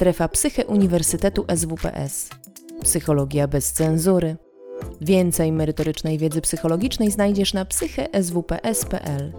Strefa 0.00 0.28
Psyche 0.28 0.66
Uniwersytetu 0.66 1.44
SWPS. 1.56 2.28
Psychologia 2.82 3.48
bez 3.48 3.72
cenzury. 3.72 4.36
Więcej 5.00 5.52
merytorycznej 5.52 6.18
wiedzy 6.18 6.40
psychologicznej 6.40 7.10
znajdziesz 7.10 7.54
na 7.54 7.64
psycheswps.pl 7.64 9.32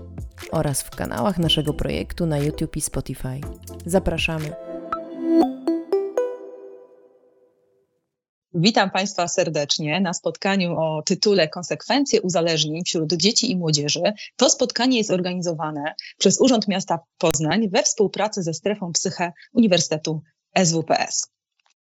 oraz 0.51 0.81
w 0.81 0.89
kanałach 0.89 1.37
naszego 1.37 1.73
projektu 1.73 2.25
na 2.25 2.37
YouTube 2.37 2.77
i 2.77 2.81
Spotify. 2.81 3.41
Zapraszamy. 3.85 4.53
Witam 8.53 8.91
Państwa 8.91 9.27
serdecznie 9.27 10.01
na 10.01 10.13
spotkaniu 10.13 10.79
o 10.79 11.01
tytule 11.05 11.47
Konsekwencje 11.47 12.21
uzależnień 12.21 12.83
wśród 12.85 13.13
dzieci 13.13 13.51
i 13.51 13.57
młodzieży. 13.57 14.01
To 14.35 14.49
spotkanie 14.49 14.97
jest 14.97 15.11
organizowane 15.11 15.95
przez 16.17 16.41
Urząd 16.41 16.67
Miasta 16.67 16.99
Poznań 17.17 17.69
we 17.69 17.83
współpracy 17.83 18.43
ze 18.43 18.53
strefą 18.53 18.91
Psyche 18.91 19.31
Uniwersytetu 19.53 20.21
SWPS. 20.57 21.31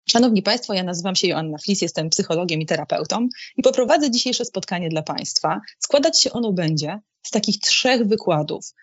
Szanowni 0.09 0.41
Państwo, 0.41 0.73
ja 0.73 0.83
nazywam 0.83 1.15
się 1.15 1.27
Joanna 1.27 1.57
Flis, 1.57 1.81
jestem 1.81 2.09
psychologiem 2.09 2.61
i 2.61 2.65
terapeutą 2.65 3.27
i 3.57 3.61
poprowadzę 3.61 4.11
dzisiejsze 4.11 4.45
spotkanie 4.45 4.89
dla 4.89 5.03
Państwa. 5.03 5.61
Składać 5.79 6.21
się 6.21 6.31
ono 6.31 6.53
będzie 6.53 6.99
z 7.23 7.31
takich 7.31 7.59
trzech 7.59 8.07
wykładów, 8.07 8.73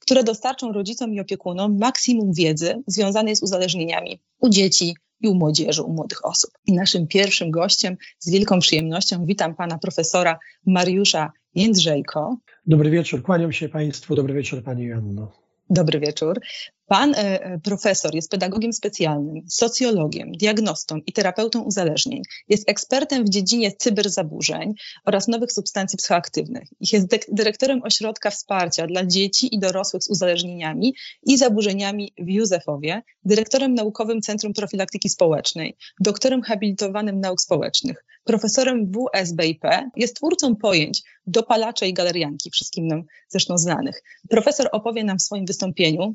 które 0.00 0.24
dostarczą 0.24 0.72
rodzicom 0.72 1.14
i 1.14 1.20
opiekunom 1.20 1.78
maksimum 1.78 2.32
wiedzy 2.32 2.82
związanej 2.86 3.36
z 3.36 3.42
uzależnieniami 3.42 4.20
u 4.40 4.48
dzieci 4.48 4.96
i 5.20 5.28
u 5.28 5.34
młodzieży, 5.34 5.82
u 5.82 5.92
młodych 5.92 6.24
osób. 6.24 6.50
I 6.66 6.72
naszym 6.72 7.06
pierwszym 7.06 7.50
gościem 7.50 7.96
z 8.18 8.30
wielką 8.30 8.58
przyjemnością 8.58 9.26
witam 9.26 9.54
pana 9.54 9.78
profesora 9.78 10.38
Mariusza 10.66 11.32
Jędrzejko. 11.54 12.36
Dobry 12.66 12.90
wieczór, 12.90 13.22
kłaniam 13.22 13.52
się 13.52 13.68
Państwu, 13.68 14.14
dobry 14.14 14.34
wieczór 14.34 14.62
Pani 14.62 14.84
Joanno. 14.84 15.32
Dobry 15.70 16.00
wieczór. 16.00 16.40
Pan 16.88 17.14
e, 17.14 17.18
e, 17.18 17.58
profesor 17.58 18.14
jest 18.14 18.30
pedagogiem 18.30 18.72
specjalnym, 18.72 19.44
socjologiem, 19.48 20.32
diagnostą 20.32 20.96
i 21.06 21.12
terapeutą 21.12 21.62
uzależnień. 21.62 22.22
Jest 22.48 22.70
ekspertem 22.70 23.24
w 23.24 23.28
dziedzinie 23.28 23.72
cyberzaburzeń 23.72 24.74
oraz 25.04 25.28
nowych 25.28 25.52
substancji 25.52 25.96
psychoaktywnych. 25.96 26.68
Jest 26.92 27.06
dyrektorem 27.28 27.82
ośrodka 27.82 28.30
wsparcia 28.30 28.86
dla 28.86 29.06
dzieci 29.06 29.54
i 29.54 29.58
dorosłych 29.58 30.02
z 30.02 30.10
uzależnieniami 30.10 30.94
i 31.22 31.38
zaburzeniami 31.38 32.12
w 32.18 32.28
Józefowie, 32.28 33.02
dyrektorem 33.24 33.74
naukowym 33.74 34.20
Centrum 34.20 34.52
Profilaktyki 34.52 35.08
Społecznej, 35.08 35.76
doktorem 36.00 36.42
habilitowanym 36.42 37.20
nauk 37.20 37.40
społecznych, 37.40 38.04
profesorem 38.24 38.92
WSBIP, 38.92 39.62
jest 39.96 40.16
twórcą 40.16 40.56
pojęć 40.56 41.02
dopalacze 41.26 41.88
i 41.88 41.94
galerianki, 41.94 42.50
wszystkim 42.50 42.86
nam 42.86 43.02
zresztą 43.28 43.58
znanych. 43.58 44.02
Profesor 44.30 44.68
opowie 44.72 45.04
nam 45.04 45.18
w 45.18 45.22
swoim 45.22 45.46
wystąpieniu 45.46 46.14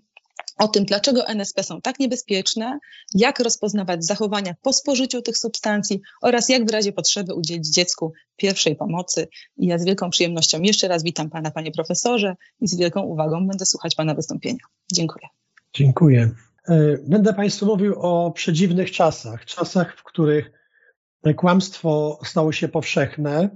o 0.59 0.67
tym, 0.67 0.85
dlaczego 0.85 1.27
NSP 1.27 1.63
są 1.63 1.81
tak 1.81 1.99
niebezpieczne, 1.99 2.79
jak 3.13 3.39
rozpoznawać 3.39 4.05
zachowania 4.05 4.55
po 4.61 4.73
spożyciu 4.73 5.21
tych 5.21 5.37
substancji 5.37 6.01
oraz 6.21 6.49
jak 6.49 6.67
w 6.67 6.71
razie 6.71 6.91
potrzeby 6.91 7.33
udzielić 7.33 7.73
dziecku 7.73 8.13
pierwszej 8.35 8.75
pomocy. 8.75 9.27
I 9.57 9.67
ja 9.67 9.77
z 9.77 9.85
wielką 9.85 10.09
przyjemnością 10.09 10.61
jeszcze 10.61 10.87
raz 10.87 11.03
witam 11.03 11.29
Pana, 11.29 11.51
Panie 11.51 11.71
Profesorze 11.71 12.35
i 12.61 12.67
z 12.67 12.77
wielką 12.77 13.01
uwagą 13.01 13.47
będę 13.47 13.65
słuchać 13.65 13.95
Pana 13.95 14.13
wystąpienia. 14.13 14.63
Dziękuję. 14.93 15.27
Dziękuję. 15.73 16.31
E, 16.69 16.97
będę 17.07 17.33
Państwu 17.33 17.65
mówił 17.65 17.95
o 17.99 18.31
przedziwnych 18.31 18.91
czasach, 18.91 19.45
czasach, 19.45 19.97
w 19.97 20.03
których 20.03 20.51
kłamstwo 21.35 22.19
stało 22.25 22.51
się 22.51 22.67
powszechne, 22.67 23.49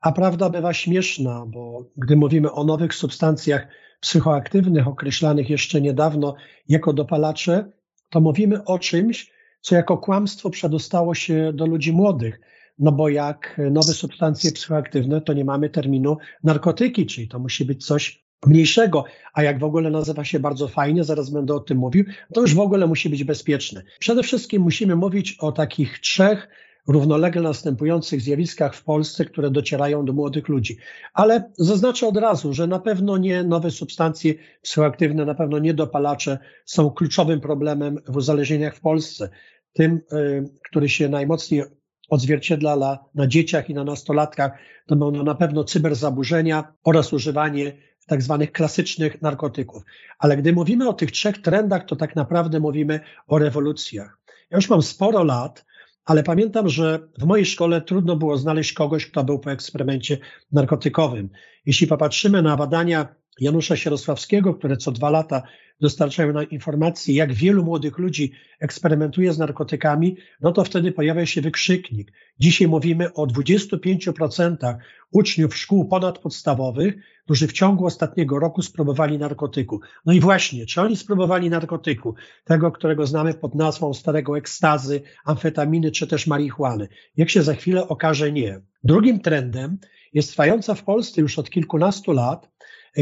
a 0.00 0.12
prawda 0.12 0.50
bywa 0.50 0.74
śmieszna, 0.74 1.44
bo 1.46 1.84
gdy 1.96 2.16
mówimy 2.16 2.52
o 2.52 2.64
nowych 2.64 2.94
substancjach 2.94 3.66
psychoaktywnych, 4.02 4.88
określanych 4.88 5.50
jeszcze 5.50 5.80
niedawno 5.80 6.34
jako 6.68 6.92
dopalacze, 6.92 7.70
to 8.10 8.20
mówimy 8.20 8.64
o 8.64 8.78
czymś, 8.78 9.32
co 9.60 9.74
jako 9.74 9.98
kłamstwo 9.98 10.50
przedostało 10.50 11.14
się 11.14 11.52
do 11.54 11.66
ludzi 11.66 11.92
młodych. 11.92 12.40
No 12.78 12.92
bo 12.92 13.08
jak 13.08 13.60
nowe 13.70 13.92
substancje 13.92 14.52
psychoaktywne, 14.52 15.20
to 15.20 15.32
nie 15.32 15.44
mamy 15.44 15.70
terminu 15.70 16.16
narkotyki, 16.44 17.06
czyli 17.06 17.28
to 17.28 17.38
musi 17.38 17.64
być 17.64 17.86
coś 17.86 18.24
mniejszego, 18.46 19.04
a 19.34 19.42
jak 19.42 19.58
w 19.58 19.64
ogóle 19.64 19.90
nazywa 19.90 20.24
się 20.24 20.40
bardzo 20.40 20.68
fajnie, 20.68 21.04
zaraz 21.04 21.30
będę 21.30 21.54
o 21.54 21.60
tym 21.60 21.78
mówił, 21.78 22.04
to 22.34 22.40
już 22.40 22.54
w 22.54 22.60
ogóle 22.60 22.86
musi 22.86 23.08
być 23.08 23.24
bezpieczne. 23.24 23.82
Przede 23.98 24.22
wszystkim 24.22 24.62
musimy 24.62 24.96
mówić 24.96 25.36
o 25.40 25.52
takich 25.52 25.98
trzech 25.98 26.48
równolegle 26.88 27.42
następujących 27.42 28.20
zjawiskach 28.20 28.74
w 28.74 28.84
Polsce, 28.84 29.24
które 29.24 29.50
docierają 29.50 30.04
do 30.04 30.12
młodych 30.12 30.48
ludzi. 30.48 30.76
Ale 31.14 31.52
zaznaczę 31.58 32.06
od 32.06 32.16
razu, 32.16 32.52
że 32.52 32.66
na 32.66 32.78
pewno 32.78 33.18
nie 33.18 33.44
nowe 33.44 33.70
substancje 33.70 34.34
psychoaktywne, 34.62 35.24
na 35.24 35.34
pewno 35.34 35.58
nie 35.58 35.74
dopalacze 35.74 36.38
są 36.64 36.90
kluczowym 36.90 37.40
problemem 37.40 37.98
w 38.08 38.16
uzależnieniach 38.16 38.76
w 38.76 38.80
Polsce. 38.80 39.28
Tym, 39.72 40.00
y, 40.12 40.44
który 40.68 40.88
się 40.88 41.08
najmocniej 41.08 41.62
odzwierciedla 42.10 43.04
na 43.14 43.26
dzieciach 43.26 43.70
i 43.70 43.74
na 43.74 43.84
nastolatkach, 43.84 44.52
to 44.86 44.96
będą 44.96 45.22
na 45.22 45.34
pewno 45.34 45.64
cyberzaburzenia 45.64 46.72
oraz 46.84 47.12
używanie 47.12 47.72
tak 48.06 48.22
zwanych 48.22 48.52
klasycznych 48.52 49.22
narkotyków. 49.22 49.82
Ale 50.18 50.36
gdy 50.36 50.52
mówimy 50.52 50.88
o 50.88 50.92
tych 50.92 51.10
trzech 51.10 51.42
trendach, 51.42 51.84
to 51.86 51.96
tak 51.96 52.16
naprawdę 52.16 52.60
mówimy 52.60 53.00
o 53.26 53.38
rewolucjach. 53.38 54.18
Ja 54.50 54.58
już 54.58 54.70
mam 54.70 54.82
sporo 54.82 55.24
lat, 55.24 55.64
ale 56.04 56.22
pamiętam, 56.22 56.68
że 56.68 57.08
w 57.18 57.24
mojej 57.24 57.46
szkole 57.46 57.82
trudno 57.82 58.16
było 58.16 58.36
znaleźć 58.36 58.72
kogoś, 58.72 59.06
kto 59.06 59.24
był 59.24 59.38
po 59.38 59.52
eksperymencie 59.52 60.18
narkotykowym. 60.52 61.30
Jeśli 61.66 61.86
popatrzymy 61.86 62.42
na 62.42 62.56
badania 62.56 63.21
Janusza 63.40 63.76
Sierosławskiego, 63.76 64.54
które 64.54 64.76
co 64.76 64.92
dwa 64.92 65.10
lata 65.10 65.42
dostarczają 65.80 66.32
nam 66.32 66.50
informacji, 66.50 67.14
jak 67.14 67.32
wielu 67.32 67.64
młodych 67.64 67.98
ludzi 67.98 68.32
eksperymentuje 68.60 69.32
z 69.32 69.38
narkotykami, 69.38 70.16
no 70.40 70.52
to 70.52 70.64
wtedy 70.64 70.92
pojawia 70.92 71.26
się 71.26 71.40
wykrzyknik. 71.40 72.12
Dzisiaj 72.38 72.68
mówimy 72.68 73.12
o 73.12 73.26
25% 73.26 74.76
uczniów 75.10 75.56
szkół 75.56 75.88
ponadpodstawowych, 75.88 76.94
którzy 77.24 77.46
w 77.46 77.52
ciągu 77.52 77.86
ostatniego 77.86 78.38
roku 78.38 78.62
spróbowali 78.62 79.18
narkotyku. 79.18 79.80
No 80.06 80.12
i 80.12 80.20
właśnie, 80.20 80.66
czy 80.66 80.80
oni 80.80 80.96
spróbowali 80.96 81.50
narkotyku, 81.50 82.14
tego, 82.44 82.72
którego 82.72 83.06
znamy 83.06 83.34
pod 83.34 83.54
nazwą 83.54 83.94
starego 83.94 84.38
ekstazy, 84.38 85.02
amfetaminy 85.24 85.90
czy 85.90 86.06
też 86.06 86.26
marihuany? 86.26 86.88
Jak 87.16 87.30
się 87.30 87.42
za 87.42 87.54
chwilę 87.54 87.88
okaże, 87.88 88.32
nie. 88.32 88.60
Drugim 88.84 89.20
trendem 89.20 89.78
jest 90.12 90.30
trwająca 90.30 90.74
w 90.74 90.84
Polsce 90.84 91.20
już 91.20 91.38
od 91.38 91.50
kilkunastu 91.50 92.12
lat 92.12 92.51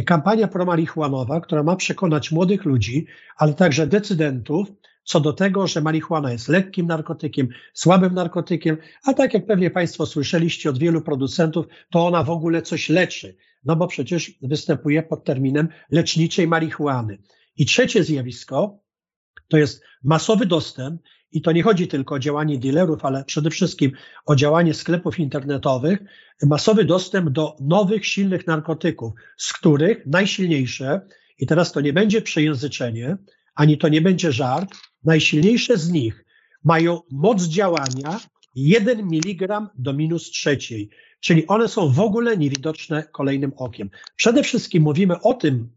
kampania 0.06 0.48
promarihuanowa, 0.48 1.40
która 1.40 1.62
ma 1.62 1.76
przekonać 1.76 2.32
młodych 2.32 2.64
ludzi, 2.64 3.06
ale 3.36 3.54
także 3.54 3.86
decydentów, 3.86 4.68
co 5.04 5.20
do 5.20 5.32
tego, 5.32 5.66
że 5.66 5.80
marihuana 5.80 6.32
jest 6.32 6.48
lekkim 6.48 6.86
narkotykiem, 6.86 7.48
słabym 7.74 8.14
narkotykiem, 8.14 8.76
a 9.04 9.14
tak 9.14 9.34
jak 9.34 9.46
pewnie 9.46 9.70
Państwo 9.70 10.06
słyszeliście 10.06 10.70
od 10.70 10.78
wielu 10.78 11.00
producentów, 11.02 11.66
to 11.90 12.06
ona 12.06 12.22
w 12.22 12.30
ogóle 12.30 12.62
coś 12.62 12.88
leczy, 12.88 13.36
no 13.64 13.76
bo 13.76 13.86
przecież 13.86 14.32
występuje 14.42 15.02
pod 15.02 15.24
terminem 15.24 15.68
leczniczej 15.90 16.48
marihuany. 16.48 17.18
I 17.56 17.66
trzecie 17.66 18.04
zjawisko 18.04 18.78
to 19.48 19.58
jest 19.58 19.82
masowy 20.02 20.46
dostęp 20.46 21.02
i 21.32 21.42
to 21.42 21.52
nie 21.52 21.62
chodzi 21.62 21.88
tylko 21.88 22.14
o 22.14 22.18
działanie 22.18 22.58
dealerów, 22.58 23.04
ale 23.04 23.24
przede 23.24 23.50
wszystkim 23.50 23.92
o 24.26 24.36
działanie 24.36 24.74
sklepów 24.74 25.18
internetowych, 25.18 25.98
masowy 26.46 26.84
dostęp 26.84 27.30
do 27.30 27.56
nowych, 27.60 28.06
silnych 28.06 28.46
narkotyków, 28.46 29.12
z 29.36 29.52
których 29.52 30.06
najsilniejsze, 30.06 31.00
i 31.38 31.46
teraz 31.46 31.72
to 31.72 31.80
nie 31.80 31.92
będzie 31.92 32.22
przejęzyczenie, 32.22 33.16
ani 33.54 33.78
to 33.78 33.88
nie 33.88 34.00
będzie 34.00 34.32
żart, 34.32 34.70
najsilniejsze 35.04 35.76
z 35.76 35.90
nich 35.90 36.24
mają 36.64 37.00
moc 37.10 37.42
działania 37.42 38.20
1 38.54 39.00
mg 39.00 39.68
do 39.74 39.92
minus 39.92 40.30
trzeciej, 40.30 40.90
czyli 41.20 41.46
one 41.46 41.68
są 41.68 41.88
w 41.88 42.00
ogóle 42.00 42.36
niewidoczne 42.36 43.02
kolejnym 43.12 43.52
okiem. 43.56 43.90
Przede 44.16 44.42
wszystkim 44.42 44.82
mówimy 44.82 45.20
o 45.20 45.34
tym, 45.34 45.68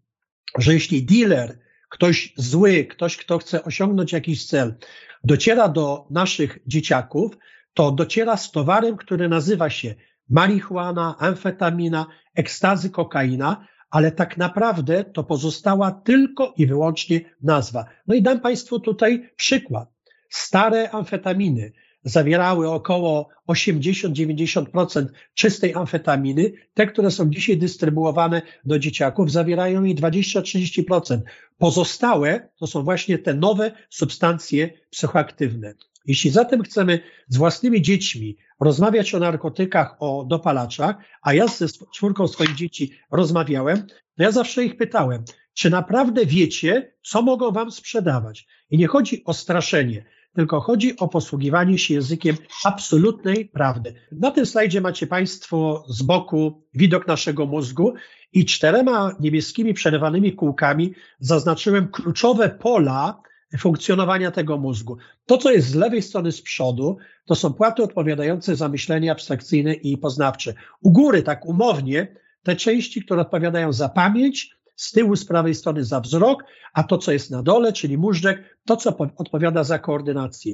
że 0.57 0.73
jeśli 0.73 1.05
dealer, 1.05 1.59
ktoś 1.93 2.33
zły, 2.37 2.85
ktoś, 2.85 3.17
kto 3.17 3.37
chce 3.37 3.63
osiągnąć 3.63 4.13
jakiś 4.13 4.45
cel, 4.45 4.75
dociera 5.23 5.69
do 5.69 6.07
naszych 6.09 6.59
dzieciaków, 6.67 7.37
to 7.73 7.91
dociera 7.91 8.37
z 8.37 8.51
towarem, 8.51 8.97
który 8.97 9.29
nazywa 9.29 9.69
się 9.69 9.95
marihuana, 10.29 11.15
amfetamina, 11.19 12.05
ekstazy, 12.35 12.89
kokaina, 12.89 13.67
ale 13.89 14.11
tak 14.11 14.37
naprawdę 14.37 15.03
to 15.03 15.23
pozostała 15.23 15.91
tylko 15.91 16.53
i 16.57 16.67
wyłącznie 16.67 17.21
nazwa. 17.41 17.85
No 18.07 18.15
i 18.15 18.21
dam 18.21 18.39
Państwu 18.39 18.79
tutaj 18.79 19.29
przykład. 19.35 19.89
Stare 20.29 20.91
amfetaminy 20.91 21.71
zawierały 22.03 22.69
około 22.69 23.29
80-90% 23.47 25.05
czystej 25.33 25.73
amfetaminy. 25.73 26.51
Te, 26.73 26.87
które 26.87 27.11
są 27.11 27.29
dzisiaj 27.29 27.57
dystrybuowane 27.57 28.41
do 28.65 28.79
dzieciaków, 28.79 29.31
zawierają 29.31 29.83
jej 29.83 29.95
20-30%. 29.95 31.19
Pozostałe 31.57 32.49
to 32.59 32.67
są 32.67 32.83
właśnie 32.83 33.17
te 33.17 33.33
nowe 33.33 33.71
substancje 33.89 34.69
psychoaktywne. 34.89 35.73
Jeśli 36.05 36.29
zatem 36.29 36.63
chcemy 36.63 36.99
z 37.27 37.37
własnymi 37.37 37.81
dziećmi 37.81 38.37
rozmawiać 38.59 39.15
o 39.15 39.19
narkotykach, 39.19 39.95
o 39.99 40.25
dopalaczach, 40.29 40.95
a 41.21 41.33
ja 41.33 41.47
ze 41.47 41.67
czwórką 41.95 42.27
swoich 42.27 42.55
dzieci 42.55 42.91
rozmawiałem, 43.11 43.87
to 43.87 44.23
ja 44.23 44.31
zawsze 44.31 44.65
ich 44.65 44.77
pytałem, 44.77 45.23
czy 45.53 45.69
naprawdę 45.69 46.25
wiecie, 46.25 46.93
co 47.03 47.21
mogą 47.21 47.51
wam 47.51 47.71
sprzedawać? 47.71 48.47
I 48.69 48.77
nie 48.77 48.87
chodzi 48.87 49.23
o 49.25 49.33
straszenie, 49.33 50.05
tylko 50.35 50.61
chodzi 50.61 50.97
o 50.97 51.07
posługiwanie 51.07 51.77
się 51.77 51.93
językiem 51.93 52.37
absolutnej 52.65 53.45
prawdy. 53.45 53.93
Na 54.11 54.31
tym 54.31 54.45
slajdzie 54.45 54.81
macie 54.81 55.07
Państwo 55.07 55.85
z 55.87 56.01
boku 56.01 56.63
widok 56.73 57.07
naszego 57.07 57.45
mózgu 57.45 57.93
i 58.33 58.45
czterema 58.45 59.15
niebieskimi 59.19 59.73
przerywanymi 59.73 60.33
kółkami 60.33 60.93
zaznaczyłem 61.19 61.87
kluczowe 61.87 62.49
pola 62.49 63.21
funkcjonowania 63.59 64.31
tego 64.31 64.57
mózgu. 64.57 64.97
To, 65.25 65.37
co 65.37 65.51
jest 65.51 65.67
z 65.67 65.75
lewej 65.75 66.01
strony 66.01 66.31
z 66.31 66.41
przodu, 66.41 66.97
to 67.25 67.35
są 67.35 67.53
płaty 67.53 67.83
odpowiadające 67.83 68.55
za 68.55 68.69
myślenie 68.69 69.11
abstrakcyjne 69.11 69.73
i 69.73 69.97
poznawcze. 69.97 70.53
U 70.81 70.91
góry, 70.91 71.23
tak 71.23 71.45
umownie, 71.45 72.15
te 72.43 72.55
części, 72.55 73.05
które 73.05 73.21
odpowiadają 73.21 73.73
za 73.73 73.89
pamięć, 73.89 74.55
z 74.75 74.91
tyłu, 74.91 75.15
z 75.15 75.25
prawej 75.25 75.55
strony 75.55 75.83
za 75.83 75.99
wzrok, 75.99 76.43
a 76.73 76.83
to, 76.83 76.97
co 76.97 77.11
jest 77.11 77.31
na 77.31 77.43
dole, 77.43 77.73
czyli 77.73 77.97
móżdżek, 77.97 78.57
to, 78.65 78.77
co 78.77 78.97
odpowiada 78.97 79.63
za 79.63 79.79
koordynację. 79.79 80.53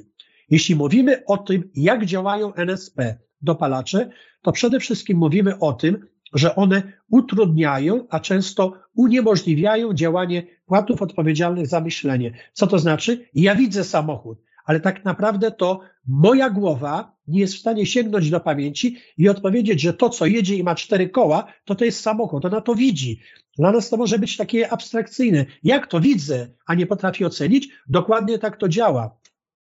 Jeśli 0.50 0.76
mówimy 0.76 1.26
o 1.26 1.38
tym, 1.38 1.70
jak 1.76 2.06
działają 2.06 2.54
NSP, 2.54 3.18
dopalacze, 3.42 4.10
to 4.42 4.52
przede 4.52 4.80
wszystkim 4.80 5.18
mówimy 5.18 5.60
o 5.60 5.74
tym, 5.74 6.08
że 6.34 6.56
one 6.56 6.94
utrudniają, 7.10 8.08
a 8.10 8.20
często 8.20 8.74
uniemożliwiają 8.96 9.94
działanie 9.94 10.48
płatów 10.66 11.02
odpowiedzialnych 11.02 11.68
za 11.68 11.82
myślenie. 11.82 12.34
Co 12.54 12.68
to 12.68 12.80
znaczy? 12.80 13.30
Ja 13.34 13.56
widzę 13.56 13.84
samochód, 13.84 14.42
ale 14.70 14.80
tak 14.80 15.06
naprawdę 15.06 15.52
to 15.52 15.82
moja 16.08 16.50
głowa 16.50 17.16
nie 17.28 17.40
jest 17.40 17.56
w 17.56 17.60
stanie 17.60 17.86
sięgnąć 17.86 18.30
do 18.30 18.40
pamięci 18.40 18.98
i 19.18 19.30
odpowiedzieć, 19.30 19.82
że 19.82 19.94
to, 19.94 20.10
co 20.10 20.26
jedzie 20.26 20.56
i 20.56 20.64
ma 20.64 20.76
cztery 20.76 21.10
koła, 21.10 21.54
to 21.66 21.76
to 21.76 21.86
jest 21.86 22.02
samochód. 22.02 22.46
Ona 22.46 22.62
to 22.62 22.76
widzi. 22.76 23.20
Dla 23.58 23.72
nas 23.72 23.90
to 23.90 23.98
może 23.98 24.20
być 24.20 24.38
takie 24.38 24.70
abstrakcyjne. 24.70 25.46
Jak 25.64 25.88
to 25.88 26.00
widzę, 26.00 26.48
a 26.66 26.76
nie 26.76 26.88
potrafię 26.88 27.28
ocenić? 27.28 27.70
Dokładnie 27.88 28.40
tak 28.40 28.58
to 28.58 28.70
działa, 28.70 29.18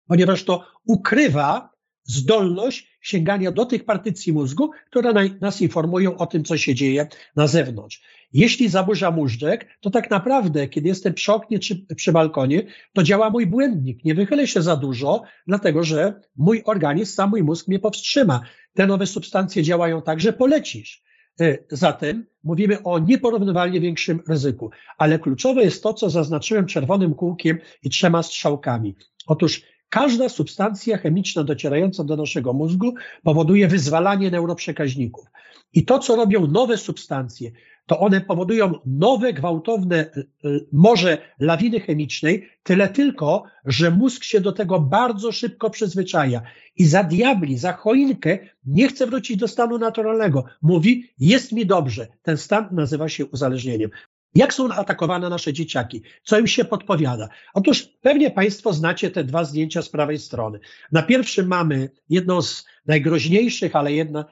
ponieważ 0.06 0.44
to 0.44 0.64
ukrywa 0.84 1.70
zdolność 2.04 2.98
sięgania 3.00 3.52
do 3.52 3.66
tych 3.66 3.84
partycji 3.84 4.32
mózgu, 4.32 4.70
które 4.90 5.12
nas 5.40 5.60
informują 5.60 6.16
o 6.16 6.26
tym, 6.26 6.44
co 6.44 6.58
się 6.58 6.74
dzieje 6.74 7.08
na 7.36 7.46
zewnątrz. 7.46 8.02
Jeśli 8.32 8.68
zaburza 8.68 9.10
móżdżek, 9.10 9.66
to 9.80 9.90
tak 9.90 10.10
naprawdę, 10.10 10.68
kiedy 10.68 10.88
jestem 10.88 11.14
przy 11.14 11.32
oknie 11.32 11.58
czy 11.58 11.86
przy 11.96 12.12
balkonie, 12.12 12.62
to 12.92 13.02
działa 13.02 13.30
mój 13.30 13.46
błędnik. 13.46 14.04
Nie 14.04 14.14
wychylę 14.14 14.46
się 14.46 14.62
za 14.62 14.76
dużo, 14.76 15.22
dlatego 15.46 15.84
że 15.84 16.20
mój 16.36 16.62
organizm, 16.64 17.14
sam 17.14 17.30
mój 17.30 17.42
mózg 17.42 17.68
mnie 17.68 17.78
powstrzyma. 17.78 18.40
Te 18.74 18.86
nowe 18.86 19.06
substancje 19.06 19.62
działają 19.62 20.02
tak, 20.02 20.20
że 20.20 20.32
polecisz. 20.32 21.02
E, 21.40 21.58
zatem 21.70 22.26
mówimy 22.44 22.82
o 22.82 22.98
nieporównywalnie 22.98 23.80
większym 23.80 24.20
ryzyku, 24.28 24.70
ale 24.98 25.18
kluczowe 25.18 25.62
jest 25.62 25.82
to, 25.82 25.94
co 25.94 26.10
zaznaczyłem 26.10 26.66
czerwonym 26.66 27.14
kółkiem 27.14 27.58
i 27.82 27.90
trzema 27.90 28.22
strzałkami. 28.22 28.96
Otóż 29.26 29.62
Każda 29.90 30.28
substancja 30.28 30.98
chemiczna 30.98 31.44
docierająca 31.44 32.04
do 32.04 32.16
naszego 32.16 32.52
mózgu 32.52 32.94
powoduje 33.22 33.68
wyzwalanie 33.68 34.30
neuroprzekaźników. 34.30 35.24
I 35.72 35.84
to, 35.84 35.98
co 35.98 36.16
robią 36.16 36.46
nowe 36.46 36.76
substancje, 36.76 37.50
to 37.86 38.00
one 38.00 38.20
powodują 38.20 38.72
nowe, 38.86 39.32
gwałtowne 39.32 39.96
e, 39.96 40.20
e, 40.20 40.24
morze 40.72 41.18
lawiny 41.38 41.80
chemicznej, 41.80 42.48
tyle 42.62 42.88
tylko, 42.88 43.44
że 43.64 43.90
mózg 43.90 44.24
się 44.24 44.40
do 44.40 44.52
tego 44.52 44.80
bardzo 44.80 45.32
szybko 45.32 45.70
przyzwyczaja 45.70 46.42
i 46.76 46.86
za 46.86 47.04
diabli, 47.04 47.58
za 47.58 47.72
choinkę 47.72 48.38
nie 48.66 48.88
chce 48.88 49.06
wrócić 49.06 49.36
do 49.36 49.48
stanu 49.48 49.78
naturalnego. 49.78 50.44
Mówi, 50.62 51.10
jest 51.18 51.52
mi 51.52 51.66
dobrze. 51.66 52.06
Ten 52.22 52.36
stan 52.36 52.68
nazywa 52.72 53.08
się 53.08 53.26
uzależnieniem. 53.26 53.90
Jak 54.34 54.54
są 54.54 54.72
atakowane 54.72 55.28
nasze 55.28 55.52
dzieciaki? 55.52 56.02
Co 56.24 56.38
im 56.38 56.46
się 56.46 56.64
podpowiada? 56.64 57.28
Otóż 57.54 57.82
pewnie 57.82 58.30
Państwo 58.30 58.72
znacie 58.72 59.10
te 59.10 59.24
dwa 59.24 59.44
zdjęcia 59.44 59.82
z 59.82 59.88
prawej 59.88 60.18
strony. 60.18 60.60
Na 60.92 61.02
pierwszym 61.02 61.46
mamy 61.46 61.90
jedną 62.08 62.42
z 62.42 62.66
najgroźniejszych, 62.86 63.76
ale 63.76 63.90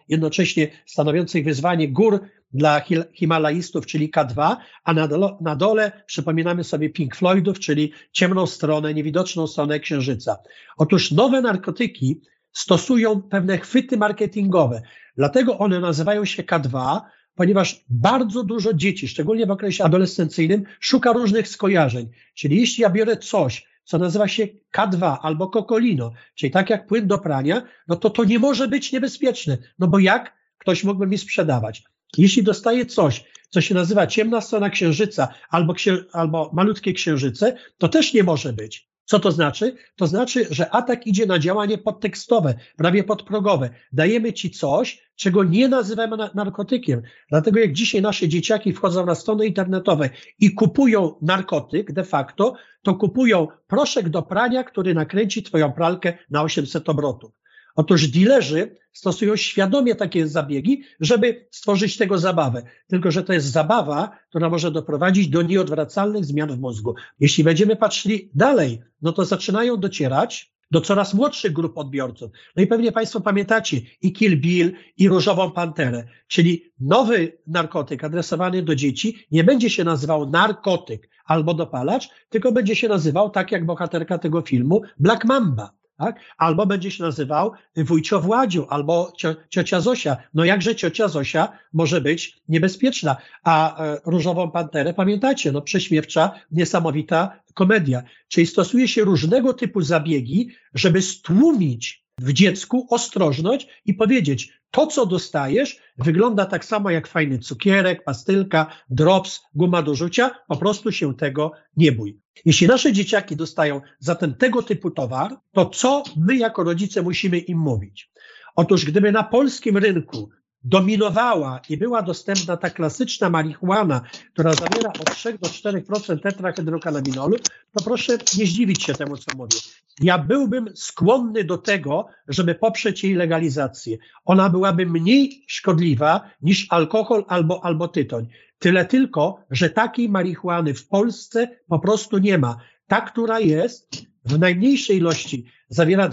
jednocześnie 0.08 0.68
stanowiących 0.86 1.44
wyzwanie 1.44 1.88
gór 1.88 2.20
dla 2.52 2.82
Himalajistów, 3.14 3.86
czyli 3.86 4.10
K2, 4.10 4.56
a 4.84 4.94
na 4.94 5.08
dole, 5.08 5.36
na 5.40 5.56
dole 5.56 6.02
przypominamy 6.06 6.64
sobie 6.64 6.90
Pink 6.90 7.16
Floydów, 7.16 7.58
czyli 7.58 7.92
ciemną 8.12 8.46
stronę, 8.46 8.94
niewidoczną 8.94 9.46
stronę 9.46 9.80
Księżyca. 9.80 10.36
Otóż 10.76 11.10
nowe 11.10 11.40
narkotyki 11.40 12.20
stosują 12.52 13.22
pewne 13.22 13.58
chwyty 13.58 13.96
marketingowe, 13.96 14.82
dlatego 15.16 15.58
one 15.58 15.80
nazywają 15.80 16.24
się 16.24 16.42
K2, 16.42 17.00
ponieważ 17.38 17.85
bardzo 17.88 18.44
dużo 18.44 18.75
dzieci, 18.75 19.08
szczególnie 19.08 19.46
w 19.46 19.50
okresie 19.50 19.85
adolescencyjnym, 19.85 20.64
szuka 20.81 21.12
różnych 21.12 21.49
skojarzeń. 21.49 22.08
Czyli 22.35 22.61
jeśli 22.61 22.82
ja 22.82 22.90
biorę 22.90 23.17
coś, 23.17 23.67
co 23.85 23.99
nazywa 23.99 24.29
się 24.29 24.49
K2 24.76 25.17
albo 25.23 25.49
kokolino, 25.49 26.12
czyli 26.35 26.50
tak 26.50 26.70
jak 26.70 26.87
płyn 26.87 27.06
do 27.06 27.19
prania, 27.19 27.62
no 27.88 27.96
to 27.96 28.11
to 28.11 28.25
nie 28.25 28.38
może 28.38 28.69
być 28.69 28.93
niebezpieczne. 28.93 29.58
No 29.79 29.88
bo 29.88 29.99
jak 29.99 30.37
ktoś 30.58 30.85
mógłby 30.85 31.06
mi 31.06 31.19
sprzedawać? 31.19 31.82
Jeśli 32.17 32.43
dostaję 32.43 32.87
coś, 32.87 33.25
co 33.50 33.61
się 33.61 33.75
nazywa 33.75 34.06
ciemna 34.06 34.40
strona 34.40 34.70
księżyca 34.70 35.29
albo, 35.50 35.75
księ, 35.75 35.96
albo 36.12 36.50
malutkie 36.55 36.93
księżyce, 36.93 37.56
to 37.79 37.88
też 37.88 38.14
nie 38.14 38.23
może 38.23 38.52
być. 38.52 38.88
Co 39.08 39.19
to 39.19 39.32
znaczy? 39.32 39.76
To 39.96 40.06
znaczy, 40.06 40.46
że 40.50 40.70
atak 40.70 41.06
idzie 41.06 41.26
na 41.26 41.38
działanie 41.38 41.78
podtekstowe, 41.78 42.55
prawie 42.76 43.05
podprogowe. 43.05 43.70
Dajemy 43.93 44.32
ci 44.32 44.50
coś, 44.50 45.10
czego 45.16 45.44
nie 45.44 45.69
nazywamy 45.69 46.16
narkotykiem. 46.34 47.02
Dlatego 47.31 47.60
jak 47.60 47.72
dzisiaj 47.72 48.02
nasze 48.02 48.28
dzieciaki 48.28 48.72
wchodzą 48.72 49.06
na 49.06 49.14
strony 49.14 49.46
internetowe 49.46 50.10
i 50.40 50.55
kupują 50.55 51.14
narkotyk 51.22 51.93
de 51.93 52.05
facto, 52.05 52.55
to 52.82 52.94
kupują 52.94 53.49
proszek 53.66 54.08
do 54.08 54.22
prania, 54.22 54.64
który 54.64 54.94
nakręci 54.94 55.43
twoją 55.43 55.72
pralkę 55.72 56.19
na 56.31 56.43
800 56.43 56.88
obrotów. 56.88 57.32
Otóż 57.78 58.08
dilerzy 58.08 58.76
stosują 58.92 59.36
świadomie 59.36 59.94
takie 59.94 60.28
zabiegi, 60.28 60.82
żeby 61.00 61.46
stworzyć 61.50 61.96
tego 61.96 62.19
zabawę. 62.19 62.62
Tylko, 62.86 63.10
że 63.10 63.22
to 63.22 63.32
jest 63.32 63.46
zabawa, 63.46 64.10
która 64.28 64.50
może 64.50 64.70
doprowadzić 64.70 65.28
do 65.28 65.42
nieodwracalnych 65.42 66.25
zmian 66.25 66.56
w 66.56 66.60
mózgu. 66.60 66.94
Jeśli 67.20 67.44
będziemy 67.44 67.76
patrzyli 67.76 68.30
dalej, 68.34 68.80
no 69.02 69.12
to 69.12 69.25
zaczynają 69.25 69.76
docierać 69.76 70.54
do 70.70 70.80
coraz 70.80 71.14
młodszych 71.14 71.52
grup 71.52 71.78
odbiorców. 71.78 72.30
No 72.56 72.62
i 72.62 72.66
pewnie 72.66 72.92
Państwo 72.92 73.20
pamiętacie 73.20 73.80
i 74.02 74.12
Kill 74.12 74.40
Bill, 74.40 74.72
i 74.96 75.08
Różową 75.08 75.50
Panterę, 75.50 76.04
czyli 76.28 76.64
nowy 76.80 77.38
narkotyk 77.46 78.04
adresowany 78.04 78.62
do 78.62 78.75
dzieci 78.75 79.26
nie 79.30 79.44
będzie 79.44 79.70
się 79.70 79.84
nazywał 79.84 80.30
narkotyk 80.30 81.10
albo 81.25 81.54
dopalacz, 81.54 82.08
tylko 82.28 82.52
będzie 82.52 82.76
się 82.76 82.88
nazywał, 82.88 83.30
tak 83.30 83.52
jak 83.52 83.66
bohaterka 83.66 84.19
tego 84.19 84.42
filmu, 84.42 84.82
Black 84.99 85.25
Mamba 85.25 85.77
tak? 85.99 86.21
Albo 86.38 86.67
będzie 86.67 86.90
się 86.90 87.02
nazywał 87.02 87.52
wujcio 87.76 88.21
Władziu, 88.21 88.67
albo 88.69 89.12
ciocia 89.49 89.81
Zosia. 89.81 90.17
No 90.35 90.45
jakże 90.45 90.76
ciocia 90.76 91.09
Zosia 91.09 91.52
może 91.73 92.00
być 92.00 92.40
niebezpieczna? 92.49 93.17
A 93.45 93.85
e, 93.85 94.00
Różową 94.07 94.50
Panterę, 94.50 94.95
pamiętacie, 94.95 95.52
no 95.52 95.62
prześmiewcza, 95.62 96.31
niesamowita 96.50 97.40
komedia. 97.55 98.02
Czyli 98.28 98.47
stosuje 98.47 98.88
się 98.88 99.05
różnego 99.05 99.55
typu 99.55 99.83
zabiegi, 99.83 100.50
żeby 100.75 101.02
stłumić 101.02 102.05
w 102.19 102.33
dziecku 102.33 102.87
ostrożność 102.90 103.69
i 103.87 103.95
powiedzieć, 103.95 104.57
to 104.70 104.87
co 104.87 105.06
dostajesz 105.06 105.78
wygląda 105.98 106.46
tak 106.46 106.64
samo 106.64 106.90
jak 106.90 107.06
fajny 107.06 107.38
cukierek, 107.38 108.04
pastylka, 108.04 108.66
drops, 108.90 109.40
guma 109.54 109.82
do 109.82 109.94
rzucia, 109.94 110.30
po 110.48 110.56
prostu 110.56 110.92
się 110.92 111.14
tego 111.14 111.52
nie 111.76 111.92
bój. 111.92 112.20
Jeśli 112.44 112.66
nasze 112.66 112.92
dzieciaki 112.92 113.37
dostają 113.37 113.80
zatem 113.98 114.34
tego 114.34 114.62
typu 114.62 114.90
towar, 114.90 115.37
to 115.52 115.66
co 115.66 116.02
my 116.16 116.37
jako 116.37 116.64
rodzice 116.64 117.02
musimy 117.02 117.38
im 117.38 117.58
mówić? 117.58 118.10
Otóż 118.56 118.84
gdyby 118.84 119.12
na 119.12 119.25
polskim 119.25 119.76
rynku 119.76 120.30
dominowała 120.64 121.60
i 121.68 121.76
była 121.76 122.02
dostępna 122.02 122.56
ta 122.56 122.70
klasyczna 122.70 123.30
marihuana, 123.30 124.00
która 124.32 124.52
zawiera 124.54 124.90
od 124.90 125.14
3 125.14 125.38
do 125.38 125.48
4% 125.48 126.20
tetrahydrokanabinolu, 126.20 127.36
to 127.72 127.84
proszę 127.84 128.12
nie 128.38 128.46
zdziwić 128.46 128.82
się 128.82 128.94
temu, 128.94 129.16
co 129.16 129.36
mówię. 129.36 129.56
Ja 130.00 130.18
byłbym 130.18 130.68
skłonny 130.74 131.44
do 131.44 131.58
tego, 131.58 132.06
żeby 132.28 132.54
poprzeć 132.54 133.04
jej 133.04 133.14
legalizację. 133.14 133.96
Ona 134.24 134.50
byłaby 134.50 134.86
mniej 134.86 135.44
szkodliwa 135.46 136.30
niż 136.42 136.66
alkohol 136.70 137.24
albo, 137.28 137.64
albo 137.64 137.88
tytoń. 137.88 138.28
Tyle 138.58 138.84
tylko, 138.84 139.44
że 139.50 139.70
takiej 139.70 140.08
marihuany 140.08 140.74
w 140.74 140.88
Polsce 140.88 141.48
po 141.68 141.78
prostu 141.78 142.18
nie 142.18 142.38
ma. 142.38 142.56
Ta, 142.86 143.00
która 143.00 143.40
jest 143.40 144.06
w 144.24 144.38
najmniejszej 144.38 144.96
ilości, 144.96 145.46
zawiera 145.68 146.08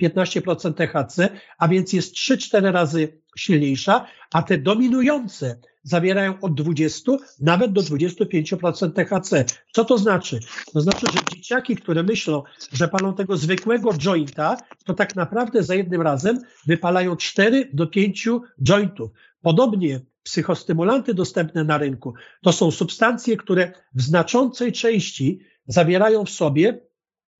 12-15% 0.00 0.74
THC, 0.74 1.28
a 1.58 1.68
więc 1.68 1.92
jest 1.92 2.14
3-4 2.14 2.72
razy 2.72 3.22
silniejsza, 3.38 4.06
a 4.32 4.42
te 4.42 4.58
dominujące 4.58 5.60
zawierają 5.82 6.40
od 6.40 6.54
20 6.54 7.12
nawet 7.40 7.72
do 7.72 7.80
25% 7.80 8.92
THC. 8.92 9.44
Co 9.72 9.84
to 9.84 9.98
znaczy? 9.98 10.40
To 10.72 10.80
znaczy, 10.80 11.06
że 11.12 11.36
dzieciaki, 11.36 11.76
które 11.76 12.02
myślą, 12.02 12.42
że 12.72 12.88
palą 12.88 13.14
tego 13.14 13.36
zwykłego 13.36 13.92
jointa, 13.92 14.56
to 14.84 14.94
tak 14.94 15.16
naprawdę 15.16 15.62
za 15.62 15.74
jednym 15.74 16.02
razem 16.02 16.38
wypalają 16.66 17.16
4 17.16 17.70
do 17.72 17.86
5 17.86 18.28
jointów. 18.62 19.10
Podobnie 19.42 20.00
psychostymulanty 20.22 21.14
dostępne 21.14 21.64
na 21.64 21.78
rynku 21.78 22.14
to 22.42 22.52
są 22.52 22.70
substancje, 22.70 23.36
które 23.36 23.72
w 23.94 24.02
znaczącej 24.02 24.72
części 24.72 25.40
zawierają 25.66 26.24
w 26.24 26.30
sobie 26.30 26.80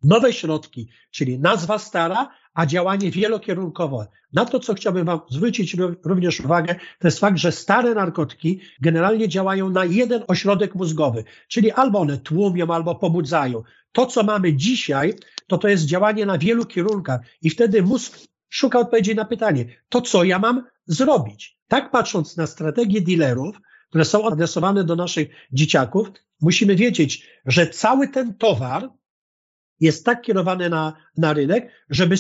Nowe 0.02 0.32
środki, 0.32 0.88
czyli 1.11 1.38
nazwa 1.38 1.78
stara, 1.78 2.28
a 2.54 2.66
działanie 2.66 3.11
wielokierunkowe. 3.11 4.06
Na 4.32 4.44
to, 4.44 4.61
co 4.61 4.75
chciałbym 4.75 5.04
Wam 5.04 5.21
zwrócić 5.30 5.76
również 6.04 6.40
uwagę, 6.40 6.75
to 6.99 7.09
jest 7.09 7.18
fakt, 7.18 7.38
że 7.38 7.52
stare 7.52 7.94
narkotyki 7.94 8.61
generalnie 8.80 9.28
działają 9.28 9.71
na 9.71 9.85
jeden 9.85 10.23
ośrodek 10.28 10.75
mózgowy, 10.75 11.25
czyli 11.49 11.73
albo 11.73 11.99
one 11.99 12.18
tłumią, 12.18 12.66
albo 12.75 12.94
pobudzają. 12.94 13.62
To, 13.92 14.06
co 14.06 14.23
mamy 14.23 14.54
dzisiaj, 14.54 15.14
to 15.47 15.59
to 15.59 15.68
jest 15.68 15.85
działanie 15.85 16.26
na 16.26 16.38
wielu 16.38 16.66
kierunkach 16.66 17.21
i 17.42 17.50
wtedy 17.50 17.82
mózg 17.82 18.18
szuka 18.49 18.78
odpowiedzi 18.78 19.14
na 19.14 19.25
pytanie, 19.25 19.64
to 19.88 20.00
co 20.00 20.25
ja 20.25 20.38
mam 20.38 20.64
zrobić? 20.87 21.59
Tak 21.68 21.90
patrząc 21.90 22.37
na 22.37 22.47
strategię 22.47 23.00
dealerów, 23.00 23.56
które 23.88 24.04
są 24.04 24.26
adresowane 24.26 24.85
do 24.85 24.97
naszych 24.97 25.28
dzieciaków, 25.52 26.09
musimy 26.40 26.76
wiedzieć, 26.76 27.28
że 27.47 27.66
cały 27.66 28.09
ten 28.09 28.35
towar, 28.35 28.90
jest 29.82 30.04
tak 30.04 30.22
kierowany 30.22 30.70
na, 30.70 30.96
na 31.16 31.32
rynek, 31.32 31.70
żeby 31.90 32.16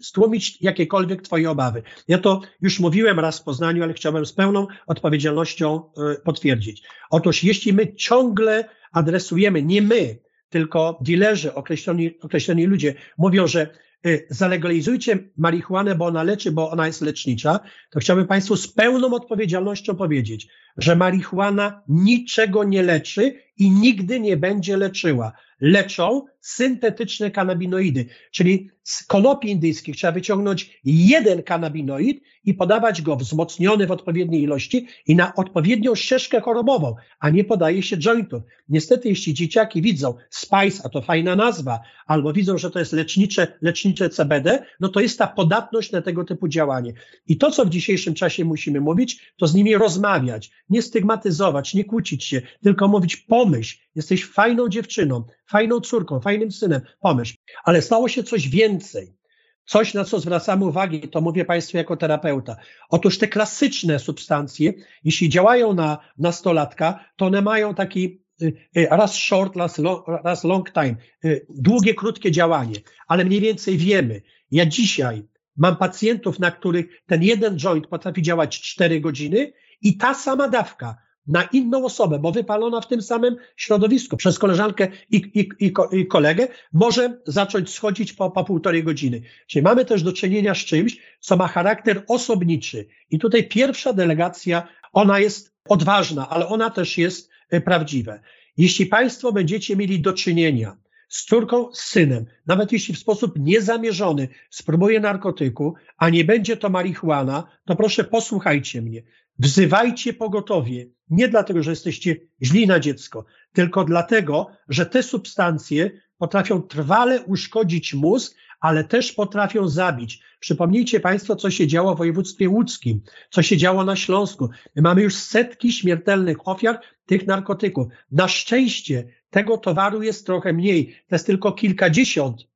stłumić 0.00 0.62
jakiekolwiek 0.62 1.22
Twoje 1.22 1.50
obawy. 1.50 1.82
Ja 2.08 2.18
to 2.18 2.40
już 2.60 2.80
mówiłem 2.80 3.20
raz 3.20 3.40
w 3.40 3.44
Poznaniu, 3.44 3.82
ale 3.82 3.94
chciałbym 3.94 4.26
z 4.26 4.32
pełną 4.32 4.66
odpowiedzialnością 4.86 5.82
y, 6.16 6.22
potwierdzić. 6.24 6.82
Otóż 7.10 7.44
jeśli 7.44 7.72
my 7.72 7.94
ciągle 7.94 8.68
adresujemy, 8.92 9.62
nie 9.62 9.82
my, 9.82 10.18
tylko 10.48 10.98
dealerzy, 11.00 11.54
określeni, 11.54 12.20
określeni 12.20 12.66
ludzie 12.66 12.94
mówią, 13.18 13.46
że 13.46 13.70
y, 14.06 14.26
zalegalizujcie 14.30 15.18
marihuanę, 15.36 15.94
bo 15.94 16.06
ona 16.06 16.22
leczy, 16.22 16.52
bo 16.52 16.70
ona 16.70 16.86
jest 16.86 17.00
lecznicza, 17.00 17.60
to 17.90 18.00
chciałbym 18.00 18.26
Państwu 18.26 18.56
z 18.56 18.68
pełną 18.68 19.14
odpowiedzialnością 19.14 19.96
powiedzieć, 19.96 20.48
że 20.78 20.96
marihuana 20.96 21.82
niczego 21.88 22.64
nie 22.64 22.82
leczy 22.82 23.34
i 23.58 23.70
nigdy 23.70 24.20
nie 24.20 24.36
będzie 24.36 24.76
leczyła. 24.76 25.32
Leczą 25.60 26.24
syntetyczne 26.40 27.30
kanabinoidy, 27.30 28.06
czyli 28.30 28.70
z 28.82 29.04
konopi 29.04 29.50
indyjskich 29.50 29.96
trzeba 29.96 30.12
wyciągnąć 30.12 30.80
jeden 30.84 31.42
kanabinoid 31.42 32.22
i 32.44 32.54
podawać 32.54 33.02
go 33.02 33.16
wzmocniony 33.16 33.86
w 33.86 33.90
odpowiedniej 33.90 34.42
ilości 34.42 34.86
i 35.06 35.16
na 35.16 35.34
odpowiednią 35.34 35.94
ścieżkę 35.94 36.40
chorobową, 36.40 36.94
a 37.20 37.30
nie 37.30 37.44
podaje 37.44 37.82
się 37.82 37.96
jointów. 37.98 38.42
Niestety, 38.68 39.08
jeśli 39.08 39.34
dzieciaki 39.34 39.82
widzą 39.82 40.14
Spice, 40.30 40.82
a 40.84 40.88
to 40.88 41.02
fajna 41.02 41.36
nazwa, 41.36 41.80
albo 42.06 42.32
widzą, 42.32 42.58
że 42.58 42.70
to 42.70 42.78
jest 42.78 42.92
lecznicze, 42.92 43.58
lecznicze 43.62 44.10
CBD, 44.10 44.64
no 44.80 44.88
to 44.88 45.00
jest 45.00 45.18
ta 45.18 45.26
podatność 45.26 45.92
na 45.92 46.02
tego 46.02 46.24
typu 46.24 46.48
działanie. 46.48 46.92
I 47.26 47.36
to, 47.36 47.50
co 47.50 47.64
w 47.64 47.70
dzisiejszym 47.70 48.14
czasie 48.14 48.44
musimy 48.44 48.80
mówić, 48.80 49.32
to 49.36 49.46
z 49.46 49.54
nimi 49.54 49.76
rozmawiać, 49.76 50.50
nie 50.70 50.82
stygmatyzować, 50.82 51.74
nie 51.74 51.84
kłócić 51.84 52.24
się, 52.24 52.42
tylko 52.62 52.88
mówić 52.88 53.16
pomyśl, 53.16 53.78
jesteś 53.94 54.26
fajną 54.26 54.68
dziewczyną, 54.68 55.24
fajną 55.46 55.80
córką, 55.80 56.20
fajnym 56.20 56.52
synem, 56.52 56.80
pomyśl. 57.00 57.34
Ale 57.64 57.82
stało 57.82 58.08
się 58.08 58.22
coś 58.22 58.48
więcej. 58.48 59.18
Coś, 59.64 59.94
na 59.94 60.04
co 60.04 60.20
zwracamy 60.20 60.64
uwagę, 60.64 60.98
to 61.08 61.20
mówię 61.20 61.44
Państwu 61.44 61.76
jako 61.76 61.96
terapeuta. 61.96 62.56
Otóż 62.90 63.18
te 63.18 63.28
klasyczne 63.28 63.98
substancje, 63.98 64.72
jeśli 65.04 65.28
działają 65.28 65.74
na 65.74 65.98
nastolatka, 66.18 67.04
to 67.16 67.26
one 67.26 67.42
mają 67.42 67.74
taki 67.74 68.22
y, 68.42 68.52
y, 68.76 68.86
raz 68.90 69.14
short, 69.14 69.56
raz 69.56 69.78
long, 69.78 70.04
raz 70.24 70.44
long 70.44 70.72
time, 70.72 70.96
y, 71.24 71.46
długie, 71.48 71.94
krótkie 71.94 72.30
działanie, 72.30 72.74
ale 73.08 73.24
mniej 73.24 73.40
więcej 73.40 73.76
wiemy. 73.76 74.22
Ja 74.50 74.66
dzisiaj 74.66 75.22
mam 75.56 75.76
pacjentów, 75.76 76.38
na 76.38 76.50
których 76.50 76.86
ten 77.06 77.22
jeden 77.22 77.58
joint 77.58 77.86
potrafi 77.86 78.22
działać 78.22 78.60
4 78.60 79.00
godziny 79.00 79.52
i 79.82 79.96
ta 79.96 80.14
sama 80.14 80.48
dawka 80.48 80.96
na 81.28 81.42
inną 81.42 81.84
osobę, 81.84 82.18
bo 82.18 82.32
wypalona 82.32 82.80
w 82.80 82.88
tym 82.88 83.02
samym 83.02 83.36
środowisku 83.56 84.16
przez 84.16 84.38
koleżankę 84.38 84.88
i, 85.10 85.16
i, 85.16 85.66
i, 85.66 85.72
i 85.92 86.06
kolegę, 86.06 86.48
może 86.72 87.20
zacząć 87.26 87.70
schodzić 87.70 88.12
po, 88.12 88.30
po 88.30 88.44
półtorej 88.44 88.84
godziny. 88.84 89.22
Czyli 89.46 89.62
mamy 89.62 89.84
też 89.84 90.02
do 90.02 90.12
czynienia 90.12 90.54
z 90.54 90.58
czymś, 90.58 91.00
co 91.20 91.36
ma 91.36 91.48
charakter 91.48 92.04
osobniczy. 92.08 92.86
I 93.10 93.18
tutaj 93.18 93.48
pierwsza 93.48 93.92
delegacja, 93.92 94.68
ona 94.92 95.18
jest 95.18 95.54
odważna, 95.68 96.28
ale 96.28 96.48
ona 96.48 96.70
też 96.70 96.98
jest 96.98 97.30
e, 97.50 97.60
prawdziwa. 97.60 98.18
Jeśli 98.56 98.86
Państwo 98.86 99.32
będziecie 99.32 99.76
mieli 99.76 100.00
do 100.00 100.12
czynienia 100.12 100.76
z 101.08 101.24
córką, 101.24 101.74
z 101.74 101.80
synem, 101.80 102.26
nawet 102.46 102.72
jeśli 102.72 102.94
w 102.94 102.98
sposób 102.98 103.38
niezamierzony 103.38 104.28
spróbuje 104.50 105.00
narkotyku, 105.00 105.74
a 105.96 106.08
nie 106.10 106.24
będzie 106.24 106.56
to 106.56 106.70
marihuana, 106.70 107.48
to 107.64 107.76
proszę 107.76 108.04
posłuchajcie 108.04 108.82
mnie. 108.82 109.02
Wzywajcie 109.38 110.12
pogotowie, 110.12 110.86
nie 111.10 111.28
dlatego, 111.28 111.62
że 111.62 111.70
jesteście 111.70 112.16
źli 112.42 112.66
na 112.66 112.80
dziecko, 112.80 113.24
tylko 113.52 113.84
dlatego, 113.84 114.46
że 114.68 114.86
te 114.86 115.02
substancje 115.02 115.90
potrafią 116.18 116.62
trwale 116.62 117.22
uszkodzić 117.22 117.94
mózg, 117.94 118.36
ale 118.60 118.84
też 118.84 119.12
potrafią 119.12 119.68
zabić. 119.68 120.22
Przypomnijcie 120.40 121.00
Państwo, 121.00 121.36
co 121.36 121.50
się 121.50 121.66
działo 121.66 121.94
w 121.94 121.98
województwie 121.98 122.48
łódzkim, 122.48 123.00
co 123.30 123.42
się 123.42 123.56
działo 123.56 123.84
na 123.84 123.96
Śląsku. 123.96 124.50
My 124.76 124.82
mamy 124.82 125.02
już 125.02 125.14
setki 125.14 125.72
śmiertelnych 125.72 126.48
ofiar 126.48 126.80
tych 127.06 127.26
narkotyków. 127.26 127.86
Na 128.12 128.28
szczęście 128.28 129.08
tego 129.30 129.58
towaru 129.58 130.02
jest 130.02 130.26
trochę 130.26 130.52
mniej. 130.52 130.86
To 131.08 131.14
jest 131.14 131.26
tylko 131.26 131.52
kilkadziesiąt 131.52 132.48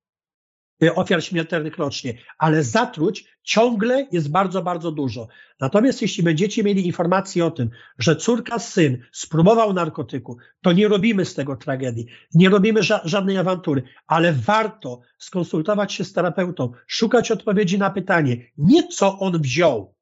ofiar 0.95 1.25
śmiertelnych 1.25 1.79
rocznie, 1.79 2.15
ale 2.39 2.65
zatruć 2.65 3.25
ciągle 3.43 4.09
jest 4.13 4.31
bardzo, 4.31 4.63
bardzo 4.63 4.93
dużo. 4.93 5.29
Natomiast 5.61 6.03
jeśli 6.03 6.23
będziecie 6.23 6.63
mieli 6.63 6.87
informację 6.87 7.47
o 7.47 7.51
tym, 7.51 7.71
że 7.99 8.17
córka, 8.17 8.59
syn 8.59 9.03
spróbował 9.13 9.73
narkotyku, 9.73 10.37
to 10.63 10.73
nie 10.73 10.89
robimy 10.89 11.25
z 11.25 11.35
tego 11.35 11.57
tragedii, 11.57 12.07
nie 12.35 12.49
robimy 12.49 12.83
ża 12.83 13.01
żadnej 13.05 13.39
awantury, 13.39 13.83
ale 14.07 14.33
warto 14.33 15.01
skonsultować 15.19 15.93
się 15.93 16.05
z 16.05 16.13
terapeutą, 16.13 16.73
szukać 16.87 17.31
odpowiedzi 17.31 17.79
na 17.79 17.91
pytanie, 17.91 18.37
nie 18.59 18.89
co 18.89 19.19
on 19.19 19.43
wziął, 19.43 19.95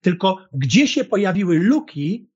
tylko 0.00 0.38
gdzie 0.52 0.88
się 0.88 1.04
pojawiły 1.04 1.58
luki 1.58 2.30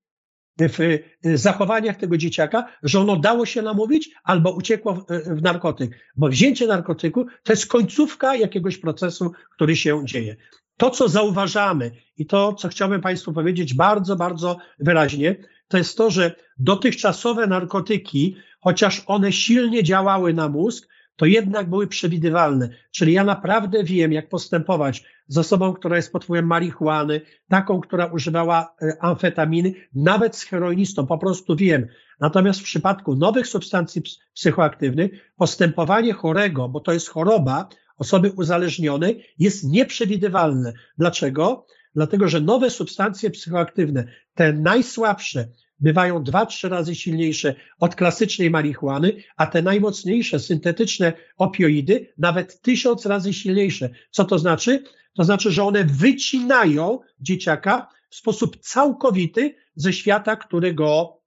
w 0.59 0.81
y, 0.81 1.05
zachowaniach 1.39 1.97
tego 1.97 2.17
dzieciaka, 2.17 2.67
że 2.83 3.01
ono 3.01 3.17
dało 3.17 3.47
się 3.47 3.63
namówić 3.63 4.11
albo 4.25 4.53
uciekło 4.53 4.95
w, 4.95 5.11
y, 5.11 5.35
w, 5.35 5.43
narkotyk. 5.43 5.91
Bo 6.17 6.29
wzięcie 6.29 6.67
narkotyku 6.67 7.27
to 7.43 7.53
jest 7.53 7.67
końcówka 7.67 8.37
jakiegoś 8.37 8.79
procesu, 8.79 9.33
który 9.55 9.77
się 9.77 10.03
dzieje. 10.05 10.37
To, 10.77 10.91
co 10.91 11.09
zauważamy 11.09 11.91
i 12.17 12.27
to, 12.27 12.53
co 12.53 12.69
chciałbym 12.69 13.01
Państwu 13.01 13.33
powiedzieć 13.33 13.75
bardzo, 13.75 14.17
bardzo 14.17 14.57
wyraźnie, 14.79 15.37
to 15.69 15.79
jest 15.79 15.97
to, 15.97 16.11
że 16.11 16.35
dotychczasowe 16.59 17.47
narkotyki, 17.47 18.37
chociaż 18.61 19.03
one 19.07 19.33
silnie 19.33 19.83
działały 19.83 20.35
na 20.35 20.49
mózg, 20.49 20.89
to 21.21 21.27
jednak 21.27 21.71
były 21.71 21.87
przewidywalne. 21.87 22.69
Czyli 22.91 23.13
ja 23.13 23.25
naprawdę 23.25 23.85
wiem, 23.85 24.13
jak 24.13 24.29
postępować 24.29 25.05
z 25.29 25.39
osobą, 25.39 25.73
która 25.73 25.97
jest 25.97 26.13
pod 26.13 26.25
wpływem 26.25 26.47
marihuany, 26.47 27.21
taką, 27.49 27.81
która 27.81 28.07
używała 28.07 28.75
e, 28.83 28.97
amfetaminy, 29.01 29.75
nawet 29.95 30.37
z 30.37 30.45
heroinistą, 30.45 31.07
po 31.07 31.19
prostu 31.19 31.57
wiem. 31.57 31.87
Natomiast 32.21 32.61
w 32.61 32.65
przypadku 32.65 33.17
nowych 33.17 33.47
substancji 33.47 34.03
psychoaktywnych, 34.35 35.11
postępowanie 35.37 36.13
chorego, 36.13 36.69
bo 36.69 36.81
to 36.81 36.93
jest 36.93 37.09
choroba 37.09 37.69
osoby 37.99 38.33
uzależnionej, 38.37 39.27
jest 39.39 39.65
nieprzewidywalne. 39.65 40.73
Dlaczego? 40.99 41.67
Dlatego, 41.95 42.29
że 42.29 42.41
nowe 42.41 42.71
substancje 42.71 43.31
psychoaktywne, 43.31 44.05
te 44.35 44.53
najsłabsze, 44.53 45.49
bywają 45.81 46.23
dwa, 46.23 46.47
trzy 46.47 46.69
razy 46.69 46.95
silniejsze 46.95 47.55
od 47.79 47.95
klasycznej 47.95 48.51
marihuany, 48.51 49.23
a 49.37 49.47
te 49.47 49.63
najmocniejsze 49.63 50.41
syntetyczne 50.41 51.13
opioidy 51.37 52.13
nawet 52.19 52.61
tysiąc 52.61 53.07
razy 53.07 53.33
silniejsze. 53.33 53.91
Co 54.11 54.25
to 54.25 54.39
znaczy? 54.39 54.85
To 55.15 55.25
znaczy, 55.25 55.51
że 55.51 55.65
one 55.65 55.85
wycinają 55.85 56.99
dzieciaka 57.21 57.89
w 58.11 58.17
sposób 58.17 58.57
całkowity 58.57 59.55
ze 59.75 59.93
świata, 59.93 60.37
który 60.37 60.75
go 60.75 61.21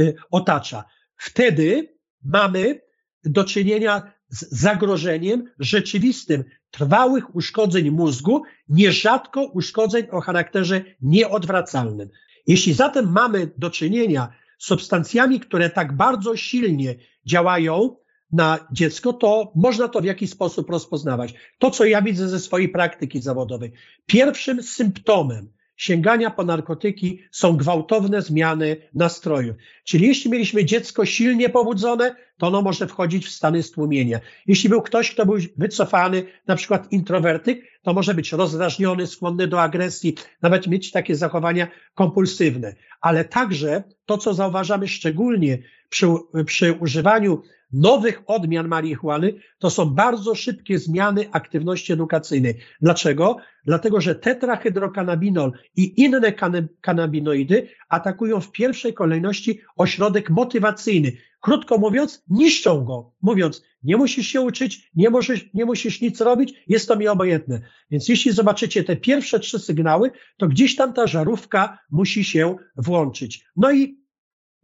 y, 0.00 0.14
otacza. 0.30 0.84
Wtedy 1.16 1.94
mamy 2.24 2.80
do 3.24 3.44
czynienia 3.44 4.12
z 4.28 4.60
zagrożeniem 4.60 5.44
rzeczywistym 5.58 6.44
trwałych 6.70 7.36
uszkodzeń 7.36 7.90
mózgu, 7.90 8.42
nierzadko 8.68 9.44
uszkodzeń 9.44 10.06
o 10.10 10.20
charakterze 10.20 10.84
nieodwracalnym. 11.00 12.08
Jeśli 12.48 12.74
zatem 12.74 13.12
mamy 13.12 13.50
do 13.58 13.70
czynienia 13.70 14.28
z 14.58 14.66
substancjami, 14.66 15.40
które 15.40 15.70
tak 15.70 15.96
bardzo 15.96 16.36
silnie 16.36 16.94
działają 17.26 17.96
na 18.32 18.68
dziecko, 18.72 19.12
to 19.12 19.52
można 19.56 19.88
to 19.88 20.00
w 20.00 20.04
jakiś 20.04 20.30
sposób 20.30 20.70
rozpoznawać. 20.70 21.34
To, 21.58 21.70
co 21.70 21.84
ja 21.84 22.02
widzę 22.02 22.28
ze 22.28 22.40
swojej 22.40 22.68
praktyki 22.68 23.20
zawodowej. 23.20 23.72
Pierwszym 24.06 24.62
symptomem 24.62 25.52
sięgania 25.76 26.30
po 26.30 26.44
narkotyki 26.44 27.22
są 27.30 27.56
gwałtowne 27.56 28.22
zmiany 28.22 28.76
nastrojów. 28.94 29.56
Czyli 29.84 30.06
jeśli 30.06 30.30
mieliśmy 30.30 30.64
dziecko 30.64 31.06
silnie 31.06 31.48
pobudzone, 31.48 32.16
to 32.38 32.46
ono 32.46 32.62
może 32.62 32.86
wchodzić 32.86 33.26
w 33.26 33.30
stany 33.30 33.62
stłumienia. 33.62 34.20
Jeśli 34.46 34.68
był 34.68 34.82
ktoś, 34.82 35.10
kto 35.10 35.26
był 35.26 35.36
wycofany, 35.56 36.24
na 36.46 36.56
przykład 36.56 36.92
introwertyk, 36.92 37.64
to 37.82 37.94
może 37.94 38.14
być 38.14 38.32
rozdrażniony, 38.32 39.06
skłonny 39.06 39.48
do 39.48 39.62
agresji, 39.62 40.14
nawet 40.42 40.66
mieć 40.66 40.90
takie 40.90 41.16
zachowania 41.16 41.68
kompulsywne. 41.94 42.74
Ale 43.00 43.24
także 43.24 43.84
to, 44.06 44.18
co 44.18 44.34
zauważamy 44.34 44.88
szczególnie 44.88 45.58
przy, 45.88 46.06
przy 46.46 46.72
używaniu 46.72 47.42
nowych 47.72 48.22
odmian 48.26 48.68
marihuany, 48.68 49.34
to 49.58 49.70
są 49.70 49.86
bardzo 49.86 50.34
szybkie 50.34 50.78
zmiany 50.78 51.28
aktywności 51.32 51.92
edukacyjnej. 51.92 52.54
Dlaczego? 52.80 53.36
Dlatego, 53.64 54.00
że 54.00 54.14
tetrahydrokanabinol 54.14 55.52
i 55.76 56.02
inne 56.02 56.32
kanabinoidy 56.80 57.68
atakują 57.88 58.40
w 58.40 58.52
pierwszej 58.52 58.94
kolejności 58.94 59.60
ośrodek 59.76 60.30
motywacyjny. 60.30 61.12
Krótko 61.40 61.78
mówiąc, 61.78 62.24
niszczą 62.28 62.84
go, 62.84 63.12
mówiąc, 63.22 63.62
nie 63.82 63.96
musisz 63.96 64.26
się 64.26 64.40
uczyć, 64.40 64.90
nie 64.94 65.10
musisz, 65.10 65.50
nie 65.54 65.64
musisz 65.64 66.00
nic 66.00 66.20
robić, 66.20 66.54
jest 66.66 66.88
to 66.88 66.96
mi 66.96 67.08
obojętne. 67.08 67.60
Więc 67.90 68.08
jeśli 68.08 68.32
zobaczycie 68.32 68.84
te 68.84 68.96
pierwsze 68.96 69.40
trzy 69.40 69.58
sygnały, 69.58 70.10
to 70.36 70.48
gdzieś 70.48 70.76
tam 70.76 70.92
ta 70.92 71.06
żarówka 71.06 71.78
musi 71.90 72.24
się 72.24 72.56
włączyć. 72.76 73.44
No 73.56 73.72
i 73.72 74.07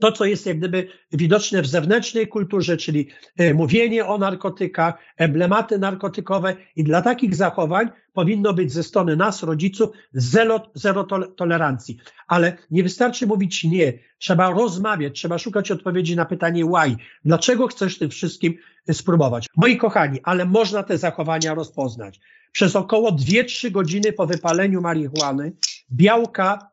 to, 0.01 0.13
co 0.13 0.25
jest 0.25 0.47
jak 0.47 0.59
gdyby 0.59 0.89
widoczne 1.13 1.63
w 1.63 1.67
zewnętrznej 1.67 2.29
kulturze, 2.29 2.77
czyli 2.77 3.09
e, 3.37 3.55
mówienie 3.55 4.07
o 4.07 4.19
narkotykach, 4.19 4.95
emblematy 5.17 5.79
narkotykowe 5.79 6.57
i 6.77 6.85
dla 6.85 7.03
takich 7.03 7.35
zachowań 7.35 7.89
powinno 8.13 8.55
być 8.55 8.73
ze 8.73 8.83
strony 8.83 9.17
nas, 9.17 9.43
rodziców, 9.43 9.91
zero, 10.13 10.71
zero 10.75 11.05
tolerancji. 11.37 11.99
Ale 12.27 12.57
nie 12.71 12.83
wystarczy 12.83 13.27
mówić 13.27 13.65
nie, 13.65 13.93
trzeba 14.19 14.51
rozmawiać, 14.51 15.19
trzeba 15.19 15.39
szukać 15.39 15.71
odpowiedzi 15.71 16.17
na 16.17 16.25
pytanie 16.25 16.65
why. 16.65 16.97
Dlaczego 17.25 17.67
chcesz 17.67 17.99
tym 17.99 18.11
wszystkim 18.11 18.55
spróbować? 18.93 19.47
Moi 19.57 19.77
kochani, 19.77 20.21
ale 20.23 20.45
można 20.45 20.83
te 20.83 20.99
zachowania 20.99 21.55
rozpoznać. 21.55 22.21
Przez 22.53 22.77
około 22.77 23.13
2-3 23.13 23.71
godziny 23.71 24.13
po 24.13 24.27
wypaleniu 24.27 24.81
marihuany 24.81 25.53
białka 25.93 26.71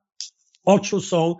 oczu 0.65 1.01
są 1.01 1.35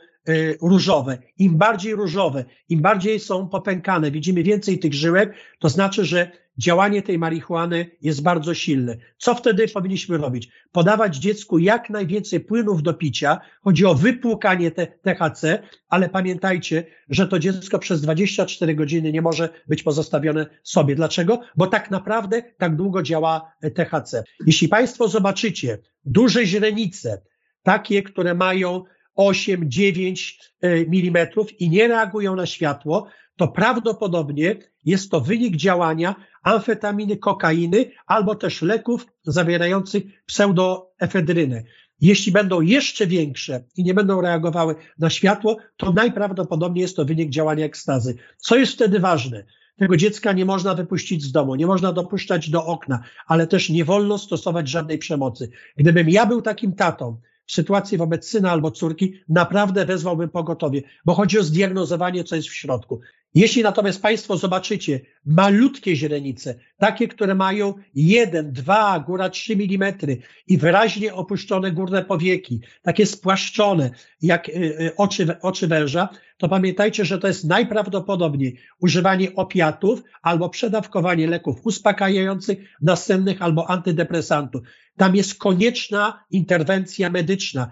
różowe. 0.62 1.18
Im 1.38 1.58
bardziej 1.58 1.96
różowe, 1.96 2.46
im 2.70 2.82
bardziej 2.82 3.20
są 3.20 3.50
popękane, 3.50 4.12
widzimy 4.12 4.44
więcej 4.44 4.80
tych 4.80 4.94
żyłek, 4.94 5.34
to 5.60 5.70
znaczy, 5.70 6.06
że 6.06 6.32
działanie 6.58 7.02
tej 7.02 7.20
marihuany 7.20 7.92
jest 8.02 8.24
bardzo 8.24 8.54
silne. 8.54 8.98
Co 9.18 9.36
wtedy 9.36 9.68
powinniśmy 9.68 10.18
robić? 10.18 10.50
Podawać 10.72 11.16
dziecku 11.16 11.60
jak 11.60 11.90
najwięcej 11.90 12.40
płynów 12.40 12.84
do 12.84 12.94
picia. 12.94 13.40
Chodzi 13.62 13.86
o 13.86 13.96
wypłukanie 13.96 14.72
te 14.72 14.88
THC, 14.88 15.64
ale 15.90 16.10
pamiętajcie, 16.10 16.86
że 17.10 17.28
to 17.28 17.40
dziecko 17.40 17.80
przez 17.80 18.02
24 18.02 18.76
godziny 18.76 19.12
nie 19.12 19.22
może 19.22 19.50
być 19.68 19.84
pozostawione 19.84 20.46
sobie. 20.64 20.96
Dlaczego? 20.96 21.42
Bo 21.56 21.68
tak 21.68 21.92
naprawdę 21.92 22.44
tak 22.58 22.76
długo 22.76 23.04
działa 23.04 23.52
THC. 23.76 24.24
Jeśli 24.46 24.68
Państwo 24.68 25.08
zobaczycie 25.08 25.78
duże 26.06 26.46
źrenice, 26.46 27.22
takie, 27.64 28.04
które 28.04 28.34
mają 28.34 28.84
8-9 29.18 30.34
e, 30.62 30.68
mm 30.68 31.28
i 31.60 31.70
nie 31.70 31.88
reagują 31.88 32.36
na 32.36 32.46
światło, 32.46 33.08
to 33.36 33.48
prawdopodobnie 33.48 34.56
jest 34.86 35.12
to 35.12 35.22
wynik 35.22 35.56
działania 35.56 36.16
amfetaminy, 36.44 37.18
kokainy 37.18 37.92
albo 38.06 38.36
też 38.36 38.62
leków 38.62 39.08
zawierających 39.24 40.04
pseudoefedrynę. 40.26 41.64
Jeśli 42.02 42.32
będą 42.32 42.62
jeszcze 42.62 43.08
większe 43.08 43.64
i 43.78 43.84
nie 43.84 43.94
będą 43.94 44.22
reagowały 44.22 44.76
na 45.00 45.10
światło, 45.10 45.58
to 45.78 45.92
najprawdopodobniej 45.92 46.82
jest 46.82 46.96
to 46.96 47.06
wynik 47.06 47.30
działania 47.30 47.66
ekstazy. 47.66 48.16
Co 48.38 48.56
jest 48.56 48.74
wtedy 48.74 49.00
ważne? 49.00 49.44
Tego 49.78 49.98
dziecka 49.98 50.34
nie 50.34 50.46
można 50.46 50.76
wypuścić 50.76 51.24
z 51.24 51.32
domu, 51.32 51.56
nie 51.56 51.68
można 51.68 51.94
dopuszczać 51.94 52.50
do 52.50 52.66
okna, 52.66 53.04
ale 53.28 53.48
też 53.48 53.70
nie 53.70 53.86
wolno 53.86 54.18
stosować 54.18 54.70
żadnej 54.70 54.98
przemocy. 54.98 55.50
Gdybym 55.78 56.10
ja 56.10 56.26
był 56.26 56.42
takim 56.42 56.74
tatą, 56.74 57.18
w 57.46 57.52
sytuacji 57.52 57.98
wobec 57.98 58.28
syna 58.28 58.52
albo 58.52 58.72
córki, 58.72 59.14
naprawdę 59.30 59.86
wezwałbym 59.86 60.30
pogotowie, 60.30 60.82
bo 61.06 61.14
chodzi 61.14 61.40
o 61.40 61.44
zdiagnozowanie, 61.44 62.24
co 62.24 62.36
jest 62.36 62.48
w 62.48 62.56
środku. 62.56 63.02
Jeśli 63.36 63.64
natomiast 63.64 64.02
Państwo 64.02 64.38
zobaczycie 64.38 65.00
malutkie 65.26 65.96
źrenice, 65.96 66.56
takie, 66.78 67.08
które 67.08 67.36
mają 67.36 67.74
1, 67.96 68.54
2, 68.54 69.00
góra 69.00 69.30
3 69.30 69.54
mm 69.54 69.94
i 70.48 70.58
wyraźnie 70.58 71.14
opuszczone 71.14 71.72
górne 71.72 72.06
powieki, 72.06 72.60
takie 72.82 73.06
spłaszczone 73.06 73.90
jak 74.22 74.50
y, 74.50 74.52
y, 74.54 74.96
oczy, 74.98 75.42
oczy 75.42 75.68
węża, 75.68 76.10
to 76.38 76.50
pamiętajcie, 76.50 77.06
że 77.06 77.20
to 77.20 77.28
jest 77.28 77.46
najprawdopodobniej 77.46 78.58
używanie 78.80 79.36
opiatów 79.36 80.04
albo 80.22 80.50
przedawkowanie 80.50 81.28
leków 81.28 81.60
uspokajających, 81.64 82.60
następnych 82.82 83.42
albo 83.42 83.70
antydepresantów. 83.70 84.62
Tam 84.98 85.16
jest 85.16 85.40
konieczna 85.40 86.24
interwencja 86.32 87.10
medyczna 87.10 87.72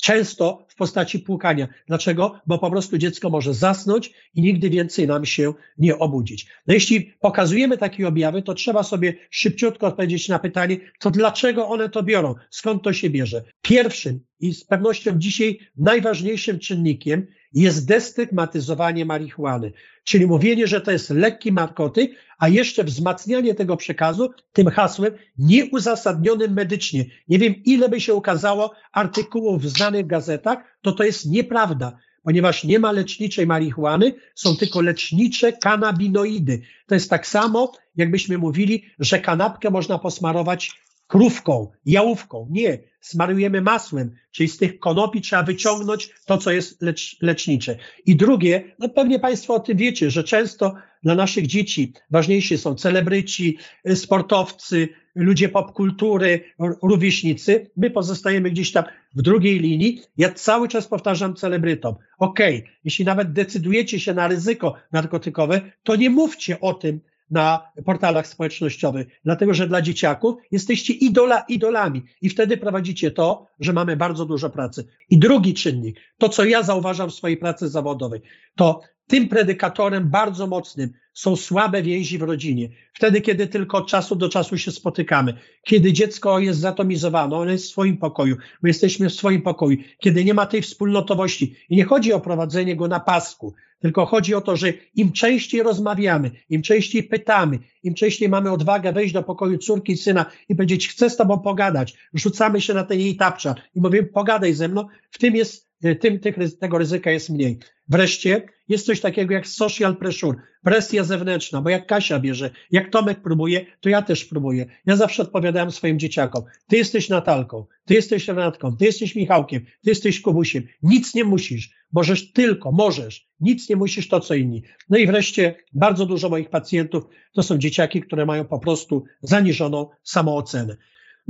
często 0.00 0.66
w 0.68 0.74
postaci 0.74 1.18
płukania. 1.18 1.68
Dlaczego? 1.86 2.40
Bo 2.46 2.58
po 2.58 2.70
prostu 2.70 2.98
dziecko 2.98 3.30
może 3.30 3.54
zasnąć 3.54 4.12
i 4.34 4.42
nigdy 4.42 4.70
więcej 4.70 5.06
nam 5.06 5.26
się 5.26 5.54
nie 5.78 5.98
obudzić. 5.98 6.46
No 6.66 6.74
jeśli 6.74 7.14
pokazujemy 7.20 7.78
takie 7.78 8.08
objawy, 8.08 8.42
to 8.42 8.54
trzeba 8.54 8.82
sobie 8.82 9.14
szybciutko 9.30 9.86
odpowiedzieć 9.86 10.28
na 10.28 10.38
pytanie, 10.38 10.76
to 10.98 11.10
dlaczego 11.10 11.68
one 11.68 11.88
to 11.88 12.02
biorą? 12.02 12.34
Skąd 12.50 12.82
to 12.82 12.92
się 12.92 13.10
bierze? 13.10 13.42
Pierwszym 13.62 14.20
i 14.40 14.54
z 14.54 14.64
pewnością 14.64 15.18
dzisiaj 15.18 15.58
najważniejszym 15.76 16.58
czynnikiem 16.58 17.26
jest 17.52 17.86
destygmatyzowanie 17.86 19.04
marihuany, 19.04 19.72
czyli 20.04 20.26
mówienie, 20.26 20.66
że 20.66 20.80
to 20.80 20.90
jest 20.90 21.10
lekki 21.10 21.52
narkotyk, 21.52 22.10
a 22.40 22.48
jeszcze 22.48 22.84
wzmacnianie 22.84 23.54
tego 23.54 23.76
przekazu 23.76 24.30
tym 24.52 24.66
hasłem 24.66 25.12
nieuzasadnionym 25.38 26.52
medycznie. 26.52 27.04
Nie 27.28 27.38
wiem, 27.38 27.54
ile 27.64 27.88
by 27.88 28.00
się 28.00 28.14
ukazało 28.14 28.72
artykułów 28.92 29.62
w 29.62 29.68
znanych 29.68 30.06
gazetach, 30.06 30.58
to 30.82 30.92
to 30.92 31.04
jest 31.04 31.26
nieprawda 31.26 31.98
ponieważ 32.22 32.64
nie 32.64 32.78
ma 32.78 32.92
leczniczej 32.92 33.46
marihuany, 33.46 34.14
są 34.34 34.56
tylko 34.56 34.80
lecznicze 34.80 35.52
kanabinoidy. 35.52 36.62
To 36.86 36.94
jest 36.94 37.10
tak 37.10 37.26
samo, 37.26 37.72
jakbyśmy 37.96 38.38
mówili, 38.38 38.84
że 38.98 39.18
kanapkę 39.18 39.70
można 39.70 39.98
posmarować 39.98 40.72
krówką, 41.10 41.70
jałówką. 41.86 42.46
Nie, 42.50 42.78
smarujemy 43.00 43.60
masłem, 43.60 44.14
czyli 44.30 44.48
z 44.48 44.56
tych 44.56 44.78
konopi 44.78 45.20
trzeba 45.20 45.42
wyciągnąć 45.42 46.10
to, 46.26 46.38
co 46.38 46.50
jest 46.50 46.82
lecz, 46.82 47.16
lecznicze. 47.22 47.76
I 48.06 48.16
drugie, 48.16 48.64
no 48.78 48.88
pewnie 48.88 49.18
Państwo 49.18 49.54
o 49.54 49.60
tym 49.60 49.76
wiecie, 49.76 50.10
że 50.10 50.24
często 50.24 50.74
dla 51.02 51.14
naszych 51.14 51.46
dzieci 51.46 51.92
ważniejsi 52.10 52.58
są 52.58 52.74
celebryci, 52.74 53.58
y, 53.88 53.96
sportowcy, 53.96 54.88
ludzie 55.14 55.48
popkultury, 55.48 56.44
rówieśnicy. 56.82 57.70
My 57.76 57.90
pozostajemy 57.90 58.50
gdzieś 58.50 58.72
tam 58.72 58.84
w 59.14 59.22
drugiej 59.22 59.58
linii. 59.58 60.02
Ja 60.16 60.32
cały 60.32 60.68
czas 60.68 60.86
powtarzam 60.86 61.34
celebrytom, 61.34 61.94
okej, 62.18 62.58
okay, 62.58 62.72
jeśli 62.84 63.04
nawet 63.04 63.32
decydujecie 63.32 64.00
się 64.00 64.14
na 64.14 64.28
ryzyko 64.28 64.74
narkotykowe, 64.92 65.60
to 65.82 65.96
nie 65.96 66.10
mówcie 66.10 66.60
o 66.60 66.74
tym, 66.74 67.00
na 67.30 67.72
portalach 67.84 68.26
społecznościowych, 68.26 69.06
dlatego 69.24 69.54
że 69.54 69.68
dla 69.68 69.82
dzieciaków 69.82 70.34
jesteście 70.50 70.92
idola, 70.92 71.44
idolami 71.48 72.02
i 72.22 72.28
wtedy 72.28 72.56
prowadzicie 72.56 73.10
to, 73.10 73.46
że 73.60 73.72
mamy 73.72 73.96
bardzo 73.96 74.26
dużo 74.26 74.50
pracy. 74.50 74.86
I 75.10 75.18
drugi 75.18 75.54
czynnik, 75.54 76.00
to 76.18 76.28
co 76.28 76.44
ja 76.44 76.62
zauważam 76.62 77.10
w 77.10 77.14
swojej 77.14 77.36
pracy 77.36 77.68
zawodowej, 77.68 78.20
to 78.56 78.80
tym 79.06 79.28
predykatorem 79.28 80.10
bardzo 80.10 80.46
mocnym 80.46 80.92
są 81.20 81.36
słabe 81.36 81.82
więzi 81.82 82.18
w 82.18 82.22
rodzinie. 82.22 82.68
Wtedy, 82.92 83.20
kiedy 83.20 83.46
tylko 83.46 83.78
od 83.78 83.88
czasu 83.88 84.16
do 84.16 84.28
czasu 84.28 84.58
się 84.58 84.70
spotykamy, 84.70 85.34
kiedy 85.64 85.92
dziecko 85.92 86.38
jest 86.38 86.60
zatomizowane, 86.60 87.36
ono 87.36 87.50
jest 87.50 87.64
w 87.64 87.68
swoim 87.68 87.96
pokoju, 87.96 88.36
my 88.62 88.68
jesteśmy 88.68 89.08
w 89.08 89.14
swoim 89.14 89.42
pokoju, 89.42 89.76
kiedy 89.98 90.24
nie 90.24 90.34
ma 90.34 90.46
tej 90.46 90.62
wspólnotowości. 90.62 91.56
I 91.68 91.76
nie 91.76 91.84
chodzi 91.84 92.12
o 92.12 92.20
prowadzenie 92.20 92.76
go 92.76 92.88
na 92.88 93.00
pasku, 93.00 93.54
tylko 93.80 94.06
chodzi 94.06 94.34
o 94.34 94.40
to, 94.40 94.56
że 94.56 94.72
im 94.94 95.12
częściej 95.12 95.62
rozmawiamy, 95.62 96.30
im 96.50 96.62
częściej 96.62 97.02
pytamy, 97.02 97.58
im 97.82 97.94
częściej 97.94 98.28
mamy 98.28 98.52
odwagę 98.52 98.92
wejść 98.92 99.14
do 99.14 99.22
pokoju 99.22 99.58
córki, 99.58 99.96
syna 99.96 100.26
i 100.48 100.54
powiedzieć, 100.54 100.88
chcę 100.88 101.10
z 101.10 101.16
tobą 101.16 101.38
pogadać, 101.38 101.94
rzucamy 102.14 102.60
się 102.60 102.74
na 102.74 102.84
ten 102.84 103.00
jej 103.00 103.16
tapczan 103.16 103.54
i 103.74 103.80
mówimy, 103.80 104.06
pogadaj 104.06 104.54
ze 104.54 104.68
mną, 104.68 104.86
w 105.10 105.18
tym 105.18 105.36
jest 105.36 105.69
tym 106.00 106.18
tych, 106.18 106.36
tego 106.60 106.78
ryzyka 106.78 107.10
jest 107.10 107.30
mniej. 107.30 107.58
Wreszcie 107.88 108.42
jest 108.68 108.86
coś 108.86 109.00
takiego 109.00 109.34
jak 109.34 109.46
social 109.46 109.96
pressure, 109.96 110.36
presja 110.62 111.04
zewnętrzna, 111.04 111.62
bo 111.62 111.70
jak 111.70 111.86
Kasia 111.86 112.18
bierze, 112.18 112.50
jak 112.70 112.90
Tomek 112.90 113.22
próbuje, 113.22 113.66
to 113.80 113.88
ja 113.88 114.02
też 114.02 114.24
próbuję. 114.24 114.66
Ja 114.86 114.96
zawsze 114.96 115.22
odpowiadałem 115.22 115.70
swoim 115.70 115.98
dzieciakom, 115.98 116.44
ty 116.66 116.76
jesteś 116.76 117.08
Natalką, 117.08 117.66
ty 117.84 117.94
jesteś 117.94 118.28
Renatką, 118.28 118.76
ty 118.76 118.84
jesteś 118.84 119.14
Michałkiem, 119.14 119.64
ty 119.64 119.90
jesteś 119.90 120.20
Kubusiem, 120.20 120.66
nic 120.82 121.14
nie 121.14 121.24
musisz, 121.24 121.70
możesz 121.92 122.32
tylko, 122.32 122.72
możesz, 122.72 123.28
nic 123.40 123.68
nie 123.68 123.76
musisz 123.76 124.08
to 124.08 124.20
co 124.20 124.34
inni. 124.34 124.62
No 124.88 124.98
i 124.98 125.06
wreszcie 125.06 125.54
bardzo 125.72 126.06
dużo 126.06 126.28
moich 126.28 126.50
pacjentów 126.50 127.04
to 127.32 127.42
są 127.42 127.58
dzieciaki, 127.58 128.00
które 128.00 128.26
mają 128.26 128.44
po 128.44 128.58
prostu 128.58 129.04
zaniżoną 129.22 129.88
samoocenę 130.02 130.76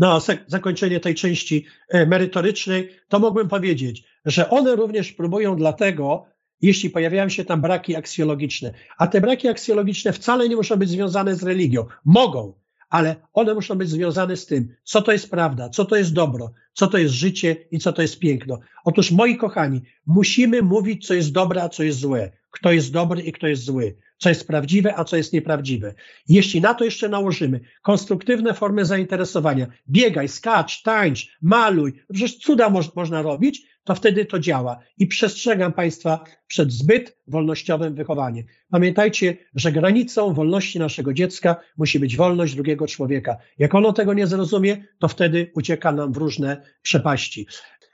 na 0.01 0.21
zakończenie 0.47 1.01
tej 1.01 1.15
części 1.15 1.67
e, 1.89 2.07
merytorycznej, 2.07 2.89
to 3.09 3.19
mógłbym 3.19 3.49
powiedzieć, 3.49 4.05
że 4.25 4.51
one 4.51 4.77
również 4.77 5.13
próbują 5.13 5.57
dlatego, 5.57 6.27
jeśli 6.63 6.91
pojawiają 6.91 7.29
się 7.29 7.45
tam 7.45 7.61
braki 7.61 7.97
aksjologiczne. 7.97 8.75
A 8.99 9.07
te 9.07 9.21
braki 9.21 9.49
aksjologiczne 9.49 10.13
wcale 10.13 10.49
nie 10.49 10.57
muszą 10.57 10.77
być 10.77 10.89
związane 10.89 11.37
z 11.37 11.43
religią. 11.43 11.87
Mogą, 12.05 12.53
ale 12.91 13.17
one 13.33 13.55
muszą 13.55 13.75
być 13.75 13.89
związane 13.89 14.37
z 14.37 14.47
tym, 14.47 14.75
co 14.85 15.03
to 15.03 15.13
jest 15.13 15.31
prawda, 15.31 15.69
co 15.69 15.85
to 15.85 15.97
jest 15.97 16.13
dobro, 16.13 16.53
co 16.73 16.87
to 16.87 16.99
jest 16.99 17.15
życie 17.15 17.57
i 17.71 17.79
co 17.79 17.93
to 17.93 18.03
jest 18.03 18.19
piękno. 18.19 18.59
Otóż, 18.85 19.11
moi 19.11 19.37
kochani, 19.37 19.81
musimy 20.07 20.63
mówić, 20.63 21.07
co 21.07 21.15
jest 21.15 21.33
dobre, 21.33 21.63
a 21.63 21.69
co 21.69 21.83
jest 21.83 21.99
złe, 21.99 22.31
kto 22.51 22.73
jest 22.73 22.93
dobry 22.93 23.23
i 23.23 23.33
kto 23.33 23.47
jest 23.47 23.65
zły, 23.65 23.97
co 24.19 24.29
jest 24.29 24.47
prawdziwe, 24.47 24.99
a 24.99 25.05
co 25.05 25.17
jest 25.17 25.33
nieprawdziwe. 25.33 25.95
Jeśli 26.29 26.61
na 26.61 26.75
to 26.75 26.85
jeszcze 26.85 27.09
nałożymy 27.09 27.61
konstruktywne 27.83 28.55
formy 28.55 28.85
zainteresowania, 28.85 29.67
biegaj, 29.89 30.29
skacz, 30.29 30.83
tańcz, 30.83 31.39
maluj, 31.43 31.93
przecież 32.13 32.39
cuda 32.39 32.71
mo 32.71 32.81
można 32.97 33.23
robić, 33.23 33.63
to 33.85 33.95
wtedy 33.95 34.25
to 34.25 34.39
działa. 34.39 34.79
I 34.99 35.07
przestrzegam 35.07 35.73
Państwa 35.73 36.25
przed 36.47 36.73
zbyt 36.73 37.19
wolnościowym 37.27 37.95
wychowaniem. 37.95 38.45
Pamiętajcie, 38.71 39.37
że 39.55 39.73
granicą 39.73 40.35
wolności 40.35 40.79
naszego 40.79 41.15
dziecka 41.15 41.57
musi 41.77 41.99
być 41.99 42.17
wolność 42.17 42.55
drugiego 42.55 42.87
człowieka. 42.87 43.37
Jak 43.59 43.75
ono 43.75 43.93
tego 43.93 44.15
nie 44.15 44.27
zrozumie, 44.27 44.85
to 44.99 45.09
wtedy 45.09 45.51
ucieka 45.55 45.93
nam 45.93 46.13
w 46.13 46.17
różne 46.17 46.63
przepaści. 46.83 47.47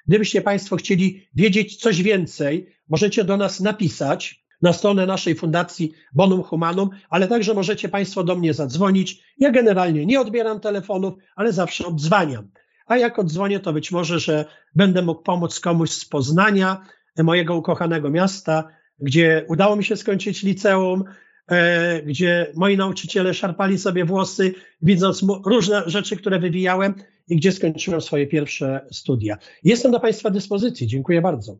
Gdybyście 0.06 0.42
Państwo 0.42 0.76
chcieli 0.76 1.28
wiedzieć 1.34 1.76
coś 1.76 2.02
więcej, 2.02 2.66
możecie 2.88 3.24
do 3.24 3.36
nas 3.36 3.60
napisać 3.60 4.45
na 4.62 4.72
stronę 4.72 5.06
naszej 5.06 5.34
fundacji 5.34 5.92
Bonum 6.14 6.42
Humanum, 6.42 6.90
ale 7.10 7.28
także 7.28 7.54
możecie 7.54 7.88
Państwo 7.88 8.24
do 8.24 8.36
mnie 8.36 8.54
zadzwonić. 8.54 9.22
Ja 9.38 9.50
generalnie 9.50 10.06
nie 10.06 10.20
odbieram 10.20 10.60
telefonów, 10.60 11.14
ale 11.36 11.52
zawsze 11.52 11.86
odzwaniam 11.86 12.48
a 12.86 12.96
jak 12.96 13.18
odzwonię, 13.18 13.60
to 13.60 13.72
być 13.72 13.92
może, 13.92 14.20
że 14.20 14.44
będę 14.74 15.02
mógł 15.02 15.22
pomóc 15.22 15.60
komuś 15.60 15.90
z 15.90 16.04
Poznania, 16.04 16.86
mojego 17.18 17.56
ukochanego 17.56 18.10
miasta, 18.10 18.68
gdzie 18.98 19.44
udało 19.48 19.76
mi 19.76 19.84
się 19.84 19.96
skończyć 19.96 20.42
liceum, 20.42 21.04
e, 21.48 22.02
gdzie 22.02 22.52
moi 22.54 22.76
nauczyciele 22.76 23.34
szarpali 23.34 23.78
sobie 23.78 24.04
włosy, 24.04 24.54
widząc 24.82 25.24
różne 25.46 25.82
rzeczy, 25.86 26.16
które 26.16 26.38
wywijałem 26.38 26.94
i 27.28 27.36
gdzie 27.36 27.52
skończyłem 27.52 28.00
swoje 28.00 28.26
pierwsze 28.26 28.86
studia. 28.92 29.38
Jestem 29.64 29.92
do 29.92 30.00
Państwa 30.00 30.30
dyspozycji. 30.30 30.86
Dziękuję 30.86 31.22
bardzo. 31.22 31.58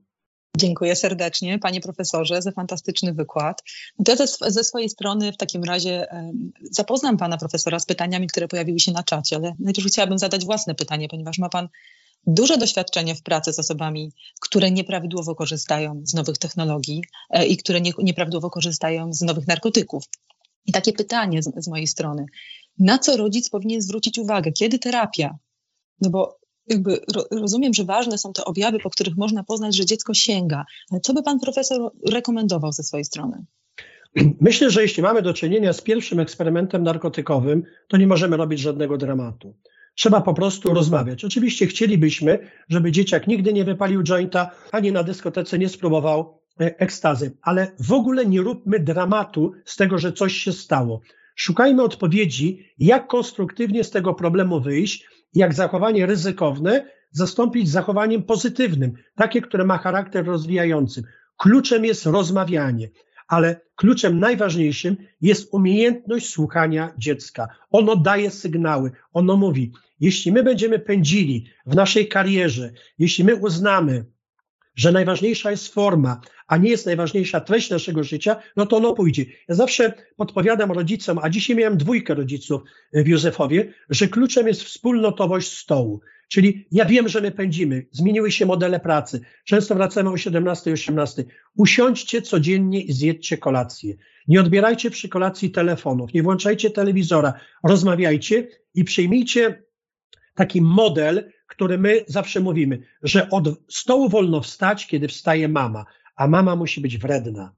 Dziękuję 0.56 0.96
serdecznie, 0.96 1.58
panie 1.58 1.80
profesorze, 1.80 2.42
za 2.42 2.52
fantastyczny 2.52 3.12
wykład. 3.14 3.62
Ja 4.08 4.16
ze, 4.16 4.26
ze 4.46 4.64
swojej 4.64 4.88
strony 4.88 5.32
w 5.32 5.36
takim 5.36 5.64
razie 5.64 6.06
zapoznam 6.70 7.16
pana 7.16 7.36
profesora 7.36 7.78
z 7.78 7.86
pytaniami, 7.86 8.26
które 8.26 8.48
pojawiły 8.48 8.80
się 8.80 8.92
na 8.92 9.02
czacie, 9.02 9.36
ale 9.36 9.54
najpierw 9.58 9.88
chciałabym 9.88 10.18
zadać 10.18 10.44
własne 10.44 10.74
pytanie, 10.74 11.08
ponieważ 11.08 11.38
ma 11.38 11.48
pan 11.48 11.68
duże 12.26 12.58
doświadczenie 12.58 13.14
w 13.14 13.22
pracy 13.22 13.52
z 13.52 13.58
osobami, 13.58 14.12
które 14.40 14.70
nieprawidłowo 14.70 15.34
korzystają 15.34 16.00
z 16.04 16.14
nowych 16.14 16.38
technologii 16.38 17.02
e, 17.30 17.46
i 17.46 17.56
które 17.56 17.80
nie, 17.80 17.92
nieprawidłowo 17.98 18.50
korzystają 18.50 19.12
z 19.12 19.20
nowych 19.20 19.46
narkotyków. 19.46 20.04
I 20.66 20.72
takie 20.72 20.92
pytanie 20.92 21.42
z, 21.42 21.64
z 21.64 21.68
mojej 21.68 21.86
strony. 21.86 22.26
Na 22.78 22.98
co 22.98 23.16
rodzic 23.16 23.50
powinien 23.50 23.82
zwrócić 23.82 24.18
uwagę? 24.18 24.52
Kiedy 24.52 24.78
terapia? 24.78 25.38
No 26.00 26.10
bo 26.10 26.38
jakby 26.66 27.00
rozumiem, 27.30 27.74
że 27.74 27.84
ważne 27.84 28.18
są 28.18 28.32
te 28.32 28.44
objawy, 28.44 28.78
po 28.78 28.90
których 28.90 29.16
można 29.16 29.44
poznać, 29.44 29.76
że 29.76 29.86
dziecko 29.86 30.14
sięga. 30.14 30.64
Co 31.02 31.14
by 31.14 31.22
pan 31.22 31.40
profesor 31.40 31.92
rekomendował 32.10 32.72
ze 32.72 32.82
swojej 32.82 33.04
strony? 33.04 33.44
Myślę, 34.40 34.70
że 34.70 34.82
jeśli 34.82 35.02
mamy 35.02 35.22
do 35.22 35.34
czynienia 35.34 35.72
z 35.72 35.80
pierwszym 35.80 36.20
eksperymentem 36.20 36.82
narkotykowym, 36.82 37.62
to 37.88 37.96
nie 37.96 38.06
możemy 38.06 38.36
robić 38.36 38.60
żadnego 38.60 38.96
dramatu. 38.96 39.54
Trzeba 39.94 40.20
po 40.20 40.34
prostu 40.34 40.74
rozmawiać. 40.74 41.24
Oczywiście 41.24 41.66
chcielibyśmy, 41.66 42.38
żeby 42.68 42.92
dzieciak 42.92 43.26
nigdy 43.26 43.52
nie 43.52 43.64
wypalił 43.64 44.02
jointa, 44.02 44.50
ani 44.72 44.92
na 44.92 45.02
dyskotece 45.02 45.58
nie 45.58 45.68
spróbował 45.68 46.40
e, 46.60 46.78
ekstazy, 46.78 47.36
ale 47.42 47.72
w 47.80 47.92
ogóle 47.92 48.26
nie 48.26 48.40
róbmy 48.40 48.80
dramatu 48.80 49.52
z 49.64 49.76
tego, 49.76 49.98
że 49.98 50.12
coś 50.12 50.32
się 50.32 50.52
stało. 50.52 51.00
Szukajmy 51.34 51.82
odpowiedzi, 51.82 52.66
jak 52.78 53.06
konstruktywnie 53.06 53.84
z 53.84 53.90
tego 53.90 54.14
problemu 54.14 54.60
wyjść, 54.60 55.06
jak 55.36 55.54
zachowanie 55.54 56.06
ryzykowne 56.06 56.90
zastąpić 57.10 57.70
zachowaniem 57.70 58.22
pozytywnym, 58.22 58.92
takie, 59.14 59.40
które 59.40 59.64
ma 59.64 59.78
charakter 59.78 60.26
rozwijający. 60.26 61.02
Kluczem 61.36 61.84
jest 61.84 62.06
rozmawianie, 62.06 62.90
ale 63.28 63.60
kluczem 63.74 64.18
najważniejszym 64.18 64.96
jest 65.20 65.48
umiejętność 65.54 66.28
słuchania 66.28 66.94
dziecka. 66.98 67.48
Ono 67.70 67.96
daje 67.96 68.30
sygnały, 68.30 68.90
ono 69.12 69.36
mówi, 69.36 69.72
jeśli 70.00 70.32
my 70.32 70.42
będziemy 70.42 70.78
pędzili 70.78 71.46
w 71.66 71.74
naszej 71.74 72.08
karierze, 72.08 72.72
jeśli 72.98 73.24
my 73.24 73.36
uznamy, 73.36 74.04
że 74.74 74.92
najważniejsza 74.92 75.50
jest 75.50 75.74
forma, 75.74 76.20
a 76.46 76.56
nie 76.56 76.70
jest 76.70 76.86
najważniejsza 76.86 77.40
treść 77.40 77.70
naszego 77.70 78.04
życia, 78.04 78.36
no 78.56 78.66
to 78.66 78.76
ono 78.76 78.94
pójdzie. 78.94 79.24
Ja 79.48 79.54
zawsze 79.54 79.92
podpowiadam 80.16 80.72
rodzicom, 80.72 81.18
a 81.22 81.30
dzisiaj 81.30 81.56
miałem 81.56 81.76
dwójkę 81.76 82.14
rodziców 82.14 82.62
w 82.92 83.08
Józefowie, 83.08 83.72
że 83.90 84.08
kluczem 84.08 84.48
jest 84.48 84.62
wspólnotowość 84.62 85.58
stołu. 85.58 86.00
Czyli 86.28 86.66
ja 86.72 86.84
wiem, 86.84 87.08
że 87.08 87.20
my 87.20 87.30
pędzimy, 87.30 87.86
zmieniły 87.92 88.32
się 88.32 88.46
modele 88.46 88.80
pracy. 88.80 89.20
Często 89.44 89.74
wracamy 89.74 90.10
o 90.10 90.16
17, 90.16 90.72
18. 90.72 91.24
Usiądźcie 91.56 92.22
codziennie 92.22 92.82
i 92.82 92.92
zjedźcie 92.92 93.38
kolację. 93.38 93.94
Nie 94.28 94.40
odbierajcie 94.40 94.90
przy 94.90 95.08
kolacji 95.08 95.50
telefonów, 95.50 96.14
nie 96.14 96.22
włączajcie 96.22 96.70
telewizora, 96.70 97.32
rozmawiajcie 97.64 98.48
i 98.74 98.84
przyjmijcie 98.84 99.62
taki 100.34 100.60
model, 100.62 101.30
który 101.46 101.78
my 101.78 102.04
zawsze 102.06 102.40
mówimy, 102.40 102.78
że 103.02 103.30
od 103.30 103.48
stołu 103.68 104.08
wolno 104.08 104.40
wstać, 104.40 104.86
kiedy 104.86 105.08
wstaje 105.08 105.48
mama, 105.48 105.84
a 106.16 106.26
mama 106.26 106.56
musi 106.56 106.80
być 106.80 106.98
wredna, 106.98 107.54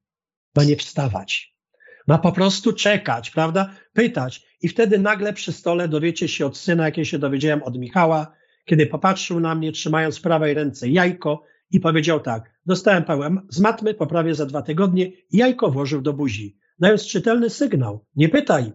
ma 0.56 0.64
nie 0.64 0.76
wstawać. 0.76 1.58
Ma 2.06 2.18
po 2.18 2.32
prostu 2.32 2.72
czekać, 2.72 3.30
prawda? 3.30 3.74
Pytać. 3.92 4.46
I 4.62 4.68
wtedy 4.68 4.98
nagle 4.98 5.32
przy 5.32 5.52
stole 5.52 5.88
dowiecie 5.88 6.28
się 6.28 6.46
od 6.46 6.56
syna, 6.56 6.84
jak 6.84 6.96
ja 6.96 7.04
się 7.04 7.18
dowiedziałem 7.18 7.62
od 7.62 7.78
Michała, 7.78 8.32
kiedy 8.64 8.86
popatrzył 8.86 9.40
na 9.40 9.54
mnie, 9.54 9.72
trzymając 9.72 10.18
w 10.18 10.22
prawej 10.22 10.54
ręce 10.54 10.88
jajko 10.88 11.42
i 11.70 11.80
powiedział 11.80 12.20
tak, 12.20 12.58
dostałem 12.66 13.04
pełen 13.04 13.40
z 13.48 13.60
matmy, 13.60 13.94
poprawię 13.94 14.34
za 14.34 14.46
dwa 14.46 14.62
tygodnie 14.62 15.06
i 15.06 15.36
jajko 15.36 15.70
włożył 15.70 16.02
do 16.02 16.12
buzi, 16.12 16.58
dając 16.78 17.06
czytelny 17.06 17.50
sygnał. 17.50 18.04
Nie 18.16 18.28
pytaj. 18.28 18.72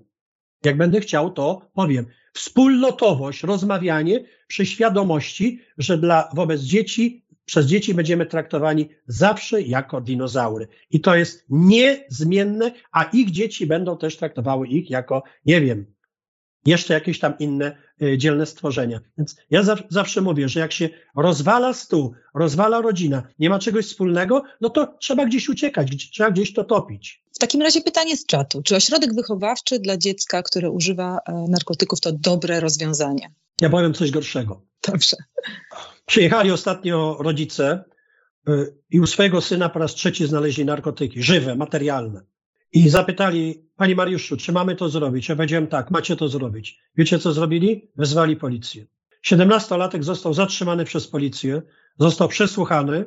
Jak 0.66 0.78
będę 0.78 1.00
chciał, 1.00 1.32
to 1.32 1.70
powiem 1.74 2.06
wspólnotowość, 2.34 3.44
rozmawianie 3.44 4.24
przy 4.48 4.66
świadomości, 4.66 5.60
że 5.78 5.98
dla, 5.98 6.30
wobec 6.34 6.62
dzieci, 6.62 7.23
przez 7.46 7.66
dzieci 7.66 7.94
będziemy 7.94 8.26
traktowani 8.26 8.90
zawsze 9.08 9.62
jako 9.62 10.02
dinozaury. 10.02 10.68
I 10.90 11.02
to 11.02 11.16
jest 11.16 11.46
niezmienne, 11.50 12.72
a 12.92 13.04
ich 13.04 13.32
dzieci 13.32 13.68
będą 13.68 13.98
też 13.98 14.18
traktowały 14.18 14.68
ich 14.68 14.90
jako, 14.90 15.24
nie 15.46 15.62
wiem, 15.62 15.94
jeszcze 16.66 16.94
jakieś 16.94 17.20
tam 17.20 17.34
inne 17.40 17.78
y, 18.02 18.18
dzielne 18.18 18.46
stworzenia. 18.46 19.00
Więc 19.18 19.36
ja 19.50 19.64
zawsze 19.90 20.22
mówię, 20.22 20.50
że 20.50 20.60
jak 20.60 20.72
się 20.72 20.90
rozwala 21.16 21.74
stół, 21.74 22.14
rozwala 22.36 22.82
rodzina, 22.82 23.24
nie 23.40 23.50
ma 23.50 23.60
czegoś 23.60 23.86
wspólnego, 23.86 24.44
no 24.62 24.70
to 24.70 24.98
trzeba 25.00 25.26
gdzieś 25.26 25.50
uciekać, 25.50 26.12
trzeba 26.12 26.32
gdzieś 26.32 26.54
to 26.54 26.64
topić. 26.64 27.24
W 27.34 27.40
takim 27.40 27.62
razie 27.62 27.82
pytanie 27.82 28.18
z 28.18 28.26
czatu. 28.26 28.62
Czy 28.62 28.76
ośrodek 28.76 29.14
wychowawczy 29.14 29.80
dla 29.80 29.98
dziecka, 29.98 30.44
które 30.44 30.72
używa 30.72 31.20
e, 31.26 31.46
narkotyków, 31.50 32.00
to 32.02 32.12
dobre 32.12 32.60
rozwiązanie? 32.60 33.34
Ja 33.62 33.70
powiem 33.70 33.94
coś 33.94 34.12
gorszego. 34.12 34.62
Dobrze. 34.88 35.18
Przyjechali 36.06 36.52
ostatnio 36.52 37.18
rodzice 37.20 37.84
y, 38.50 38.78
i 38.90 39.00
u 39.00 39.08
swojego 39.08 39.42
syna 39.42 39.70
po 39.70 39.80
raz 39.80 39.94
trzeci 39.94 40.28
znaleźli 40.28 40.66
narkotyki, 40.66 41.24
żywe, 41.24 41.56
materialne. 41.56 42.22
I 42.74 42.90
zapytali, 42.90 43.70
Panie 43.76 43.96
Mariuszu, 43.96 44.38
czy 44.38 44.52
mamy 44.52 44.76
to 44.76 44.90
zrobić? 44.90 45.30
Ja 45.30 45.36
powiedziałem 45.36 45.68
tak, 45.68 45.92
macie 45.92 46.16
to 46.16 46.28
zrobić. 46.28 46.80
Wiecie, 46.98 47.20
co 47.20 47.34
zrobili? 47.34 47.92
Wezwali 47.96 48.36
policję. 48.36 48.86
Siedemnastolatek 49.22 50.04
został 50.04 50.34
zatrzymany 50.34 50.86
przez 50.86 51.08
policję, 51.08 51.62
został 52.00 52.28
przesłuchany, 52.28 53.06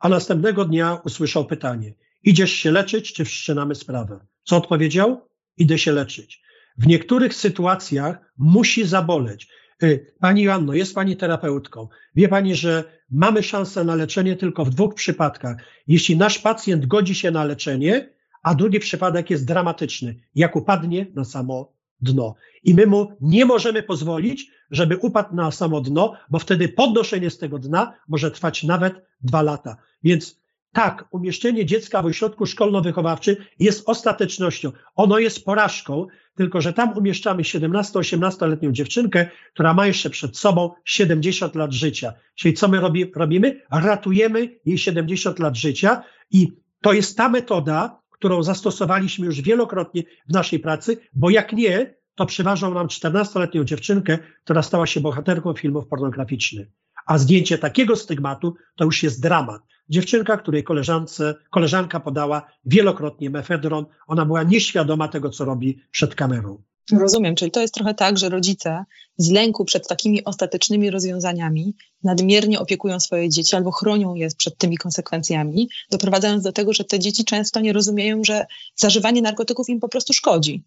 a 0.00 0.08
następnego 0.08 0.64
dnia 0.64 1.00
usłyszał 1.04 1.44
pytanie: 1.44 1.94
Idziesz 2.22 2.52
się 2.52 2.70
leczyć, 2.70 3.12
czy 3.12 3.24
wszczynamy 3.24 3.74
sprawę? 3.74 4.26
Co 4.42 4.56
odpowiedział? 4.56 5.28
Idę 5.56 5.78
się 5.78 5.92
leczyć. 5.92 6.42
W 6.78 6.86
niektórych 6.86 7.34
sytuacjach 7.34 8.16
musi 8.38 8.84
zaboleć. 8.86 9.48
Y, 9.84 10.14
pani 10.20 10.42
Joanno, 10.42 10.74
jest 10.74 10.94
Pani 10.94 11.16
terapeutką. 11.16 11.88
Wie 12.14 12.28
Pani, 12.28 12.54
że 12.54 12.84
mamy 13.10 13.42
szansę 13.42 13.84
na 13.84 13.94
leczenie 13.94 14.36
tylko 14.36 14.64
w 14.64 14.70
dwóch 14.70 14.94
przypadkach. 14.94 15.56
Jeśli 15.86 16.16
nasz 16.16 16.38
pacjent 16.38 16.86
godzi 16.86 17.14
się 17.14 17.30
na 17.30 17.44
leczenie, 17.44 18.10
a 18.42 18.54
drugi 18.54 18.80
przypadek 18.80 19.30
jest 19.30 19.46
dramatyczny, 19.46 20.14
jak 20.34 20.56
upadnie 20.56 21.06
na 21.14 21.24
samo 21.24 21.72
dno. 22.00 22.34
I 22.64 22.74
my 22.74 22.86
mu 22.86 23.12
nie 23.20 23.44
możemy 23.44 23.82
pozwolić, 23.82 24.50
żeby 24.70 24.96
upadł 24.96 25.34
na 25.34 25.50
samo 25.50 25.80
dno, 25.80 26.12
bo 26.30 26.38
wtedy 26.38 26.68
podnoszenie 26.68 27.30
z 27.30 27.38
tego 27.38 27.58
dna 27.58 27.92
może 28.08 28.30
trwać 28.30 28.62
nawet 28.62 28.94
dwa 29.20 29.42
lata. 29.42 29.76
Więc 30.02 30.40
tak, 30.72 31.04
umieszczenie 31.10 31.66
dziecka 31.66 32.02
w 32.02 32.06
ośrodku 32.06 32.44
szkolno-wychowawczym 32.46 33.36
jest 33.58 33.88
ostatecznością. 33.88 34.72
Ono 34.96 35.18
jest 35.18 35.44
porażką, 35.44 36.06
tylko 36.34 36.60
że 36.60 36.72
tam 36.72 36.98
umieszczamy 36.98 37.42
17-18-letnią 37.42 38.72
dziewczynkę, 38.72 39.26
która 39.52 39.74
ma 39.74 39.86
jeszcze 39.86 40.10
przed 40.10 40.36
sobą 40.36 40.70
70 40.84 41.54
lat 41.54 41.72
życia. 41.72 42.12
Czyli 42.34 42.54
co 42.54 42.68
my 42.68 42.80
robi, 42.80 43.12
robimy? 43.16 43.60
Ratujemy 43.70 44.58
jej 44.64 44.78
70 44.78 45.38
lat 45.38 45.56
życia 45.56 46.02
i 46.30 46.52
to 46.82 46.92
jest 46.92 47.16
ta 47.16 47.28
metoda, 47.28 48.00
którą 48.10 48.42
zastosowaliśmy 48.42 49.26
już 49.26 49.40
wielokrotnie 49.40 50.02
w 50.28 50.32
naszej 50.32 50.58
pracy, 50.58 50.98
bo 51.12 51.30
jak 51.30 51.52
nie, 51.52 51.94
to 52.14 52.26
przyważą 52.26 52.74
nam 52.74 52.86
14-letnią 52.86 53.64
dziewczynkę, 53.64 54.18
która 54.44 54.62
stała 54.62 54.86
się 54.86 55.00
bohaterką 55.00 55.54
filmów 55.54 55.86
pornograficznych. 55.86 56.68
A 57.06 57.18
zdjęcie 57.18 57.58
takiego 57.58 57.96
stygmatu 57.96 58.54
to 58.76 58.84
już 58.84 59.02
jest 59.02 59.22
dramat. 59.22 59.62
Dziewczynka, 59.88 60.36
której 60.36 60.64
koleżance, 60.64 61.34
koleżanka 61.50 62.00
podała 62.00 62.46
wielokrotnie 62.64 63.30
mefedron, 63.30 63.86
ona 64.06 64.24
była 64.24 64.42
nieświadoma 64.42 65.08
tego, 65.08 65.30
co 65.30 65.44
robi 65.44 65.80
przed 65.90 66.14
kamerą. 66.14 66.62
Rozumiem, 66.92 67.34
czyli 67.34 67.50
to 67.50 67.60
jest 67.60 67.74
trochę 67.74 67.94
tak, 67.94 68.18
że 68.18 68.28
rodzice 68.28 68.84
z 69.16 69.30
lęku 69.30 69.64
przed 69.64 69.88
takimi 69.88 70.24
ostatecznymi 70.24 70.90
rozwiązaniami 70.90 71.74
nadmiernie 72.02 72.60
opiekują 72.60 73.00
swoje 73.00 73.28
dzieci 73.28 73.56
albo 73.56 73.70
chronią 73.70 74.14
je 74.14 74.28
przed 74.36 74.58
tymi 74.58 74.76
konsekwencjami, 74.76 75.68
doprowadzając 75.90 76.44
do 76.44 76.52
tego, 76.52 76.72
że 76.72 76.84
te 76.84 76.98
dzieci 76.98 77.24
często 77.24 77.60
nie 77.60 77.72
rozumieją, 77.72 78.24
że 78.24 78.46
zażywanie 78.76 79.22
narkotyków 79.22 79.68
im 79.68 79.80
po 79.80 79.88
prostu 79.88 80.12
szkodzi. 80.12 80.64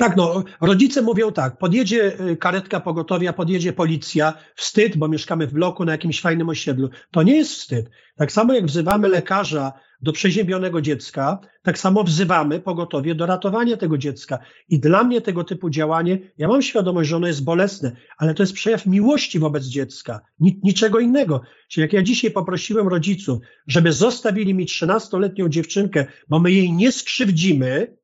Tak, 0.00 0.16
no, 0.16 0.44
rodzice 0.60 1.02
mówią 1.02 1.32
tak, 1.32 1.58
podjedzie 1.58 2.20
y, 2.20 2.36
karetka 2.36 2.80
pogotowia, 2.80 3.32
podjedzie 3.32 3.72
policja, 3.72 4.32
wstyd, 4.56 4.96
bo 4.96 5.08
mieszkamy 5.08 5.46
w 5.46 5.52
bloku 5.52 5.84
na 5.84 5.92
jakimś 5.92 6.20
fajnym 6.20 6.48
osiedlu. 6.48 6.90
To 7.10 7.22
nie 7.22 7.36
jest 7.36 7.52
wstyd. 7.52 7.90
Tak 8.16 8.32
samo 8.32 8.54
jak 8.54 8.66
wzywamy 8.66 9.08
lekarza 9.08 9.72
do 10.02 10.12
przeziębionego 10.12 10.80
dziecka, 10.80 11.38
tak 11.62 11.78
samo 11.78 12.04
wzywamy 12.04 12.60
pogotowie 12.60 13.14
do 13.14 13.26
ratowania 13.26 13.76
tego 13.76 13.98
dziecka. 13.98 14.38
I 14.68 14.80
dla 14.80 15.04
mnie 15.04 15.20
tego 15.20 15.44
typu 15.44 15.70
działanie, 15.70 16.18
ja 16.38 16.48
mam 16.48 16.62
świadomość, 16.62 17.10
że 17.10 17.16
ono 17.16 17.26
jest 17.26 17.44
bolesne, 17.44 17.96
ale 18.18 18.34
to 18.34 18.42
jest 18.42 18.52
przejaw 18.52 18.86
miłości 18.86 19.38
wobec 19.38 19.64
dziecka, 19.64 20.20
niczego 20.40 21.00
innego. 21.00 21.40
Czyli 21.68 21.82
jak 21.82 21.92
ja 21.92 22.02
dzisiaj 22.02 22.30
poprosiłem 22.30 22.88
rodziców, 22.88 23.38
żeby 23.66 23.92
zostawili 23.92 24.54
mi 24.54 24.66
13-letnią 24.66 25.48
dziewczynkę, 25.48 26.06
bo 26.28 26.38
my 26.38 26.52
jej 26.52 26.72
nie 26.72 26.92
skrzywdzimy, 26.92 27.99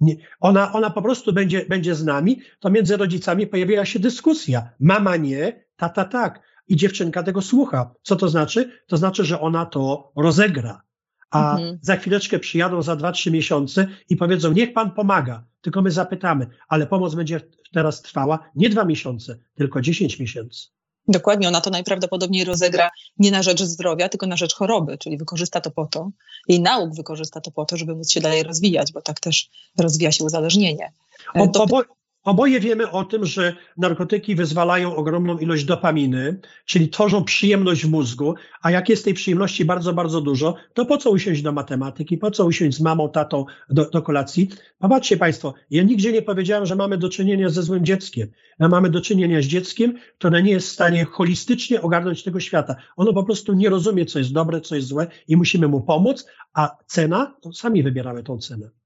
nie, 0.00 0.16
ona, 0.40 0.72
ona 0.72 0.90
po 0.90 1.02
prostu 1.02 1.32
będzie, 1.32 1.66
będzie 1.66 1.94
z 1.94 2.04
nami, 2.04 2.40
to 2.60 2.70
między 2.70 2.96
rodzicami 2.96 3.46
pojawiła 3.46 3.84
się 3.84 3.98
dyskusja. 3.98 4.70
Mama 4.80 5.16
nie, 5.16 5.64
tata 5.76 6.04
tak. 6.04 6.42
I 6.68 6.76
dziewczynka 6.76 7.22
tego 7.22 7.42
słucha. 7.42 7.94
Co 8.02 8.16
to 8.16 8.28
znaczy? 8.28 8.70
To 8.86 8.96
znaczy, 8.96 9.24
że 9.24 9.40
ona 9.40 9.66
to 9.66 10.12
rozegra. 10.16 10.82
A 11.30 11.56
mhm. 11.56 11.78
za 11.82 11.96
chwileczkę 11.96 12.38
przyjadą 12.38 12.82
za 12.82 12.96
dwa, 12.96 13.12
trzy 13.12 13.30
miesiące 13.30 13.86
i 14.08 14.16
powiedzą, 14.16 14.52
niech 14.52 14.72
pan 14.72 14.90
pomaga. 14.90 15.44
Tylko 15.60 15.82
my 15.82 15.90
zapytamy, 15.90 16.46
ale 16.68 16.86
pomoc 16.86 17.14
będzie 17.14 17.40
teraz 17.72 18.02
trwała 18.02 18.50
nie 18.54 18.68
dwa 18.68 18.84
miesiące, 18.84 19.38
tylko 19.54 19.80
dziesięć 19.80 20.20
miesięcy. 20.20 20.68
Dokładnie, 21.08 21.48
ona 21.48 21.60
to 21.60 21.70
najprawdopodobniej 21.70 22.44
rozegra 22.44 22.90
nie 23.18 23.30
na 23.30 23.42
rzecz 23.42 23.62
zdrowia, 23.62 24.08
tylko 24.08 24.26
na 24.26 24.36
rzecz 24.36 24.54
choroby, 24.54 24.98
czyli 24.98 25.16
wykorzysta 25.16 25.60
to 25.60 25.70
po 25.70 25.86
to, 25.86 26.10
jej 26.48 26.60
nauk 26.60 26.94
wykorzysta 26.94 27.40
to 27.40 27.50
po 27.50 27.64
to, 27.64 27.76
żeby 27.76 27.94
móc 27.94 28.10
się 28.10 28.20
dalej 28.20 28.42
rozwijać, 28.42 28.92
bo 28.92 29.02
tak 29.02 29.20
też 29.20 29.50
rozwija 29.78 30.12
się 30.12 30.24
uzależnienie. 30.24 30.92
O, 31.34 31.62
obo, 31.62 31.82
Oboje 32.24 32.60
wiemy 32.60 32.90
o 32.90 33.04
tym, 33.04 33.24
że 33.24 33.56
narkotyki 33.76 34.34
wyzwalają 34.34 34.96
ogromną 34.96 35.38
ilość 35.38 35.64
dopaminy, 35.64 36.40
czyli 36.64 36.88
tworzą 36.88 37.24
przyjemność 37.24 37.86
w 37.86 37.90
mózgu, 37.90 38.34
a 38.62 38.70
jak 38.70 38.88
jest 38.88 39.04
tej 39.04 39.14
przyjemności 39.14 39.64
bardzo, 39.64 39.92
bardzo 39.92 40.20
dużo, 40.20 40.54
to 40.74 40.86
po 40.86 40.96
co 40.96 41.10
usiąść 41.10 41.42
do 41.42 41.52
matematyki, 41.52 42.18
po 42.18 42.30
co 42.30 42.44
usiąść 42.44 42.76
z 42.76 42.80
mamą, 42.80 43.08
tatą 43.08 43.44
do, 43.70 43.90
do 43.90 44.02
kolacji? 44.02 44.48
Popatrzcie 44.78 45.16
Państwo, 45.16 45.54
ja 45.70 45.82
nigdzie 45.82 46.12
nie 46.12 46.22
powiedziałem, 46.22 46.66
że 46.66 46.76
mamy 46.76 46.98
do 46.98 47.08
czynienia 47.08 47.48
ze 47.48 47.62
złym 47.62 47.84
dzieckiem. 47.84 48.28
My 48.58 48.68
mamy 48.68 48.90
do 48.90 49.00
czynienia 49.00 49.42
z 49.42 49.44
dzieckiem, 49.44 49.98
które 50.18 50.42
nie 50.42 50.52
jest 50.52 50.68
w 50.68 50.72
stanie 50.72 51.04
holistycznie 51.04 51.82
ogarnąć 51.82 52.22
tego 52.22 52.40
świata. 52.40 52.76
Ono 52.96 53.12
po 53.12 53.24
prostu 53.24 53.52
nie 53.52 53.70
rozumie, 53.70 54.06
co 54.06 54.18
jest 54.18 54.32
dobre, 54.32 54.60
co 54.60 54.76
jest 54.76 54.88
złe 54.88 55.06
i 55.28 55.36
musimy 55.36 55.68
mu 55.68 55.80
pomóc, 55.80 56.26
a 56.54 56.76
cena, 56.86 57.34
to 57.40 57.52
sami 57.52 57.82
wybieramy 57.82 58.22
tą 58.22 58.38
cenę. 58.38 58.83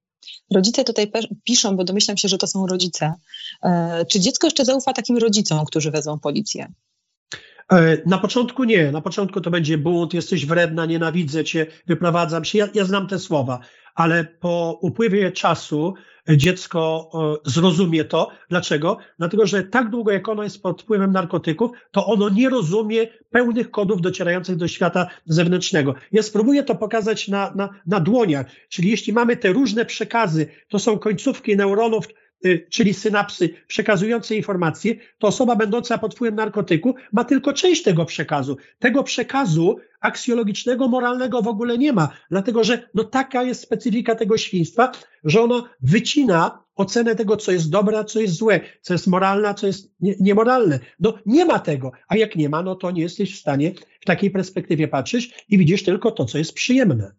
Rodzice 0.54 0.84
tutaj 0.84 1.12
piszą, 1.44 1.76
bo 1.76 1.84
domyślam 1.84 2.16
się, 2.16 2.28
że 2.28 2.38
to 2.38 2.46
są 2.46 2.66
rodzice. 2.66 3.14
E, 3.62 4.04
czy 4.06 4.20
dziecko 4.20 4.46
jeszcze 4.46 4.64
zaufa 4.64 4.92
takim 4.92 5.18
rodzicom, 5.18 5.64
którzy 5.64 5.90
wezmą 5.90 6.18
policję? 6.18 6.72
E, 7.72 7.98
na 8.06 8.18
początku 8.18 8.64
nie. 8.64 8.92
Na 8.92 9.00
początku 9.00 9.40
to 9.40 9.50
będzie 9.50 9.78
bunt, 9.78 10.14
jesteś 10.14 10.46
wredna, 10.46 10.86
nienawidzę 10.86 11.44
cię, 11.44 11.66
wyprowadzam 11.86 12.44
się. 12.44 12.58
Ja, 12.58 12.68
ja 12.74 12.84
znam 12.84 13.06
te 13.06 13.18
słowa, 13.18 13.60
ale 13.94 14.24
po 14.24 14.78
upływie 14.82 15.32
czasu 15.32 15.94
dziecko 16.36 17.10
zrozumie 17.44 18.04
to. 18.04 18.30
Dlaczego? 18.48 18.96
Dlatego, 19.18 19.46
że 19.46 19.62
tak 19.62 19.90
długo 19.90 20.12
jak 20.12 20.28
ono 20.28 20.42
jest 20.42 20.62
pod 20.62 20.82
wpływem 20.82 21.12
narkotyków, 21.12 21.70
to 21.90 22.06
ono 22.06 22.28
nie 22.28 22.48
rozumie 22.48 23.06
pełnych 23.30 23.70
kodów 23.70 24.00
docierających 24.00 24.56
do 24.56 24.68
świata 24.68 25.06
zewnętrznego. 25.26 25.94
Ja 26.12 26.22
spróbuję 26.22 26.62
to 26.62 26.74
pokazać 26.74 27.28
na, 27.28 27.52
na, 27.54 27.68
na 27.86 28.00
dłoniach. 28.00 28.46
Czyli 28.68 28.90
jeśli 28.90 29.12
mamy 29.12 29.36
te 29.36 29.52
różne 29.52 29.84
przekazy, 29.84 30.46
to 30.68 30.78
są 30.78 30.98
końcówki 30.98 31.56
neuronów, 31.56 32.08
czyli 32.70 32.94
synapsy 32.94 33.48
przekazujące 33.66 34.36
informacje, 34.36 34.94
to 35.18 35.26
osoba 35.26 35.56
będąca 35.56 35.98
pod 35.98 36.14
wpływem 36.14 36.34
narkotyku 36.34 36.94
ma 37.12 37.24
tylko 37.24 37.52
część 37.52 37.82
tego 37.82 38.04
przekazu. 38.04 38.56
Tego 38.78 39.02
przekazu 39.02 39.76
aksjologicznego, 40.00 40.88
moralnego 40.88 41.42
w 41.42 41.48
ogóle 41.48 41.78
nie 41.78 41.92
ma, 41.92 42.08
dlatego 42.30 42.64
że 42.64 42.88
no 42.94 43.04
taka 43.04 43.42
jest 43.42 43.60
specyfika 43.60 44.14
tego 44.14 44.38
świństwa, 44.38 44.92
że 45.24 45.42
ono 45.42 45.64
wycina 45.80 46.64
ocenę 46.74 47.16
tego, 47.16 47.36
co 47.36 47.52
jest 47.52 47.70
dobre, 47.70 47.98
a 47.98 48.04
co 48.04 48.20
jest 48.20 48.34
złe, 48.34 48.60
co 48.82 48.94
jest 48.94 49.06
moralne, 49.06 49.48
a 49.48 49.54
co 49.54 49.66
jest 49.66 49.92
nie, 50.00 50.14
niemoralne. 50.20 50.78
No 51.00 51.14
nie 51.26 51.44
ma 51.44 51.58
tego, 51.58 51.92
a 52.08 52.16
jak 52.16 52.36
nie 52.36 52.48
ma, 52.48 52.62
no 52.62 52.74
to 52.74 52.90
nie 52.90 53.02
jesteś 53.02 53.36
w 53.36 53.40
stanie 53.40 53.72
w 54.00 54.04
takiej 54.04 54.30
perspektywie 54.30 54.88
patrzeć 54.88 55.44
i 55.48 55.58
widzisz 55.58 55.84
tylko 55.84 56.10
to, 56.10 56.24
co 56.24 56.38
jest 56.38 56.52
przyjemne. 56.52 57.12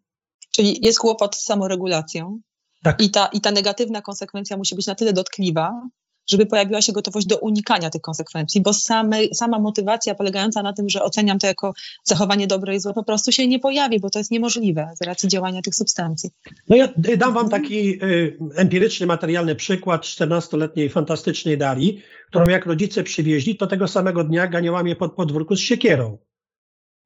Czyli 0.51 0.85
jest 0.85 0.99
kłopot 0.99 1.35
z 1.35 1.43
samoregulacją? 1.43 2.41
Tak. 2.83 3.01
I, 3.01 3.09
ta, 3.09 3.25
I 3.27 3.41
ta 3.41 3.51
negatywna 3.51 4.01
konsekwencja 4.01 4.57
musi 4.57 4.75
być 4.75 4.87
na 4.87 4.95
tyle 4.95 5.13
dotkliwa, 5.13 5.81
żeby 6.29 6.45
pojawiła 6.45 6.81
się 6.81 6.93
gotowość 6.93 7.27
do 7.27 7.37
unikania 7.37 7.89
tych 7.89 8.01
konsekwencji, 8.01 8.61
bo 8.61 8.73
same, 8.73 9.17
sama 9.33 9.59
motywacja 9.59 10.15
polegająca 10.15 10.63
na 10.63 10.73
tym, 10.73 10.89
że 10.89 11.03
oceniam 11.03 11.39
to 11.39 11.47
jako 11.47 11.73
zachowanie 12.03 12.47
dobre 12.47 12.75
i 12.75 12.79
złe, 12.79 12.93
po 12.93 13.03
prostu 13.03 13.31
się 13.31 13.47
nie 13.47 13.59
pojawi, 13.59 13.99
bo 13.99 14.09
to 14.09 14.19
jest 14.19 14.31
niemożliwe 14.31 14.91
z 15.01 15.05
racji 15.05 15.29
działania 15.29 15.61
tych 15.61 15.75
substancji. 15.75 16.29
No 16.69 16.75
ja 16.75 16.89
dam 17.17 17.33
wam 17.33 17.49
taki 17.49 18.03
y, 18.03 18.37
empiryczny, 18.55 19.07
materialny 19.07 19.55
przykład 19.55 20.01
14-letniej 20.01 20.89
fantastycznej 20.89 21.57
Darii, 21.57 22.01
którą 22.29 22.45
jak 22.45 22.65
rodzice 22.65 23.03
przywieźli, 23.03 23.57
to 23.57 23.67
tego 23.67 23.87
samego 23.87 24.23
dnia 24.23 24.47
ganiała 24.47 24.83
mnie 24.83 24.95
pod 24.95 25.13
podwórku 25.13 25.55
z 25.55 25.59
siekierą. 25.59 26.17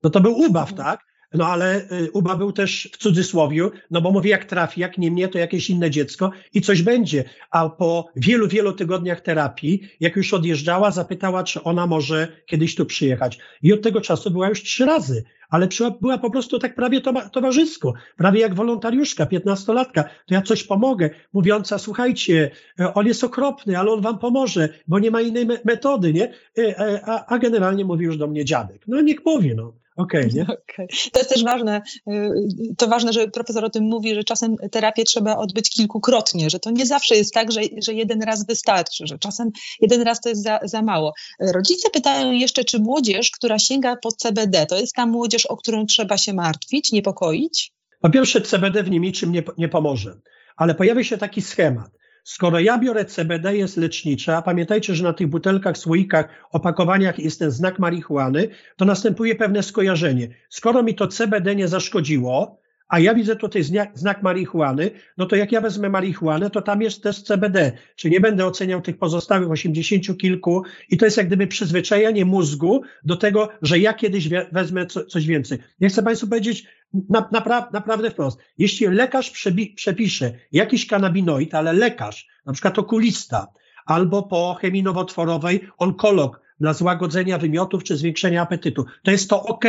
No 0.03 0.09
to 0.09 0.21
był 0.21 0.33
ubaw, 0.39 0.73
tak? 0.73 1.12
No 1.33 1.47
ale 1.47 1.81
y, 1.91 2.11
Uba 2.11 2.35
był 2.35 2.51
też 2.51 2.89
w 2.93 2.97
cudzysłowiu, 2.97 3.71
no 3.91 4.01
bo 4.01 4.11
mówi, 4.11 4.29
jak 4.29 4.45
trafi, 4.45 4.81
jak 4.81 4.97
nie 4.97 5.11
mnie, 5.11 5.27
to 5.27 5.39
jakieś 5.39 5.69
inne 5.69 5.89
dziecko 5.89 6.31
i 6.53 6.61
coś 6.61 6.81
będzie. 6.81 7.23
A 7.51 7.69
po 7.69 8.07
wielu, 8.15 8.47
wielu 8.47 8.73
tygodniach 8.73 9.21
terapii, 9.21 9.89
jak 9.99 10.15
już 10.15 10.33
odjeżdżała, 10.33 10.91
zapytała, 10.91 11.43
czy 11.43 11.63
ona 11.63 11.87
może 11.87 12.27
kiedyś 12.45 12.75
tu 12.75 12.85
przyjechać. 12.85 13.39
I 13.61 13.73
od 13.73 13.81
tego 13.81 14.01
czasu 14.01 14.31
była 14.31 14.49
już 14.49 14.63
trzy 14.63 14.85
razy, 14.85 15.23
ale 15.53 15.67
była 16.01 16.17
po 16.17 16.29
prostu 16.29 16.59
tak 16.59 16.75
prawie 16.75 17.01
towarzysko, 17.31 17.93
prawie 18.17 18.39
jak 18.41 18.55
wolontariuszka, 18.55 19.25
piętnastolatka. 19.25 20.03
To 20.03 20.33
ja 20.33 20.41
coś 20.41 20.63
pomogę, 20.63 21.09
mówiąca, 21.33 21.77
słuchajcie, 21.77 22.51
e, 22.79 22.93
on 22.93 23.07
jest 23.07 23.23
okropny, 23.23 23.79
ale 23.79 23.91
on 23.91 24.01
wam 24.01 24.19
pomoże, 24.19 24.69
bo 24.87 24.99
nie 24.99 25.11
ma 25.11 25.21
innej 25.21 25.45
metody, 25.65 26.13
nie? 26.13 26.33
E, 26.57 26.79
e, 26.79 27.05
a, 27.27 27.39
generalnie 27.39 27.85
mówi 27.85 28.05
już 28.05 28.17
do 28.17 28.27
mnie 28.27 28.45
dziadek. 28.45 28.81
No 28.87 29.01
niech 29.01 29.25
mówi, 29.25 29.55
no. 29.55 29.73
Okej, 29.97 30.21
okay, 30.21 30.33
nie? 30.33 30.43
Okay. 30.43 30.87
To 31.11 31.19
jest 31.19 31.29
też 31.29 31.43
ważne, 31.43 31.81
y, 32.07 32.31
to 32.77 32.87
ważne, 32.87 33.13
że 33.13 33.27
profesor 33.27 33.65
o 33.65 33.69
tym 33.69 33.83
mówi, 33.83 34.15
że 34.15 34.23
czasem 34.23 34.55
terapię 34.71 35.03
trzeba 35.03 35.35
odbyć 35.35 35.69
kilkukrotnie, 35.69 36.49
że 36.49 36.59
to 36.59 36.71
nie 36.71 36.85
zawsze 36.85 37.15
jest 37.15 37.33
tak, 37.33 37.51
że, 37.51 37.61
że 37.83 37.93
jeden 37.93 38.21
raz 38.21 38.45
wystarczy, 38.45 39.07
że 39.07 39.19
czasem 39.19 39.51
jeden 39.81 40.01
raz 40.01 40.21
to 40.21 40.29
jest 40.29 40.43
za, 40.43 40.59
za 40.63 40.81
mało. 40.81 41.13
Rodzice 41.39 41.89
pytają 41.89 42.31
jeszcze, 42.31 42.63
czy 42.63 42.79
młodzież, 42.79 43.31
która 43.31 43.59
sięga 43.59 43.95
po 43.95 44.11
CBD, 44.11 44.65
to 44.65 44.77
jest 44.77 44.95
ta 44.95 45.05
młodzież, 45.05 45.45
o 45.45 45.57
którą 45.57 45.85
trzeba 45.85 46.17
się 46.17 46.33
martwić, 46.33 46.91
niepokoić? 46.91 47.73
Po 48.01 48.09
pierwsze, 48.09 48.41
CBD 48.41 48.83
w 48.83 48.89
nim 48.89 49.03
niczym 49.03 49.31
nie, 49.31 49.43
nie 49.57 49.69
pomoże, 49.69 50.19
ale 50.55 50.75
pojawia 50.75 51.03
się 51.03 51.17
taki 51.17 51.41
schemat. 51.41 51.91
Skoro 52.23 52.59
ja 52.59 52.77
biorę 52.77 53.05
CBD, 53.05 53.57
jest 53.57 53.77
lecznicze, 53.77 54.37
a 54.37 54.41
pamiętajcie, 54.41 54.95
że 54.95 55.03
na 55.03 55.13
tych 55.13 55.27
butelkach, 55.27 55.77
słoikach, 55.77 56.47
opakowaniach 56.51 57.19
jest 57.19 57.39
ten 57.39 57.51
znak 57.51 57.79
marihuany, 57.79 58.49
to 58.77 58.85
następuje 58.85 59.35
pewne 59.35 59.63
skojarzenie. 59.63 60.27
Skoro 60.49 60.83
mi 60.83 60.95
to 60.95 61.07
CBD 61.07 61.55
nie 61.55 61.67
zaszkodziło, 61.67 62.62
a 62.87 62.99
ja 62.99 63.13
widzę 63.13 63.35
tutaj 63.35 63.63
znak, 63.63 63.99
znak 63.99 64.23
marihuany, 64.23 64.91
no 65.17 65.25
to 65.25 65.35
jak 65.35 65.51
ja 65.51 65.61
wezmę 65.61 65.89
marihuanę, 65.89 66.49
to 66.49 66.61
tam 66.61 66.81
jest 66.81 67.03
też 67.03 67.23
CBD, 67.23 67.71
czyli 67.95 68.13
nie 68.13 68.19
będę 68.19 68.45
oceniał 68.45 68.81
tych 68.81 68.97
pozostałych 68.97 69.51
osiemdziesięciu 69.51 70.15
kilku 70.15 70.63
i 70.89 70.97
to 70.97 71.05
jest 71.05 71.17
jak 71.17 71.27
gdyby 71.27 71.47
przyzwyczajenie 71.47 72.25
mózgu 72.25 72.81
do 73.03 73.15
tego, 73.15 73.49
że 73.61 73.79
ja 73.79 73.93
kiedyś 73.93 74.29
wezmę 74.51 74.85
co, 74.85 75.05
coś 75.05 75.25
więcej. 75.25 75.57
Ja 75.79 75.89
chcę 75.89 76.03
Państwu 76.03 76.27
powiedzieć 76.27 76.67
na, 77.09 77.29
napra 77.31 77.69
naprawdę 77.73 78.11
wprost. 78.11 78.39
Jeśli 78.57 78.87
lekarz 78.87 79.31
przebi, 79.31 79.67
przepisze 79.67 80.33
jakiś 80.51 80.87
kanabinoid, 80.87 81.55
ale 81.55 81.73
lekarz, 81.73 82.27
na 82.45 82.53
przykład 82.53 82.79
okulista, 82.79 83.47
albo 83.85 84.23
po 84.23 84.57
chemii 84.61 84.83
nowotworowej 84.83 85.67
onkolog 85.77 86.41
dla 86.59 86.73
złagodzenia 86.73 87.37
wymiotów 87.37 87.83
czy 87.83 87.97
zwiększenia 87.97 88.41
apetytu. 88.41 88.85
To 89.03 89.11
jest 89.11 89.29
to 89.29 89.43
ok, 89.43 89.65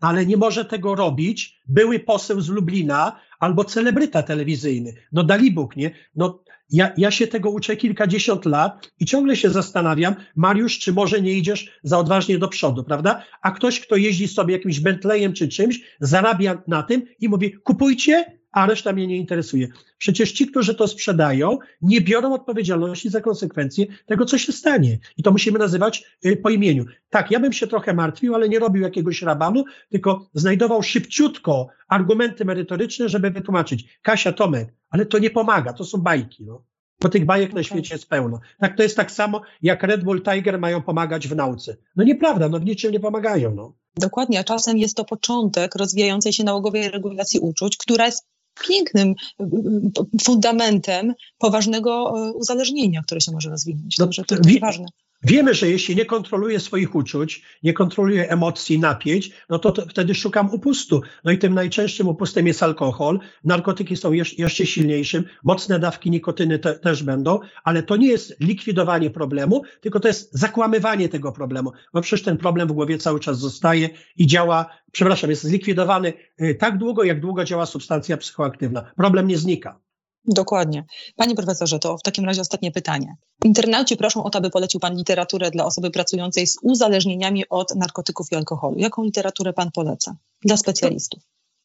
ale 0.00 0.26
nie 0.26 0.36
może 0.36 0.64
tego 0.64 0.94
robić 0.94 1.60
były 1.68 1.98
poseł 1.98 2.40
z 2.40 2.48
Lublina 2.48 3.20
albo 3.40 3.64
celebryta 3.64 4.22
telewizyjny. 4.22 4.94
No 5.12 5.22
Dalibóg, 5.22 5.76
nie? 5.76 5.90
No 6.16 6.44
ja, 6.70 6.92
ja 6.96 7.10
się 7.10 7.26
tego 7.26 7.50
uczę 7.50 7.76
kilkadziesiąt 7.76 8.44
lat 8.44 8.92
i 9.00 9.06
ciągle 9.06 9.36
się 9.36 9.50
zastanawiam, 9.50 10.14
Mariusz, 10.36 10.78
czy 10.78 10.92
może 10.92 11.22
nie 11.22 11.32
idziesz 11.32 11.70
za 11.82 11.98
odważnie 11.98 12.38
do 12.38 12.48
przodu, 12.48 12.84
prawda? 12.84 13.22
A 13.42 13.50
ktoś, 13.50 13.80
kto 13.80 13.96
jeździ 13.96 14.28
sobie 14.28 14.54
jakimś 14.54 14.80
Bentleyem 14.80 15.32
czy 15.32 15.48
czymś, 15.48 15.80
zarabia 16.00 16.62
na 16.66 16.82
tym 16.82 17.02
i 17.20 17.28
mówi, 17.28 17.52
kupujcie, 17.52 18.38
a 18.54 18.66
reszta 18.66 18.92
mnie 18.92 19.06
nie 19.06 19.16
interesuje. 19.16 19.68
Przecież 19.98 20.32
ci, 20.32 20.46
którzy 20.46 20.74
to 20.74 20.88
sprzedają, 20.88 21.58
nie 21.82 22.00
biorą 22.00 22.34
odpowiedzialności 22.34 23.10
za 23.10 23.20
konsekwencje 23.20 23.86
tego, 24.06 24.24
co 24.24 24.38
się 24.38 24.52
stanie. 24.52 24.98
I 25.16 25.22
to 25.22 25.32
musimy 25.32 25.58
nazywać 25.58 26.04
y, 26.26 26.36
po 26.36 26.50
imieniu. 26.50 26.84
Tak, 27.10 27.30
ja 27.30 27.40
bym 27.40 27.52
się 27.52 27.66
trochę 27.66 27.94
martwił, 27.94 28.34
ale 28.34 28.48
nie 28.48 28.58
robił 28.58 28.82
jakiegoś 28.82 29.22
rabanu, 29.22 29.64
tylko 29.90 30.30
znajdował 30.34 30.82
szybciutko 30.82 31.68
argumenty 31.88 32.44
merytoryczne, 32.44 33.08
żeby 33.08 33.30
wytłumaczyć. 33.30 33.98
Kasia, 34.02 34.32
Tomek, 34.32 34.74
ale 34.90 35.06
to 35.06 35.18
nie 35.18 35.30
pomaga, 35.30 35.72
to 35.72 35.84
są 35.84 35.98
bajki. 35.98 36.44
No. 36.44 36.64
Bo 37.00 37.08
tych 37.08 37.24
bajek 37.24 37.52
na 37.52 37.62
świecie 37.62 37.94
jest 37.94 38.08
pełno. 38.08 38.40
Tak, 38.60 38.76
to 38.76 38.82
jest 38.82 38.96
tak 38.96 39.10
samo, 39.10 39.42
jak 39.62 39.82
Red 39.82 40.04
Bull 40.04 40.22
Tiger 40.22 40.58
mają 40.58 40.82
pomagać 40.82 41.28
w 41.28 41.36
nauce. 41.36 41.76
No 41.96 42.04
nieprawda, 42.04 42.48
no 42.48 42.58
w 42.58 42.64
niczym 42.64 42.92
nie 42.92 43.00
pomagają. 43.00 43.54
No. 43.54 43.72
Dokładnie, 43.96 44.40
a 44.40 44.44
czasem 44.44 44.78
jest 44.78 44.96
to 44.96 45.04
początek 45.04 45.74
rozwijającej 45.74 46.32
się 46.32 46.44
nałogowej 46.44 46.90
regulacji 46.90 47.40
uczuć, 47.40 47.76
która 47.76 48.06
jest 48.06 48.26
pięknym 48.68 49.08
y, 49.08 49.44
y, 49.44 50.20
fundamentem 50.24 51.14
poważnego 51.38 52.14
y, 52.28 52.32
uzależnienia, 52.32 53.02
które 53.02 53.20
się 53.20 53.32
może 53.32 53.50
rozwinąć. 53.50 53.98
No, 53.98 54.04
Także 54.04 54.24
to 54.24 54.34
jest 54.34 54.60
ważne. 54.60 54.86
Wiemy, 55.24 55.54
że 55.54 55.68
jeśli 55.68 55.96
nie 55.96 56.04
kontroluję 56.04 56.60
swoich 56.60 56.94
uczuć, 56.94 57.42
nie 57.62 57.72
kontroluję 57.72 58.30
emocji, 58.30 58.78
napięć, 58.78 59.30
no 59.50 59.58
to, 59.58 59.72
to, 59.72 59.82
wtedy 59.82 60.14
szukam 60.14 60.50
upustu. 60.50 61.02
No 61.24 61.32
i 61.32 61.38
tym 61.38 61.54
najczęstszym 61.54 62.08
upustem 62.08 62.46
jest 62.46 62.62
alkohol. 62.62 63.18
Narkotyki 63.44 63.96
są 63.96 64.12
jeszcze 64.12 64.66
silniejszym, 64.66 65.24
mocne 65.44 65.78
dawki 65.78 66.10
nikotyny 66.10 66.58
te, 66.58 66.74
też 66.74 67.02
będą, 67.02 67.40
ale 67.64 67.82
to 67.82 67.96
nie 67.96 68.08
jest 68.08 68.40
likwidowanie 68.40 69.10
problemu, 69.10 69.62
tylko 69.80 70.00
to 70.00 70.08
jest 70.08 70.32
zakłamywanie 70.32 71.08
tego 71.08 71.32
problemu, 71.32 71.72
bo 71.92 72.00
przecież 72.00 72.24
ten 72.24 72.36
problem 72.36 72.68
w 72.68 72.72
głowie 72.72 72.98
cały 72.98 73.20
czas 73.20 73.38
zostaje 73.38 73.88
i 74.16 74.26
działa, 74.26 74.66
przepraszam, 74.92 75.30
jest 75.30 75.42
zlikwidowany 75.42 76.12
tak 76.58 76.78
długo, 76.78 77.04
jak 77.04 77.20
długo 77.20 77.44
działa 77.44 77.66
substancja 77.66 78.16
psychoaktywna. 78.16 78.92
Problem 78.96 79.28
nie 79.28 79.38
znika. 79.38 79.83
Dokładnie. 80.26 80.84
Panie 81.16 81.34
profesorze, 81.34 81.78
to 81.78 81.98
w 81.98 82.02
takim 82.02 82.24
razie 82.24 82.40
ostatnie 82.40 82.72
pytanie. 82.72 83.16
Internauci 83.44 83.96
proszą 83.96 84.24
o 84.24 84.30
to, 84.30 84.38
aby 84.38 84.50
polecił 84.50 84.80
Pan 84.80 84.96
literaturę 84.96 85.50
dla 85.50 85.64
osoby 85.64 85.90
pracującej 85.90 86.46
z 86.46 86.58
uzależnieniami 86.62 87.44
od 87.48 87.74
narkotyków 87.74 88.26
i 88.32 88.36
alkoholu. 88.36 88.78
Jaką 88.78 89.02
literaturę 89.02 89.52
Pan 89.52 89.70
poleca 89.70 90.16
dla 90.44 90.56
specjalistów? 90.56 91.22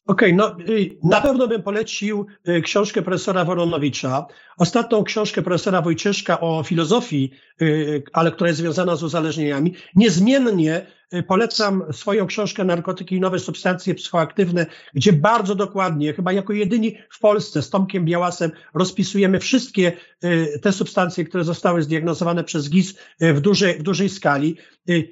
Okej, 0.08 0.34
okay, 0.34 0.58
no 0.67 0.74
y, 0.74 0.98
na 1.04 1.22
pewno 1.22 1.48
bym 1.48 1.63
polecił 1.63 2.26
y, 2.48 2.62
książkę 2.62 3.02
profesora 3.02 3.45
Woronowicza. 3.45 4.26
Ostatnią 4.58 5.04
książkę 5.04 5.41
profesora 5.41 5.82
Wojcieszka 5.82 6.39
o 6.39 6.63
filozofii, 6.63 7.32
y, 7.62 8.04
ale 8.13 8.32
która 8.32 8.48
jest 8.48 8.60
związana 8.60 8.95
z 8.95 9.04
uzależnieniami. 9.04 9.74
Niezmiennie 9.95 10.86
polecam 11.28 11.84
swoją 11.91 12.28
książkę 12.28 12.63
Narkotyki 12.63 13.15
i 13.15 13.19
nowe 13.19 13.39
substancje 13.39 13.95
psychoaktywne, 13.95 14.65
gdzie 14.93 15.13
bardzo 15.13 15.56
dokładnie, 15.56 16.13
chyba 16.13 16.32
jako 16.32 16.54
jedyni 16.54 16.98
w 17.10 17.19
Polsce 17.19 17.62
z 17.62 17.69
Tomkiem 17.69 18.06
Białasem 18.06 18.52
rozpisujemy 18.74 19.39
wszystkie 19.39 19.91
y, 20.24 20.60
te 20.62 20.72
substancje, 20.72 21.26
które 21.26 21.43
zostały 21.43 21.84
zdiagnozowane 21.84 22.43
przez 22.43 22.69
GIS 22.69 22.95
y, 23.22 23.34
w 23.34 23.41
dużej, 23.41 23.80
w 23.80 23.84
dużej 23.84 24.10
skali. 24.10 24.58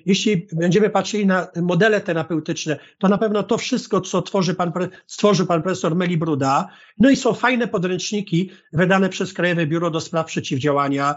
Jeśli 0.05 0.47
będziemy 0.53 0.89
patrzyli 0.89 1.25
na 1.25 1.47
modele 1.55 2.01
terapeutyczne, 2.01 2.79
to 2.97 3.07
na 3.07 3.17
pewno 3.17 3.43
to 3.43 3.57
wszystko, 3.57 4.01
co 4.01 4.21
tworzy 4.21 4.55
pan, 4.55 4.71
stworzył 5.07 5.45
pan 5.45 5.62
profesor 5.62 5.95
Meli 5.95 6.17
Bruda. 6.17 6.69
No 6.99 7.10
i 7.10 7.15
są 7.15 7.33
fajne 7.33 7.67
podręczniki 7.67 8.51
wydane 8.73 9.10
przez 9.10 9.33
Krajowe 9.33 9.67
Biuro 9.67 9.91
do 9.91 10.01
Spraw 10.01 10.25
Przeciwdziałania 10.25 11.15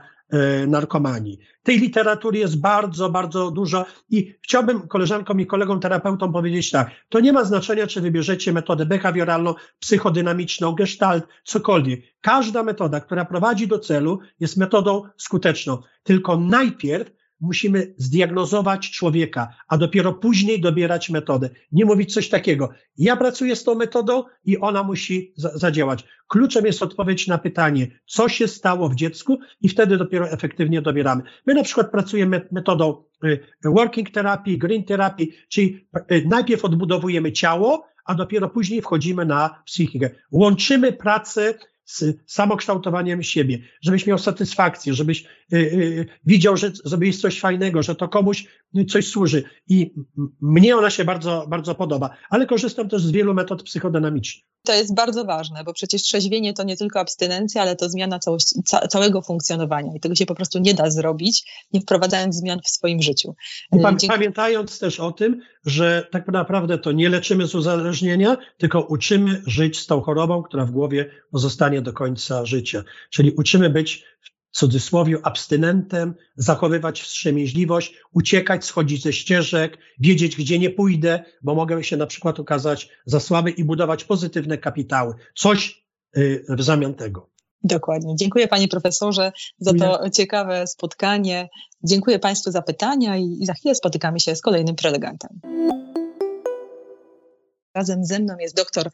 narkomanii. 0.66 1.38
Tej 1.62 1.78
literatury 1.78 2.38
jest 2.38 2.60
bardzo, 2.60 3.10
bardzo 3.10 3.50
dużo 3.50 3.86
i 4.10 4.34
chciałbym 4.42 4.88
koleżankom 4.88 5.40
i 5.40 5.46
kolegom 5.46 5.80
terapeutom 5.80 6.32
powiedzieć 6.32 6.70
tak, 6.70 6.90
to 7.08 7.20
nie 7.20 7.32
ma 7.32 7.44
znaczenia, 7.44 7.86
czy 7.86 8.00
wybierzecie 8.00 8.52
metodę 8.52 8.86
behawioralną, 8.86 9.54
psychodynamiczną, 9.78 10.72
gestalt, 10.72 11.24
cokolwiek. 11.44 12.00
Każda 12.20 12.62
metoda, 12.62 13.00
która 13.00 13.24
prowadzi 13.24 13.68
do 13.68 13.78
celu, 13.78 14.18
jest 14.40 14.56
metodą 14.56 15.02
skuteczną. 15.16 15.78
Tylko 16.02 16.36
najpierw 16.36 17.19
musimy 17.40 17.94
zdiagnozować 17.96 18.90
człowieka, 18.90 19.48
a 19.68 19.78
dopiero 19.78 20.12
później 20.12 20.60
dobierać 20.60 21.10
metodę. 21.10 21.50
Nie 21.72 21.84
mówić 21.84 22.14
coś 22.14 22.28
takiego. 22.28 22.70
Ja 22.98 23.16
pracuję 23.16 23.56
z 23.56 23.64
tą 23.64 23.74
metodą 23.74 24.24
i 24.44 24.58
ona 24.58 24.82
musi 24.82 25.32
za 25.36 25.58
zadziałać. 25.58 26.04
Kluczem 26.28 26.66
jest 26.66 26.82
odpowiedź 26.82 27.26
na 27.26 27.38
pytanie, 27.38 27.86
co 28.06 28.28
się 28.28 28.48
stało 28.48 28.88
w 28.88 28.94
dziecku 28.94 29.38
i 29.60 29.68
wtedy 29.68 29.96
dopiero 29.96 30.30
efektywnie 30.30 30.82
dobieramy. 30.82 31.22
My 31.46 31.54
na 31.54 31.62
przykład 31.62 31.90
pracujemy 31.90 32.48
metodą 32.52 33.04
y, 33.24 33.40
working 33.64 34.10
therapy, 34.10 34.56
green 34.56 34.84
therapy, 34.84 35.26
czyli 35.48 35.86
y, 36.12 36.24
najpierw 36.28 36.64
odbudowujemy 36.64 37.32
ciało, 37.32 37.86
a 38.04 38.14
dopiero 38.14 38.48
później 38.48 38.82
wchodzimy 38.82 39.24
na 39.24 39.62
psychikę. 39.66 40.10
Łączymy 40.30 40.92
pracę 40.92 41.54
z 41.84 42.16
samokształtowaniem 42.26 43.22
siebie, 43.22 43.58
żebyś 43.82 44.06
miał 44.06 44.18
satysfakcję, 44.18 44.94
żebyś 44.94 45.24
widział, 46.26 46.56
że 46.56 46.72
zrobiłeś 46.84 47.20
coś 47.20 47.40
fajnego, 47.40 47.82
że 47.82 47.94
to 47.94 48.08
komuś 48.08 48.46
coś 48.88 49.08
służy. 49.08 49.42
I 49.68 49.94
mnie 50.40 50.76
ona 50.76 50.90
się 50.90 51.04
bardzo, 51.04 51.46
bardzo 51.48 51.74
podoba, 51.74 52.16
ale 52.30 52.46
korzystam 52.46 52.88
też 52.88 53.02
z 53.02 53.10
wielu 53.10 53.34
metod 53.34 53.62
psychodynamicznych. 53.62 54.44
To 54.64 54.74
jest 54.74 54.94
bardzo 54.94 55.24
ważne, 55.24 55.64
bo 55.64 55.72
przecież 55.72 56.02
trzeźwienie 56.02 56.54
to 56.54 56.62
nie 56.62 56.76
tylko 56.76 57.00
abstynencja, 57.00 57.62
ale 57.62 57.76
to 57.76 57.88
zmiana 57.88 58.18
całości, 58.18 58.62
ca, 58.64 58.88
całego 58.88 59.22
funkcjonowania 59.22 59.92
i 59.96 60.00
tego 60.00 60.14
się 60.14 60.26
po 60.26 60.34
prostu 60.34 60.58
nie 60.58 60.74
da 60.74 60.90
zrobić, 60.90 61.44
nie 61.72 61.80
wprowadzając 61.80 62.36
zmian 62.36 62.60
w 62.64 62.68
swoim 62.68 63.02
życiu. 63.02 63.34
Dzięki... 63.72 64.08
Pamiętając 64.08 64.78
też 64.78 65.00
o 65.00 65.12
tym, 65.12 65.40
że 65.66 66.08
tak 66.10 66.28
naprawdę 66.28 66.78
to 66.78 66.92
nie 66.92 67.08
leczymy 67.08 67.46
z 67.46 67.54
uzależnienia, 67.54 68.36
tylko 68.58 68.80
uczymy 68.80 69.42
żyć 69.46 69.78
z 69.78 69.86
tą 69.86 70.00
chorobą, 70.00 70.42
która 70.42 70.66
w 70.66 70.70
głowie 70.70 71.10
pozostanie 71.30 71.82
do 71.82 71.92
końca 71.92 72.46
życia. 72.46 72.84
Czyli 73.10 73.30
uczymy 73.30 73.70
być 73.70 74.04
w 74.20 74.29
cudzysłowie 74.50 75.18
abstynentem, 75.22 76.14
zachowywać 76.36 77.02
wstrzemięźliwość, 77.02 77.94
uciekać, 78.12 78.64
schodzić 78.64 79.02
ze 79.02 79.12
ścieżek, 79.12 79.78
wiedzieć, 79.98 80.36
gdzie 80.36 80.58
nie 80.58 80.70
pójdę, 80.70 81.24
bo 81.42 81.54
mogę 81.54 81.84
się 81.84 81.96
na 81.96 82.06
przykład 82.06 82.40
okazać 82.40 82.88
za 83.06 83.20
słaby 83.20 83.50
i 83.50 83.64
budować 83.64 84.04
pozytywne 84.04 84.58
kapitały. 84.58 85.14
Coś 85.34 85.84
y, 86.16 86.44
w 86.48 86.62
zamian 86.62 86.94
tego. 86.94 87.30
Dokładnie. 87.64 88.16
Dziękuję 88.16 88.48
panie 88.48 88.68
profesorze 88.68 89.32
za 89.58 89.74
to 89.74 90.10
ciekawe 90.10 90.66
spotkanie. 90.66 91.48
Dziękuję 91.84 92.18
państwu 92.18 92.50
za 92.50 92.62
pytania 92.62 93.16
i 93.16 93.38
za 93.46 93.54
chwilę 93.54 93.74
spotykamy 93.74 94.20
się 94.20 94.36
z 94.36 94.42
kolejnym 94.42 94.76
prelegentem. 94.76 95.40
Razem 97.74 98.04
ze 98.04 98.18
mną 98.18 98.34
jest 98.40 98.56
doktor 98.56 98.90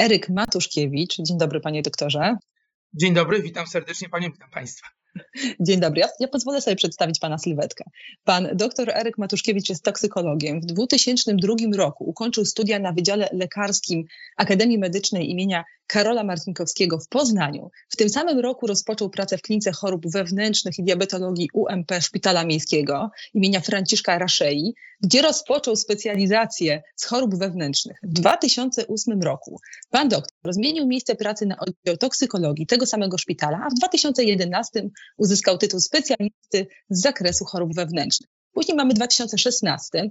Eryk 0.00 0.28
Matuszkiewicz. 0.28 1.16
Dzień 1.16 1.38
dobry 1.38 1.60
panie 1.60 1.82
doktorze. 1.82 2.36
Dzień 2.94 3.14
dobry, 3.14 3.42
witam 3.42 3.66
serdecznie 3.66 4.08
panią, 4.08 4.30
witam 4.32 4.50
państwa. 4.50 4.99
Dzień 5.60 5.80
dobry. 5.80 6.00
Ja, 6.00 6.08
ja, 6.20 6.28
pozwolę 6.28 6.60
sobie 6.60 6.76
przedstawić 6.76 7.18
pana 7.18 7.38
sylwetkę. 7.38 7.84
Pan 8.24 8.48
dr 8.54 8.90
Eryk 8.90 9.18
Matuszkiewicz 9.18 9.68
jest 9.68 9.84
toksykologiem. 9.84 10.60
W 10.60 10.64
2002 10.66 11.54
roku 11.76 12.04
ukończył 12.04 12.44
studia 12.44 12.78
na 12.78 12.92
Wydziale 12.92 13.28
Lekarskim 13.32 14.04
Akademii 14.36 14.78
Medycznej 14.78 15.30
imienia 15.30 15.64
Karola 15.90 16.24
Martinkowskiego 16.24 16.98
w 16.98 17.08
Poznaniu. 17.08 17.70
W 17.88 17.96
tym 17.96 18.08
samym 18.08 18.38
roku 18.38 18.66
rozpoczął 18.66 19.10
pracę 19.10 19.38
w 19.38 19.42
klinice 19.42 19.72
chorób 19.72 20.10
wewnętrznych 20.12 20.78
i 20.78 20.84
diabetologii 20.84 21.48
UMP 21.54 21.92
Szpitala 22.00 22.44
Miejskiego 22.44 23.10
imienia 23.34 23.60
Franciszka 23.60 24.18
Raszei, 24.18 24.74
gdzie 25.02 25.22
rozpoczął 25.22 25.76
specjalizację 25.76 26.82
z 26.96 27.04
chorób 27.04 27.38
wewnętrznych. 27.38 27.96
W 28.02 28.12
2008 28.12 29.22
roku 29.22 29.60
pan 29.90 30.08
doktor 30.08 30.52
zmienił 30.52 30.86
miejsce 30.86 31.14
pracy 31.14 31.46
na 31.46 31.56
oddział 31.58 31.96
toksykologii 31.96 32.66
tego 32.66 32.86
samego 32.86 33.18
szpitala, 33.18 33.60
a 33.66 33.70
w 33.70 33.74
2011 33.74 34.90
uzyskał 35.16 35.58
tytuł 35.58 35.80
specjalisty 35.80 36.66
z 36.90 37.00
zakresu 37.00 37.44
chorób 37.44 37.74
wewnętrznych. 37.74 38.30
Później 38.52 38.76
mamy 38.76 38.94
2016, 38.94 40.10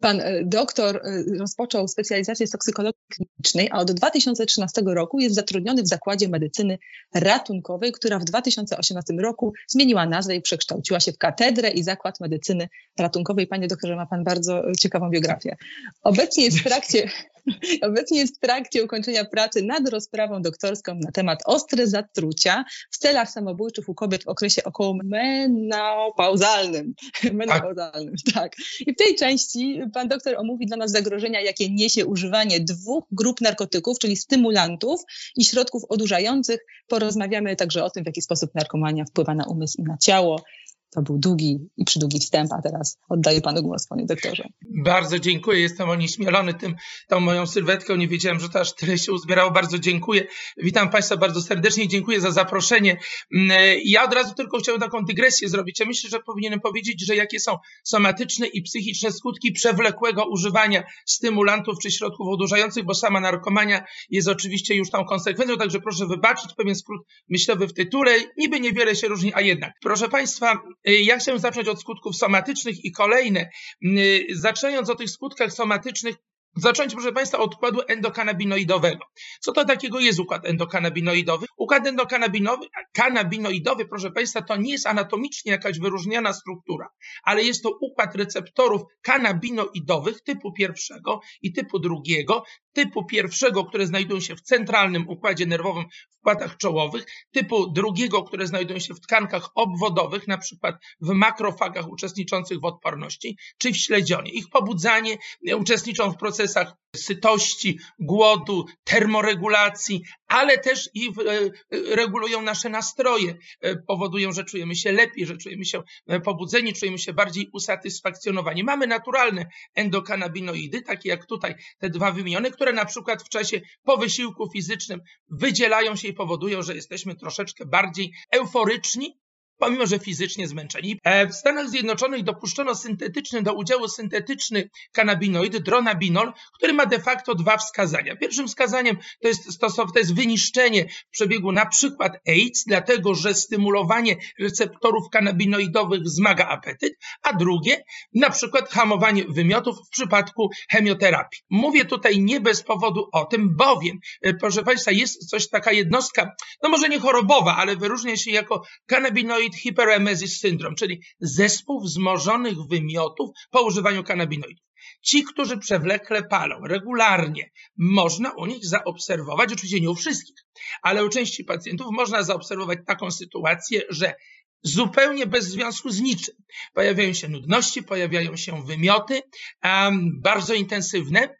Pan 0.00 0.20
e, 0.20 0.44
doktor 0.44 0.96
e, 0.96 1.24
rozpoczął 1.38 1.88
specjalizację 1.88 2.46
z 2.46 2.50
toksykologii 2.50 3.00
klinicznej, 3.08 3.68
a 3.72 3.78
od 3.78 3.92
2013 3.92 4.82
roku 4.86 5.20
jest 5.20 5.34
zatrudniony 5.34 5.82
w 5.82 5.88
Zakładzie 5.88 6.28
Medycyny 6.28 6.78
Ratunkowej, 7.14 7.92
która 7.92 8.18
w 8.18 8.24
2018 8.24 9.14
roku 9.14 9.52
zmieniła 9.68 10.06
nazwę 10.06 10.36
i 10.36 10.42
przekształciła 10.42 11.00
się 11.00 11.12
w 11.12 11.18
Katedrę 11.18 11.70
i 11.70 11.82
Zakład 11.82 12.20
Medycyny 12.20 12.68
Ratunkowej. 12.98 13.46
Panie 13.46 13.68
doktorze, 13.68 13.96
ma 13.96 14.06
Pan 14.06 14.24
bardzo 14.24 14.62
ciekawą 14.80 15.10
biografię. 15.10 15.56
Obecnie 16.02 16.44
jest 16.44 16.58
w 16.58 16.64
trakcie 16.64 17.10
Obecnie 17.88 18.18
jest 18.18 18.36
w 18.36 18.38
trakcie 18.38 18.84
ukończenia 18.84 19.24
pracy 19.24 19.62
nad 19.62 19.88
rozprawą 19.88 20.42
doktorską 20.42 20.94
na 20.94 21.12
temat 21.12 21.38
ostre 21.44 21.86
zatrucia 21.86 22.64
w 22.90 22.98
celach 22.98 23.30
samobójczych 23.30 23.88
u 23.88 23.94
kobiet 23.94 24.24
w 24.24 24.28
okresie 24.28 24.64
około 24.64 24.94
menopauzalnym. 25.04 26.94
menopauzalnym, 27.32 28.14
tak. 28.34 28.52
I 28.86 28.92
w 28.92 28.96
tej 28.96 29.16
części 29.16 29.80
pan 29.94 30.08
doktor 30.08 30.36
omówi 30.36 30.66
dla 30.66 30.76
nas 30.76 30.90
zagrożenia, 30.90 31.40
jakie 31.40 31.70
niesie 31.70 32.06
używanie 32.06 32.60
dwóch 32.60 33.04
grup 33.12 33.40
narkotyków, 33.40 33.98
czyli 33.98 34.16
stymulantów 34.16 35.00
i 35.36 35.44
środków 35.44 35.82
odurzających. 35.88 36.60
Porozmawiamy 36.88 37.56
także 37.56 37.84
o 37.84 37.90
tym, 37.90 38.02
w 38.02 38.06
jaki 38.06 38.22
sposób 38.22 38.54
narkomania 38.54 39.04
wpływa 39.04 39.34
na 39.34 39.44
umysł 39.46 39.80
i 39.80 39.82
na 39.82 39.96
ciało. 39.98 40.44
To 40.90 41.02
był 41.02 41.18
długi 41.18 41.58
i 41.76 41.84
przydługi 41.84 42.18
wstęp, 42.18 42.52
a 42.52 42.62
teraz 42.62 42.98
oddaję 43.08 43.40
panu 43.40 43.62
głos, 43.62 43.86
panie 43.86 44.06
doktorze. 44.06 44.44
Bardzo 44.84 45.18
dziękuję, 45.18 45.60
jestem 45.60 45.90
onieśmielony 45.90 46.54
tym, 46.54 46.74
tą 47.08 47.20
moją 47.20 47.46
sylwetką, 47.46 47.96
nie 47.96 48.08
wiedziałem, 48.08 48.40
że 48.40 48.48
to 48.48 48.60
aż 48.60 48.74
tyle 48.74 48.98
się 48.98 49.12
uzbierało, 49.12 49.50
bardzo 49.50 49.78
dziękuję. 49.78 50.26
Witam 50.56 50.90
państwa 50.90 51.16
bardzo 51.16 51.42
serdecznie 51.42 51.88
dziękuję 51.88 52.20
za 52.20 52.30
zaproszenie. 52.30 52.96
Mm, 53.34 53.50
ja 53.84 54.04
od 54.04 54.14
razu 54.14 54.34
tylko 54.34 54.58
chciałem 54.58 54.80
taką 54.80 55.04
dygresję 55.04 55.48
zrobić. 55.48 55.80
Ja 55.80 55.86
myślę, 55.86 56.10
że 56.10 56.20
powinienem 56.20 56.60
powiedzieć, 56.60 57.06
że 57.06 57.16
jakie 57.16 57.40
są 57.40 57.56
somatyczne 57.84 58.46
i 58.46 58.62
psychiczne 58.62 59.12
skutki 59.12 59.52
przewlekłego 59.52 60.28
używania 60.28 60.82
stymulantów 61.06 61.74
czy 61.82 61.90
środków 61.90 62.28
odurzających, 62.28 62.84
bo 62.84 62.94
sama 62.94 63.20
narkomania 63.20 63.84
jest 64.10 64.28
oczywiście 64.28 64.74
już 64.74 64.90
tą 64.90 65.04
konsekwencją, 65.04 65.56
także 65.56 65.80
proszę 65.80 66.06
wybaczyć 66.06 66.54
pewien 66.56 66.74
skrót 66.74 67.06
myślowy 67.28 67.66
w 67.66 67.74
tytule. 67.74 68.12
Niby 68.36 68.60
niewiele 68.60 68.96
się 68.96 69.08
różni, 69.08 69.34
a 69.34 69.40
jednak. 69.40 69.72
Proszę 69.82 70.08
państwa, 70.08 70.62
ja 70.84 71.18
chcę 71.18 71.38
zacząć 71.38 71.68
od 71.68 71.80
skutków 71.80 72.16
somatycznych 72.16 72.84
i 72.84 72.92
kolejne. 72.92 73.50
Y, 73.84 74.26
zaczynając 74.30 74.90
od 74.90 74.98
tych 74.98 75.10
skutkach 75.10 75.52
somatycznych, 75.52 76.16
Zacząć, 76.56 76.92
proszę 76.92 77.12
Państwa, 77.12 77.38
od 77.38 77.54
układu 77.54 77.80
endokanabinoidowego. 77.88 79.04
Co 79.40 79.52
to 79.52 79.64
takiego 79.64 80.00
jest 80.00 80.18
układ 80.18 80.46
endokanabinoidowy? 80.46 81.46
Układ 81.56 81.86
endokanabinoidowy, 81.86 83.86
proszę 83.88 84.10
Państwa, 84.10 84.42
to 84.42 84.56
nie 84.56 84.72
jest 84.72 84.86
anatomicznie 84.86 85.52
jakaś 85.52 85.78
wyróżniana 85.78 86.32
struktura, 86.32 86.88
ale 87.22 87.42
jest 87.42 87.62
to 87.62 87.70
układ 87.80 88.16
receptorów 88.16 88.82
kanabinoidowych 89.02 90.22
typu 90.22 90.52
pierwszego 90.52 91.20
i 91.42 91.52
typu 91.52 91.78
drugiego, 91.78 92.44
typu 92.78 93.04
pierwszego, 93.04 93.64
które 93.64 93.86
znajdują 93.86 94.20
się 94.20 94.36
w 94.36 94.40
centralnym 94.40 95.08
układzie 95.08 95.46
nerwowym 95.46 95.84
w 96.10 96.20
płatach 96.22 96.56
czołowych, 96.56 97.04
typu 97.30 97.70
drugiego, 97.70 98.22
które 98.22 98.46
znajdują 98.46 98.78
się 98.78 98.94
w 98.94 99.00
tkankach 99.00 99.48
obwodowych, 99.54 100.28
na 100.28 100.38
przykład 100.38 100.76
w 101.00 101.08
makrofagach 101.08 101.88
uczestniczących 101.88 102.60
w 102.60 102.64
odporności, 102.64 103.36
czy 103.58 103.72
w 103.72 103.76
śledzionie. 103.76 104.30
Ich 104.30 104.48
pobudzanie 104.50 105.16
uczestniczą 105.56 106.10
w 106.10 106.16
procesach 106.16 106.72
sytości, 106.96 107.78
głodu, 107.98 108.66
termoregulacji, 108.84 110.02
ale 110.26 110.58
też 110.58 110.90
i 110.94 111.08
e, 111.08 111.50
regulują 111.96 112.42
nasze 112.42 112.68
nastroje, 112.68 113.34
e, 113.60 113.76
powodują, 113.76 114.32
że 114.32 114.44
czujemy 114.44 114.76
się 114.76 114.92
lepiej, 114.92 115.26
że 115.26 115.36
czujemy 115.36 115.64
się 115.64 115.82
e, 116.06 116.20
pobudzeni, 116.20 116.72
czujemy 116.72 116.98
się 116.98 117.12
bardziej 117.12 117.50
usatysfakcjonowani. 117.52 118.64
Mamy 118.64 118.86
naturalne 118.86 119.46
endokanabinoidy, 119.74 120.82
takie 120.82 121.08
jak 121.08 121.26
tutaj 121.26 121.54
te 121.78 121.90
dwa 121.90 122.12
wymienione, 122.12 122.50
które 122.50 122.67
na 122.72 122.84
przykład 122.84 123.22
w 123.22 123.28
czasie 123.28 123.60
po 123.82 123.96
wysiłku 123.96 124.50
fizycznym 124.50 125.00
wydzielają 125.28 125.96
się 125.96 126.08
i 126.08 126.12
powodują, 126.12 126.62
że 126.62 126.74
jesteśmy 126.74 127.14
troszeczkę 127.14 127.66
bardziej 127.66 128.12
euforyczni, 128.30 129.18
pomimo 129.58 129.86
że 129.86 129.98
fizycznie 129.98 130.48
zmęczeni. 130.48 131.00
E, 131.04 131.26
w 131.26 131.34
Stanach 131.34 131.68
Zjednoczonych 131.68 132.22
dopuszczono 132.24 132.74
syntetyczny 132.74 133.42
do 133.42 133.54
udziału 133.54 133.88
syntetyczny 133.88 134.70
kanabinoid, 134.92 135.56
dronabinol, 135.56 136.32
który 136.58 136.72
ma 136.72 136.86
de 136.86 137.00
facto 137.00 137.34
dwa 137.34 137.56
wskazania. 137.56 138.16
Pierwszym 138.16 138.48
wskazaniem 138.48 138.96
to 139.22 139.28
jest 139.28 139.52
stosowne, 139.52 139.92
to 139.92 139.98
jest 139.98 140.14
wyniszczenie 140.14 140.88
w 140.88 141.10
przebiegu 141.10 141.52
na 141.52 141.66
przykład 141.66 142.12
AIDS, 142.28 142.64
dlatego 142.66 143.14
że 143.14 143.34
stymulowanie 143.34 144.16
receptorów 144.40 145.10
kanabinoidowych 145.12 146.00
wzmaga 146.00 146.48
apetyt, 146.48 146.92
a 147.22 147.32
drugie 147.32 147.82
na 148.14 148.30
przykład 148.30 148.70
hamowanie 148.70 149.24
wymiotów 149.28 149.76
w 149.86 149.90
przypadku 149.90 150.50
chemioterapii. 150.70 151.40
Mówię 151.50 151.84
tutaj 151.84 152.20
nie 152.20 152.40
bez 152.40 152.62
powodu 152.62 153.08
o 153.12 153.24
tym, 153.24 153.56
bowiem, 153.56 153.98
e, 154.22 154.34
proszę 154.34 154.62
Państwa, 154.62 154.90
jest 154.90 155.30
coś 155.30 155.48
taka 155.48 155.72
jednostka, 155.72 156.32
no 156.62 156.68
może 156.68 156.88
nie 156.88 157.00
chorobowa, 157.00 157.56
ale 157.56 157.76
wyróżnia 157.76 158.16
się 158.16 158.30
jako 158.30 158.62
kanabinoid 158.86 159.47
cannabinoid 159.48 159.62
hyperemesis 159.62 160.40
syndrome, 160.40 160.76
czyli 160.76 161.02
zespół 161.20 161.80
wzmożonych 161.80 162.58
wymiotów 162.70 163.30
po 163.50 163.62
używaniu 163.62 164.04
kanabinoidów. 164.04 164.64
Ci, 165.02 165.24
którzy 165.24 165.58
przewlekle 165.58 166.22
palą 166.22 166.60
regularnie, 166.66 167.50
można 167.76 168.32
u 168.32 168.46
nich 168.46 168.66
zaobserwować, 168.66 169.52
oczywiście 169.52 169.80
nie 169.80 169.90
u 169.90 169.94
wszystkich, 169.94 170.36
ale 170.82 171.04
u 171.04 171.08
części 171.08 171.44
pacjentów 171.44 171.86
można 171.90 172.22
zaobserwować 172.22 172.78
taką 172.86 173.10
sytuację, 173.10 173.82
że 173.90 174.14
zupełnie 174.62 175.26
bez 175.26 175.44
związku 175.44 175.90
z 175.90 176.00
niczym. 176.00 176.34
Pojawiają 176.74 177.12
się 177.12 177.28
nudności, 177.28 177.82
pojawiają 177.82 178.36
się 178.36 178.64
wymioty, 178.66 179.22
um, 179.64 180.20
bardzo 180.22 180.54
intensywne. 180.54 181.34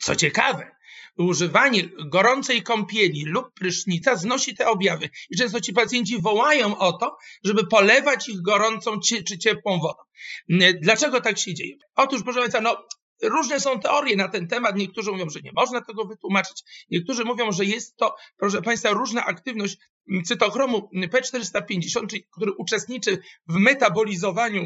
Co 0.00 0.16
ciekawe, 0.16 0.70
używanie 1.18 1.88
gorącej 2.06 2.62
kąpieli 2.62 3.24
lub 3.24 3.54
prysznica 3.54 4.16
znosi 4.16 4.56
te 4.56 4.66
objawy. 4.66 5.10
I 5.30 5.36
często 5.36 5.60
ci 5.60 5.72
pacjenci 5.72 6.22
wołają 6.22 6.78
o 6.78 6.92
to, 6.92 7.16
żeby 7.44 7.66
polewać 7.66 8.28
ich 8.28 8.42
gorącą 8.42 9.00
czy 9.00 9.38
ciepłą 9.38 9.80
wodą. 9.80 10.02
Dlaczego 10.82 11.20
tak 11.20 11.38
się 11.38 11.54
dzieje? 11.54 11.76
Otóż, 11.96 12.22
proszę 12.22 12.40
Państwa, 12.40 12.60
no, 12.60 12.86
Różne 13.22 13.60
są 13.60 13.80
teorie 13.80 14.16
na 14.16 14.28
ten 14.28 14.48
temat. 14.48 14.76
Niektórzy 14.76 15.12
mówią, 15.12 15.30
że 15.30 15.40
nie 15.40 15.52
można 15.52 15.80
tego 15.80 16.04
wytłumaczyć. 16.04 16.62
Niektórzy 16.90 17.24
mówią, 17.24 17.52
że 17.52 17.64
jest 17.64 17.96
to, 17.96 18.16
proszę 18.36 18.62
Państwa, 18.62 18.90
różna 18.90 19.24
aktywność 19.24 19.76
cytochromu 20.24 20.90
P450, 20.94 22.06
czyli 22.06 22.24
który 22.32 22.52
uczestniczy 22.52 23.18
w 23.48 23.54
metabolizowaniu 23.54 24.62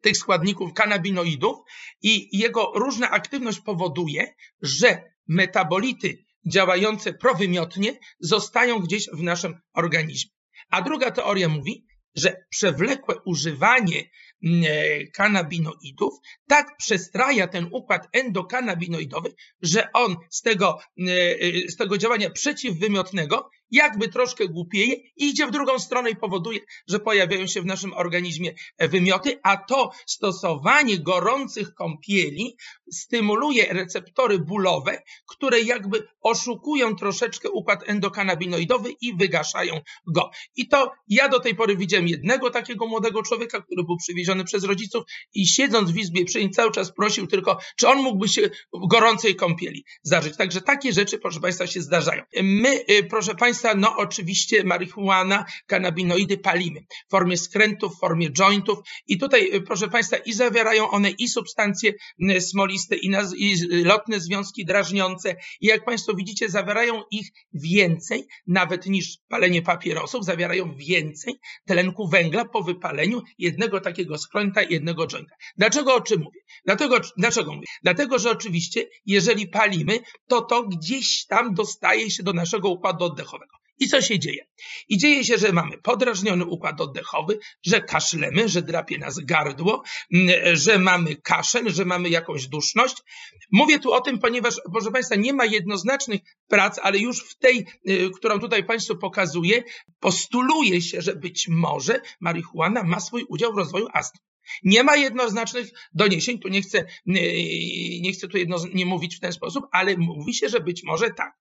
tych 0.00 0.16
składników 0.16 0.72
kanabinoidów 0.72 1.56
i 2.02 2.38
jego 2.38 2.72
różna 2.74 3.10
aktywność 3.10 3.60
powoduje, 3.60 4.34
że 4.62 5.15
metabolity 5.28 6.24
działające 6.46 7.12
prowymiotnie 7.12 7.98
zostają 8.20 8.78
gdzieś 8.78 9.08
w 9.12 9.22
naszym 9.22 9.54
organizmie. 9.74 10.30
A 10.70 10.82
druga 10.82 11.10
teoria 11.10 11.48
mówi, 11.48 11.86
że 12.14 12.36
przewlekłe 12.50 13.14
używanie 13.24 14.10
mm, 14.44 14.64
e, 14.64 15.06
kanabinoidów 15.06 16.14
tak 16.48 16.76
przestraja 16.76 17.48
ten 17.48 17.68
układ 17.72 18.08
endokanabinoidowy, 18.12 19.34
że 19.62 19.92
on 19.92 20.16
z 20.30 20.42
tego, 20.42 20.78
mm, 20.98 21.14
e, 21.40 21.70
z 21.70 21.76
tego 21.76 21.98
działania 21.98 22.30
przeciwwymiotnego 22.30 23.50
jakby 23.70 24.08
troszkę 24.08 24.48
głupieje 24.48 24.94
i 24.94 25.24
idzie 25.28 25.46
w 25.46 25.50
drugą 25.50 25.78
stronę 25.78 26.10
i 26.10 26.16
powoduje, 26.16 26.60
że 26.88 27.00
pojawiają 27.00 27.46
się 27.46 27.60
w 27.62 27.66
naszym 27.66 27.92
organizmie 27.92 28.54
wymioty, 28.78 29.40
a 29.42 29.56
to 29.56 29.90
stosowanie 30.06 30.98
gorących 30.98 31.74
kąpieli 31.74 32.56
stymuluje 32.92 33.66
receptory 33.72 34.38
bólowe, 34.38 35.02
które 35.28 35.60
jakby 35.60 36.08
oszukują 36.20 36.96
troszeczkę 36.96 37.50
układ 37.50 37.82
endokanabinoidowy 37.86 38.90
i 39.00 39.16
wygaszają 39.16 39.80
go. 40.06 40.30
I 40.56 40.68
to 40.68 40.92
ja 41.08 41.28
do 41.28 41.40
tej 41.40 41.54
pory 41.54 41.76
widziałem 41.76 42.08
jednego 42.08 42.50
takiego 42.50 42.86
młodego 42.86 43.22
człowieka, 43.22 43.60
który 43.60 43.84
był 43.84 43.96
przywieziony 43.96 44.44
przez 44.44 44.64
rodziców 44.64 45.04
i 45.34 45.46
siedząc 45.46 45.90
w 45.90 45.96
izbie 45.96 46.24
przyjęć 46.24 46.54
cały 46.54 46.72
czas 46.72 46.92
prosił 46.92 47.26
tylko, 47.26 47.58
czy 47.76 47.88
on 47.88 47.98
mógłby 47.98 48.28
się 48.28 48.50
gorącej 48.90 49.36
kąpieli 49.36 49.84
zażyć. 50.02 50.36
Także 50.36 50.60
takie 50.60 50.92
rzeczy, 50.92 51.18
proszę 51.18 51.40
Państwa, 51.40 51.66
się 51.66 51.80
zdarzają. 51.80 52.22
My, 52.42 52.84
y, 52.90 53.04
proszę 53.10 53.34
Państwa, 53.34 53.55
Państwa, 53.62 53.80
no 53.80 53.96
oczywiście 53.96 54.64
marihuana, 54.64 55.44
kanabinoidy 55.66 56.38
palimy 56.38 56.80
w 57.08 57.10
formie 57.10 57.36
skrętów, 57.36 57.96
w 57.96 58.00
formie 58.00 58.30
jointów 58.30 58.78
i 59.06 59.18
tutaj, 59.18 59.54
y, 59.54 59.60
proszę 59.60 59.88
Państwa, 59.88 60.16
i 60.16 60.32
zawierają 60.32 60.90
one 60.90 61.10
i 61.10 61.28
substancje 61.28 61.92
y, 62.30 62.40
smoliste, 62.40 62.96
i, 62.96 63.10
naz- 63.10 63.34
i 63.36 63.56
lotne 63.84 64.20
związki 64.20 64.64
drażniące 64.64 65.36
i 65.60 65.66
jak 65.66 65.84
Państwo 65.84 66.14
widzicie, 66.14 66.48
zawierają 66.48 67.02
ich 67.10 67.26
więcej, 67.52 68.26
nawet 68.46 68.86
niż 68.86 69.18
palenie 69.28 69.62
papierosów, 69.62 70.24
zawierają 70.24 70.74
więcej 70.76 71.34
tlenku 71.66 72.08
węgla 72.08 72.44
po 72.44 72.62
wypaleniu 72.62 73.22
jednego 73.38 73.80
takiego 73.80 74.18
skręta, 74.18 74.62
jednego 74.62 75.06
jointa. 75.06 75.34
Dlaczego 75.56 75.94
o 75.94 76.00
czym 76.00 76.20
mówię? 76.20 76.40
Dlatego, 76.64 76.96
dlaczego 77.16 77.52
mówię? 77.54 77.66
Dlatego, 77.82 78.18
że 78.18 78.30
oczywiście, 78.30 78.86
jeżeli 79.06 79.48
palimy, 79.48 79.98
to 80.28 80.40
to 80.42 80.62
gdzieś 80.62 81.26
tam 81.26 81.54
dostaje 81.54 82.10
się 82.10 82.22
do 82.22 82.32
naszego 82.32 82.68
układu 82.68 83.04
oddechowego. 83.04 83.45
I 83.78 83.88
co 83.88 84.02
się 84.02 84.18
dzieje? 84.18 84.46
I 84.88 84.98
dzieje 84.98 85.24
się, 85.24 85.38
że 85.38 85.52
mamy 85.52 85.78
podrażniony 85.78 86.44
układ 86.44 86.80
oddechowy, 86.80 87.38
że 87.66 87.80
kaszlemy, 87.80 88.48
że 88.48 88.62
drapie 88.62 88.98
nas 88.98 89.18
gardło, 89.18 89.82
mm, 90.14 90.56
że 90.56 90.78
mamy 90.78 91.16
kaszel, 91.16 91.70
że 91.70 91.84
mamy 91.84 92.08
jakąś 92.08 92.46
duszność. 92.46 92.96
Mówię 93.52 93.78
tu 93.78 93.92
o 93.92 94.00
tym, 94.00 94.18
ponieważ, 94.18 94.54
proszę 94.72 94.90
Państwa, 94.90 95.14
nie 95.14 95.32
ma 95.32 95.44
jednoznacznych 95.44 96.20
prac, 96.48 96.78
ale 96.78 96.98
już 96.98 97.20
w 97.20 97.38
tej, 97.38 97.66
y, 97.88 98.10
którą 98.16 98.40
tutaj 98.40 98.64
Państwu 98.64 98.96
pokazuję, 98.96 99.62
postuluje 100.00 100.82
się, 100.82 101.02
że 101.02 101.16
być 101.16 101.48
może 101.48 102.00
marihuana 102.20 102.82
ma 102.82 103.00
swój 103.00 103.24
udział 103.28 103.52
w 103.52 103.58
rozwoju 103.58 103.86
astmy. 103.92 104.20
Nie 104.62 104.84
ma 104.84 104.96
jednoznacznych 104.96 105.66
doniesień, 105.94 106.38
tu 106.38 106.48
nie 106.48 106.62
chcę, 106.62 106.84
nie 108.00 108.12
chcę 108.12 108.28
tu 108.28 108.38
jedno, 108.38 108.56
nie 108.74 108.86
mówić 108.86 109.16
w 109.16 109.20
ten 109.20 109.32
sposób, 109.32 109.64
ale 109.72 109.96
mówi 109.96 110.34
się, 110.34 110.48
że 110.48 110.60
być 110.60 110.82
może 110.84 111.10
tak. 111.10 111.32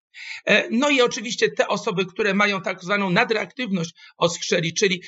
E, 0.45 0.69
no 0.71 0.89
i 0.89 1.01
oczywiście 1.01 1.51
te 1.51 1.67
osoby, 1.67 2.05
które 2.05 2.33
mają 2.33 2.61
tak 2.61 2.83
zwaną 2.83 3.09
nadreaktywność 3.09 3.93
oskrzeli, 4.17 4.73
czyli, 4.73 5.03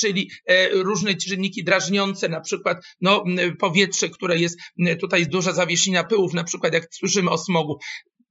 czyli 0.00 0.30
e, 0.46 0.68
różne 0.68 1.14
czynniki 1.14 1.64
drażniące, 1.64 2.28
na 2.28 2.40
przykład 2.40 2.84
no, 3.00 3.24
powietrze, 3.58 4.08
które 4.08 4.38
jest 4.38 4.58
tutaj 5.00 5.26
duża 5.26 5.52
zawieszenia 5.52 6.04
pyłów, 6.04 6.34
na 6.34 6.44
przykład 6.44 6.74
jak 6.74 6.94
słyszymy 6.94 7.30
o 7.30 7.38
smogu, 7.38 7.78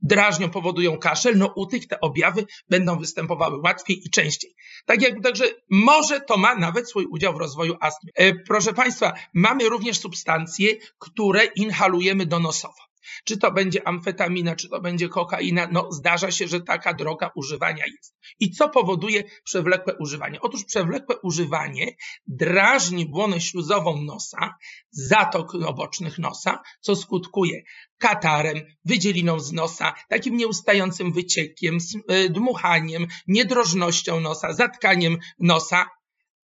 drażnią, 0.04 0.50
powodują 0.50 0.98
kaszel, 0.98 1.38
no 1.38 1.54
u 1.56 1.66
tych 1.66 1.88
te 1.88 2.00
objawy 2.00 2.46
będą 2.70 3.00
występowały 3.00 3.60
łatwiej 3.60 4.08
i 4.08 4.10
częściej. 4.10 4.56
Tak 4.86 5.02
jak, 5.02 5.24
także 5.24 5.46
może 5.70 6.22
to 6.22 6.38
ma 6.38 6.56
nawet 6.56 6.90
swój 6.90 7.06
udział 7.06 7.34
w 7.34 7.38
rozwoju 7.38 7.76
astmy. 7.82 8.12
E, 8.16 8.36
proszę 8.36 8.74
Państwa, 8.74 9.14
mamy 9.34 9.70
również 9.70 10.00
substancje, 10.00 10.76
które 11.00 11.46
inhalujemy 11.46 12.26
donosowo. 12.26 12.93
Czy 13.24 13.38
to 13.38 13.52
będzie 13.52 13.88
amfetamina, 13.88 14.56
czy 14.56 14.70
to 14.70 14.82
będzie 14.82 15.10
kokaina, 15.10 15.68
no 15.72 15.92
zdarza 15.92 16.32
się, 16.32 16.48
że 16.48 16.62
taka 16.62 16.94
droga 16.94 17.32
używania 17.36 17.86
jest. 17.86 18.16
I 18.40 18.52
co 18.52 18.70
powoduje 18.70 19.24
przewlekłe 19.44 19.96
używanie? 20.00 20.42
Otóż 20.42 20.64
przewlekłe 20.66 21.16
używanie 21.24 21.96
drażni 22.28 23.06
błonę 23.06 23.42
śluzową 23.42 24.02
nosa, 24.02 24.56
zatok 24.92 25.56
obocznych 25.56 26.20
nosa, 26.20 26.62
co 26.82 26.96
skutkuje 26.96 27.64
katarem, 27.98 28.62
wydzieliną 28.86 29.40
z 29.40 29.52
nosa, 29.52 29.94
takim 30.10 30.38
nieustającym 30.38 31.12
wyciekiem, 31.12 31.78
e, 32.08 32.30
dmuchaniem, 32.30 33.08
niedrożnością 33.28 34.20
nosa, 34.20 34.54
zatkaniem 34.54 35.18
nosa. 35.40 35.90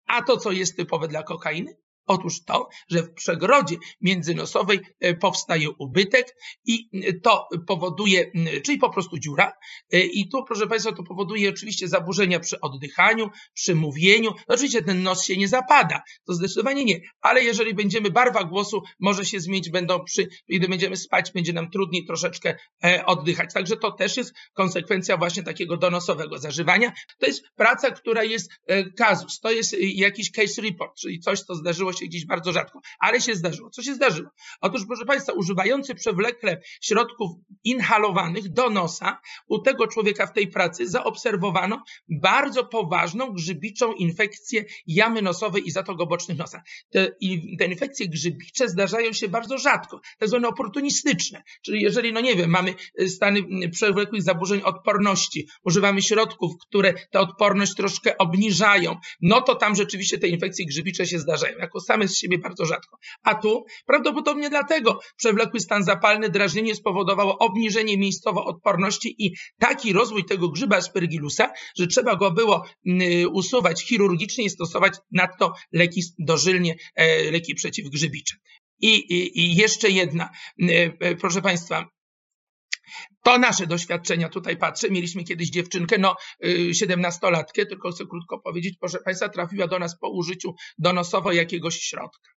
A 0.06 0.22
to, 0.22 0.36
co 0.36 0.52
jest 0.52 0.76
typowe 0.76 1.08
dla 1.08 1.22
kokainy? 1.22 1.76
Otóż 2.08 2.44
to, 2.44 2.68
że 2.88 3.02
w 3.02 3.14
przegrodzie 3.14 3.76
międzynosowej 4.00 4.80
e, 5.00 5.14
powstaje 5.14 5.70
ubytek 5.70 6.36
i 6.64 6.88
e, 6.92 7.12
to 7.12 7.48
powoduje, 7.66 8.32
czyli 8.64 8.78
po 8.78 8.90
prostu 8.90 9.18
dziura. 9.18 9.52
E, 9.92 10.00
I 10.00 10.28
tu, 10.28 10.44
proszę 10.44 10.66
Państwa, 10.66 10.92
to 10.92 11.02
powoduje 11.02 11.50
oczywiście 11.50 11.88
zaburzenia 11.88 12.40
przy 12.40 12.60
oddychaniu, 12.60 13.30
przy 13.54 13.74
mówieniu. 13.74 14.30
No, 14.30 14.54
oczywiście 14.54 14.82
ten 14.82 15.02
nos 15.02 15.24
się 15.24 15.36
nie 15.36 15.48
zapada, 15.48 16.02
to 16.26 16.34
zdecydowanie 16.34 16.84
nie, 16.84 17.00
ale 17.20 17.40
jeżeli 17.44 17.74
będziemy, 17.74 18.10
barwa 18.10 18.44
głosu 18.44 18.82
może 19.00 19.24
się 19.24 19.40
zmienić, 19.40 19.70
będą 19.70 20.04
przy, 20.04 20.28
gdy 20.48 20.68
będziemy 20.68 20.96
spać, 20.96 21.32
będzie 21.32 21.52
nam 21.52 21.70
trudniej 21.70 22.06
troszeczkę 22.06 22.56
oddychać. 23.06 23.54
Także 23.54 23.76
to 23.76 23.92
też 23.92 24.16
jest 24.16 24.34
konsekwencja 24.52 25.16
właśnie 25.16 25.42
takiego 25.42 25.76
donosowego 25.76 26.38
zażywania. 26.38 26.92
To 27.18 27.26
jest 27.26 27.42
praca, 27.56 27.90
która 27.90 28.24
jest 28.24 28.50
kazus, 28.96 29.40
to 29.40 29.50
jest 29.50 29.76
jakiś 29.78 30.30
case 30.30 30.62
report, 30.62 30.96
czyli 30.98 31.20
coś, 31.20 31.40
co 31.40 31.54
zdarzyło 31.54 31.92
się 31.92 31.97
się 31.98 32.06
gdzieś 32.06 32.26
bardzo 32.26 32.52
rzadko, 32.52 32.80
ale 32.98 33.20
się 33.20 33.34
zdarzyło. 33.34 33.70
Co 33.70 33.82
się 33.82 33.94
zdarzyło? 33.94 34.30
Otóż, 34.60 34.86
proszę 34.86 35.04
Państwa, 35.04 35.32
używający 35.32 35.94
przewlekle 35.94 36.60
środków 36.80 37.30
inhalowanych 37.64 38.48
do 38.48 38.70
nosa, 38.70 39.20
u 39.48 39.58
tego 39.58 39.86
człowieka 39.86 40.26
w 40.26 40.32
tej 40.32 40.48
pracy 40.48 40.88
zaobserwowano 40.88 41.82
bardzo 42.08 42.64
poważną 42.64 43.32
grzybiczą 43.32 43.92
infekcję 43.92 44.64
jamy 44.86 45.22
nosowej 45.22 45.66
i 45.66 45.70
zatok 45.70 46.00
obocznych 46.00 46.38
nosa. 46.38 46.62
Te, 46.90 47.06
te 47.58 47.66
infekcje 47.66 48.08
grzybicze 48.08 48.68
zdarzają 48.68 49.12
się 49.12 49.28
bardzo 49.28 49.58
rzadko, 49.58 50.00
tak 50.18 50.28
zwane 50.28 50.48
oportunistyczne, 50.48 51.42
czyli 51.62 51.82
jeżeli, 51.82 52.12
no 52.12 52.20
nie 52.20 52.36
wiem, 52.36 52.50
mamy 52.50 52.74
stany 53.06 53.68
przewlekłych 53.70 54.22
zaburzeń 54.22 54.62
odporności, 54.62 55.48
używamy 55.64 56.02
środków, 56.02 56.52
które 56.60 56.94
tę 57.10 57.20
odporność 57.20 57.74
troszkę 57.74 58.18
obniżają, 58.18 58.96
no 59.20 59.40
to 59.40 59.54
tam 59.54 59.74
rzeczywiście 59.74 60.18
te 60.18 60.28
infekcje 60.28 60.66
grzybicze 60.66 61.06
się 61.06 61.18
zdarzają. 61.18 61.58
Jako 61.58 61.80
same 61.88 62.08
z 62.08 62.18
siebie 62.18 62.38
bardzo 62.38 62.64
rzadko. 62.64 62.98
A 63.22 63.34
tu 63.34 63.64
prawdopodobnie 63.86 64.50
dlatego 64.50 65.00
przewlekły 65.16 65.60
stan 65.60 65.84
zapalny 65.84 66.28
drażnienie 66.28 66.74
spowodowało 66.74 67.38
obniżenie 67.38 67.98
miejscowo 67.98 68.44
odporności 68.44 69.14
i 69.18 69.34
taki 69.58 69.92
rozwój 69.92 70.24
tego 70.24 70.48
grzyba 70.48 70.76
aspergillusa, 70.76 71.52
że 71.78 71.86
trzeba 71.86 72.16
go 72.16 72.30
było 72.30 72.64
mm, 72.86 73.02
usuwać 73.32 73.82
chirurgicznie 73.82 74.44
i 74.44 74.50
stosować 74.50 74.94
nadto 75.12 75.52
leki 75.72 76.02
dożylnie, 76.18 76.74
e, 76.94 77.30
leki 77.30 77.54
przeciwgrzybicze. 77.54 78.36
I, 78.80 78.88
i, 78.88 79.40
I 79.40 79.56
jeszcze 79.56 79.90
jedna, 79.90 80.30
mm, 80.60 80.92
e, 81.00 81.16
proszę 81.16 81.42
Państwa, 81.42 81.97
to 83.22 83.38
nasze 83.38 83.66
doświadczenia, 83.66 84.28
tutaj 84.28 84.56
patrzę, 84.56 84.90
mieliśmy 84.90 85.24
kiedyś 85.24 85.50
dziewczynkę, 85.50 85.98
no 85.98 86.16
y, 86.44 86.74
siedemnastolatkę, 86.74 87.66
tylko 87.66 87.90
chcę 87.90 88.04
krótko 88.06 88.38
powiedzieć, 88.38 88.74
proszę 88.80 88.98
Państwa, 89.04 89.28
trafiła 89.28 89.66
do 89.66 89.78
nas 89.78 89.98
po 89.98 90.08
użyciu 90.08 90.54
donosowo 90.78 91.32
jakiegoś 91.32 91.80
środka. 91.80 92.30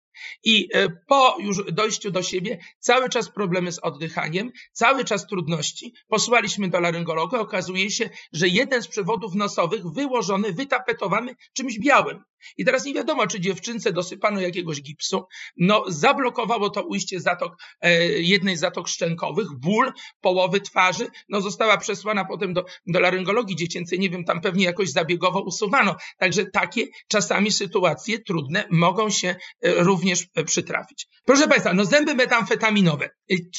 I 0.44 0.70
e, 0.74 0.90
po 0.90 1.38
już 1.40 1.64
dojściu 1.72 2.12
do 2.12 2.24
siebie 2.24 2.60
cały 2.80 3.10
czas 3.10 3.30
problemy 3.30 3.72
z 3.72 3.80
oddychaniem, 3.80 4.52
cały 4.72 5.06
czas 5.06 5.28
trudności. 5.28 5.94
Posłaliśmy 6.08 6.70
do 6.70 6.80
laryngologa, 6.80 7.40
okazuje 7.40 7.92
się, 7.92 8.10
że 8.34 8.48
jeden 8.48 8.84
z 8.84 8.88
przewodów 8.88 9.36
nosowych 9.36 9.84
wyłożony, 9.86 10.54
wytapetowany 10.54 11.36
czymś 11.54 11.80
białym. 11.80 12.24
I 12.58 12.66
teraz 12.66 12.86
nie 12.86 12.94
wiadomo, 12.94 13.28
czy 13.28 13.40
dziewczynce 13.40 13.94
dosypano 13.94 14.42
jakiegoś 14.42 14.82
gipsu. 14.82 15.26
No, 15.58 15.84
zablokowało 15.88 16.70
to 16.70 16.84
ujście 16.84 17.20
zatok, 17.20 17.56
e, 17.82 18.04
jednej 18.08 18.58
z 18.58 18.60
zatok 18.60 18.88
szczękowych, 18.88 19.48
ból 19.60 19.94
połowy 20.22 20.62
twarzy. 20.62 21.08
No, 21.30 21.42
została 21.42 21.78
przesłana 21.78 22.26
potem 22.26 22.54
do, 22.54 22.66
do 22.88 23.00
laryngologii 23.00 23.56
dziecięcej. 23.56 24.00
Nie 24.00 24.10
wiem, 24.10 24.26
tam 24.26 24.42
pewnie 24.42 24.66
jakoś 24.66 24.90
zabiegowo 24.92 25.42
usuwano. 25.42 25.96
Także 26.18 26.46
takie 26.46 26.88
czasami 27.08 27.52
sytuacje 27.52 28.20
trudne 28.20 28.68
mogą 28.72 29.10
się 29.10 29.36
e, 29.62 29.74
również 29.84 30.28
e, 30.36 30.44
przytrafić. 30.44 31.08
Proszę 31.26 31.48
Państwa, 31.48 31.74
no 31.74 31.86
zęby 31.86 32.16
metamfetaminowe. 32.16 33.10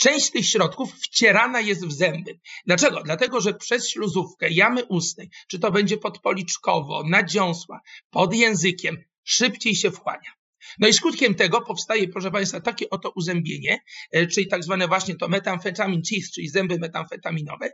Część 0.01 0.31
tych 0.31 0.47
środków 0.47 0.93
wcierana 0.95 1.61
jest 1.61 1.87
w 1.87 1.93
zęby. 1.93 2.39
Dlaczego? 2.67 3.03
Dlatego, 3.03 3.41
że 3.41 3.55
przez 3.55 3.91
śluzówkę 3.91 4.51
jamy 4.51 4.85
ustnej, 4.85 5.31
czy 5.49 5.59
to 5.59 5.71
będzie 5.71 5.97
podpoliczkowo, 5.97 7.03
nadziąsła, 7.09 7.81
pod 8.11 8.35
językiem, 8.35 8.72
językiem 8.73 9.05
szybciej 9.25 9.75
się 9.75 9.91
wchłania. 9.91 10.31
No 10.79 10.89
i 10.89 10.93
skutkiem 10.93 11.35
tego 11.35 11.61
powstaje, 11.61 12.09
proszę 12.09 12.31
Państwa, 12.31 12.61
takie 12.61 12.91
oto 12.91 13.13
uzębienie, 13.17 13.79
e, 14.13 14.27
czyli 14.27 14.49
tak 14.49 14.65
zwane 14.65 14.89
właśnie 14.89 15.15
to 15.15 15.29
metamfetamin 15.29 16.03
teeth, 16.11 16.31
czyli 16.35 16.49
zęby 16.49 16.79
metamfetaminowe, 16.79 17.71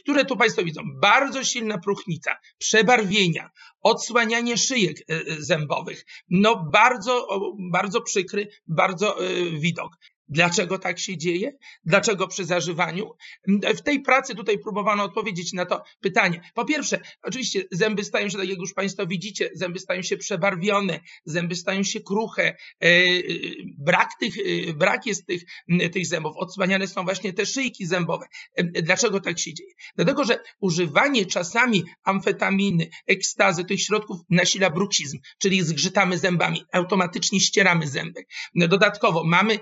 które 0.00 0.24
tu 0.24 0.36
Państwo 0.36 0.64
widzą. 0.64 0.82
Bardzo 1.00 1.44
silna 1.44 1.78
próchnica, 1.78 2.36
przebarwienia, 2.58 3.50
odsłanianie 3.80 4.56
szyjek 4.56 4.96
e, 5.00 5.14
e, 5.14 5.22
zębowych. 5.38 6.04
No 6.30 6.68
bardzo, 6.72 7.28
bardzo 7.72 8.00
przykry, 8.00 8.48
bardzo 8.66 9.16
widok. 9.60 9.92
Dlaczego 10.32 10.78
tak 10.78 10.98
się 10.98 11.16
dzieje? 11.16 11.52
Dlaczego 11.84 12.28
przy 12.28 12.44
zażywaniu? 12.44 13.10
W 13.76 13.80
tej 13.80 14.00
pracy 14.00 14.34
tutaj 14.34 14.58
próbowano 14.58 15.04
odpowiedzieć 15.04 15.52
na 15.52 15.66
to 15.66 15.82
pytanie. 16.00 16.40
Po 16.54 16.64
pierwsze, 16.64 17.00
oczywiście 17.22 17.64
zęby 17.70 18.04
stają 18.04 18.28
się, 18.28 18.38
tak 18.38 18.48
jak 18.48 18.58
już 18.58 18.74
Państwo 18.74 19.06
widzicie, 19.06 19.50
zęby 19.54 19.78
stają 19.78 20.02
się 20.02 20.16
przebarwione, 20.16 21.00
zęby 21.24 21.56
stają 21.56 21.82
się 21.82 22.00
kruche, 22.00 22.42
e, 22.44 22.86
e, 22.86 23.22
brak, 23.78 24.10
tych, 24.20 24.34
e, 24.38 24.72
brak 24.72 25.06
jest 25.06 25.26
tych, 25.26 25.42
tych 25.92 26.06
zębów, 26.06 26.36
odsłaniane 26.36 26.86
są 26.86 27.04
właśnie 27.04 27.32
te 27.32 27.46
szyjki 27.46 27.86
zębowe. 27.86 28.26
Dlaczego 28.82 29.20
tak 29.20 29.38
się 29.38 29.54
dzieje? 29.54 29.72
Dlatego, 29.96 30.24
że 30.24 30.38
używanie 30.60 31.26
czasami 31.26 31.84
amfetaminy, 32.04 32.88
ekstazy, 33.06 33.64
tych 33.64 33.82
środków 33.82 34.20
nasila 34.30 34.70
bruksizm, 34.70 35.18
czyli 35.38 35.62
zgrzytamy 35.62 36.18
zębami, 36.18 36.64
automatycznie 36.72 37.40
ścieramy 37.40 37.86
zęby. 37.86 38.24
Dodatkowo 38.54 39.24
mamy 39.24 39.58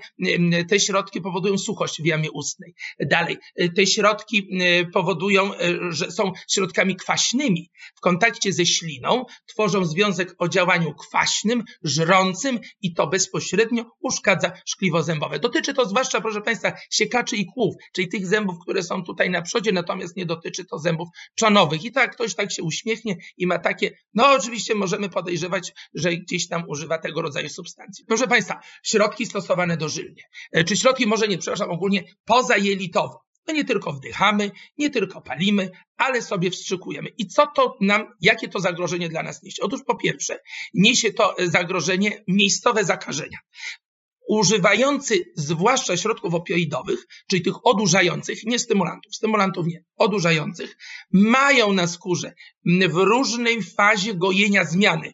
te 0.69 0.79
środki 0.79 1.21
powodują 1.21 1.57
suchość 1.57 2.01
w 2.01 2.05
jamie 2.05 2.31
ustnej. 2.31 2.73
Dalej, 2.99 3.37
te 3.75 3.87
środki 3.87 4.47
y, 4.61 4.91
powodują, 4.91 5.53
y, 5.53 5.57
że 5.89 6.11
są 6.11 6.31
środkami 6.49 6.95
kwaśnymi. 6.95 7.71
W 7.95 7.99
kontakcie 7.99 8.53
ze 8.53 8.65
śliną 8.65 9.25
tworzą 9.45 9.85
związek 9.85 10.35
o 10.37 10.47
działaniu 10.47 10.93
kwaśnym, 10.93 11.63
żrącym 11.83 12.59
i 12.81 12.93
to 12.93 13.07
bezpośrednio 13.07 13.85
uszkadza 13.99 14.51
szkliwo 14.65 15.03
zębowe. 15.03 15.39
Dotyczy 15.39 15.73
to 15.73 15.85
zwłaszcza, 15.85 16.21
proszę 16.21 16.41
Państwa, 16.41 16.73
siekaczy 16.89 17.35
i 17.35 17.45
kłów, 17.45 17.75
czyli 17.93 18.07
tych 18.07 18.27
zębów, 18.27 18.55
które 18.61 18.83
są 18.83 19.03
tutaj 19.03 19.29
na 19.29 19.41
przodzie, 19.41 19.71
natomiast 19.71 20.15
nie 20.15 20.25
dotyczy 20.25 20.65
to 20.65 20.79
zębów 20.79 21.07
czonowych. 21.35 21.83
I 21.83 21.91
tak 21.91 22.13
ktoś 22.15 22.35
tak 22.35 22.51
się 22.51 22.63
uśmiechnie 22.63 23.15
i 23.37 23.47
ma 23.47 23.59
takie, 23.59 23.91
no 24.13 24.31
oczywiście 24.31 24.75
możemy 24.75 25.09
podejrzewać, 25.09 25.73
że 25.93 26.15
gdzieś 26.15 26.47
tam 26.47 26.63
używa 26.67 26.97
tego 26.97 27.21
rodzaju 27.21 27.49
substancji. 27.49 28.05
Proszę 28.07 28.27
Państwa, 28.27 28.59
środki 28.83 29.25
stosowane 29.25 29.77
dożylnie. 29.77 30.23
E, 30.51 30.63
czy 30.63 30.77
środki, 30.77 31.07
może 31.07 31.27
nie, 31.27 31.37
przepraszam, 31.37 31.71
ogólnie 31.71 32.03
pozajelitowo. 32.25 33.21
My 33.47 33.53
nie 33.53 33.65
tylko 33.65 33.93
wdychamy, 33.93 34.51
nie 34.77 34.89
tylko 34.89 35.21
palimy, 35.21 35.69
ale 35.97 36.21
sobie 36.21 36.51
wstrzykujemy. 36.51 37.09
I 37.17 37.27
co 37.27 37.47
to 37.47 37.77
nam, 37.81 38.05
jakie 38.21 38.47
to 38.47 38.59
zagrożenie 38.59 39.09
dla 39.09 39.23
nas 39.23 39.43
niesie? 39.43 39.63
Otóż 39.63 39.81
po 39.87 39.95
pierwsze, 39.95 40.39
niesie 40.73 41.13
to 41.13 41.35
zagrożenie 41.39 42.23
miejscowe 42.27 42.83
zakażenia. 42.83 43.37
Używający 44.31 45.31
zwłaszcza 45.35 45.97
środków 45.97 46.33
opioidowych, 46.33 47.07
czyli 47.29 47.41
tych 47.41 47.65
odurzających, 47.65 48.43
nie 48.43 48.59
stymulantów, 48.59 49.15
stymulantów 49.15 49.67
nie, 49.67 49.83
odurzających, 49.97 50.77
mają 51.11 51.73
na 51.73 51.87
skórze 51.87 52.33
w 52.65 52.93
różnej 52.95 53.63
fazie 53.63 54.15
gojenia 54.15 54.65
zmiany, 54.65 55.13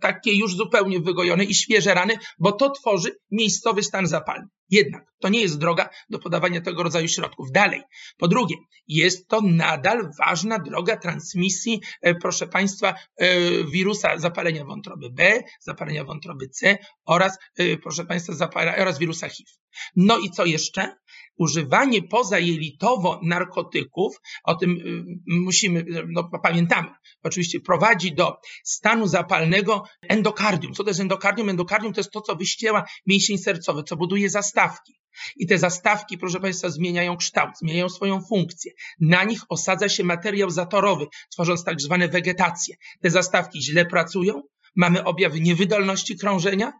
takie 0.00 0.34
już 0.34 0.56
zupełnie 0.56 1.00
wygojone 1.00 1.44
i 1.44 1.54
świeże 1.54 1.94
rany, 1.94 2.18
bo 2.38 2.52
to 2.52 2.70
tworzy 2.70 3.16
miejscowy 3.30 3.82
stan 3.82 4.06
zapalny. 4.06 4.48
Jednak 4.70 5.06
to 5.20 5.28
nie 5.28 5.40
jest 5.40 5.58
droga 5.58 5.88
do 6.10 6.18
podawania 6.18 6.60
tego 6.60 6.82
rodzaju 6.82 7.08
środków. 7.08 7.52
Dalej. 7.52 7.82
Po 8.18 8.28
drugie, 8.28 8.54
jest 8.88 9.28
to 9.28 9.40
nadal 9.40 10.10
ważna 10.18 10.58
droga 10.58 10.96
transmisji, 10.96 11.80
e, 12.02 12.14
proszę 12.14 12.46
Państwa, 12.46 12.94
e, 13.16 13.64
wirusa 13.64 14.18
zapalenia 14.18 14.64
wątroby 14.64 15.10
B, 15.10 15.42
zapalenia 15.60 16.04
wątroby 16.04 16.48
C 16.48 16.78
oraz, 17.04 17.38
e, 17.56 17.76
proszę 17.76 18.04
Państwa, 18.04 18.32
oraz 18.78 18.98
wirusa 18.98 19.28
HIV. 19.28 19.50
No 19.96 20.18
i 20.18 20.30
co 20.30 20.44
jeszcze? 20.44 20.96
Używanie 21.36 22.02
pozajelitowo 22.02 23.20
narkotyków, 23.22 24.20
o 24.44 24.54
tym 24.54 24.78
musimy, 25.26 25.84
no, 26.08 26.30
pamiętamy, 26.42 26.88
oczywiście 27.22 27.60
prowadzi 27.60 28.14
do 28.14 28.36
stanu 28.64 29.06
zapalnego 29.06 29.84
endokardium. 30.02 30.74
Co 30.74 30.84
to 30.84 30.90
jest 30.90 31.00
endokardium? 31.00 31.48
Endokardium 31.48 31.92
to 31.92 32.00
jest 32.00 32.10
to, 32.10 32.20
co 32.20 32.36
wyściela 32.36 32.84
mięsień 33.06 33.38
sercowy, 33.38 33.82
co 33.82 33.96
buduje 33.96 34.30
zastawki. 34.30 34.98
I 35.36 35.46
te 35.46 35.58
zastawki, 35.58 36.18
proszę 36.18 36.40
Państwa, 36.40 36.70
zmieniają 36.70 37.16
kształt, 37.16 37.50
zmieniają 37.58 37.88
swoją 37.88 38.20
funkcję. 38.20 38.72
Na 39.00 39.24
nich 39.24 39.40
osadza 39.48 39.88
się 39.88 40.04
materiał 40.04 40.50
zatorowy, 40.50 41.06
tworząc 41.32 41.64
tak 41.64 41.80
zwane 41.80 42.08
wegetacje. 42.08 42.76
Te 43.00 43.10
zastawki 43.10 43.62
źle 43.62 43.86
pracują, 43.86 44.42
mamy 44.76 45.04
objawy 45.04 45.40
niewydolności 45.40 46.16
krążenia, 46.16 46.72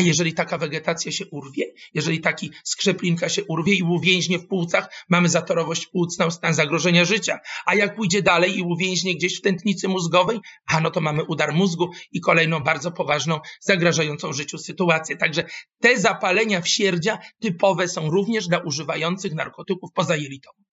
a 0.00 0.02
jeżeli 0.02 0.34
taka 0.34 0.58
wegetacja 0.58 1.12
się 1.12 1.26
urwie, 1.26 1.64
jeżeli 1.94 2.20
taki 2.20 2.50
skrzeplinka 2.64 3.28
się 3.28 3.44
urwie 3.44 3.74
i 3.74 3.82
uwięźnie 3.82 4.38
w 4.38 4.46
płucach, 4.46 5.04
mamy 5.08 5.28
zatorowość 5.28 5.86
płucną, 5.86 6.30
stan 6.30 6.54
zagrożenia 6.54 7.04
życia. 7.04 7.38
A 7.66 7.74
jak 7.74 7.96
pójdzie 7.96 8.22
dalej 8.22 8.58
i 8.58 8.62
uwięźnie 8.62 9.14
gdzieś 9.14 9.38
w 9.38 9.40
tętnicy 9.40 9.88
mózgowej, 9.88 10.40
a 10.66 10.80
no 10.80 10.90
to 10.90 11.00
mamy 11.00 11.24
udar 11.24 11.52
mózgu 11.52 11.90
i 12.12 12.20
kolejną 12.20 12.60
bardzo 12.60 12.90
poważną, 12.90 13.40
zagrażającą 13.60 14.32
życiu 14.32 14.58
sytuację. 14.58 15.16
Także 15.16 15.44
te 15.80 15.98
zapalenia 15.98 16.60
wsierdzia 16.60 17.18
typowe 17.40 17.88
są 17.88 18.10
również 18.10 18.48
dla 18.48 18.58
używających 18.58 19.34
narkotyków 19.34 19.92
pozajelitowych. 19.92 20.69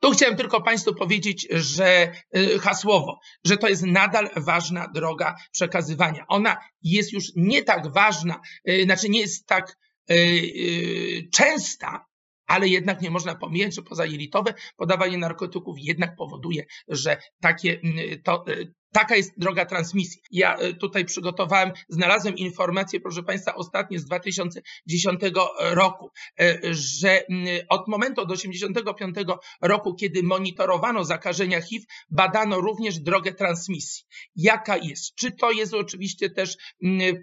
Tu 0.00 0.10
chciałem 0.10 0.36
tylko 0.36 0.62
Państwu 0.62 0.94
powiedzieć, 0.94 1.48
że 1.50 2.12
y, 2.36 2.58
hasłowo, 2.58 3.18
że 3.44 3.56
to 3.56 3.68
jest 3.68 3.82
nadal 3.82 4.30
ważna 4.36 4.88
droga 4.94 5.34
przekazywania. 5.52 6.24
Ona 6.28 6.56
jest 6.82 7.12
już 7.12 7.24
nie 7.36 7.62
tak 7.62 7.92
ważna, 7.92 8.40
y, 8.68 8.84
znaczy 8.84 9.08
nie 9.08 9.20
jest 9.20 9.46
tak 9.46 9.76
y, 10.10 11.28
częsta, 11.32 12.06
ale 12.46 12.68
jednak 12.68 13.02
nie 13.02 13.10
można 13.10 13.34
pomijać, 13.34 13.74
że 13.74 13.82
pozajelitowe 13.82 14.54
podawanie 14.76 15.18
narkotyków 15.18 15.76
jednak 15.78 16.16
powoduje, 16.16 16.64
że 16.88 17.16
takie 17.40 17.80
to, 18.24 18.44
Taka 18.92 19.16
jest 19.16 19.32
droga 19.36 19.66
transmisji. 19.66 20.22
Ja 20.30 20.56
e, 20.56 20.74
tutaj 20.74 21.04
przygotowałem, 21.04 21.72
znalazłem 21.88 22.36
informacje, 22.36 23.00
proszę 23.00 23.22
Państwa, 23.22 23.54
ostatnie 23.54 23.98
z 23.98 24.04
2010 24.04 25.20
roku, 25.58 26.10
e, 26.40 26.58
że 26.70 27.22
od 27.68 27.88
momentu 27.88 28.20
od 28.20 28.30
85 28.30 29.16
roku, 29.62 29.94
kiedy 29.94 30.22
monitorowano 30.22 31.04
zakażenia 31.04 31.60
HIV, 31.60 31.86
badano 32.10 32.60
również 32.60 32.98
drogę 32.98 33.32
transmisji. 33.32 34.04
Jaka 34.36 34.76
jest? 34.76 35.14
Czy 35.14 35.32
to 35.32 35.50
jest 35.50 35.74
oczywiście 35.74 36.30
też 36.30 36.56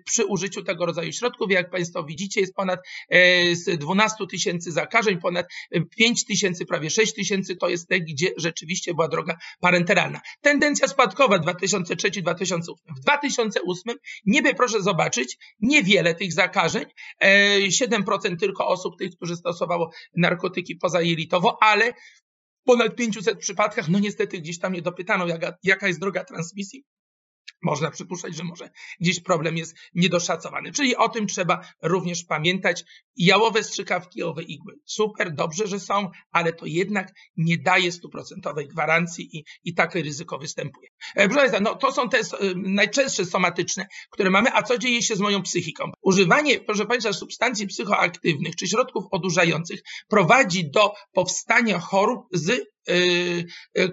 przy 0.06 0.26
użyciu 0.26 0.64
tego 0.64 0.86
rodzaju 0.86 1.12
środków? 1.12 1.52
Jak 1.52 1.70
Państwo 1.70 2.04
widzicie, 2.04 2.42
jest 2.42 2.56
ponad 2.56 2.80
e, 3.10 3.56
z 3.56 3.80
12 3.80 4.28
tysięcy 4.28 4.72
zakażeń, 4.72 5.18
ponad 5.18 5.46
5 5.98 6.26
tysięcy, 6.26 6.66
prawie 6.66 6.90
6 6.90 7.14
tysięcy 7.14 7.56
to 7.56 7.70
jest 7.70 7.88
te, 7.88 8.00
gdzie 8.00 8.32
rzeczywiście 8.38 8.94
była 8.94 9.08
droga 9.08 9.38
parenteralna. 9.60 10.22
Tendencja 10.42 10.88
spadkowa 10.88 11.40
2003-2008. 11.54 12.74
W 12.98 13.00
2008 13.00 13.96
niby 14.26 14.54
proszę 14.54 14.82
zobaczyć, 14.82 15.38
niewiele 15.60 16.16
tych 16.16 16.34
zakażeń, 16.34 16.86
7% 17.68 18.34
e, 18.34 18.38
tylko 18.38 18.68
osób 18.68 18.98
tych, 19.00 19.16
którzy 19.16 19.36
stosowało 19.36 19.92
narkotyki 20.16 20.76
pozajelitowo, 20.76 21.58
ale 21.62 21.94
w 22.62 22.66
ponad 22.66 22.96
500 22.96 23.40
przypadkach, 23.40 23.90
no 23.90 24.00
niestety 24.00 24.40
gdzieś 24.40 24.60
tam 24.60 24.74
nie 24.74 24.82
dopytano, 24.82 25.28
jaka, 25.28 25.58
jaka 25.64 25.88
jest 25.88 26.00
droga 26.00 26.24
transmisji 26.24 26.84
można 27.64 27.92
przypuszczać, 27.92 28.36
że 28.36 28.44
może 28.44 28.70
gdzieś 29.00 29.20
problem 29.20 29.58
jest 29.58 29.76
niedoszacowany. 29.96 30.72
Czyli 30.72 30.96
o 30.96 31.10
tym 31.10 31.28
trzeba 31.28 31.68
również 31.82 32.24
pamiętać. 32.24 32.84
Jałowe 33.16 33.64
strzykawki, 33.64 34.20
jałowe 34.20 34.44
igły. 34.44 34.74
Super, 34.86 35.34
dobrze, 35.34 35.68
że 35.68 35.80
są, 35.80 36.10
ale 36.32 36.54
to 36.54 36.66
jednak 36.66 37.14
nie 37.38 37.58
daje 37.58 37.92
stuprocentowej 37.92 38.68
gwarancji 38.68 39.38
i, 39.38 39.46
i 39.64 39.74
takie 39.74 40.02
ryzyko 40.02 40.38
występuje. 40.38 40.90
E, 41.16 41.26
proszę 41.30 41.40
Państwa, 41.40 41.60
no 41.60 41.76
to 41.76 41.92
są 41.92 42.10
te 42.10 42.18
e, 42.18 42.22
najczęstsze 42.56 43.26
somatyczne, 43.26 43.88
które 44.12 44.30
mamy, 44.30 44.54
a 44.54 44.64
co 44.64 44.78
dzieje 44.78 45.02
się 45.02 45.16
z 45.16 45.20
moją 45.20 45.42
psychiką? 45.42 45.92
Używanie, 46.02 46.60
proszę 46.60 46.86
Państwa, 46.86 47.14
substancji 47.14 47.68
psychoaktywnych 47.68 48.56
czy 48.56 48.68
środków 48.68 49.06
odurzających 49.12 49.82
prowadzi 50.08 50.72
do 50.72 50.94
powstania 51.14 51.80
chorób 51.80 52.28
z 52.32 52.50
Y, 52.50 52.54
y, 52.54 52.73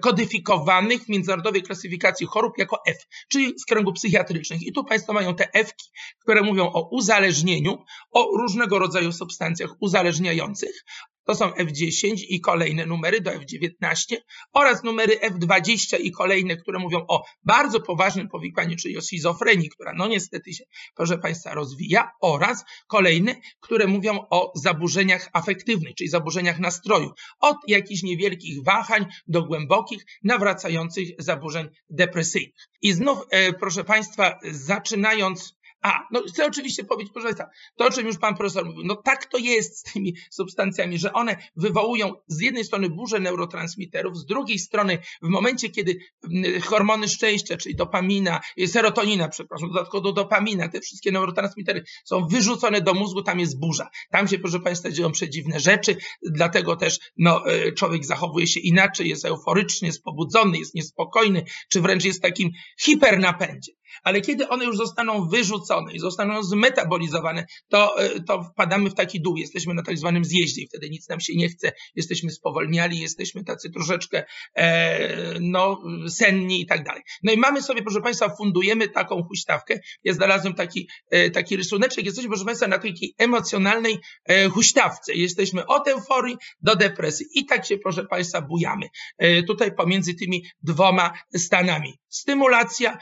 kodyfikowanych 0.01 1.03
w 1.03 1.09
międzynarodowej 1.09 1.63
klasyfikacji 1.63 2.27
chorób 2.27 2.57
jako 2.57 2.77
F, 2.87 2.97
czyli 3.29 3.59
z 3.59 3.65
kręgu 3.65 3.93
psychiatrycznych. 3.93 4.61
I 4.61 4.73
tu 4.73 4.83
Państwo 4.83 5.13
mają 5.13 5.35
te 5.35 5.53
F, 5.53 5.71
które 6.19 6.41
mówią 6.41 6.65
o 6.65 6.89
uzależnieniu, 6.89 7.85
o 8.11 8.37
różnego 8.37 8.79
rodzaju 8.79 9.11
substancjach 9.11 9.69
uzależniających, 9.79 10.85
to 11.25 11.35
są 11.35 11.49
F10 11.49 12.15
i 12.29 12.41
kolejne 12.41 12.85
numery 12.85 13.21
do 13.21 13.31
F19 13.31 14.15
oraz 14.53 14.83
numery 14.83 15.19
F20 15.19 15.99
i 15.99 16.11
kolejne, 16.11 16.57
które 16.57 16.79
mówią 16.79 17.05
o 17.07 17.23
bardzo 17.43 17.79
poważnym 17.79 18.29
powikłaniu, 18.29 18.75
czyli 18.75 18.97
o 18.97 19.01
schizofrenii, 19.01 19.69
która 19.69 19.93
no 19.97 20.07
niestety 20.07 20.53
się, 20.53 20.63
proszę 20.95 21.17
Państwa, 21.17 21.53
rozwija 21.53 22.11
oraz 22.21 22.63
kolejne, 22.87 23.35
które 23.59 23.87
mówią 23.87 24.19
o 24.29 24.51
zaburzeniach 24.55 25.29
afektywnych, 25.33 25.95
czyli 25.95 26.09
zaburzeniach 26.09 26.59
nastroju. 26.59 27.11
Od 27.39 27.57
jakichś 27.67 28.03
niewielkich 28.03 28.63
wahań 28.63 29.05
do 29.27 29.43
głębokich, 29.43 30.05
nawracających 30.23 31.07
zaburzeń 31.19 31.67
depresyjnych. 31.89 32.69
I 32.81 32.93
znów, 32.93 33.19
e, 33.29 33.53
proszę 33.53 33.83
Państwa, 33.83 34.39
zaczynając 34.51 35.60
a, 35.81 36.07
no 36.11 36.21
chcę 36.27 36.45
oczywiście 36.45 36.83
powiedzieć, 36.83 37.13
proszę 37.13 37.27
Państwa, 37.27 37.49
to 37.75 37.85
o 37.85 37.89
czym 37.89 38.07
już 38.07 38.17
Pan 38.17 38.35
Profesor 38.35 38.65
mówił, 38.65 38.83
no 38.85 38.95
tak 38.95 39.25
to 39.25 39.37
jest 39.37 39.77
z 39.77 39.93
tymi 39.93 40.15
substancjami, 40.29 40.97
że 40.97 41.13
one 41.13 41.37
wywołują 41.55 42.13
z 42.27 42.41
jednej 42.41 42.63
strony 42.63 42.89
burzę 42.89 43.19
neurotransmiterów, 43.19 44.17
z 44.17 44.25
drugiej 44.25 44.59
strony 44.59 44.97
w 45.21 45.27
momencie, 45.27 45.69
kiedy 45.69 45.97
mm, 46.31 46.61
hormony 46.61 47.07
szczęścia, 47.07 47.57
czyli 47.57 47.75
dopamina, 47.75 48.39
y, 48.59 48.67
serotonina, 48.67 49.29
przepraszam, 49.29 49.69
dodatkowo 49.69 50.01
do 50.01 50.11
dopamina, 50.11 50.69
te 50.69 50.81
wszystkie 50.81 51.11
neurotransmitery 51.11 51.83
są 52.05 52.27
wyrzucone 52.27 52.81
do 52.81 52.93
mózgu, 52.93 53.23
tam 53.23 53.39
jest 53.39 53.59
burza. 53.59 53.89
Tam 54.11 54.27
się, 54.27 54.39
proszę 54.39 54.59
Państwa, 54.59 54.91
dzieją 54.91 55.11
przedziwne 55.11 55.59
rzeczy, 55.59 55.97
dlatego 56.21 56.75
też 56.75 56.99
no, 57.17 57.51
y, 57.51 57.73
człowiek 57.73 58.05
zachowuje 58.05 58.47
się 58.47 58.59
inaczej, 58.59 59.09
jest 59.09 59.25
euforyczny, 59.25 59.87
jest 59.87 60.03
pobudzony, 60.03 60.57
jest 60.57 60.75
niespokojny, 60.75 61.45
czy 61.69 61.81
wręcz 61.81 62.05
jest 62.05 62.21
takim 62.21 62.51
hipernapędzie 62.79 63.71
ale 64.03 64.21
kiedy 64.21 64.49
one 64.49 64.65
już 64.65 64.77
zostaną 64.77 65.27
wyrzucone 65.27 65.93
i 65.93 65.99
zostaną 65.99 66.43
zmetabolizowane, 66.43 67.45
to, 67.69 68.03
e, 68.03 68.19
to 68.19 68.43
wpadamy 68.43 68.89
w 68.89 68.93
taki 68.93 69.21
dół, 69.21 69.37
jesteśmy 69.37 69.73
na 69.73 69.83
tak 69.83 69.97
zwanym 69.97 70.25
zjeździe 70.25 70.61
wtedy 70.71 70.89
nic 70.89 71.09
nam 71.09 71.19
się 71.19 71.35
nie 71.35 71.49
chce, 71.49 71.71
jesteśmy 71.95 72.31
spowolniali, 72.31 72.99
jesteśmy 72.99 73.43
tacy 73.43 73.69
troszeczkę 73.69 74.23
e, 74.55 75.39
no, 75.39 75.81
senni 76.09 76.61
i 76.61 76.65
tak 76.65 76.83
dalej. 76.83 77.01
No 77.23 77.33
i 77.33 77.37
mamy 77.37 77.61
sobie, 77.61 77.81
proszę 77.81 78.01
Państwa, 78.01 78.35
fundujemy 78.35 78.89
taką 78.89 79.23
huśtawkę. 79.23 79.79
Ja 80.03 80.13
znalazłem 80.13 80.53
taki, 80.53 80.89
e, 81.11 81.29
taki 81.29 81.55
rysuneczek, 81.55 82.05
jesteśmy, 82.05 82.29
proszę 82.29 82.45
Państwa, 82.45 82.67
na 82.67 82.77
takiej 82.77 83.13
emocjonalnej 83.17 83.97
e, 84.25 84.49
huśtawce. 84.49 85.13
Jesteśmy 85.13 85.65
od 85.65 85.87
euforii 85.87 86.37
do 86.61 86.75
depresji 86.75 87.25
i 87.35 87.45
tak 87.45 87.65
się, 87.65 87.77
proszę 87.77 88.05
Państwa, 88.05 88.41
bujamy. 88.41 88.87
E, 89.17 89.43
tutaj 89.43 89.75
pomiędzy 89.75 90.13
tymi 90.13 90.45
dwoma 90.63 91.13
stanami. 91.35 91.99
Stymulacja, 92.09 92.97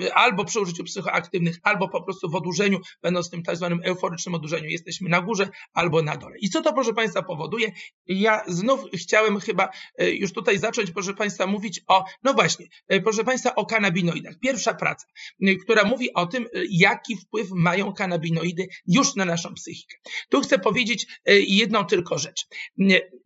e, 0.00 0.09
albo 0.10 0.44
przy 0.44 0.60
użyciu 0.60 0.84
psychoaktywnych, 0.84 1.56
albo 1.62 1.88
po 1.88 2.02
prostu 2.02 2.30
w 2.30 2.34
odurzeniu, 2.34 2.80
będąc 3.02 3.28
w 3.28 3.30
tym 3.30 3.42
tak 3.42 3.56
zwanym 3.56 3.80
euforycznym 3.84 4.34
odurzeniu, 4.34 4.68
jesteśmy 4.68 5.08
na 5.08 5.20
górze 5.20 5.48
albo 5.72 6.02
na 6.02 6.16
dole. 6.16 6.38
I 6.38 6.48
co 6.48 6.62
to, 6.62 6.72
proszę 6.72 6.94
Państwa, 6.94 7.22
powoduje? 7.22 7.72
Ja 8.06 8.42
znów 8.48 8.80
chciałem 8.94 9.40
chyba 9.40 9.68
e, 9.98 10.10
już 10.10 10.32
tutaj 10.32 10.58
zacząć, 10.58 10.90
proszę 10.90 11.14
Państwa, 11.14 11.46
mówić 11.46 11.80
o, 11.88 12.04
no 12.22 12.34
właśnie, 12.34 12.66
e, 12.88 13.00
proszę 13.00 13.24
Państwa, 13.24 13.54
o 13.54 13.66
kanabinoidach. 13.66 14.34
Pierwsza 14.42 14.74
praca, 14.74 15.06
e, 15.42 15.54
która 15.56 15.84
mówi 15.84 16.14
o 16.14 16.26
tym, 16.26 16.46
jaki 16.70 17.16
wpływ 17.16 17.48
mają 17.50 17.92
kanabinoidy 17.92 18.68
już 18.86 19.14
na 19.14 19.24
naszą 19.24 19.54
psychikę. 19.54 19.96
Tu 20.28 20.40
chcę 20.40 20.58
powiedzieć 20.58 21.06
jedną 21.48 21.84
tylko 21.84 22.18
rzecz. 22.18 22.46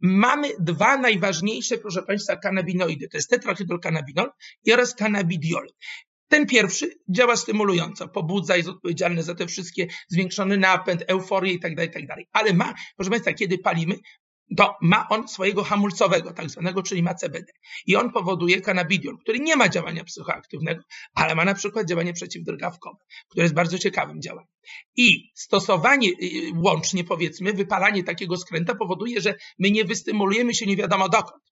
Mamy 0.00 0.48
dwa 0.58 0.96
najważniejsze, 0.96 1.78
proszę 1.78 2.02
Państwa, 2.02 2.36
kanabinoidy. 2.36 3.08
To 3.08 3.16
jest 3.16 3.30
tetrahydrokanabinol 3.30 4.30
oraz 4.72 4.94
cannabidiol. 4.94 5.66
Ten 6.34 6.46
pierwszy 6.46 6.90
działa 7.08 7.36
stymulująco, 7.36 8.08
pobudza, 8.08 8.56
jest 8.56 8.68
odpowiedzialny 8.68 9.22
za 9.22 9.34
te 9.34 9.46
wszystkie 9.46 9.86
zwiększony 10.08 10.56
napęd, 10.56 11.04
euforię 11.06 11.52
itd., 11.52 11.76
tak 11.76 12.02
itd. 12.02 12.14
Tak 12.14 12.24
Ale 12.32 12.54
ma, 12.54 12.74
proszę 12.96 13.10
Państwa, 13.10 13.32
kiedy 13.32 13.58
palimy, 13.58 13.98
to 14.56 14.76
ma 14.82 15.08
on 15.08 15.28
swojego 15.28 15.64
hamulcowego, 15.64 16.32
tak 16.32 16.50
zwanego, 16.50 16.82
czyli 16.82 17.02
ma 17.02 17.14
CBD. 17.14 17.52
I 17.86 17.96
on 17.96 18.12
powoduje 18.12 18.60
kanabidiol, 18.60 19.18
który 19.18 19.38
nie 19.38 19.56
ma 19.56 19.68
działania 19.68 20.04
psychoaktywnego, 20.04 20.82
ale 21.14 21.34
ma 21.34 21.44
na 21.44 21.54
przykład 21.54 21.88
działanie 21.88 22.12
przeciwdrgawkowe, 22.12 23.04
które 23.30 23.44
jest 23.44 23.54
bardzo 23.54 23.78
ciekawym 23.78 24.22
działaniem. 24.22 24.52
I 24.96 25.30
stosowanie, 25.34 26.08
y, 26.08 26.52
łącznie 26.54 27.04
powiedzmy, 27.04 27.52
wypalanie 27.52 28.04
takiego 28.04 28.36
skręta 28.36 28.74
powoduje, 28.74 29.20
że 29.20 29.34
my 29.58 29.70
nie 29.70 29.84
wystymulujemy 29.84 30.54
się 30.54 30.66
nie 30.66 30.76
wiadomo 30.76 31.08
dokąd. 31.08 31.42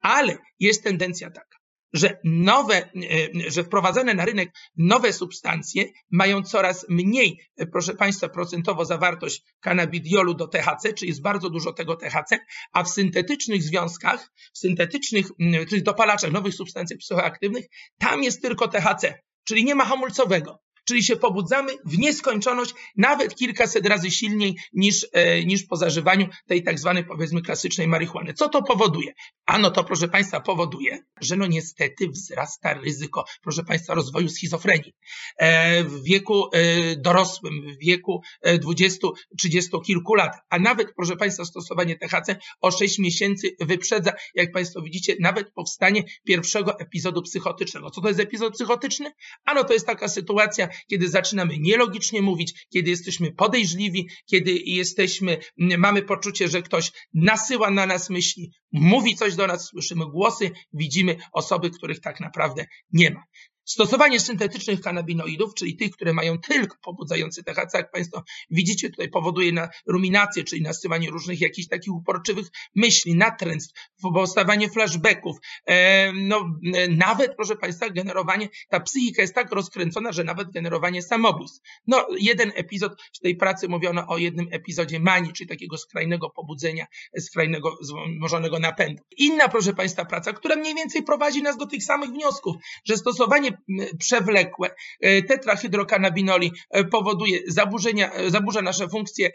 Ale 0.00 0.38
jest 0.58 0.84
tendencja 0.84 1.30
taka, 1.30 1.59
że 1.92 2.18
nowe, 2.24 2.76
e, 2.76 3.50
że 3.50 3.64
wprowadzane 3.64 4.14
na 4.14 4.24
rynek 4.24 4.50
nowe 4.76 5.12
substancje 5.12 5.84
mają 6.10 6.42
coraz 6.42 6.86
mniej, 6.88 7.40
e, 7.56 7.66
proszę 7.66 7.94
Państwa, 7.94 8.28
procentowo 8.28 8.84
zawartość 8.84 9.42
kanabidiolu 9.60 10.34
do 10.34 10.48
THC, 10.48 10.92
czyli 10.92 11.08
jest 11.08 11.22
bardzo 11.22 11.50
dużo 11.50 11.72
tego 11.72 11.96
THC, 11.96 12.38
a 12.72 12.84
w 12.84 12.88
syntetycznych 12.88 13.62
związkach, 13.62 14.30
w 14.52 14.58
syntetycznych, 14.58 15.26
czyli 15.68 15.82
dopalaczach 15.82 16.32
nowych 16.32 16.54
substancji 16.54 16.96
psychoaktywnych, 16.96 17.66
tam 17.98 18.22
jest 18.22 18.42
tylko 18.42 18.68
THC, 18.68 19.22
czyli 19.44 19.64
nie 19.64 19.74
ma 19.74 19.84
hamulcowego 19.84 20.60
czyli 20.90 21.02
się 21.02 21.16
pobudzamy 21.16 21.72
w 21.84 21.98
nieskończoność, 21.98 22.74
nawet 22.96 23.34
kilkaset 23.34 23.86
razy 23.86 24.10
silniej 24.10 24.56
niż, 24.72 25.06
e, 25.12 25.44
niż 25.44 25.62
po 25.64 25.76
zażywaniu 25.76 26.26
tej 26.46 26.62
tak 26.62 26.78
zwanej 26.78 27.04
powiedzmy 27.04 27.42
klasycznej 27.42 27.88
marihuany. 27.88 28.34
Co 28.34 28.48
to 28.48 28.62
powoduje? 28.62 29.12
Ano 29.46 29.70
to, 29.70 29.84
proszę 29.84 30.08
Państwa, 30.08 30.40
powoduje, 30.40 30.98
że 31.20 31.36
no 31.36 31.46
niestety 31.46 32.08
wzrasta 32.08 32.74
ryzyko, 32.74 33.24
proszę 33.42 33.64
Państwa, 33.64 33.94
rozwoju 33.94 34.28
schizofrenii. 34.28 34.92
E, 35.36 35.84
w 35.84 36.02
wieku 36.02 36.48
e, 36.52 36.96
dorosłym, 36.96 37.54
w 37.72 37.84
wieku 37.84 38.22
20-30 38.46 39.82
kilku 39.84 40.14
lat, 40.14 40.36
a 40.48 40.58
nawet, 40.58 40.94
proszę 40.96 41.16
Państwa, 41.16 41.44
stosowanie 41.44 41.98
THC 41.98 42.36
o 42.60 42.70
6 42.70 42.98
miesięcy 42.98 43.56
wyprzedza, 43.60 44.12
jak 44.34 44.52
Państwo 44.52 44.82
widzicie, 44.82 45.16
nawet 45.20 45.52
powstanie 45.52 46.04
pierwszego 46.24 46.78
epizodu 46.78 47.22
psychotycznego. 47.22 47.90
Co 47.90 48.00
to 48.00 48.08
jest 48.08 48.20
epizod 48.20 48.54
psychotyczny? 48.54 49.12
Ano 49.44 49.64
to 49.64 49.72
jest 49.72 49.86
taka 49.86 50.08
sytuacja, 50.08 50.68
kiedy 50.86 51.08
zaczynamy 51.08 51.58
nielogicznie 51.58 52.22
mówić, 52.22 52.66
kiedy 52.72 52.90
jesteśmy 52.90 53.32
podejrzliwi, 53.32 54.08
kiedy 54.26 54.52
jesteśmy, 54.52 55.38
mamy 55.58 56.02
poczucie, 56.02 56.48
że 56.48 56.62
ktoś 56.62 56.92
nasyła 57.14 57.70
na 57.70 57.86
nas 57.86 58.10
myśli, 58.10 58.52
mówi 58.72 59.16
coś 59.16 59.34
do 59.34 59.46
nas, 59.46 59.64
słyszymy 59.66 60.06
głosy, 60.06 60.50
widzimy 60.72 61.16
osoby, 61.32 61.70
których 61.70 62.00
tak 62.00 62.20
naprawdę 62.20 62.66
nie 62.92 63.10
ma. 63.10 63.22
Stosowanie 63.70 64.20
syntetycznych 64.20 64.80
kanabinoidów, 64.80 65.54
czyli 65.54 65.76
tych, 65.76 65.90
które 65.90 66.12
mają 66.12 66.38
tylko 66.38 66.76
pobudzający 66.82 67.44
THC, 67.44 67.78
jak 67.78 67.90
Państwo 67.90 68.24
widzicie, 68.50 68.90
tutaj 68.90 69.08
powoduje 69.08 69.52
na 69.52 69.68
ruminację, 69.86 70.44
czyli 70.44 70.62
nasyłanie 70.62 71.10
różnych 71.10 71.40
jakichś 71.40 71.68
takich 71.68 71.94
uporczywych 71.94 72.46
myśli, 72.74 73.14
natręstw, 73.14 73.74
powstawanie 74.02 74.70
flashbacków, 74.70 75.36
e, 75.66 76.12
no, 76.12 76.58
e, 76.74 76.88
nawet, 76.88 77.36
proszę 77.36 77.56
Państwa, 77.56 77.90
generowanie, 77.90 78.48
ta 78.68 78.80
psychika 78.80 79.22
jest 79.22 79.34
tak 79.34 79.52
rozkręcona, 79.52 80.12
że 80.12 80.24
nawet 80.24 80.50
generowanie 80.50 81.02
samobójstw. 81.02 81.60
No, 81.86 82.06
jeden 82.18 82.52
epizod 82.54 83.02
w 83.12 83.18
tej 83.18 83.36
pracy 83.36 83.68
mówiono 83.68 84.06
o 84.08 84.18
jednym 84.18 84.48
epizodzie 84.50 85.00
manii, 85.00 85.32
czyli 85.32 85.48
takiego 85.48 85.78
skrajnego 85.78 86.30
pobudzenia, 86.30 86.86
skrajnego, 87.20 87.78
zmożonego 87.80 88.58
napędu. 88.58 89.02
Inna, 89.16 89.48
proszę 89.48 89.74
Państwa, 89.74 90.04
praca, 90.04 90.32
która 90.32 90.56
mniej 90.56 90.74
więcej 90.74 91.02
prowadzi 91.02 91.42
nas 91.42 91.56
do 91.56 91.66
tych 91.66 91.84
samych 91.84 92.10
wniosków, 92.10 92.56
że 92.84 92.96
stosowanie 92.96 93.59
przewlekłe. 93.98 94.70
E, 95.00 95.22
tetrahydrokanabinoli 95.22 96.52
e, 96.70 96.84
powoduje 96.84 97.38
zaburzenia, 97.46 98.12
e, 98.12 98.30
zaburza 98.30 98.62
nasze 98.62 98.88
funkcje 98.88 99.30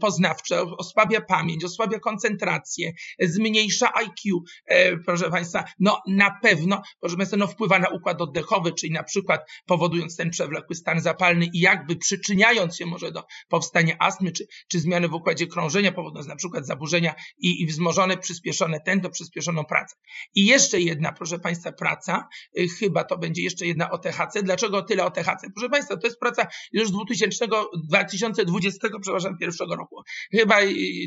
poznawcze, 0.00 0.62
osłabia 0.62 1.20
pamięć, 1.20 1.64
osłabia 1.64 1.98
koncentrację, 1.98 2.92
zmniejsza 3.20 3.92
IQ, 3.94 4.42
proszę 5.04 5.30
Państwa, 5.30 5.64
no 5.78 6.02
na 6.08 6.38
pewno, 6.42 6.82
proszę 7.00 7.16
Państwa, 7.16 7.36
no 7.36 7.46
wpływa 7.46 7.78
na 7.78 7.88
układ 7.88 8.22
oddechowy, 8.22 8.72
czyli 8.72 8.92
na 8.92 9.02
przykład 9.02 9.50
powodując 9.66 10.16
ten 10.16 10.30
przewlekły 10.30 10.76
stan 10.76 11.00
zapalny 11.00 11.46
i 11.52 11.60
jakby 11.60 11.96
przyczyniając 11.96 12.76
się 12.76 12.86
może 12.86 13.12
do 13.12 13.24
powstania 13.48 13.96
astmy, 13.98 14.32
czy, 14.32 14.46
czy 14.68 14.80
zmiany 14.80 15.08
w 15.08 15.14
układzie 15.14 15.46
krążenia, 15.46 15.92
powodując 15.92 16.28
na 16.28 16.36
przykład 16.36 16.66
zaburzenia 16.66 17.14
i, 17.38 17.62
i 17.62 17.66
wzmożone, 17.66 18.16
przyspieszone 18.16 18.80
tętno, 18.80 19.10
przyspieszoną 19.10 19.64
pracę. 19.64 19.96
I 20.34 20.46
jeszcze 20.46 20.80
jedna, 20.80 21.12
proszę 21.12 21.38
Państwa, 21.38 21.72
praca, 21.72 22.28
chyba 22.68 23.04
to 23.04 23.18
będzie 23.18 23.42
jeszcze 23.42 23.66
jedna 23.66 23.90
o 23.90 23.98
THC. 23.98 24.42
Dlaczego 24.42 24.82
tyle 24.82 25.04
o 25.04 25.10
THC? 25.10 25.50
Proszę 25.54 25.68
Państwa, 25.68 25.96
to 25.96 26.06
jest 26.06 26.20
praca 26.20 26.46
już 26.72 26.90
2000, 26.90 27.46
2020, 27.84 28.88
przepraszam, 29.00 29.38
pierwszego 29.38 29.76
roku. 29.76 30.02
Chyba 30.30 30.56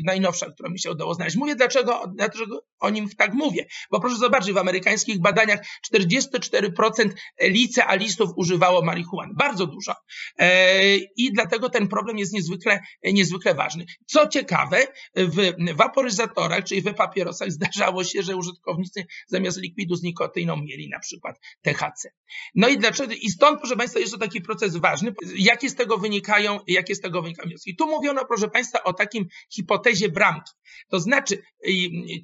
najnowsza, 0.04 0.46
którą 0.50 0.70
mi 0.70 0.80
się 0.80 0.90
udało 0.90 1.14
znaleźć. 1.14 1.36
Mówię 1.36 1.56
dlaczego, 1.56 2.04
dlaczego 2.14 2.64
o 2.80 2.90
nim 2.90 3.08
tak 3.08 3.34
mówię. 3.34 3.66
Bo 3.90 4.00
proszę 4.00 4.16
zobaczyć, 4.16 4.52
w 4.52 4.58
amerykańskich 4.58 5.20
badaniach 5.20 5.60
44% 5.94 7.10
licealistów 7.40 8.30
używało 8.36 8.82
marihuany. 8.82 9.32
Bardzo 9.34 9.66
dużo. 9.66 9.94
E, 10.38 10.96
I 10.96 11.32
dlatego 11.32 11.68
ten 11.68 11.88
problem 11.88 12.18
jest 12.18 12.32
niezwykle, 12.32 12.80
niezwykle 13.04 13.54
ważny. 13.54 13.84
Co 14.06 14.26
ciekawe, 14.26 14.86
w 15.16 15.52
waporyzatorach, 15.76 16.64
czyli 16.64 16.80
w 16.80 16.94
papierosach 16.94 17.50
zdarzało 17.52 18.04
się, 18.04 18.22
że 18.22 18.36
użytkownicy 18.36 19.06
zamiast 19.26 19.58
likwidu 19.60 19.96
z 19.96 20.02
nikotyną 20.02 20.56
mieli 20.56 20.88
na 20.88 20.98
przykład 20.98 21.40
THC. 21.62 22.12
No 22.54 22.68
i 22.68 22.78
dlaczego, 22.78 23.12
i 23.14 23.30
stąd, 23.30 23.58
proszę 23.58 23.76
Państwa, 23.76 24.00
jest 24.00 24.12
to 24.12 24.18
taki 24.18 24.40
proces 24.40 24.76
ważny. 24.76 25.14
Jakie 25.36 25.70
z 25.70 25.74
tego 25.74 25.98
wynikają, 25.98 26.58
jakie 26.66 26.94
z 26.94 27.00
tego 27.00 27.22
wynikają 27.22 27.48
wnioski? 27.48 27.76
Tu 27.76 27.86
mówiono, 27.86 28.24
proszę 28.24 28.48
Państwa, 28.48 28.84
o 28.84 28.92
takim 28.92 29.28
hipotezie 29.54 30.08
bramki. 30.08 30.52
To 30.88 31.00
znaczy, 31.00 31.42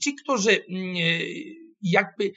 ci, 0.03 0.15
którzy 0.15 0.65
jakby 1.83 2.33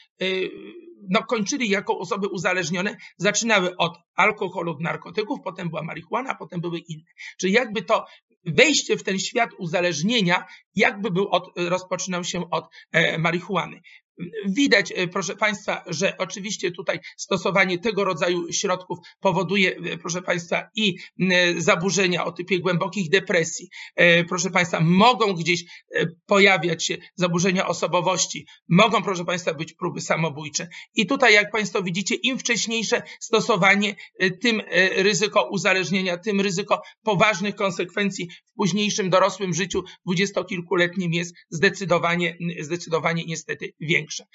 no, 1.09 1.23
kończyli 1.23 1.69
jako 1.69 1.99
osoby 1.99 2.27
uzależnione, 2.27 2.97
zaczynały 3.17 3.77
od 3.77 3.97
alkoholu, 4.15 4.77
narkotyków, 4.79 5.39
potem 5.43 5.69
była 5.69 5.83
marihuana, 5.83 6.35
potem 6.35 6.61
były 6.61 6.79
inne. 6.79 7.03
Czyli 7.39 7.53
jakby 7.53 7.81
to 7.81 8.05
wejście 8.45 8.97
w 8.97 9.03
ten 9.03 9.19
świat 9.19 9.49
uzależnienia, 9.57 10.45
jakby 10.75 11.11
był 11.11 11.27
od, 11.27 11.51
rozpoczynał 11.55 12.23
się 12.23 12.49
od 12.49 12.65
e, 12.91 13.17
marihuany. 13.17 13.81
Widać, 14.45 14.93
e, 14.95 15.07
proszę 15.07 15.35
Państwa, 15.35 15.83
że 15.87 16.17
oczywiście 16.17 16.71
tutaj 16.71 16.99
stosowanie 17.17 17.79
tego 17.79 18.03
rodzaju 18.03 18.53
środków 18.53 18.97
powoduje, 19.19 19.75
e, 19.75 19.97
proszę 19.97 20.21
Państwa, 20.21 20.69
i 20.75 20.95
zaburzenia 21.57 22.25
o 22.25 22.31
typie 22.31 22.59
głębokich 22.59 23.09
depresji. 23.09 23.69
E, 23.95 24.23
proszę 24.23 24.49
Państwa, 24.49 24.79
mogą 24.79 25.33
gdzieś 25.33 25.63
pojawiać 26.25 26.85
się 26.85 26.97
zaburzenia 27.15 27.67
osobowości, 27.67 28.45
mogą, 28.69 29.03
proszę 29.03 29.25
Państwa, 29.25 29.53
być 29.53 29.73
próby 29.73 30.01
samobójcze. 30.01 30.67
I 30.95 31.05
tutaj, 31.05 31.33
jak 31.33 31.51
Państwo 31.51 31.83
widzicie, 31.83 32.15
im 32.15 32.39
wcześniejsze 32.39 33.01
stosowanie, 33.19 33.95
tym 34.41 34.61
ryzyko 34.95 35.49
uzależnienia, 35.49 36.17
tym 36.17 36.41
ryzyko 36.41 36.81
poważnych 37.03 37.55
konsekwencji 37.55 38.29
w 38.45 38.53
późniejszym 38.55 39.09
dorosłym 39.09 39.53
życiu 39.53 39.83
dwudziestokilkuletnim 40.05 41.13
jest 41.13 41.35
zdecydowanie, 41.49 42.37
zdecydowanie 42.59 43.25
niestety 43.25 43.73
większe 43.79 44.10
większe. 44.11 44.25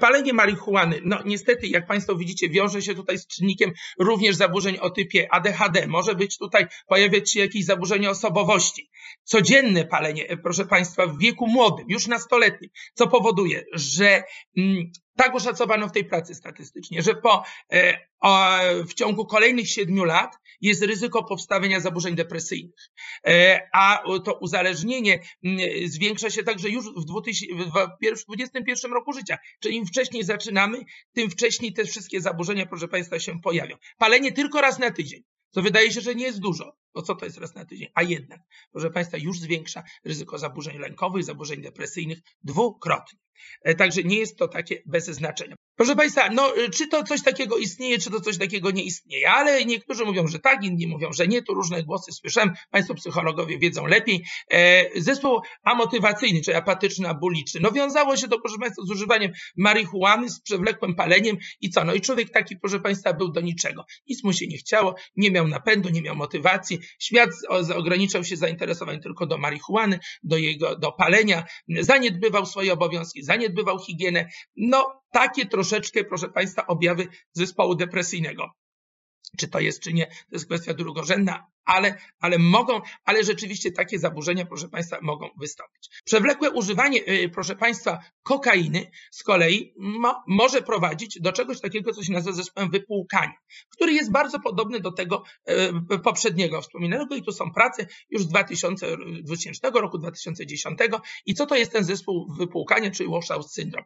Palenie 0.00 0.32
marihuany, 0.32 1.00
no 1.04 1.22
niestety, 1.24 1.66
jak 1.66 1.86
Państwo 1.86 2.16
widzicie, 2.16 2.48
wiąże 2.48 2.82
się 2.82 2.94
tutaj 2.94 3.18
z 3.18 3.26
czynnikiem 3.26 3.72
również 3.98 4.36
zaburzeń 4.36 4.78
o 4.78 4.90
typie 4.90 5.34
ADHD. 5.34 5.86
Może 5.86 6.14
być 6.14 6.38
tutaj, 6.38 6.66
pojawiać 6.86 7.32
się 7.32 7.40
jakieś 7.40 7.64
zaburzenie 7.64 8.10
osobowości. 8.10 8.90
Codzienne 9.24 9.84
palenie, 9.84 10.28
e, 10.28 10.36
proszę 10.36 10.66
Państwa, 10.66 11.06
w 11.06 11.18
wieku 11.18 11.46
młodym, 11.46 11.86
już 11.88 12.06
nastoletnim, 12.06 12.70
co 12.94 13.06
powoduje, 13.08 13.64
że 13.72 14.22
mm, 14.56 14.92
tak 15.16 15.34
oszacowano 15.34 15.88
w 15.88 15.92
tej 15.92 16.04
pracy 16.04 16.34
statystycznie, 16.34 17.02
że 17.02 17.14
po, 17.14 17.44
e, 17.72 18.84
w 18.84 18.94
ciągu 18.94 19.26
kolejnych 19.26 19.70
siedmiu 19.70 20.04
lat 20.04 20.38
jest 20.60 20.82
ryzyko 20.82 21.24
powstawania 21.24 21.80
zaburzeń 21.80 22.14
depresyjnych. 22.14 22.90
E, 23.26 23.60
a 23.72 24.02
to 24.24 24.38
uzależnienie 24.38 25.20
zwiększa 25.86 26.30
się 26.30 26.42
także 26.42 26.68
już 26.68 26.84
w 26.96 27.04
2021 27.04 28.92
roku 28.92 29.12
życia. 29.12 29.38
Czyli 29.60 29.76
im 29.76 29.86
wcześniej 29.86 30.24
zaczynamy, 30.24 30.78
tym 31.12 31.30
wcześniej 31.30 31.72
te 31.72 31.84
wszystkie 31.84 32.20
zaburzenia, 32.20 32.66
proszę 32.66 32.88
Państwa, 32.88 33.18
się 33.18 33.40
pojawią. 33.40 33.76
Palenie 33.98 34.32
tylko 34.32 34.60
raz 34.60 34.78
na 34.78 34.90
tydzień. 34.90 35.22
To 35.52 35.62
wydaje 35.62 35.92
się, 35.92 36.00
że 36.00 36.14
nie 36.14 36.24
jest 36.24 36.40
dużo. 36.40 36.76
Bo 36.94 37.02
co 37.02 37.14
to 37.14 37.24
jest 37.24 37.38
raz 37.38 37.54
na 37.54 37.64
tydzień? 37.64 37.88
A 37.94 38.02
jednak, 38.02 38.40
proszę 38.72 38.90
Państwa, 38.90 39.16
już 39.18 39.40
zwiększa 39.40 39.82
ryzyko 40.04 40.38
zaburzeń 40.38 40.78
lękowych, 40.78 41.24
zaburzeń 41.24 41.62
depresyjnych 41.62 42.18
dwukrotnie. 42.42 43.18
E, 43.62 43.74
także 43.74 44.02
nie 44.02 44.18
jest 44.18 44.38
to 44.38 44.48
takie 44.48 44.82
bez 44.86 45.06
znaczenia. 45.06 45.56
Proszę 45.76 45.96
Państwa, 45.96 46.28
no, 46.30 46.56
y, 46.58 46.70
czy 46.70 46.88
to 46.88 47.02
coś 47.02 47.22
takiego 47.22 47.56
istnieje, 47.56 47.98
czy 47.98 48.10
to 48.10 48.20
coś 48.20 48.38
takiego 48.38 48.70
nie 48.70 48.82
istnieje, 48.82 49.30
ale 49.30 49.64
niektórzy 49.64 50.04
mówią, 50.04 50.26
że 50.26 50.38
tak, 50.38 50.64
inni 50.64 50.86
mówią, 50.86 51.12
że 51.12 51.26
nie, 51.26 51.42
tu 51.42 51.54
różne 51.54 51.82
głosy 51.82 52.12
słyszałem, 52.12 52.52
Państwo 52.70 52.94
psychologowie 52.94 53.58
wiedzą 53.58 53.86
lepiej. 53.86 54.24
E, 54.50 55.00
zespół 55.00 55.40
amotywacyjny, 55.62 56.40
czy 56.40 56.56
apatyczny, 56.56 57.08
abuliczny, 57.08 57.60
no 57.60 57.72
wiązało 57.72 58.16
się 58.16 58.28
to, 58.28 58.40
proszę 58.40 58.58
Państwa, 58.58 58.82
z 58.82 58.90
używaniem 58.90 59.32
marihuany, 59.56 60.30
z 60.30 60.40
przewlekłym 60.40 60.94
paleniem 60.94 61.36
i 61.60 61.70
co, 61.70 61.84
no 61.84 61.94
i 61.94 62.00
człowiek 62.00 62.30
taki, 62.30 62.56
proszę 62.56 62.80
Państwa, 62.80 63.12
był 63.12 63.32
do 63.32 63.40
niczego. 63.40 63.84
Nic 64.08 64.24
mu 64.24 64.32
się 64.32 64.46
nie 64.46 64.56
chciało, 64.56 64.94
nie 65.16 65.30
miał 65.30 65.48
napędu, 65.48 65.88
nie 65.88 66.02
miał 66.02 66.16
motywacji, 66.16 66.78
świat 66.98 67.30
ograniczał 67.76 68.24
się 68.24 68.36
zainteresowań 68.36 69.00
tylko 69.00 69.26
do 69.26 69.38
marihuany, 69.38 69.98
do 70.22 70.36
jego, 70.36 70.76
do 70.76 70.92
palenia, 70.92 71.44
zaniedbywał 71.80 72.46
swoje 72.46 72.72
obowiązki, 72.72 73.22
zaniedbywał 73.22 73.78
higienę, 73.78 74.28
no 74.56 75.02
takie 75.10 75.46
troszeczkę, 75.46 76.04
proszę 76.04 76.28
Państwa, 76.28 76.66
objawy 76.66 77.06
zespołu 77.32 77.74
depresyjnego. 77.74 78.50
Czy 79.38 79.48
to 79.48 79.60
jest, 79.60 79.80
czy 79.80 79.92
nie, 79.92 80.06
to 80.06 80.32
jest 80.32 80.46
kwestia 80.46 80.74
drugorzędna, 80.74 81.46
ale, 81.64 81.98
ale 82.20 82.38
mogą, 82.38 82.80
ale 83.04 83.24
rzeczywiście 83.24 83.72
takie 83.72 83.98
zaburzenia, 83.98 84.46
proszę 84.46 84.68
Państwa, 84.68 84.98
mogą 85.02 85.28
wystąpić. 85.40 85.90
Przewlekłe 86.04 86.50
używanie, 86.50 87.08
y, 87.08 87.28
proszę 87.28 87.56
Państwa, 87.56 87.98
kokainy 88.22 88.90
z 89.10 89.22
kolei 89.22 89.74
mo, 89.76 90.22
może 90.26 90.62
prowadzić 90.62 91.20
do 91.20 91.32
czegoś 91.32 91.60
takiego, 91.60 91.92
co 91.92 92.02
się 92.02 92.12
nazywa 92.12 92.36
zespołem 92.36 92.70
wypłukania, 92.70 93.34
który 93.70 93.92
jest 93.92 94.12
bardzo 94.12 94.40
podobny 94.40 94.80
do 94.80 94.92
tego 94.92 95.22
y, 95.92 95.98
poprzedniego 95.98 96.62
wspominanego 96.62 97.14
i 97.14 97.22
tu 97.22 97.32
są 97.32 97.52
prace 97.52 97.86
już 98.10 98.22
z 98.22 98.28
2000, 98.28 98.96
2000 99.22 99.70
roku, 99.70 99.98
2010 99.98 100.78
i 101.26 101.34
co 101.34 101.46
to 101.46 101.56
jest 101.56 101.72
ten 101.72 101.84
zespół 101.84 102.34
wypłukania, 102.38 102.90
czyli 102.90 103.10
washout 103.10 103.52
syndrom. 103.52 103.84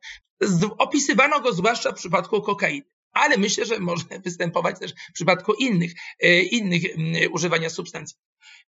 Opisywano 0.79 1.41
go 1.41 1.53
zwłaszcza 1.53 1.93
w 1.93 1.95
przypadku 1.95 2.43
kokainy 2.43 2.98
ale 3.19 3.39
myślę, 3.39 3.67
że 3.67 3.79
może 3.81 4.05
występować 4.25 4.79
też 4.81 4.93
w 4.93 5.13
przypadku 5.13 5.53
innych, 5.53 5.93
e, 6.23 6.43
innych 6.43 6.83
używania 7.31 7.71
substancji. 7.71 8.17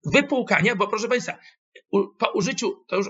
Wypłukania, 0.05 0.75
bo 0.75 0.87
proszę 0.87 1.07
Państwa, 1.07 1.37
po 2.17 2.31
użyciu, 2.33 2.85
to 2.87 2.95
już 2.95 3.07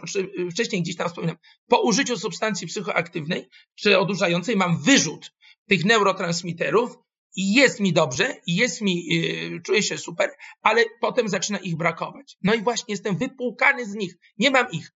wcześniej 0.52 0.82
gdzieś 0.82 0.96
tam 0.96 1.08
wspominam, 1.08 1.38
po 1.68 1.82
użyciu 1.82 2.18
substancji 2.18 2.68
psychoaktywnej 2.68 3.50
czy 3.76 4.00
odurzającej 4.00 4.56
mam 4.56 4.82
wyrzut 4.82 5.32
tych 5.68 5.86
neurotransmiterów 5.86 6.98
i 7.36 7.54
jest 7.54 7.80
mi 7.80 7.94
dobrze, 7.94 8.36
jest 8.48 8.82
mi, 8.82 9.06
yy, 9.06 9.62
czuję 9.62 9.84
się 9.84 9.98
super, 9.98 10.30
ale 10.62 10.84
potem 11.02 11.30
zaczyna 11.30 11.58
ich 11.58 11.78
brakować. 11.78 12.38
No 12.44 12.54
i 12.54 12.62
właśnie 12.62 12.94
jestem 12.94 13.18
wypłukany 13.18 13.86
z 13.86 13.96
nich, 13.96 14.16
nie 14.38 14.52
mam 14.52 14.72
ich. 14.72 14.92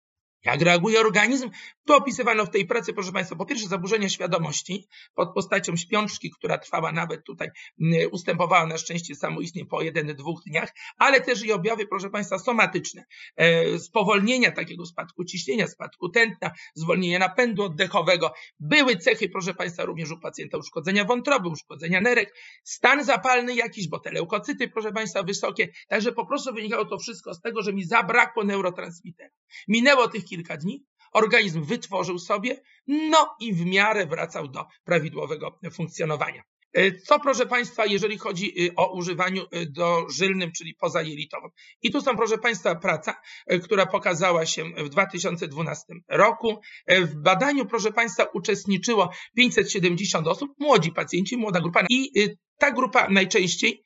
Jak 0.46 0.62
reaguje 0.62 1.00
organizm? 1.00 1.50
Tu 1.86 1.94
opisywano 1.94 2.46
w 2.46 2.50
tej 2.50 2.66
pracy, 2.66 2.94
proszę 2.94 3.12
Państwa, 3.12 3.36
po 3.36 3.46
pierwsze 3.46 3.68
zaburzenia 3.68 4.10
świadomości 4.10 4.88
pod 5.16 5.34
postacią 5.34 5.76
śpiączki, 5.76 6.32
która 6.32 6.58
trwała 6.58 6.92
nawet 6.92 7.24
tutaj, 7.24 7.50
ustępowała 8.12 8.66
na 8.66 8.78
szczęście 8.78 9.16
samoistnie 9.16 9.66
po 9.66 9.82
jeden, 9.82 10.16
dwóch 10.16 10.42
dniach, 10.48 10.74
ale 10.98 11.22
też 11.22 11.46
i 11.46 11.52
objawy, 11.52 11.88
proszę 11.88 12.10
Państwa, 12.10 12.40
somatyczne. 12.40 13.06
E, 13.36 13.80
spowolnienia 13.80 14.52
takiego 14.52 14.86
spadku 14.86 15.26
ciśnienia, 15.26 15.68
spadku 15.68 16.10
tętna, 16.10 16.52
zwolnienia 16.74 17.20
napędu 17.20 17.64
oddechowego. 17.64 18.34
Były 18.60 18.96
cechy, 18.96 19.30
proszę 19.30 19.54
Państwa, 19.54 19.86
również 19.86 20.12
u 20.12 20.20
pacjenta 20.20 20.58
uszkodzenia 20.58 21.06
wątroby, 21.06 21.50
uszkodzenia 21.50 22.02
nerek, 22.02 22.36
stan 22.64 23.04
zapalny 23.04 23.56
jakiś, 23.56 23.88
bo 23.88 24.00
te 24.00 24.12
leukocyty, 24.12 24.70
proszę 24.70 24.92
Państwa, 24.92 25.24
wysokie. 25.24 25.70
Także 25.88 26.12
po 26.12 26.26
prostu 26.26 26.54
wynikało 26.54 26.86
to 26.86 26.98
wszystko 26.98 27.34
z 27.34 27.42
tego, 27.42 27.62
że 27.62 27.74
mi 27.74 27.84
zabrakło 27.84 28.44
neurotransmitera. 28.44 29.30
Minęło 29.68 30.08
tych 30.08 30.26
kilka 30.26 30.35
dni, 30.44 30.86
organizm 31.14 31.64
wytworzył 31.64 32.20
sobie, 32.20 32.62
no 32.88 33.36
i 33.40 33.54
w 33.54 33.66
miarę 33.66 34.06
wracał 34.06 34.48
do 34.48 34.66
prawidłowego 34.84 35.60
funkcjonowania. 35.72 36.44
E, 36.76 36.92
co 36.92 37.20
proszę 37.20 37.46
Państwa, 37.46 37.86
jeżeli 37.86 38.18
chodzi 38.18 38.62
y, 38.62 38.76
o 38.76 38.94
używaniu 38.94 39.44
y, 39.44 39.66
dożylnym, 39.66 40.52
czyli 40.52 40.74
pozajelitowym. 40.74 41.50
I 41.82 41.92
tu 41.92 42.02
są 42.02 42.16
proszę 42.18 42.38
Państwa 42.38 42.76
praca, 42.76 43.22
y, 43.52 43.60
która 43.60 43.86
pokazała 43.86 44.46
się 44.46 44.64
w 44.78 44.90
2012 44.90 45.94
roku. 46.10 46.62
E, 46.86 47.02
w 47.02 47.16
badaniu 47.16 47.66
proszę 47.66 47.92
Państwa 47.92 48.24
uczestniczyło 48.24 49.10
570 49.36 50.28
osób, 50.28 50.52
młodzi 50.60 50.92
pacjenci, 50.92 51.38
młoda 51.38 51.62
grupa 51.62 51.84
i 51.90 52.12
ta 52.58 52.72
grupa 52.72 53.10
najczęściej 53.10 53.84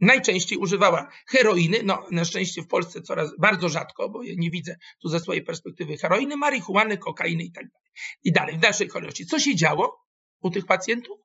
najczęściej 0.00 0.58
używała 0.58 1.10
heroiny, 1.26 1.80
no 1.84 2.06
na 2.10 2.24
szczęście 2.24 2.62
w 2.62 2.66
Polsce 2.66 3.02
coraz 3.02 3.30
bardzo 3.38 3.68
rzadko, 3.68 4.08
bo 4.08 4.22
ja 4.22 4.34
nie 4.36 4.50
widzę 4.50 4.76
tu 5.02 5.08
ze 5.08 5.20
swojej 5.20 5.42
perspektywy 5.42 5.96
heroiny, 5.96 6.36
marihuany, 6.36 6.98
kokainy 6.98 7.42
i 7.42 7.52
tak 7.52 7.64
dalej. 7.64 7.88
I 8.24 8.32
dalej, 8.32 8.56
w 8.56 8.60
dalszej 8.60 8.88
kolejności. 8.88 9.26
Co 9.26 9.38
się 9.38 9.56
działo 9.56 10.04
u 10.40 10.50
tych 10.50 10.66
pacjentów? 10.66 11.18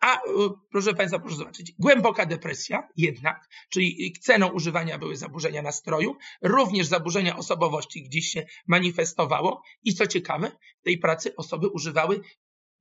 A 0.00 0.20
proszę 0.70 0.94
Państwa, 0.94 1.18
proszę 1.18 1.36
zobaczyć, 1.36 1.72
głęboka 1.78 2.26
depresja 2.26 2.88
jednak, 2.96 3.48
czyli 3.68 4.12
ceną 4.20 4.48
używania 4.48 4.98
były 4.98 5.16
zaburzenia 5.16 5.62
nastroju, 5.62 6.16
również 6.42 6.86
zaburzenia 6.86 7.36
osobowości 7.36 8.02
gdzieś 8.02 8.26
się 8.26 8.46
manifestowało 8.66 9.62
i 9.82 9.94
co 9.94 10.06
ciekawe, 10.06 10.52
tej 10.82 10.98
pracy 10.98 11.36
osoby 11.36 11.68
używały 11.68 12.20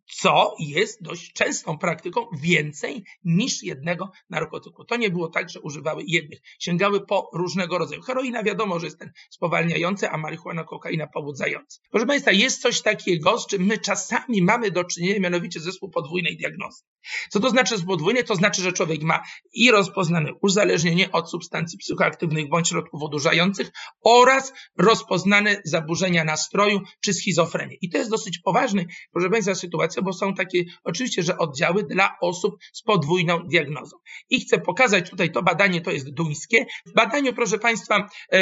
co 0.06 0.56
jest 0.60 1.04
dość 1.04 1.34
częstą 1.34 1.78
praktyką, 1.78 2.28
więcej 2.42 3.04
niż 3.24 3.64
jednego 3.64 4.12
narkotyku. 4.30 4.86
To 4.86 4.98
nie 4.98 5.10
było 5.10 5.28
tak, 5.28 5.50
że 5.50 5.60
używały 5.60 6.04
jednych, 6.08 6.40
sięgały 6.60 7.06
po 7.06 7.30
różnego 7.34 7.78
rodzaju. 7.78 8.02
Heroina 8.02 8.44
wiadomo, 8.44 8.80
że 8.80 8.88
jest 8.88 9.00
ten 9.00 9.12
spowalniający, 9.30 10.10
a 10.10 10.18
marihuana, 10.18 10.64
kokaina 10.64 11.08
pobudzający. 11.08 11.80
Proszę 11.92 12.06
Państwa, 12.06 12.32
jest 12.32 12.62
coś 12.62 12.82
takiego, 12.82 13.40
z 13.40 13.48
czym 13.48 13.66
my 13.66 13.78
czasami 13.78 14.42
mamy 14.42 14.72
do 14.72 14.84
czynienia, 14.84 15.20
mianowicie 15.20 15.60
zespół 15.60 15.90
podwójnej 15.90 16.38
diagnozy. 16.38 16.84
Co 17.30 17.40
to 17.40 17.50
znaczy 17.50 17.76
zespół 17.76 17.94
podwójny? 17.94 18.24
To 18.24 18.36
znaczy, 18.36 18.62
że 18.62 18.74
człowiek 18.74 19.02
ma 19.02 19.24
i 19.54 19.72
rozpoznane 19.72 20.32
uzależnienie 20.42 21.12
od 21.12 21.32
substancji 21.32 21.78
psychoaktywnych 21.78 22.50
bądź 22.50 22.70
środków 22.70 23.04
odurzających 23.04 23.72
oraz 24.04 24.54
rozpoznane 24.78 25.62
zaburzenia 25.66 26.24
nastroju 26.24 26.82
czy 27.04 27.14
schizofrenię. 27.14 27.78
I 27.82 27.90
to 27.90 27.98
jest 27.98 28.10
dosyć 28.10 28.40
poważny, 28.40 28.86
proszę 29.12 29.30
Państwa, 29.30 29.56
sytuacja, 29.56 29.91
bo 30.02 30.14
są 30.14 30.34
takie 30.34 30.64
oczywiście, 30.84 31.24
że 31.24 31.38
oddziały 31.38 31.84
dla 31.84 32.16
osób 32.22 32.56
z 32.74 32.82
podwójną 32.82 33.40
diagnozą. 33.48 33.98
I 34.30 34.40
chcę 34.40 34.60
pokazać 34.60 35.10
tutaj 35.10 35.32
to 35.32 35.44
badanie, 35.44 35.82
to 35.82 35.92
jest 35.92 36.10
duńskie. 36.10 36.66
W 36.86 36.94
badaniu, 36.94 37.34
proszę 37.34 37.60
Państwa, 37.60 38.10
e, 38.32 38.40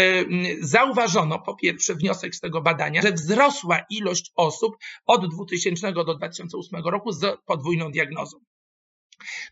zauważono 0.61 1.39
po 1.39 1.55
pierwsze 1.55 1.95
wniosek 1.95 2.35
z 2.35 2.39
tego 2.39 2.61
badania, 2.61 3.01
że 3.01 3.11
wzrosła 3.11 3.79
ilość 3.89 4.31
osób 4.35 4.77
od 5.05 5.33
2000 5.35 5.91
do 5.91 6.15
2008 6.15 6.89
roku 6.89 7.11
z 7.11 7.37
podwójną 7.45 7.91
diagnozą. 7.91 8.39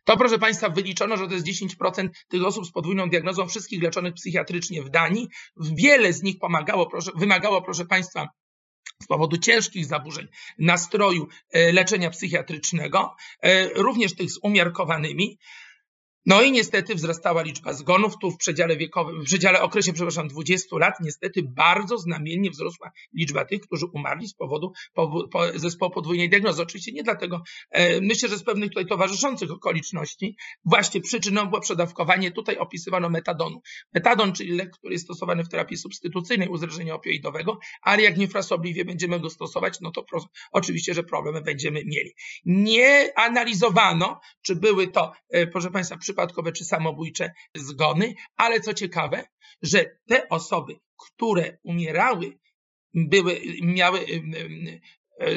To, 0.03 0.17
proszę 0.17 0.39
Państwa, 0.39 0.69
wyliczono, 0.69 1.17
że 1.17 1.27
to 1.27 1.33
jest 1.33 1.45
10% 1.45 2.09
tych 2.27 2.45
osób 2.45 2.65
z 2.65 2.71
podwójną 2.71 3.09
diagnozą, 3.09 3.47
wszystkich 3.47 3.83
leczonych 3.83 4.13
psychiatrycznie 4.13 4.83
w 4.83 4.89
Danii. 4.89 5.27
Wiele 5.57 6.13
z 6.13 6.23
nich 6.23 6.39
pomagało, 6.39 6.85
proszę, 6.85 7.11
wymagało, 7.15 7.61
proszę 7.61 7.85
Państwa, 7.85 8.27
z 9.03 9.07
powodu 9.07 9.37
ciężkich 9.37 9.85
zaburzeń 9.85 10.27
nastroju 10.59 11.27
e, 11.51 11.71
leczenia 11.71 12.09
psychiatrycznego, 12.09 13.15
e, 13.41 13.69
również 13.69 14.15
tych 14.15 14.31
z 14.31 14.39
umiarkowanymi, 14.43 15.37
no 16.27 16.41
i 16.41 16.51
niestety 16.51 16.95
wzrastała 16.95 17.41
liczba 17.41 17.73
zgonów. 17.73 18.13
Tu 18.21 18.31
w 18.31 18.37
przedziale 18.37 18.77
wiekowym, 18.77 19.21
w 19.21 19.25
przedziale 19.25 19.61
okresie, 19.61 19.93
przepraszam, 19.93 20.27
20 20.27 20.77
lat, 20.77 20.93
niestety 21.01 21.43
bardzo 21.43 21.97
znamiennie 21.97 22.49
wzrosła 22.49 22.91
liczba 23.13 23.45
tych, 23.45 23.61
którzy 23.61 23.85
umarli 23.85 24.27
z 24.27 24.33
powodu 24.33 24.71
po, 24.93 25.27
po, 25.31 25.59
zespołu 25.59 25.91
podwójnej 25.91 26.29
diagnozy. 26.29 26.61
Oczywiście 26.61 26.91
nie 26.91 27.03
dlatego, 27.03 27.41
e, 27.71 28.01
myślę, 28.01 28.29
że 28.29 28.37
z 28.37 28.43
pewnych 28.43 28.69
tutaj 28.69 28.85
towarzyszących 28.85 29.51
okoliczności, 29.51 30.35
właśnie 30.65 31.01
przyczyną 31.01 31.45
było 31.45 31.61
przedawkowanie. 31.61 32.31
Tutaj 32.31 32.57
opisywano 32.57 33.09
metadonu. 33.09 33.61
Metadon, 33.93 34.33
czyli 34.33 34.51
lek, 34.51 34.71
który 34.71 34.93
jest 34.93 35.05
stosowany 35.05 35.43
w 35.43 35.49
terapii 35.49 35.77
substytucyjnej 35.77 36.49
uzależnienia 36.49 36.95
opioidowego, 36.95 37.59
ale 37.81 38.03
jak 38.03 38.17
niefrasobliwie 38.17 38.85
będziemy 38.85 39.19
go 39.19 39.29
stosować, 39.29 39.81
no 39.81 39.91
to 39.91 40.03
pro, 40.03 40.25
oczywiście, 40.51 40.93
że 40.93 41.03
problemy 41.03 41.41
będziemy 41.41 41.85
mieli. 41.85 42.13
Nie 42.45 43.11
analizowano, 43.15 44.19
czy 44.41 44.55
były 44.55 44.87
to, 44.87 45.11
e, 45.29 45.47
proszę 45.47 45.71
Państwa, 45.71 45.97
przy 45.97 46.16
przypadkowe 46.17 46.51
czy 46.51 46.65
samobójcze 46.65 47.33
zgony, 47.55 48.13
ale 48.35 48.59
co 48.59 48.73
ciekawe, 48.73 49.23
że 49.61 49.85
te 50.07 50.29
osoby, 50.29 50.79
które 50.97 51.57
umierały, 51.63 52.37
były, 52.93 53.41
miały 53.61 54.05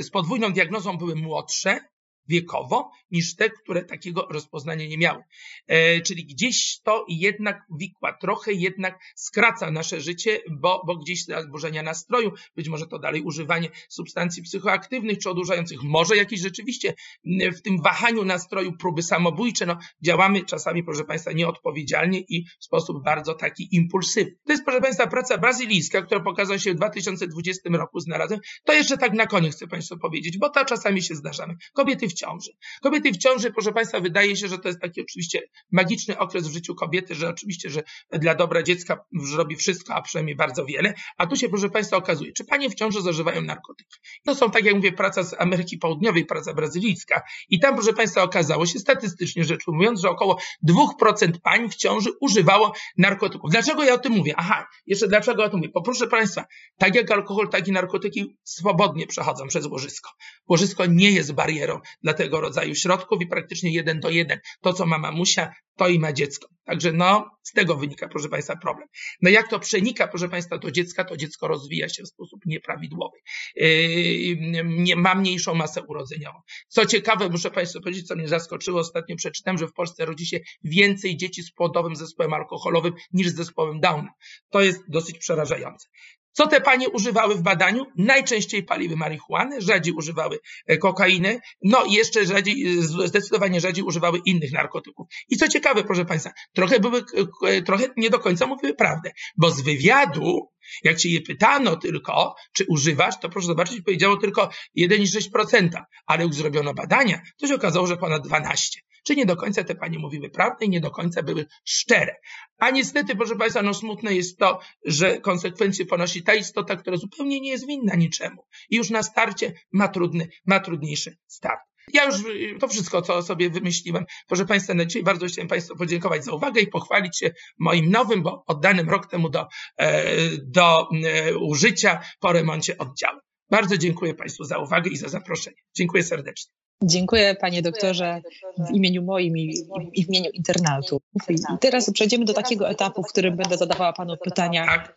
z 0.00 0.10
podwójną 0.10 0.52
diagnozą 0.52 0.96
były 0.96 1.16
młodsze, 1.16 1.80
wiekowo 2.28 2.90
niż 3.10 3.36
te, 3.36 3.50
które 3.50 3.84
takiego 3.84 4.26
rozpoznania 4.30 4.86
nie 4.86 4.98
miały. 4.98 5.22
E, 5.66 6.00
czyli 6.00 6.26
gdzieś 6.26 6.80
to 6.82 7.04
jednak 7.08 7.62
wikła, 7.78 8.12
trochę 8.12 8.52
jednak 8.52 8.98
skraca 9.14 9.70
nasze 9.70 10.00
życie, 10.00 10.40
bo, 10.50 10.82
bo 10.86 10.96
gdzieś 10.96 11.24
zaburzenia 11.24 11.82
nastroju, 11.82 12.32
być 12.56 12.68
może 12.68 12.86
to 12.86 12.98
dalej 12.98 13.22
używanie 13.22 13.68
substancji 13.88 14.42
psychoaktywnych 14.42 15.18
czy 15.18 15.30
odurzających, 15.30 15.82
może 15.82 16.16
jakieś 16.16 16.40
rzeczywiście 16.40 16.94
w 17.24 17.62
tym 17.62 17.82
wahaniu 17.82 18.24
nastroju 18.24 18.72
próby 18.76 19.02
samobójcze, 19.02 19.66
no 19.66 19.78
działamy 20.02 20.44
czasami, 20.44 20.84
proszę 20.84 21.04
Państwa, 21.04 21.32
nieodpowiedzialnie 21.32 22.20
i 22.28 22.44
w 22.60 22.64
sposób 22.64 23.04
bardzo 23.04 23.34
taki 23.34 23.76
impulsywny. 23.76 24.36
To 24.46 24.52
jest, 24.52 24.64
proszę 24.64 24.80
Państwa, 24.80 25.06
praca 25.06 25.38
brazylijska, 25.38 26.02
która 26.02 26.20
pokazała 26.20 26.58
się 26.58 26.72
w 26.72 26.76
2020 26.76 27.70
roku 27.70 28.00
znalazłem. 28.00 28.40
To 28.64 28.72
jeszcze 28.72 28.98
tak 28.98 29.12
na 29.12 29.26
koniec 29.26 29.56
chcę 29.56 29.66
Państwu 29.66 29.98
powiedzieć, 29.98 30.38
bo 30.38 30.48
to 30.48 30.64
czasami 30.64 31.02
się 31.02 31.14
zdarzamy. 31.14 31.54
Kobiety 31.72 32.08
w 32.08 32.14
ciąży. 32.20 32.50
Kobiety 32.82 33.12
w 33.12 33.16
ciąży, 33.16 33.52
proszę 33.52 33.72
Państwa, 33.72 34.00
wydaje 34.00 34.36
się, 34.36 34.48
że 34.48 34.58
to 34.58 34.68
jest 34.68 34.80
taki 34.80 35.00
oczywiście 35.00 35.42
magiczny 35.72 36.18
okres 36.18 36.48
w 36.48 36.52
życiu 36.52 36.74
kobiety, 36.74 37.14
że 37.14 37.28
oczywiście, 37.28 37.70
że 37.70 37.82
dla 38.12 38.34
dobra 38.34 38.62
dziecka 38.62 39.04
robi 39.36 39.56
wszystko, 39.56 39.94
a 39.94 40.02
przynajmniej 40.02 40.36
bardzo 40.36 40.64
wiele. 40.64 40.94
A 41.16 41.26
tu 41.26 41.36
się, 41.36 41.48
proszę 41.48 41.70
Państwa, 41.70 41.96
okazuje, 41.96 42.32
czy 42.32 42.44
panie 42.44 42.70
w 42.70 42.74
ciąży 42.74 43.02
zażywają 43.02 43.42
narkotyki. 43.42 43.98
To 44.24 44.34
są, 44.34 44.50
tak 44.50 44.64
jak 44.64 44.74
mówię, 44.74 44.92
praca 44.92 45.22
z 45.22 45.40
Ameryki 45.40 45.78
Południowej, 45.78 46.26
praca 46.26 46.54
brazylijska. 46.54 47.22
I 47.48 47.60
tam, 47.60 47.74
proszę 47.74 47.92
Państwa, 47.92 48.22
okazało 48.22 48.66
się 48.66 48.78
statystycznie 48.78 49.44
rzecz 49.44 49.68
ujmując, 49.68 50.00
że 50.00 50.10
około 50.10 50.38
2% 50.68 51.32
pań 51.42 51.70
w 51.70 51.74
ciąży 51.74 52.10
używało 52.20 52.72
narkotyków. 52.98 53.50
Dlaczego 53.50 53.84
ja 53.84 53.94
o 53.94 53.98
tym 53.98 54.12
mówię? 54.12 54.34
Aha, 54.36 54.66
jeszcze 54.86 55.08
dlaczego 55.08 55.44
o 55.44 55.48
tym 55.48 55.58
mówię? 55.58 55.70
Bo 55.74 55.82
proszę 55.82 56.06
Państwa, 56.06 56.44
tak 56.78 56.94
jak 56.94 57.10
alkohol, 57.10 57.48
tak 57.48 57.68
i 57.68 57.72
narkotyki 57.72 58.36
swobodnie 58.44 59.06
przechodzą 59.06 59.46
przez 59.48 59.66
łożysko. 59.66 60.10
Łożysko 60.48 60.86
nie 60.86 61.10
jest 61.10 61.32
barierą 61.32 61.80
dla 62.02 62.14
tego 62.14 62.40
rodzaju 62.40 62.74
środków 62.74 63.22
i 63.22 63.26
praktycznie 63.26 63.72
jeden 63.72 64.00
do 64.00 64.10
jeden. 64.10 64.38
To, 64.60 64.72
co 64.72 64.86
ma 64.86 64.98
mamusia, 64.98 65.52
to 65.76 65.88
i 65.88 65.98
ma 65.98 66.12
dziecko. 66.12 66.48
Także 66.64 66.92
no, 66.92 67.30
z 67.42 67.52
tego 67.52 67.76
wynika, 67.76 68.08
proszę 68.08 68.28
Państwa, 68.28 68.56
problem. 68.56 68.88
No 69.22 69.30
jak 69.30 69.48
to 69.48 69.58
przenika, 69.58 70.08
proszę 70.08 70.28
Państwa, 70.28 70.58
do 70.58 70.70
dziecka, 70.70 71.04
to 71.04 71.16
dziecko 71.16 71.48
rozwija 71.48 71.88
się 71.88 72.02
w 72.02 72.08
sposób 72.08 72.40
nieprawidłowy. 72.46 73.18
Yy, 73.56 74.96
ma 74.96 75.14
mniejszą 75.14 75.54
masę 75.54 75.82
urodzeniową. 75.82 76.38
Co 76.68 76.86
ciekawe, 76.86 77.28
muszę 77.28 77.50
Państwu 77.50 77.80
powiedzieć, 77.80 78.06
co 78.06 78.16
mnie 78.16 78.28
zaskoczyło, 78.28 78.80
ostatnio 78.80 79.16
przeczytałem, 79.16 79.58
że 79.58 79.66
w 79.66 79.72
Polsce 79.72 80.04
rodzi 80.04 80.26
się 80.26 80.40
więcej 80.64 81.16
dzieci 81.16 81.42
z 81.42 81.52
płodowym 81.52 81.96
zespołem 81.96 82.34
alkoholowym 82.34 82.92
niż 83.12 83.28
z 83.28 83.34
zespołem 83.34 83.80
Downa. 83.80 84.10
To 84.50 84.60
jest 84.60 84.80
dosyć 84.88 85.18
przerażające. 85.18 85.88
Co 86.32 86.46
te 86.46 86.60
panie 86.60 86.88
używały 86.88 87.34
w 87.34 87.42
badaniu? 87.42 87.86
Najczęściej 87.96 88.62
paliły 88.62 88.96
marihuanę, 88.96 89.60
rzadziej 89.60 89.94
używały 89.94 90.38
e, 90.66 90.76
kokainy, 90.76 91.40
no 91.62 91.84
i 91.84 91.92
jeszcze 91.92 92.26
rzadziej, 92.26 92.78
e, 92.78 92.82
zdecydowanie 92.82 93.60
rzadziej 93.60 93.84
używały 93.84 94.20
innych 94.24 94.52
narkotyków. 94.52 95.06
I 95.28 95.36
co 95.36 95.48
ciekawe, 95.48 95.84
proszę 95.84 96.04
Państwa, 96.04 96.30
trochę 96.52 96.80
były, 96.80 97.04
e, 97.46 97.62
trochę 97.62 97.84
nie 97.96 98.10
do 98.10 98.18
końca 98.18 98.46
mówiły 98.46 98.74
prawdę, 98.74 99.10
bo 99.36 99.50
z 99.50 99.60
wywiadu, 99.60 100.48
jak 100.84 101.00
się 101.00 101.08
je 101.08 101.20
pytano 101.20 101.76
tylko, 101.76 102.34
czy 102.52 102.64
używasz, 102.68 103.20
to 103.20 103.28
proszę 103.28 103.46
zobaczyć, 103.46 103.80
powiedziało 103.80 104.16
tylko 104.16 104.50
1,6%, 104.78 105.82
ale 106.06 106.24
jak 106.24 106.34
zrobiono 106.34 106.74
badania, 106.74 107.22
to 107.40 107.46
się 107.46 107.54
okazało, 107.54 107.86
że 107.86 107.96
ponad 107.96 108.26
12% 108.26 108.78
czy 109.04 109.16
nie 109.16 109.26
do 109.26 109.36
końca 109.36 109.64
te 109.64 109.74
panie 109.74 109.98
mówiły 109.98 110.30
prawdę 110.30 110.66
i 110.66 110.68
nie 110.68 110.80
do 110.80 110.90
końca 110.90 111.22
były 111.22 111.46
szczere. 111.64 112.16
A 112.58 112.70
niestety, 112.70 113.16
proszę 113.16 113.36
Państwa, 113.36 113.62
no 113.62 113.74
smutne 113.74 114.14
jest 114.14 114.38
to, 114.38 114.60
że 114.84 115.20
konsekwencje 115.20 115.86
ponosi 115.86 116.22
ta 116.22 116.34
istota, 116.34 116.76
która 116.76 116.96
zupełnie 116.96 117.40
nie 117.40 117.50
jest 117.50 117.66
winna 117.66 117.94
niczemu 117.94 118.46
i 118.70 118.76
już 118.76 118.90
na 118.90 119.02
starcie 119.02 119.52
ma 119.72 119.88
trudny, 119.88 120.28
ma 120.46 120.60
trudniejszy 120.60 121.16
start. 121.26 121.69
Ja 121.92 122.04
już 122.04 122.16
to 122.60 122.68
wszystko, 122.68 123.02
co 123.02 123.22
sobie 123.22 123.50
wymyśliłem. 123.50 124.04
Proszę 124.28 124.46
Państwa, 124.46 124.74
na 124.74 124.84
dzisiaj 124.84 125.02
bardzo 125.02 125.26
chciałem 125.26 125.48
Państwu 125.48 125.76
podziękować 125.76 126.24
za 126.24 126.32
uwagę 126.32 126.60
i 126.60 126.66
pochwalić 126.66 127.18
się 127.18 127.30
moim 127.58 127.90
nowym, 127.90 128.22
bo 128.22 128.44
oddanym 128.46 128.90
rok 128.90 129.06
temu 129.06 129.28
do, 129.28 129.46
e, 129.76 130.04
do 130.42 130.88
e, 131.04 131.36
użycia 131.36 132.00
po 132.20 132.32
remoncie 132.32 132.78
oddziału. 132.78 133.20
Bardzo 133.50 133.76
dziękuję 133.76 134.14
Państwu 134.14 134.44
za 134.44 134.58
uwagę 134.58 134.90
i 134.90 134.96
za 134.96 135.08
zaproszenie. 135.08 135.56
Dziękuję 135.76 136.02
serdecznie. 136.02 136.52
Dziękuję 136.84 137.36
panie 137.40 137.62
doktorze 137.62 138.20
w 138.58 138.74
imieniu 138.74 139.02
moim 139.02 139.36
i, 139.38 139.54
w 139.96 140.08
imieniu 140.08 140.30
internatu. 140.34 141.00
I 141.30 141.58
teraz 141.60 141.90
przejdziemy 141.92 142.24
do 142.24 142.34
takiego 142.34 142.68
etapu, 142.68 143.02
w 143.02 143.06
którym 143.06 143.36
będę 143.36 143.56
zadawała 143.56 143.92
panu 143.92 144.16
pytania 144.24 144.66
tak. 144.66 144.96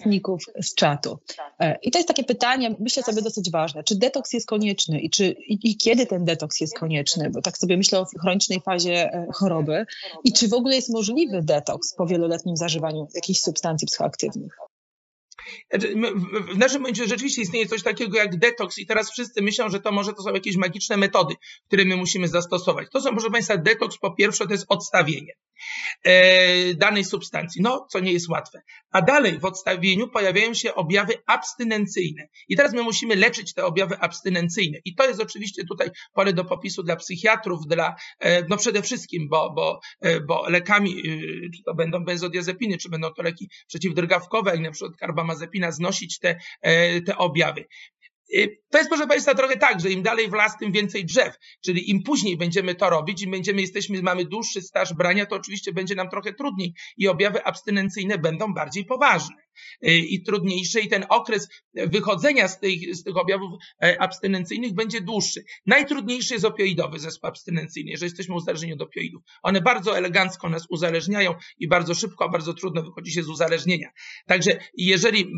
Uczestników 0.00 0.42
z 0.62 0.74
czatu. 0.74 1.18
E, 1.60 1.78
I 1.82 1.90
to 1.90 1.98
jest 1.98 2.08
takie 2.08 2.24
pytanie, 2.24 2.76
myślę 2.80 3.02
sobie 3.02 3.22
dosyć 3.22 3.50
ważne. 3.50 3.84
Czy 3.84 3.98
detoks 3.98 4.32
jest 4.32 4.46
konieczny 4.46 5.00
i, 5.00 5.10
czy, 5.10 5.24
i, 5.26 5.70
i 5.70 5.76
kiedy 5.76 6.06
ten 6.06 6.24
detoks 6.24 6.60
jest 6.60 6.78
konieczny? 6.78 7.30
Bo 7.30 7.42
tak 7.42 7.58
sobie 7.58 7.76
myślę 7.76 8.00
o 8.00 8.06
chronicznej 8.20 8.60
fazie 8.60 9.12
e, 9.12 9.26
choroby. 9.34 9.86
I 10.24 10.32
czy 10.32 10.48
w 10.48 10.54
ogóle 10.54 10.76
jest 10.76 10.92
możliwy 10.92 11.42
detoks 11.42 11.94
po 11.94 12.06
wieloletnim 12.06 12.56
zażywaniu 12.56 13.06
jakichś 13.14 13.40
substancji 13.40 13.86
psychoaktywnych? 13.86 14.56
Znaczy, 15.70 15.94
w 16.54 16.58
naszym 16.58 16.80
momencie 16.80 17.06
rzeczywiście 17.06 17.42
istnieje 17.42 17.66
coś 17.66 17.82
takiego 17.82 18.18
jak 18.18 18.38
detoks 18.38 18.78
i 18.78 18.86
teraz 18.86 19.10
wszyscy 19.10 19.42
myślą, 19.42 19.68
że 19.68 19.80
to 19.80 19.92
może 19.92 20.12
to 20.12 20.22
są 20.22 20.34
jakieś 20.34 20.56
magiczne 20.56 20.96
metody, 20.96 21.34
które 21.66 21.84
my 21.84 21.96
musimy 21.96 22.28
zastosować. 22.28 22.88
To 22.92 23.00
są, 23.00 23.10
proszę 23.10 23.30
Państwa, 23.30 23.56
detoks 23.56 23.98
po 23.98 24.10
pierwsze 24.10 24.46
to 24.46 24.52
jest 24.52 24.66
odstawienie 24.68 25.32
danej 26.76 27.04
substancji, 27.04 27.62
no 27.62 27.86
co 27.90 28.00
nie 28.00 28.12
jest 28.12 28.28
łatwe. 28.28 28.62
A 28.90 29.02
dalej 29.02 29.38
w 29.38 29.44
odstawieniu 29.44 30.08
pojawiają 30.08 30.54
się 30.54 30.74
objawy 30.74 31.14
abstynencyjne. 31.26 32.28
I 32.48 32.56
teraz 32.56 32.72
my 32.72 32.82
musimy 32.82 33.16
leczyć 33.16 33.54
te 33.54 33.64
objawy 33.64 33.98
abstynencyjne. 33.98 34.78
I 34.84 34.94
to 34.94 35.08
jest 35.08 35.20
oczywiście 35.20 35.64
tutaj 35.64 35.90
pole 36.12 36.32
do 36.32 36.44
popisu 36.44 36.82
dla 36.82 36.96
psychiatrów, 36.96 37.66
dla, 37.66 37.94
e, 38.18 38.42
no 38.48 38.56
przede 38.56 38.82
wszystkim, 38.82 39.28
bo, 39.28 39.52
bo, 39.56 39.80
e, 40.00 40.20
bo 40.20 40.48
lekami, 40.48 41.02
czy 41.56 41.62
to 41.64 41.74
będą 41.74 42.04
benzodiazepiny, 42.04 42.78
czy 42.78 42.88
będą 42.88 43.10
to 43.14 43.22
leki 43.22 43.50
przeciwdrgawkowe, 43.66 44.50
jak 44.50 44.60
na 44.60 44.70
przykład 44.70 44.96
karbamazepina, 44.96 45.72
znosić 45.72 46.18
te, 46.18 46.38
te 47.06 47.16
objawy. 47.16 47.64
To 48.70 48.78
jest, 48.78 48.90
proszę 48.90 49.06
Państwa, 49.06 49.34
trochę 49.34 49.56
tak, 49.56 49.80
że 49.80 49.90
im 49.90 50.02
dalej 50.02 50.28
w 50.28 50.32
las, 50.32 50.58
tym 50.58 50.72
więcej 50.72 51.04
drzew. 51.04 51.34
Czyli 51.64 51.90
im 51.90 52.02
później 52.02 52.36
będziemy 52.36 52.74
to 52.74 52.90
robić, 52.90 53.22
im 53.22 53.30
będziemy, 53.30 53.60
jesteśmy, 53.60 54.02
mamy 54.02 54.24
dłuższy 54.24 54.62
staż 54.62 54.94
brania, 54.94 55.26
to 55.26 55.36
oczywiście 55.36 55.72
będzie 55.72 55.94
nam 55.94 56.10
trochę 56.10 56.32
trudniej 56.32 56.74
i 56.96 57.08
objawy 57.08 57.44
abstynencyjne 57.44 58.18
będą 58.18 58.54
bardziej 58.54 58.84
poważne. 58.84 59.36
Y, 59.86 59.98
i 59.98 60.22
trudniejsze 60.22 60.80
i 60.80 60.88
ten 60.88 61.06
okres 61.08 61.48
wychodzenia 61.74 62.48
z 62.48 62.60
tych, 62.60 62.96
z 62.96 63.02
tych 63.02 63.16
objawów 63.16 63.50
e, 63.82 64.02
abstynencyjnych 64.02 64.74
będzie 64.74 65.00
dłuższy. 65.00 65.44
Najtrudniejszy 65.66 66.34
jest 66.34 66.44
opioidowy 66.44 66.98
zespół 66.98 67.28
abstynencyjny, 67.28 67.90
jeżeli 67.90 68.06
jesteśmy 68.06 68.34
uzależnieni 68.34 68.74
od 68.74 68.82
opioidów. 68.82 69.22
One 69.42 69.60
bardzo 69.60 69.98
elegancko 69.98 70.48
nas 70.48 70.66
uzależniają 70.70 71.34
i 71.58 71.68
bardzo 71.68 71.94
szybko, 71.94 72.28
bardzo 72.28 72.54
trudno 72.54 72.82
wychodzi 72.82 73.12
się 73.12 73.22
z 73.22 73.28
uzależnienia. 73.28 73.88
Także 74.26 74.58
jeżeli, 74.74 75.32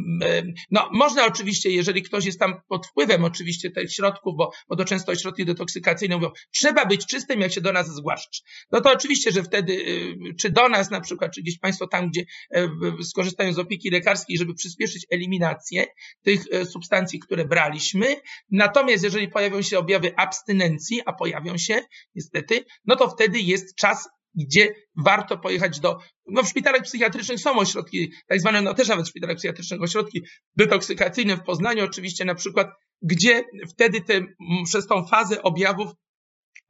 no 0.70 0.88
można 0.92 1.26
oczywiście, 1.26 1.70
jeżeli 1.70 2.02
ktoś 2.02 2.24
jest 2.24 2.38
tam 2.38 2.60
pod 2.68 2.86
wpływem 2.86 3.24
oczywiście 3.24 3.70
tych 3.70 3.92
środków, 3.92 4.36
bo, 4.36 4.50
bo 4.68 4.76
to 4.76 4.84
często 4.84 5.16
środki 5.16 5.44
detoksykacyjne 5.44 6.16
mówią, 6.16 6.30
trzeba 6.50 6.86
być 6.86 7.06
czystym, 7.06 7.40
jak 7.40 7.52
się 7.52 7.60
do 7.60 7.72
nas 7.72 7.94
zgłaszasz. 7.94 8.42
No 8.72 8.80
to 8.80 8.92
oczywiście, 8.92 9.32
że 9.32 9.42
wtedy, 9.42 9.72
y, 9.72 10.34
czy 10.40 10.50
do 10.50 10.68
nas 10.68 10.90
na 10.90 11.00
przykład, 11.00 11.32
czy 11.34 11.42
gdzieś 11.42 11.58
Państwo 11.58 11.86
tam, 11.86 12.10
gdzie 12.10 12.24
e, 12.50 12.68
skorzystają 13.02 13.52
z 13.52 13.58
opieki 13.58 13.90
lekarskiej, 13.90 14.01
lekarskiej, 14.02 14.38
żeby 14.38 14.54
przyspieszyć 14.54 15.06
eliminację 15.10 15.86
tych 16.22 16.40
e, 16.52 16.64
substancji, 16.64 17.20
które 17.20 17.44
braliśmy. 17.44 18.16
Natomiast 18.50 19.04
jeżeli 19.04 19.28
pojawią 19.28 19.62
się 19.62 19.78
objawy 19.78 20.16
abstynencji, 20.16 21.00
a 21.06 21.12
pojawią 21.12 21.58
się 21.58 21.80
niestety, 22.14 22.64
no 22.84 22.96
to 22.96 23.10
wtedy 23.10 23.38
jest 23.38 23.74
czas 23.74 24.08
gdzie 24.34 24.74
warto 24.96 25.38
pojechać 25.38 25.80
do, 25.80 25.98
no 26.26 26.42
w 26.42 26.48
szpitalach 26.48 26.82
psychiatrycznych 26.82 27.40
są 27.40 27.58
ośrodki, 27.58 28.12
tak 28.26 28.40
zwane, 28.40 28.62
no 28.62 28.74
też 28.74 28.88
nawet 28.88 29.06
w 29.06 29.08
szpitalach 29.08 29.36
psychiatrycznych 29.36 29.82
ośrodki 29.82 30.22
detoksykacyjne 30.56 31.36
w 31.36 31.42
Poznaniu 31.42 31.84
oczywiście 31.84 32.24
na 32.24 32.34
przykład, 32.34 32.68
gdzie 33.02 33.44
wtedy 33.70 34.00
te, 34.00 34.20
przez 34.64 34.86
tą 34.86 35.06
fazę 35.06 35.42
objawów 35.42 35.90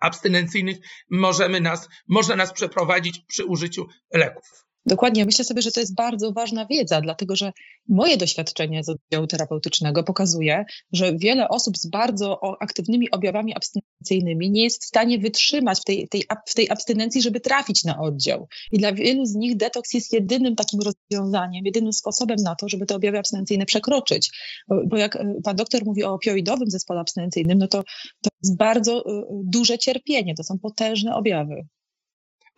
abstynencyjnych 0.01 0.77
możemy 1.11 1.61
nas, 1.61 1.89
można 2.09 2.37
nas 2.37 2.53
przeprowadzić 2.53 3.21
przy 3.29 3.45
użyciu 3.45 3.87
leków. 4.15 4.45
Dokładnie. 4.87 5.25
Myślę 5.25 5.45
sobie, 5.45 5.63
że 5.63 5.73
to 5.73 5.81
jest 5.81 5.95
bardzo 5.95 6.33
ważna 6.33 6.67
wiedza, 6.67 7.01
dlatego 7.01 7.37
że 7.37 7.53
moje 7.89 8.17
doświadczenie 8.17 8.85
z 8.85 8.89
oddziału 8.89 9.27
terapeutycznego 9.27 10.05
pokazuje, 10.05 10.65
że 10.93 11.17
wiele 11.17 11.49
osób 11.49 11.79
z 11.79 11.87
bardzo 11.87 12.41
aktywnymi 12.61 13.11
objawami 13.11 13.55
abstynencyjnymi 13.57 14.51
nie 14.51 14.63
jest 14.63 14.83
w 14.83 14.87
stanie 14.87 15.19
wytrzymać 15.19 15.81
w 15.81 15.85
tej, 15.85 16.09
tej, 16.09 16.25
w 16.49 16.55
tej 16.55 16.71
abstynencji, 16.71 17.23
żeby 17.23 17.41
trafić 17.41 17.85
na 17.85 18.01
oddział. 18.01 18.49
I 18.73 18.79
dla 18.79 18.93
wielu 18.93 19.25
z 19.25 19.35
nich 19.35 19.57
detoks 19.57 19.95
jest 19.95 20.13
jedynym 20.13 20.57
takim 20.57 20.81
rozwiązaniem, 20.81 21.67
jedynym 21.67 21.93
sposobem 21.93 22.37
na 22.45 22.55
to, 22.55 22.69
żeby 22.69 22.87
te 22.87 22.95
objawy 22.95 23.19
abstynencyjne 23.19 23.67
przekroczyć. 23.67 24.31
Bo, 24.69 24.83
bo 24.87 24.97
jak 24.97 25.17
e, 25.17 25.35
pan 25.45 25.57
doktor 25.57 25.85
mówi 25.85 26.05
o 26.05 26.13
opioidowym 26.13 26.71
zespole 26.71 27.01
abstynencyjnym, 27.01 27.59
no 27.59 27.69
to, 27.69 27.83
to 28.23 28.31
jest 28.43 28.57
bardzo 28.57 28.99
e, 28.99 29.23
duże 29.45 29.79
cierpienie, 29.79 30.35
to 30.35 30.45
są 30.45 30.59
potężne 30.59 31.15
objawy. 31.15 31.67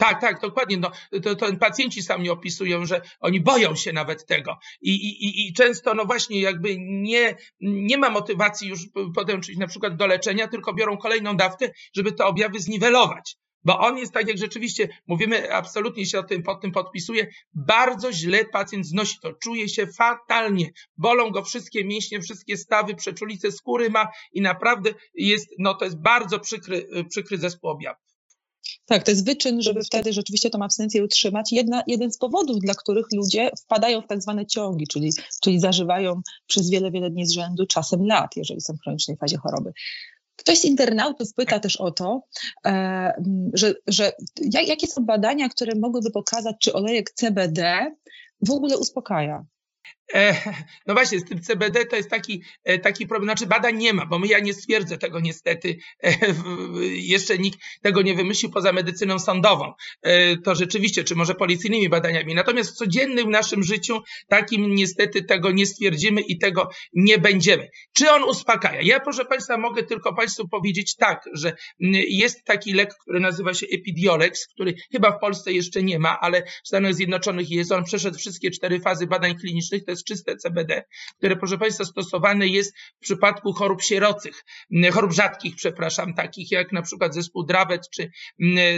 Tak, 0.05 0.21
tak, 0.21 0.41
dokładnie. 0.41 0.77
No, 0.77 0.91
to, 1.23 1.35
to 1.35 1.57
pacjenci 1.57 2.03
sami 2.03 2.31
opisują, 2.31 2.87
że 2.87 3.01
oni 3.21 3.41
boją 3.41 3.77
się 3.77 3.93
nawet 3.93 4.27
tego. 4.27 4.59
I, 4.81 4.91
i, 4.91 5.49
i 5.49 5.53
często, 5.53 5.95
no 5.95 6.05
właśnie, 6.05 6.41
jakby 6.41 6.77
nie, 6.79 7.37
nie 7.61 7.99
ma 7.99 8.11
motywacji 8.11 8.69
już 8.69 8.81
podłączyć 9.15 9.59
na 9.59 9.67
przykład 9.67 9.97
do 9.97 10.07
leczenia, 10.07 10.49
tylko 10.49 10.75
biorą 10.75 10.97
kolejną 10.97 11.37
dawkę, 11.37 11.71
żeby 11.97 12.13
te 12.13 12.25
objawy 12.25 12.61
zniwelować. 12.61 13.37
Bo 13.65 13.79
on 13.79 13.99
jest 13.99 14.13
tak, 14.13 14.29
jak 14.29 14.39
rzeczywiście 14.39 14.89
mówimy, 15.07 15.53
absolutnie 15.55 16.07
się 16.07 16.19
o 16.19 16.23
tym, 16.23 16.43
pod 16.43 16.61
tym 16.61 16.73
podpisuje, 16.73 17.27
bardzo 17.55 18.13
źle 18.13 18.45
pacjent 18.45 18.87
znosi 18.87 19.19
to, 19.23 19.33
czuje 19.33 19.69
się 19.69 19.87
fatalnie, 19.87 20.71
bolą 20.97 21.31
go 21.31 21.45
wszystkie 21.45 21.85
mięśnie, 21.85 22.21
wszystkie 22.21 22.57
stawy, 22.57 22.95
przeczulice 22.95 23.53
skóry 23.53 23.91
ma 23.91 24.09
i 24.33 24.41
naprawdę 24.41 24.91
jest, 25.15 25.49
no 25.59 25.75
to 25.75 25.85
jest 25.85 26.01
bardzo 26.01 26.41
przykry, 26.41 26.87
przykry 27.09 27.39
zespół 27.39 27.71
objawów. 27.71 28.14
Tak, 28.87 29.03
to 29.03 29.11
jest 29.11 29.27
wyczyn, 29.27 29.62
żeby 29.62 29.85
wtedy 29.85 30.12
rzeczywiście 30.12 30.51
tą 30.51 30.62
abstynencję 30.62 31.05
utrzymać. 31.05 31.53
Jedna, 31.53 31.83
jeden 31.87 32.12
z 32.12 32.19
powodów, 32.19 32.59
dla 32.59 32.75
których 32.75 33.07
ludzie 33.12 33.51
wpadają 33.65 34.01
w 34.03 34.07
tak 34.07 34.23
zwane 34.23 34.47
ciągi, 34.47 34.87
czyli, 34.87 35.11
czyli 35.43 35.61
zażywają 35.61 36.21
przez 36.47 36.71
wiele, 36.71 36.91
wiele 36.91 37.11
dni 37.11 37.27
z 37.27 37.33
rzędu, 37.33 37.67
czasem 37.67 38.07
lat, 38.07 38.37
jeżeli 38.37 38.61
są 38.61 38.75
w 38.75 38.81
chronicznej 38.81 39.17
fazie 39.17 39.37
choroby. 39.37 39.73
Ktoś 40.37 40.59
z 40.59 40.65
internautów 40.65 41.35
pyta 41.35 41.61
też 41.61 41.77
o 41.77 41.91
to, 41.91 42.23
e, 42.67 43.23
że, 43.53 43.75
że 43.87 44.12
jakie 44.43 44.87
są 44.87 45.05
badania, 45.05 45.49
które 45.49 45.73
mogłyby 45.75 46.11
pokazać, 46.11 46.57
czy 46.61 46.73
olejek 46.73 47.11
CBD 47.11 47.91
w 48.41 48.51
ogóle 48.51 48.79
uspokaja. 48.79 49.45
E, 50.13 50.35
no 50.87 50.95
właśnie, 50.95 51.21
z 51.21 51.25
tym 51.25 51.41
CBD 51.41 51.87
to 51.87 51.97
jest 51.97 52.11
taki, 52.11 52.43
e, 52.65 52.79
taki 52.79 53.07
problem. 53.07 53.27
Znaczy, 53.27 53.47
badań 53.47 53.77
nie 53.77 53.93
ma, 53.93 54.07
bo 54.07 54.21
ja 54.25 54.39
nie 54.39 54.55
stwierdzę 54.55 54.99
tego 54.99 55.21
niestety. 55.21 55.77
E, 56.03 56.17
jeszcze 56.85 57.39
nikt 57.39 57.59
tego 57.83 58.03
nie 58.03 58.15
wymyślił 58.15 58.51
poza 58.53 58.73
medycyną 58.73 59.19
sądową. 59.19 59.73
To 60.45 60.55
rzeczywiście, 60.55 61.05
czy 61.05 61.15
może 61.15 61.35
policyjnymi 61.35 61.89
badaniami. 61.89 62.35
Natomiast 62.35 62.71
w 62.71 62.75
codziennym 62.75 63.31
naszym 63.31 63.63
życiu 63.63 64.03
takim 64.29 64.75
niestety 64.75 65.23
tego 65.23 65.51
nie 65.51 65.67
stwierdzimy 65.67 66.21
i 66.21 66.39
tego 66.39 66.69
nie 66.93 67.19
będziemy. 67.19 67.71
Czy 67.93 68.11
on 68.11 68.25
uspokaja? 68.25 68.81
Ja, 68.83 69.01
proszę 69.01 69.25
Państwa, 69.25 69.59
mogę 69.59 69.83
tylko 69.83 70.15
Państwu 70.15 70.49
powiedzieć 70.49 70.97
tak, 70.97 71.25
że 71.33 71.57
jest 72.09 72.45
taki 72.45 72.73
lek, 72.73 72.95
który 73.03 73.21
nazywa 73.21 73.55
się 73.55 73.67
Epidiolex, 73.73 74.47
który 74.47 74.75
chyba 74.93 75.11
w 75.11 75.21
Polsce 75.21 75.53
jeszcze 75.53 75.83
nie 75.83 75.99
ma, 75.99 76.21
ale 76.21 76.43
w 76.43 76.69
Stanach 76.69 76.95
Zjednoczonych 76.95 77.51
jest. 77.51 77.73
On 77.73 77.85
przeszedł 77.85 78.19
wszystkie 78.19 78.51
cztery 78.51 78.81
fazy 78.81 79.07
badań 79.07 79.39
klinicznych. 79.39 79.85
Jest 79.95 80.07
czyste 80.07 80.36
CBD, 80.36 80.84
które 81.18 81.36
proszę 81.36 81.59
Państwa 81.59 81.84
stosowane 81.84 82.47
jest 82.47 82.76
w 82.78 83.01
przypadku 83.01 83.53
chorób 83.53 83.82
sierocych, 83.82 84.45
chorób 84.92 85.12
rzadkich, 85.12 85.57
przepraszam, 85.57 86.14
takich 86.14 86.51
jak 86.51 86.72
na 86.72 86.82
przykład 86.82 87.14
zespół 87.14 87.45
Dravet 87.45 87.90
czy 87.90 88.11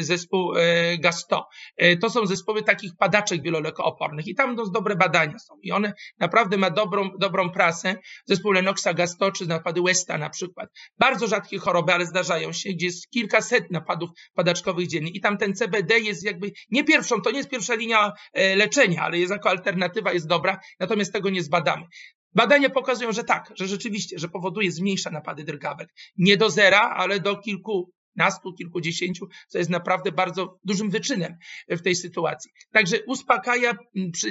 zespół 0.00 0.56
e, 0.56 0.98
Gasto. 0.98 1.48
E, 1.76 1.96
to 1.96 2.10
są 2.10 2.26
zespoły 2.26 2.62
takich 2.62 2.92
padaczek 2.98 3.42
wielolekoopornych 3.42 4.26
i 4.26 4.34
tam 4.34 4.56
dobre 4.72 4.96
badania 4.96 5.38
są 5.38 5.54
i 5.62 5.72
one 5.72 5.92
naprawdę 6.18 6.56
ma 6.56 6.70
dobrą, 6.70 7.10
dobrą 7.18 7.50
prasę. 7.50 7.96
Zespół 8.24 8.52
Lenoxa 8.52 8.94
Gasto 8.94 9.32
czy 9.32 9.46
napady 9.46 9.82
Westa 9.82 10.18
na 10.18 10.30
przykład. 10.30 10.70
Bardzo 10.98 11.26
rzadkie 11.26 11.58
choroby, 11.58 11.92
ale 11.92 12.06
zdarzają 12.06 12.52
się, 12.52 12.70
gdzie 12.70 12.86
jest 12.86 13.10
kilkaset 13.10 13.70
napadów 13.70 14.10
padaczkowych 14.34 14.86
dziennie 14.86 15.10
i 15.10 15.20
tam 15.20 15.38
ten 15.38 15.54
CBD 15.54 15.98
jest 15.98 16.24
jakby 16.24 16.52
nie 16.70 16.84
pierwszą, 16.84 17.20
to 17.20 17.30
nie 17.30 17.36
jest 17.36 17.50
pierwsza 17.50 17.74
linia 17.74 18.12
e, 18.32 18.56
leczenia, 18.56 19.02
ale 19.02 19.18
jest 19.18 19.32
jako 19.32 19.50
alternatywa, 19.50 20.12
jest 20.12 20.26
dobra, 20.26 20.58
natomiast 20.80 21.05
tego 21.12 21.30
nie 21.30 21.42
zbadamy. 21.42 21.86
Badania 22.34 22.70
pokazują, 22.70 23.12
że 23.12 23.24
tak, 23.24 23.52
że 23.54 23.66
rzeczywiście, 23.68 24.18
że 24.18 24.28
powoduje, 24.28 24.72
zmniejsza 24.72 25.10
napady 25.10 25.44
drgawek. 25.44 25.88
Nie 26.16 26.36
do 26.36 26.50
zera, 26.50 26.80
ale 26.80 27.20
do 27.20 27.36
kilkunastu, 27.36 28.52
kilkudziesięciu, 28.58 29.28
co 29.48 29.58
jest 29.58 29.70
naprawdę 29.70 30.12
bardzo 30.12 30.58
dużym 30.64 30.90
wyczynem 30.90 31.36
w 31.68 31.82
tej 31.82 31.94
sytuacji. 31.94 32.50
Także 32.72 32.96
uspokaja, 33.06 33.76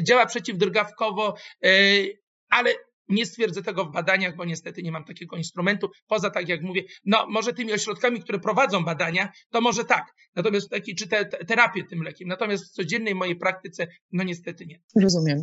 działa 0.02 0.26
przeciwdrgawkowo, 0.26 1.36
e, 1.64 1.70
ale 2.50 2.74
nie 3.10 3.26
stwierdzę 3.26 3.64
tego 3.64 3.86
w 3.86 3.92
badaniach, 3.92 4.36
bo 4.36 4.46
niestety 4.46 4.84
nie 4.84 4.92
mam 4.92 5.06
takiego 5.06 5.38
instrumentu. 5.38 5.90
Poza, 6.08 6.30
tak 6.30 6.50
jak 6.50 6.62
mówię, 6.62 6.84
no 7.06 7.28
może 7.30 7.54
tymi 7.54 7.74
ośrodkami, 7.74 8.22
które 8.22 8.40
prowadzą 8.40 8.86
badania, 8.86 9.32
to 9.50 9.62
może 9.62 9.86
tak. 9.86 10.06
Natomiast 10.36 10.70
taki, 10.70 10.96
czy 10.96 11.08
te, 11.08 11.26
terapię 11.26 11.84
tym 11.84 12.04
lekiem. 12.04 12.28
Natomiast 12.28 12.66
w 12.66 12.70
codziennej 12.70 13.16
mojej 13.16 13.36
praktyce, 13.36 13.88
no 14.12 14.24
niestety 14.24 14.66
nie. 14.66 14.80
Rozumiem. 15.02 15.40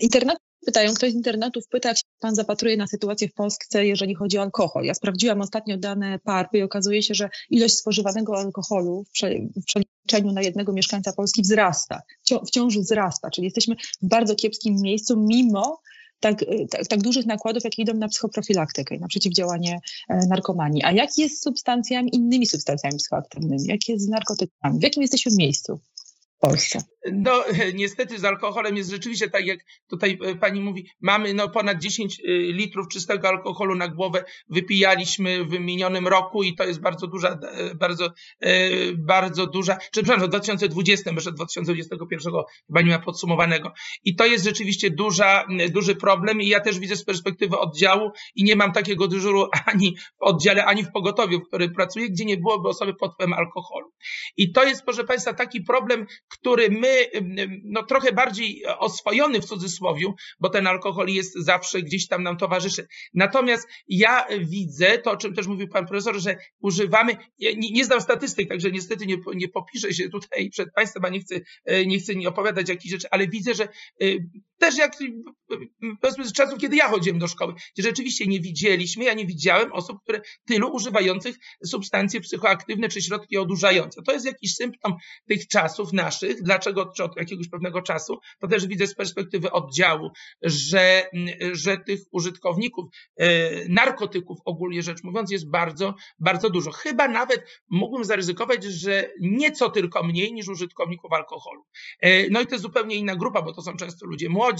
Internet 0.00 0.38
pytają, 0.66 0.94
ktoś 0.94 1.12
z 1.12 1.14
internatów 1.14 1.64
pyta, 1.68 1.94
czy 1.94 2.02
pan 2.20 2.34
zapatruje 2.34 2.76
na 2.76 2.86
sytuację 2.86 3.28
w 3.28 3.34
Polsce, 3.34 3.86
jeżeli 3.86 4.14
chodzi 4.14 4.38
o 4.38 4.42
alkohol. 4.42 4.84
Ja 4.84 4.94
sprawdziłam 4.94 5.40
ostatnio 5.40 5.78
dane 5.78 6.18
PARP 6.18 6.54
i 6.54 6.62
okazuje 6.62 7.02
się, 7.02 7.14
że 7.14 7.28
ilość 7.50 7.74
spożywanego 7.74 8.36
alkoholu 8.38 9.04
w, 9.04 9.10
przeliczeniu 9.64 10.32
na 10.32 10.42
jednego 10.42 10.72
mieszkańca 10.72 11.12
Polski 11.12 11.42
wzrasta, 11.42 12.00
wciąż 12.46 12.78
wzrasta, 12.78 13.30
czyli 13.30 13.44
jesteśmy 13.44 13.76
w 14.02 14.08
bardzo 14.08 14.34
kiepskim 14.34 14.76
miejscu, 14.82 15.26
mimo 15.28 15.80
tak, 16.24 16.44
tak, 16.70 16.86
tak, 16.86 17.02
dużych 17.02 17.26
nakładów, 17.26 17.64
jakie 17.64 17.82
idą 17.82 17.94
na 17.94 18.08
psychoprofilaktykę 18.08 18.94
i 18.94 19.00
na 19.00 19.08
przeciwdziałanie 19.08 19.80
e, 20.08 20.26
narkomanii. 20.26 20.82
A 20.84 20.92
jak 20.92 21.18
jest 21.18 21.38
z 21.38 21.42
substancjami, 21.42 22.16
innymi 22.16 22.46
substancjami 22.46 22.96
psychoaktywnymi? 22.96 23.66
Jak 23.66 23.88
jest 23.88 24.04
z 24.04 24.08
narkotykami? 24.08 24.78
W 24.78 24.82
jakim 24.82 25.02
jesteśmy 25.02 25.32
miejscu? 25.38 25.80
Polsce. 26.38 26.78
No 27.12 27.44
niestety 27.74 28.18
z 28.18 28.24
alkoholem 28.24 28.76
jest 28.76 28.90
rzeczywiście 28.90 29.30
tak, 29.30 29.46
jak 29.46 29.60
tutaj 29.88 30.18
e, 30.24 30.34
pani 30.34 30.60
mówi, 30.60 30.90
mamy 31.00 31.34
no 31.34 31.48
ponad 31.48 31.78
10 31.78 32.20
e, 32.20 32.22
litrów 32.28 32.88
czystego 32.88 33.28
alkoholu 33.28 33.74
na 33.74 33.88
głowę, 33.88 34.24
wypijaliśmy 34.48 35.44
w 35.44 35.60
minionym 35.60 36.08
roku 36.08 36.42
i 36.42 36.54
to 36.54 36.64
jest 36.64 36.80
bardzo 36.80 37.06
duża, 37.06 37.38
e, 37.52 37.74
bardzo, 37.74 38.08
bardzo 38.96 39.46
duża, 39.46 39.76
czy 39.76 40.02
przepraszam, 40.02 40.26
w 40.26 40.28
2020, 40.28 41.10
jeszcze 41.10 41.32
2021 41.32 42.32
chyba 42.66 42.82
nie 42.82 42.90
ma 42.90 42.98
podsumowanego. 42.98 43.72
I 44.04 44.16
to 44.16 44.26
jest 44.26 44.44
rzeczywiście 44.44 44.90
duża, 44.90 45.46
duży 45.70 45.96
problem 45.96 46.40
i 46.40 46.48
ja 46.48 46.60
też 46.60 46.78
widzę 46.78 46.96
z 46.96 47.04
perspektywy 47.04 47.58
oddziału 47.58 48.10
i 48.34 48.44
nie 48.44 48.56
mam 48.56 48.72
takiego 48.72 49.08
dyżuru 49.08 49.48
ani 49.72 49.96
w 49.96 50.22
oddziale, 50.22 50.64
ani 50.64 50.84
w 50.84 50.92
pogotowiu, 50.92 51.40
w 51.40 51.46
którym 51.46 51.74
pracuję, 51.74 52.10
gdzie 52.10 52.24
nie 52.24 52.36
byłoby 52.36 52.68
osoby 52.68 52.94
pod 52.94 53.14
wpływem 53.14 53.32
alkoholu. 53.32 53.92
I 54.36 54.52
to 54.52 54.64
jest, 54.64 54.84
proszę 54.84 55.04
Państwa, 55.04 55.34
taki 55.34 55.60
problem, 55.60 56.06
który 56.28 56.70
my, 56.70 56.93
no 57.64 57.82
trochę 57.82 58.12
bardziej 58.12 58.62
oswojony 58.78 59.40
w 59.40 59.44
cudzysłowiu, 59.44 60.14
bo 60.40 60.48
ten 60.48 60.66
alkohol 60.66 61.08
jest 61.08 61.34
zawsze 61.34 61.82
gdzieś 61.82 62.08
tam 62.08 62.22
nam 62.22 62.36
towarzyszy. 62.36 62.86
Natomiast 63.14 63.68
ja 63.88 64.26
widzę, 64.40 64.98
to 64.98 65.10
o 65.10 65.16
czym 65.16 65.34
też 65.34 65.46
mówił 65.46 65.68
pan 65.68 65.86
profesor, 65.86 66.20
że 66.20 66.36
używamy, 66.60 67.16
nie, 67.38 67.70
nie 67.70 67.84
znam 67.84 68.00
statystyk, 68.00 68.48
także 68.48 68.70
niestety 68.70 69.06
nie, 69.06 69.16
nie 69.34 69.48
popiszę 69.48 69.94
się 69.94 70.08
tutaj 70.08 70.50
przed 70.50 70.72
państwem, 70.72 71.04
a 71.04 71.08
nie 71.08 71.20
chcę, 71.20 71.40
e, 71.64 71.86
nie 71.86 71.98
chcę 71.98 72.14
nie 72.14 72.28
opowiadać 72.28 72.68
jakichś 72.68 72.92
rzeczy, 72.92 73.08
ale 73.10 73.28
widzę, 73.28 73.54
że 73.54 73.64
e, 73.64 74.06
też 74.64 74.78
jak 74.78 74.96
powiedzmy 76.00 76.24
z 76.24 76.32
czasów, 76.32 76.58
kiedy 76.58 76.76
ja 76.76 76.88
chodziłem 76.88 77.18
do 77.18 77.28
szkoły, 77.28 77.54
gdzie 77.74 77.82
rzeczywiście 77.82 78.26
nie 78.26 78.40
widzieliśmy, 78.40 79.04
ja 79.04 79.14
nie 79.14 79.26
widziałem 79.26 79.72
osób, 79.72 79.98
które 80.02 80.20
tylu 80.46 80.68
używających 80.68 81.36
substancje 81.64 82.20
psychoaktywne 82.20 82.88
czy 82.88 83.02
środki 83.02 83.36
odurzające. 83.36 84.02
To 84.02 84.12
jest 84.12 84.26
jakiś 84.26 84.54
symptom 84.54 84.94
tych 85.28 85.48
czasów 85.48 85.92
naszych. 85.92 86.42
Dlaczego 86.42 86.92
od 87.02 87.16
jakiegoś 87.16 87.48
pewnego 87.48 87.82
czasu? 87.82 88.18
To 88.40 88.48
też 88.48 88.66
widzę 88.66 88.86
z 88.86 88.94
perspektywy 88.94 89.50
oddziału, 89.50 90.10
że, 90.42 91.10
że 91.52 91.78
tych 91.78 92.00
użytkowników 92.12 92.84
e, 93.16 93.68
narkotyków 93.68 94.38
ogólnie 94.44 94.82
rzecz 94.82 95.02
mówiąc 95.02 95.30
jest 95.30 95.50
bardzo, 95.50 95.94
bardzo 96.18 96.50
dużo. 96.50 96.70
Chyba 96.70 97.08
nawet 97.08 97.62
mógłbym 97.70 98.04
zaryzykować, 98.04 98.64
że 98.64 99.10
nieco 99.20 99.70
tylko 99.70 100.02
mniej 100.02 100.32
niż 100.32 100.48
użytkowników 100.48 101.12
alkoholu. 101.12 101.64
E, 102.00 102.30
no 102.30 102.40
i 102.40 102.46
to 102.46 102.54
jest 102.54 102.62
zupełnie 102.62 102.96
inna 102.96 103.16
grupa, 103.16 103.42
bo 103.42 103.52
to 103.52 103.62
są 103.62 103.76
często 103.76 104.06
ludzie 104.06 104.28
młodzi, 104.28 104.53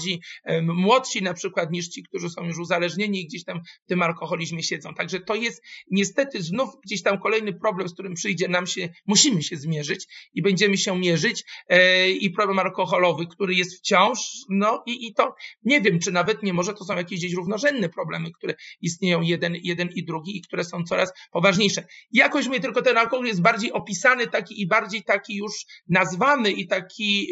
młodsi 0.61 1.23
na 1.23 1.33
przykład 1.33 1.71
niż 1.71 1.87
ci, 1.87 2.03
którzy 2.03 2.29
są 2.29 2.43
już 2.43 2.57
uzależnieni 2.57 3.21
i 3.21 3.27
gdzieś 3.27 3.43
tam 3.43 3.61
w 3.83 3.87
tym 3.87 4.01
alkoholizmie 4.01 4.63
siedzą. 4.63 4.93
Także 4.93 5.19
to 5.19 5.35
jest 5.35 5.63
niestety 5.91 6.41
znów 6.41 6.69
gdzieś 6.85 7.03
tam 7.03 7.19
kolejny 7.19 7.53
problem, 7.53 7.89
z 7.89 7.93
którym 7.93 8.13
przyjdzie 8.13 8.47
nam 8.47 8.67
się, 8.67 8.89
musimy 9.05 9.43
się 9.43 9.57
zmierzyć 9.57 10.07
i 10.33 10.41
będziemy 10.41 10.77
się 10.77 10.99
mierzyć 10.99 11.43
e, 11.67 12.09
i 12.09 12.29
problem 12.29 12.59
alkoholowy, 12.59 13.27
który 13.27 13.55
jest 13.55 13.77
wciąż, 13.77 14.19
no 14.49 14.83
i, 14.85 15.07
i 15.07 15.13
to 15.13 15.35
nie 15.63 15.81
wiem, 15.81 15.99
czy 15.99 16.11
nawet 16.11 16.43
nie 16.43 16.53
może 16.53 16.73
to 16.73 16.85
są 16.85 16.95
jakieś 16.95 17.19
gdzieś 17.19 17.33
równorzędne 17.33 17.89
problemy, 17.89 18.31
które 18.31 18.53
istnieją 18.81 19.21
jeden, 19.21 19.55
jeden 19.55 19.89
i 19.95 20.05
drugi 20.05 20.37
i 20.37 20.41
które 20.41 20.63
są 20.63 20.83
coraz 20.83 21.13
poważniejsze. 21.31 21.87
Jakoś 22.11 22.47
mnie 22.47 22.59
tylko 22.59 22.81
ten 22.81 22.97
alkohol 22.97 23.25
jest 23.25 23.41
bardziej 23.41 23.71
opisany 23.71 24.27
taki 24.27 24.61
i 24.61 24.67
bardziej 24.67 25.03
taki 25.03 25.35
już 25.35 25.65
nazwany 25.87 26.51
i 26.51 26.67
taki 26.67 27.27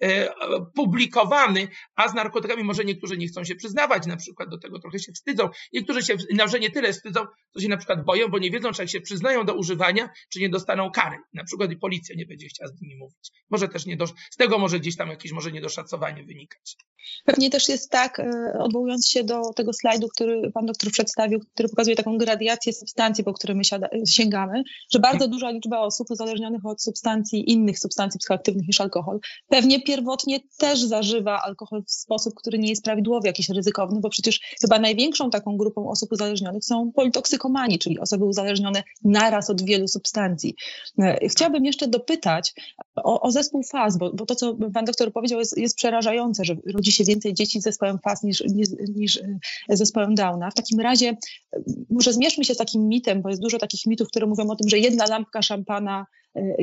e, 0.00 0.34
publikowany, 0.74 1.68
a 1.96 2.08
z 2.08 2.14
narkotykami 2.14 2.64
może 2.64 2.84
niektórzy 2.84 3.16
nie 3.16 3.26
chcą 3.26 3.44
się 3.44 3.54
przyznawać 3.54 4.06
na 4.06 4.16
przykład 4.16 4.48
do 4.48 4.58
tego, 4.58 4.78
trochę 4.78 4.98
się 4.98 5.12
wstydzą. 5.12 5.48
Niektórzy 5.72 6.02
się, 6.02 6.14
może 6.38 6.60
nie 6.60 6.70
tyle 6.70 6.92
wstydzą, 6.92 7.20
co 7.54 7.60
się 7.60 7.68
na 7.68 7.76
przykład 7.76 8.04
boją, 8.04 8.28
bo 8.28 8.38
nie 8.38 8.50
wiedzą, 8.50 8.72
czy 8.72 8.82
jak 8.82 8.90
się 8.90 9.00
przyznają 9.00 9.44
do 9.44 9.54
używania, 9.54 10.08
czy 10.32 10.40
nie 10.40 10.48
dostaną 10.48 10.90
kary. 10.90 11.16
Na 11.34 11.44
przykład 11.44 11.70
i 11.70 11.76
policja 11.76 12.16
nie 12.16 12.26
będzie 12.26 12.48
chciała 12.48 12.68
z 12.68 12.80
nimi 12.80 12.96
mówić. 12.96 13.30
Może 13.50 13.68
też 13.68 13.86
nie 13.86 13.96
do, 13.96 14.06
z 14.06 14.36
tego 14.38 14.58
może 14.58 14.80
gdzieś 14.80 14.96
tam 14.96 15.08
jakieś 15.08 15.32
może 15.32 15.52
niedoszacowanie 15.52 16.24
wynikać. 16.24 16.76
Pewnie 17.24 17.50
też 17.50 17.68
jest 17.68 17.90
tak, 17.90 18.20
e, 18.20 18.58
odwołując 18.58 19.08
się 19.08 19.24
do 19.24 19.52
tego 19.56 19.72
slajdu, 19.72 20.08
który 20.08 20.50
pan 20.54 20.66
doktor 20.66 20.90
przedstawił, 20.90 21.40
który 21.54 21.68
pokazuje 21.68 21.96
taką 21.96 22.18
gradiację 22.18 22.72
substancji, 22.72 23.24
po 23.24 23.32
które 23.32 23.54
my 23.54 23.62
sięgamy, 24.08 24.62
że 24.92 24.98
bardzo 24.98 25.28
duża 25.28 25.50
liczba 25.50 25.78
osób 25.78 26.10
uzależnionych 26.10 26.66
od 26.66 26.82
substancji, 26.82 27.50
innych 27.50 27.78
substancji 27.78 28.18
psychoaktywnych 28.18 28.66
niż 28.66 28.80
alkohol, 28.80 29.18
pewnie 29.48 29.82
pierwotnie 29.82 30.40
też 30.58 30.82
zażywa 30.82 31.42
alkohol 31.42 31.61
w 31.70 31.92
sposób, 31.92 32.34
który 32.34 32.58
nie 32.58 32.68
jest 32.68 32.84
prawidłowy, 32.84 33.26
jakiś 33.26 33.48
ryzykowny, 33.48 34.00
bo 34.00 34.08
przecież 34.08 34.40
chyba 34.60 34.78
największą 34.78 35.30
taką 35.30 35.56
grupą 35.56 35.90
osób 35.90 36.12
uzależnionych 36.12 36.64
są 36.64 36.92
politoksykomani, 36.92 37.78
czyli 37.78 37.98
osoby 37.98 38.24
uzależnione 38.24 38.82
naraz 39.04 39.50
od 39.50 39.62
wielu 39.62 39.88
substancji. 39.88 40.54
E, 40.98 41.28
chciałabym 41.28 41.64
jeszcze 41.64 41.88
dopytać 41.88 42.54
o, 42.96 43.20
o 43.20 43.30
zespół 43.30 43.62
faz, 43.62 43.98
bo, 43.98 44.12
bo, 44.12 44.26
to, 44.26 44.34
co 44.34 44.56
pan 44.74 44.84
doktor 44.84 45.12
powiedział, 45.12 45.38
jest, 45.38 45.58
jest 45.58 45.76
przerażające, 45.76 46.44
że 46.44 46.56
rodzi 46.74 46.92
się 46.92 47.04
więcej 47.04 47.34
dzieci 47.34 47.60
z 47.60 47.64
zespołem 47.64 47.98
FAS 47.98 48.22
niż, 48.22 48.40
niż, 48.40 48.68
niż 48.94 49.16
e, 49.16 49.38
zespołem 49.68 50.14
Downa. 50.14 50.50
W 50.50 50.54
takim 50.54 50.80
razie 50.80 51.08
e, 51.08 51.62
może 51.90 52.12
zmierzmy 52.12 52.44
się 52.44 52.54
z 52.54 52.58
takim 52.58 52.88
mitem, 52.88 53.22
bo 53.22 53.28
jest 53.28 53.42
dużo 53.42 53.58
takich 53.58 53.86
mitów, 53.86 54.08
które 54.08 54.26
mówią 54.26 54.50
o 54.50 54.56
tym, 54.56 54.68
że 54.68 54.78
jedna 54.78 55.06
lampka 55.06 55.42
szampana 55.42 56.06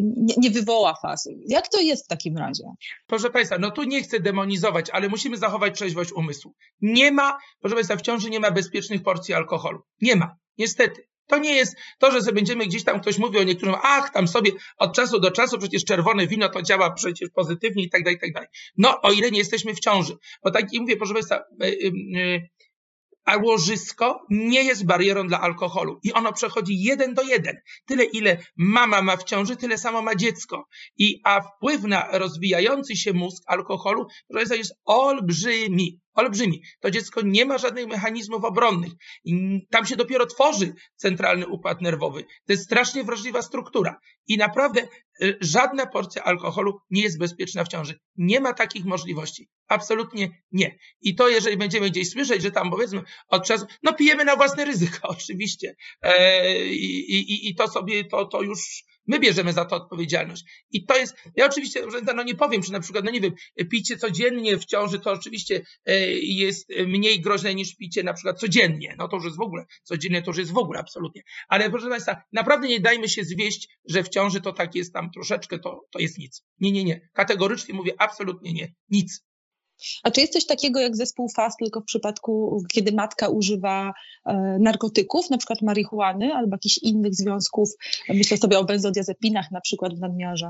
nie, 0.01 0.35
nie 0.37 0.51
wywoła 0.51 0.95
faz. 1.01 1.29
Jak 1.47 1.67
to 1.67 1.81
jest 1.81 2.05
w 2.05 2.07
takim 2.07 2.37
razie? 2.37 2.63
Proszę 3.07 3.29
Państwa, 3.29 3.57
no 3.59 3.71
tu 3.71 3.83
nie 3.83 4.03
chcę 4.03 4.19
demonizować, 4.19 4.89
ale 4.89 5.09
musimy 5.09 5.37
zachować 5.37 5.75
trzeźwość 5.75 6.11
umysłu. 6.11 6.55
Nie 6.81 7.11
ma, 7.11 7.37
proszę 7.59 7.75
Państwa, 7.75 7.95
w 7.95 8.01
ciąży 8.01 8.29
nie 8.29 8.39
ma 8.39 8.51
bezpiecznych 8.51 9.03
porcji 9.03 9.33
alkoholu. 9.33 9.79
Nie 10.01 10.15
ma. 10.15 10.35
Niestety. 10.57 11.09
To 11.27 11.37
nie 11.37 11.55
jest 11.55 11.75
to, 11.99 12.11
że 12.11 12.21
sobie 12.21 12.33
będziemy 12.33 12.65
gdzieś 12.65 12.83
tam, 12.83 13.01
ktoś 13.01 13.17
mówi 13.17 13.37
o 13.37 13.43
niektórym, 13.43 13.75
ach, 13.83 14.13
tam 14.13 14.27
sobie 14.27 14.51
od 14.77 14.95
czasu 14.95 15.19
do 15.19 15.31
czasu 15.31 15.57
przecież 15.59 15.85
czerwone 15.85 16.27
wino 16.27 16.49
to 16.49 16.61
działa 16.61 16.91
przecież 16.91 17.29
pozytywnie 17.29 17.83
i 17.83 17.89
tak 17.89 18.03
dalej, 18.03 18.17
i 18.17 18.19
tak 18.19 18.33
dalej. 18.33 18.49
No, 18.77 19.01
o 19.01 19.11
ile 19.11 19.31
nie 19.31 19.37
jesteśmy 19.37 19.75
w 19.75 19.79
ciąży. 19.79 20.17
Bo 20.43 20.51
tak 20.51 20.73
i 20.73 20.81
mówię, 20.81 20.97
proszę 20.97 21.13
Państwa, 21.13 21.43
yy, 21.59 21.91
yy, 22.09 22.49
a 23.29 23.37
łożysko 23.37 24.25
nie 24.29 24.63
jest 24.63 24.85
barierą 24.85 25.27
dla 25.27 25.41
alkoholu 25.41 25.99
i 26.03 26.13
ono 26.13 26.33
przechodzi 26.33 26.81
jeden 26.81 27.13
do 27.13 27.21
jeden. 27.21 27.55
Tyle, 27.85 28.03
ile 28.03 28.37
mama 28.57 29.01
ma 29.01 29.17
w 29.17 29.23
ciąży, 29.23 29.55
tyle 29.55 29.77
samo 29.77 30.01
ma 30.01 30.15
dziecko. 30.15 30.67
I, 30.97 31.21
a 31.23 31.41
wpływ 31.41 31.83
na 31.83 32.07
rozwijający 32.11 32.95
się 32.95 33.13
mózg 33.13 33.43
alkoholu, 33.47 34.07
jest 34.55 34.73
olbrzymi 34.85 35.99
olbrzymi. 36.13 36.61
To 36.79 36.91
dziecko 36.91 37.21
nie 37.23 37.45
ma 37.45 37.57
żadnych 37.57 37.87
mechanizmów 37.87 38.43
obronnych. 38.43 38.91
I 39.23 39.59
tam 39.69 39.85
się 39.85 39.95
dopiero 39.95 40.25
tworzy 40.25 40.73
centralny 40.95 41.47
układ 41.47 41.81
nerwowy. 41.81 42.23
To 42.23 42.53
jest 42.53 42.63
strasznie 42.63 43.03
wrażliwa 43.03 43.41
struktura. 43.41 43.99
I 44.27 44.37
naprawdę 44.37 44.87
y, 45.21 45.37
żadna 45.41 45.85
porcja 45.85 46.23
alkoholu 46.23 46.79
nie 46.89 47.01
jest 47.01 47.19
bezpieczna 47.19 47.63
w 47.63 47.67
ciąży. 47.67 47.99
Nie 48.17 48.39
ma 48.39 48.53
takich 48.53 48.85
możliwości. 48.85 49.49
Absolutnie 49.67 50.29
nie. 50.51 50.77
I 51.01 51.15
to, 51.15 51.29
jeżeli 51.29 51.57
będziemy 51.57 51.89
gdzieś 51.89 52.09
słyszeć, 52.09 52.41
że 52.41 52.51
tam 52.51 52.71
powiedzmy 52.71 53.01
od 53.27 53.47
czasu, 53.47 53.65
no 53.83 53.93
pijemy 53.93 54.25
na 54.25 54.35
własne 54.35 54.65
ryzyko, 54.65 55.07
oczywiście. 55.17 55.75
E, 56.01 56.65
i, 56.65 57.11
i, 57.11 57.49
I 57.49 57.55
to 57.55 57.67
sobie, 57.67 58.05
to, 58.05 58.25
to 58.25 58.41
już 58.41 58.83
My 59.09 59.19
bierzemy 59.19 59.53
za 59.53 59.65
to 59.65 59.75
odpowiedzialność. 59.75 60.43
I 60.71 60.85
to 60.85 60.97
jest, 60.97 61.15
ja 61.35 61.45
oczywiście, 61.45 61.83
no 62.15 62.23
nie 62.23 62.35
powiem, 62.35 62.63
że 62.63 62.73
na 62.73 62.79
przykład, 62.79 63.05
no 63.05 63.11
nie 63.11 63.21
wiem, 63.21 63.33
picie 63.71 63.97
codziennie 63.97 64.57
w 64.57 64.65
ciąży 64.65 64.99
to 64.99 65.11
oczywiście 65.11 65.61
e, 65.85 66.09
jest 66.11 66.69
mniej 66.87 67.21
groźne 67.21 67.55
niż 67.55 67.75
picie 67.75 68.03
na 68.03 68.13
przykład 68.13 68.39
codziennie. 68.39 68.95
No 68.97 69.07
to 69.07 69.15
już 69.15 69.25
jest 69.25 69.37
w 69.37 69.41
ogóle, 69.41 69.65
codziennie 69.83 70.21
to 70.21 70.29
już 70.29 70.37
jest 70.37 70.51
w 70.51 70.57
ogóle 70.57 70.79
absolutnie. 70.79 71.21
Ale 71.47 71.69
proszę 71.69 71.89
Państwa, 71.89 72.21
naprawdę 72.31 72.67
nie 72.67 72.79
dajmy 72.79 73.09
się 73.09 73.23
zwieść, 73.23 73.79
że 73.85 74.03
w 74.03 74.09
ciąży 74.09 74.41
to 74.41 74.53
tak 74.53 74.75
jest 74.75 74.93
tam 74.93 75.11
troszeczkę, 75.11 75.59
to, 75.59 75.87
to 75.91 75.99
jest 75.99 76.17
nic. 76.17 76.43
Nie, 76.59 76.71
nie, 76.71 76.83
nie. 76.83 77.09
Kategorycznie 77.13 77.73
mówię 77.73 77.93
absolutnie 77.97 78.53
nie. 78.53 78.73
Nic. 78.89 79.28
A 80.03 80.11
czy 80.11 80.21
jest 80.21 80.33
coś 80.33 80.45
takiego 80.45 80.79
jak 80.79 80.95
zespół 80.95 81.29
FAS, 81.35 81.57
tylko 81.57 81.81
w 81.81 81.85
przypadku, 81.85 82.63
kiedy 82.73 82.91
matka 82.91 83.29
używa 83.29 83.93
e, 84.25 84.57
narkotyków, 84.59 85.29
na 85.29 85.37
przykład 85.37 85.61
marihuany 85.61 86.33
albo 86.33 86.55
jakichś 86.55 86.77
innych 86.77 87.15
związków, 87.15 87.69
myślę 88.09 88.37
sobie 88.37 88.59
o 88.59 88.63
benzodiazepinach 88.63 89.51
na 89.51 89.61
przykład 89.61 89.95
w 89.95 89.99
nadmiarze? 89.99 90.49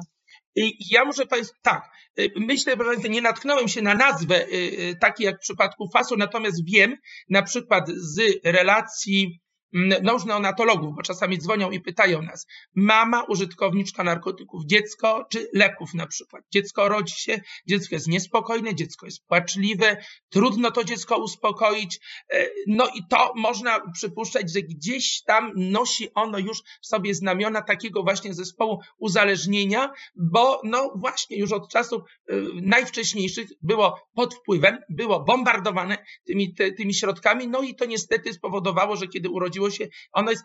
Ja 0.92 1.06
muszę 1.06 1.26
Państwu, 1.26 1.58
tak, 1.62 1.92
y, 2.20 2.32
myślę, 2.36 2.76
że 3.04 3.10
nie 3.10 3.22
natknąłem 3.22 3.68
się 3.68 3.82
na 3.82 3.96
nazwę 3.96 4.46
y, 4.48 4.54
y, 4.54 4.96
takiej 5.02 5.26
jak 5.26 5.38
w 5.38 5.42
przypadku 5.42 5.90
FAS-u, 5.94 6.18
natomiast 6.18 6.66
wiem 6.66 6.96
na 7.30 7.44
przykład 7.44 7.90
z 7.90 8.22
relacji 8.44 9.40
no 9.74 10.14
już 10.14 10.26
neonatologów, 10.26 10.96
bo 10.96 11.02
czasami 11.02 11.38
dzwonią 11.38 11.72
i 11.72 11.80
pytają 11.80 12.22
nas, 12.22 12.48
mama 12.76 13.24
użytkowniczka 13.24 14.04
narkotyków, 14.04 14.66
dziecko 14.66 15.26
czy 15.30 15.50
leków 15.54 15.94
na 15.94 16.08
przykład. 16.08 16.46
Dziecko 16.52 16.90
rodzi 16.90 17.16
się, 17.16 17.41
dziecko 17.68 17.96
jest 17.96 18.08
niespokojne, 18.08 18.76
dziecko 18.76 19.06
jest 19.06 19.26
płaczliwe, 19.26 19.98
trudno 20.30 20.72
to 20.72 20.84
dziecko 20.84 21.18
uspokoić, 21.18 22.00
e, 22.30 22.50
no 22.68 22.88
i 22.96 23.08
to 23.10 23.34
można 23.36 23.91
przypuszczać, 23.91 24.54
że 24.54 24.62
gdzieś 24.62 25.24
tam 25.24 25.52
nosi 25.56 26.14
ono 26.14 26.40
już 26.40 26.62
w 26.82 26.88
sobie 26.88 27.16
znamiona 27.16 27.62
takiego 27.62 28.04
właśnie 28.04 28.34
zespołu 28.34 28.80
uzależnienia, 28.98 29.94
bo 30.16 30.62
no 30.64 30.94
właśnie 30.96 31.38
już 31.38 31.52
od 31.52 31.72
czasów 31.72 32.02
e, 32.02 32.36
najwcześniejszych 32.62 33.50
było 33.62 34.00
pod 34.14 34.36
wpływem, 34.36 34.78
było 34.90 35.24
bombardowane 35.24 35.98
tymi, 36.26 36.56
tymi 36.78 36.94
środkami, 36.94 37.48
no 37.48 37.62
i 37.62 37.76
to 37.76 37.86
niestety 37.86 38.34
spowodowało, 38.34 38.96
że 38.96 39.08
kiedy 39.08 39.30
urodziło 39.30 39.59
się, 39.72 39.88
ono 40.11 40.31
jest 40.31 40.44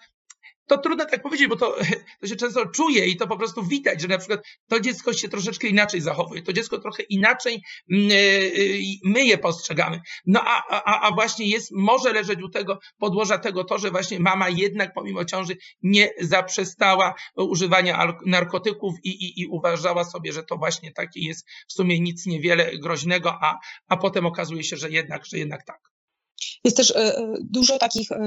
to 0.66 0.78
trudno 0.78 1.04
tak 1.04 1.22
powiedzieć, 1.22 1.48
bo 1.48 1.56
to, 1.56 1.76
to 2.20 2.26
się 2.26 2.36
często 2.36 2.66
czuje 2.66 3.06
i 3.06 3.16
to 3.16 3.26
po 3.26 3.36
prostu 3.36 3.62
widać, 3.62 4.00
że 4.00 4.08
na 4.08 4.18
przykład 4.18 4.40
to 4.68 4.80
dziecko 4.80 5.12
się 5.12 5.28
troszeczkę 5.28 5.68
inaczej 5.68 6.00
zachowuje, 6.00 6.42
to 6.42 6.52
dziecko 6.52 6.78
trochę 6.78 7.02
inaczej 7.02 7.62
mm, 7.92 8.10
e, 8.10 8.14
e, 8.14 8.20
my 9.04 9.24
je 9.24 9.38
postrzegamy. 9.38 10.00
No 10.26 10.40
a, 10.44 10.62
a, 10.68 11.00
a 11.00 11.14
właśnie 11.14 11.46
jest, 11.46 11.70
może 11.72 12.12
leżeć 12.12 12.42
u 12.42 12.48
tego 12.48 12.78
podłoża 12.98 13.38
tego 13.38 13.64
to, 13.64 13.78
że 13.78 13.90
właśnie 13.90 14.20
mama 14.20 14.48
jednak 14.48 14.94
pomimo 14.94 15.24
ciąży 15.24 15.56
nie 15.82 16.10
zaprzestała 16.20 17.14
używania 17.36 18.14
narkotyków 18.26 18.94
i, 19.04 19.08
i, 19.08 19.40
i 19.40 19.46
uważała 19.46 20.04
sobie, 20.04 20.32
że 20.32 20.42
to 20.42 20.56
właśnie 20.56 20.92
takie 20.92 21.20
jest 21.20 21.46
w 21.68 21.72
sumie 21.72 22.00
nic 22.00 22.26
niewiele 22.26 22.78
groźnego, 22.78 23.38
a, 23.42 23.58
a 23.88 23.96
potem 23.96 24.26
okazuje 24.26 24.64
się, 24.64 24.76
że 24.76 24.90
jednak, 24.90 25.26
że 25.26 25.38
jednak 25.38 25.64
tak. 25.64 25.93
Jest 26.64 26.76
też 26.76 26.90
e, 26.90 26.96
e, 26.96 27.34
dużo 27.40 27.78
takich 27.78 28.12
e, 28.12 28.26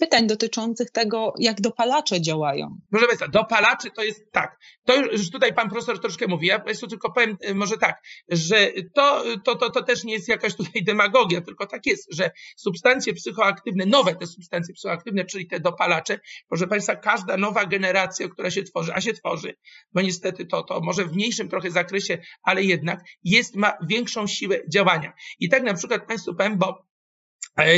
pytań 0.00 0.26
dotyczących 0.26 0.90
tego, 0.90 1.34
jak 1.38 1.60
dopalacze 1.60 2.20
działają. 2.20 2.80
Proszę 2.90 3.06
Państwa, 3.06 3.28
dopalacze 3.28 3.90
to 3.90 4.02
jest 4.02 4.32
tak. 4.32 4.58
To 4.84 4.96
już 4.96 5.30
tutaj 5.30 5.54
pan 5.54 5.70
profesor 5.70 6.00
troszkę 6.00 6.26
mówi. 6.26 6.46
Ja 6.46 6.58
Państwu 6.58 6.86
tylko 6.86 7.12
powiem 7.12 7.36
może 7.54 7.78
tak, 7.78 8.02
że 8.28 8.72
to, 8.94 9.24
to, 9.44 9.54
to, 9.56 9.70
to 9.70 9.82
też 9.82 10.04
nie 10.04 10.12
jest 10.12 10.28
jakaś 10.28 10.54
tutaj 10.54 10.84
demagogia, 10.84 11.40
tylko 11.40 11.66
tak 11.66 11.86
jest, 11.86 12.14
że 12.14 12.30
substancje 12.56 13.14
psychoaktywne, 13.14 13.86
nowe 13.86 14.14
te 14.14 14.26
substancje 14.26 14.74
psychoaktywne, 14.74 15.24
czyli 15.24 15.46
te 15.46 15.60
dopalacze, 15.60 16.20
proszę 16.48 16.66
Państwa, 16.66 16.96
każda 16.96 17.36
nowa 17.36 17.66
generacja, 17.66 18.28
która 18.28 18.50
się 18.50 18.62
tworzy, 18.62 18.94
a 18.94 19.00
się 19.00 19.12
tworzy, 19.12 19.54
bo 19.92 20.00
niestety 20.00 20.46
to, 20.46 20.62
to 20.62 20.80
może 20.80 21.04
w 21.04 21.12
mniejszym 21.12 21.48
trochę 21.48 21.70
zakresie, 21.70 22.18
ale 22.42 22.62
jednak 22.62 23.04
jest, 23.24 23.56
ma 23.56 23.72
większą 23.88 24.26
siłę 24.26 24.60
działania. 24.68 25.12
I 25.38 25.48
tak 25.48 25.62
na 25.62 25.74
przykład 25.74 26.06
Państwu 26.06 26.34
powiem, 26.34 26.58
bo 26.58 26.93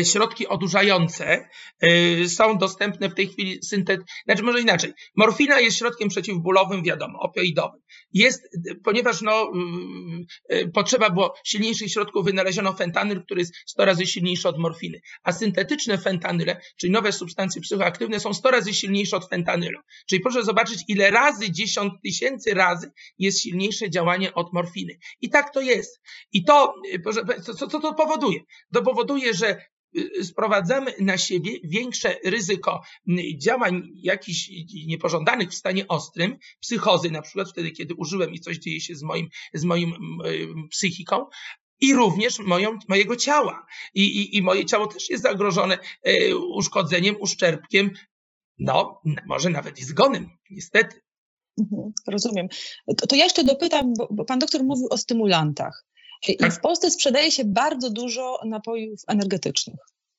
środki 0.04 0.46
odurzające 0.46 1.48
e, 1.80 2.28
są 2.28 2.58
dostępne 2.58 3.08
w 3.08 3.14
tej 3.14 3.28
chwili 3.28 3.62
syntet, 3.62 4.00
znaczy 4.24 4.42
może 4.42 4.60
inaczej. 4.60 4.92
Morfina 5.16 5.60
jest 5.60 5.78
środkiem 5.78 6.08
przeciwbólowym, 6.08 6.82
wiadomo, 6.82 7.18
opioidowym. 7.20 7.80
Jest, 8.12 8.42
ponieważ 8.84 9.22
no, 9.22 9.52
e, 10.48 10.68
potrzeba 10.68 11.10
było 11.10 11.34
silniejszych 11.44 11.92
środków, 11.92 12.24
wynaleziono 12.24 12.72
fentanyl, 12.72 13.22
który 13.22 13.40
jest 13.40 13.54
100 13.66 13.84
razy 13.84 14.06
silniejszy 14.06 14.48
od 14.48 14.58
morfiny. 14.58 15.00
A 15.22 15.32
syntetyczne 15.32 15.98
fentanyle, 15.98 16.60
czyli 16.76 16.92
nowe 16.92 17.12
substancje 17.12 17.62
psychoaktywne, 17.62 18.20
są 18.20 18.34
100 18.34 18.50
razy 18.50 18.74
silniejsze 18.74 19.16
od 19.16 19.28
fentanylu. 19.28 19.80
Czyli 20.08 20.22
proszę 20.22 20.44
zobaczyć, 20.44 20.84
ile 20.88 21.10
razy, 21.10 21.52
10 21.52 21.92
tysięcy 22.04 22.54
razy 22.54 22.90
jest 23.18 23.40
silniejsze 23.40 23.90
działanie 23.90 24.34
od 24.34 24.52
morfiny. 24.52 24.98
I 25.20 25.30
tak 25.30 25.54
to 25.54 25.60
jest. 25.60 26.00
I 26.32 26.44
to, 26.44 26.74
co, 27.42 27.66
co 27.66 27.80
to 27.80 27.94
powoduje? 27.94 28.40
To 28.74 28.82
powoduje, 28.82 29.34
że 29.34 29.65
sprowadzamy 30.22 30.92
na 31.00 31.18
siebie 31.18 31.52
większe 31.64 32.16
ryzyko 32.24 32.82
działań 33.36 33.82
jakichś 33.94 34.50
niepożądanych 34.86 35.50
w 35.50 35.54
stanie 35.54 35.88
ostrym, 35.88 36.38
psychozy 36.60 37.10
na 37.10 37.22
przykład 37.22 37.50
wtedy, 37.50 37.70
kiedy 37.70 37.94
użyłem 37.94 38.34
i 38.34 38.40
coś 38.40 38.58
dzieje 38.58 38.80
się 38.80 38.94
z 38.94 39.02
moim, 39.02 39.28
z 39.54 39.64
moim 39.64 39.94
psychiką, 40.70 41.26
i 41.80 41.94
również 41.94 42.38
moją, 42.38 42.78
mojego 42.88 43.16
ciała. 43.16 43.66
I, 43.94 44.02
i, 44.02 44.36
I 44.36 44.42
moje 44.42 44.64
ciało 44.64 44.86
też 44.86 45.10
jest 45.10 45.22
zagrożone 45.22 45.78
e, 46.02 46.36
uszkodzeniem, 46.36 47.16
uszczerbkiem, 47.20 47.90
no, 48.58 49.00
może 49.26 49.50
nawet 49.50 49.78
i 49.78 49.84
zgonem, 49.84 50.30
niestety. 50.50 51.00
Mhm, 51.58 51.92
rozumiem. 52.06 52.48
To, 52.96 53.06
to 53.06 53.16
ja 53.16 53.24
jeszcze 53.24 53.44
dopytam, 53.44 53.94
bo, 53.98 54.08
bo 54.10 54.24
pan 54.24 54.38
doktor 54.38 54.64
mówił 54.64 54.86
o 54.90 54.98
stymulantach. 54.98 55.84
I 56.28 56.50
w 56.50 56.60
Polsce 56.60 56.90
sprzedaje 56.90 57.30
się 57.30 57.44
bardzo 57.44 57.90
dużo 57.90 58.40
napojów 58.44 59.00
energetycznych. 59.08 59.76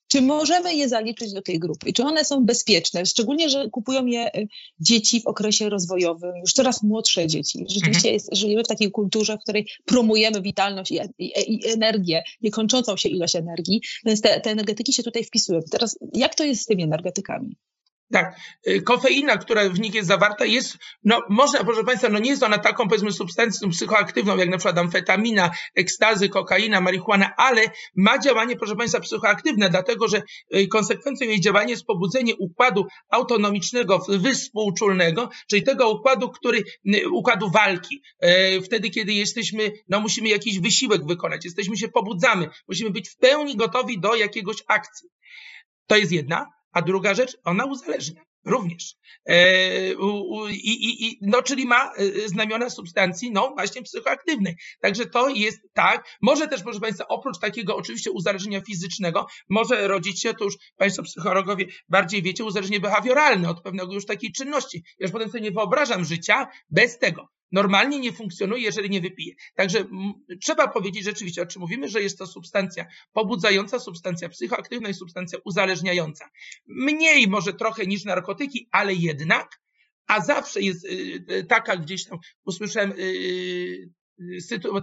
Czy 0.08 0.22
możemy 0.22 0.76
je 0.76 0.90
zaliczyć 0.90 1.34
do 1.34 1.42
tej 1.42 1.60
grupy? 1.60 1.94
Czy 1.94 2.04
one 2.04 2.26
są 2.26 2.46
bezpieczne? 2.46 3.06
Szczególnie, 3.06 3.50
że 3.50 3.70
kupują 3.70 4.06
je 4.06 4.36
y, 4.36 4.48
dzieci 4.80 5.22
w 5.22 5.28
okresie 5.28 5.70
rozwojowym, 5.70 6.36
już 6.42 6.54
coraz 6.54 6.84
młodsze 6.84 7.28
dzieci. 7.28 7.66
Rzeczywiście 7.70 8.10
mhm. 8.10 8.14
jest, 8.14 8.36
żyjemy 8.36 8.64
w 8.64 8.68
takiej 8.68 8.92
kulturze, 8.92 9.38
w 9.38 9.42
której 9.42 9.68
promujemy 9.86 10.42
witalność 10.42 10.92
i, 10.92 11.00
i, 11.20 11.54
i 11.54 11.68
energię, 11.68 12.24
niekończącą 12.42 12.98
się 12.98 13.10
ilość 13.10 13.36
energii, 13.36 13.82
więc 14.06 14.22
te, 14.22 14.42
te 14.42 14.52
energetyki 14.52 14.94
się 14.94 15.04
tutaj 15.04 15.24
wpisują. 15.24 15.60
Teraz 15.72 16.00
jak 16.14 16.36
to 16.36 16.44
jest 16.44 16.62
z 16.62 16.66
tymi 16.66 16.84
energetykami? 16.84 17.56
Tak, 18.12 18.36
y, 18.68 18.82
kofeina, 18.82 19.38
która 19.38 19.70
w 19.70 19.80
nich 19.80 19.94
jest 19.94 20.08
zawarta, 20.08 20.46
jest, 20.46 20.78
no 21.04 21.22
można, 21.30 21.64
proszę 21.64 21.84
Państwa, 21.84 22.10
no 22.10 22.20
nie 22.20 22.30
jest 22.30 22.44
ona 22.44 22.58
taką 22.58 22.88
powiedzmy 22.88 23.12
substancją 23.12 23.70
psychoaktywną, 23.70 24.38
jak 24.38 24.50
na 24.50 24.58
przykład 24.58 24.78
amfetamina, 24.78 25.52
ekstazy, 25.76 26.30
kokaina, 26.30 26.82
marihuana, 26.82 27.34
ale 27.38 27.62
ma 27.96 28.20
działanie, 28.20 28.56
proszę 28.56 28.76
Państwa, 28.76 29.00
psychoaktywne, 29.00 29.70
dlatego 29.70 30.08
że 30.08 30.22
y, 30.56 30.68
konsekwencją 30.68 31.28
jej 31.28 31.42
działania 31.42 31.70
jest 31.70 31.86
pobudzenie 31.86 32.36
układu 32.36 32.86
autonomicznego, 33.10 34.06
wyspółczulnego, 34.10 35.30
czyli 35.50 35.64
tego 35.64 35.90
układu, 35.90 36.30
który, 36.30 36.64
y, 36.96 37.10
układu 37.10 37.50
walki. 37.50 38.02
Wtedy, 38.64 38.90
kiedy 38.90 39.14
jesteśmy, 39.14 39.72
no 39.90 40.00
musimy 40.00 40.30
jakiś 40.30 40.60
wysiłek 40.60 41.06
wykonać, 41.06 41.46
jesteśmy 41.46 41.78
się 41.78 41.88
pobudzamy, 41.88 42.50
musimy 42.68 42.90
być 42.90 43.10
w 43.10 43.18
pełni 43.18 43.56
gotowi 43.56 44.00
do 44.00 44.16
jakiegoś 44.16 44.64
akcji. 44.68 45.10
To 45.88 45.98
jest 45.98 46.12
jedna. 46.12 46.57
A 46.78 46.82
druga 46.82 47.14
rzecz, 47.14 47.38
ona 47.44 47.66
uzależnia 47.66 48.22
również. 48.46 48.96
E, 49.26 49.96
u, 49.96 50.48
i, 50.48 51.06
i, 51.06 51.20
no, 51.22 51.42
czyli 51.42 51.66
ma 51.66 51.92
e, 51.94 52.30
znamiona 52.30 52.70
substancji, 52.70 53.32
no 53.32 53.54
właśnie 53.56 53.82
psychoaktywnej. 53.82 54.56
Także 54.82 55.06
to 55.06 55.30
jest 55.30 55.60
tak. 55.74 56.06
Może 56.22 56.48
też, 56.48 56.64
proszę 56.64 56.80
Państwa, 56.80 57.08
oprócz 57.08 57.40
takiego 57.40 57.76
oczywiście 57.76 58.12
uzależnienia 58.12 58.62
fizycznego, 58.62 59.28
może 59.50 59.88
rodzić 59.88 60.22
się, 60.22 60.34
to 60.34 60.44
już 60.44 60.56
Państwo 60.76 61.04
psychologowie 61.04 61.66
bardziej 61.90 62.22
wiecie, 62.22 62.44
uzależnienie 62.44 62.82
behawioralne 62.82 63.50
od 63.50 63.62
pewnego 63.62 63.94
już 63.94 64.06
takiej 64.06 64.32
czynności. 64.32 64.84
Ja 65.00 65.06
już 65.06 65.12
potem 65.12 65.30
sobie 65.30 65.44
nie 65.44 65.52
wyobrażam 65.52 66.06
życia 66.06 66.48
bez 66.70 67.00
tego 67.00 67.28
normalnie 67.52 68.00
nie 68.00 68.12
funkcjonuje, 68.12 68.64
jeżeli 68.64 68.90
nie 68.90 69.02
wypije. 69.02 69.34
Także 69.56 69.86
trzeba 70.42 70.68
powiedzieć 70.68 71.04
rzeczywiście, 71.04 71.42
o 71.42 71.46
czym 71.46 71.60
mówimy, 71.60 71.90
że 71.90 72.02
jest 72.02 72.18
to 72.18 72.28
substancja 72.28 72.86
pobudzająca, 73.14 73.80
substancja 73.80 74.30
psychoaktywna 74.30 74.90
i 74.90 74.94
substancja 74.94 75.40
uzależniająca. 75.46 76.30
Mniej 76.68 77.28
może 77.28 77.54
trochę 77.54 77.86
niż 77.86 78.06
narkotyki, 78.06 78.68
ale 78.72 78.94
jednak, 78.94 79.62
a 80.08 80.22
zawsze 80.22 80.62
jest 80.62 80.86
y, 80.86 80.90
y, 81.32 81.46
taka 81.50 81.78
gdzieś 81.78 82.06
tam, 82.06 82.20
usłyszałem, 82.46 82.94
y, 83.00 83.90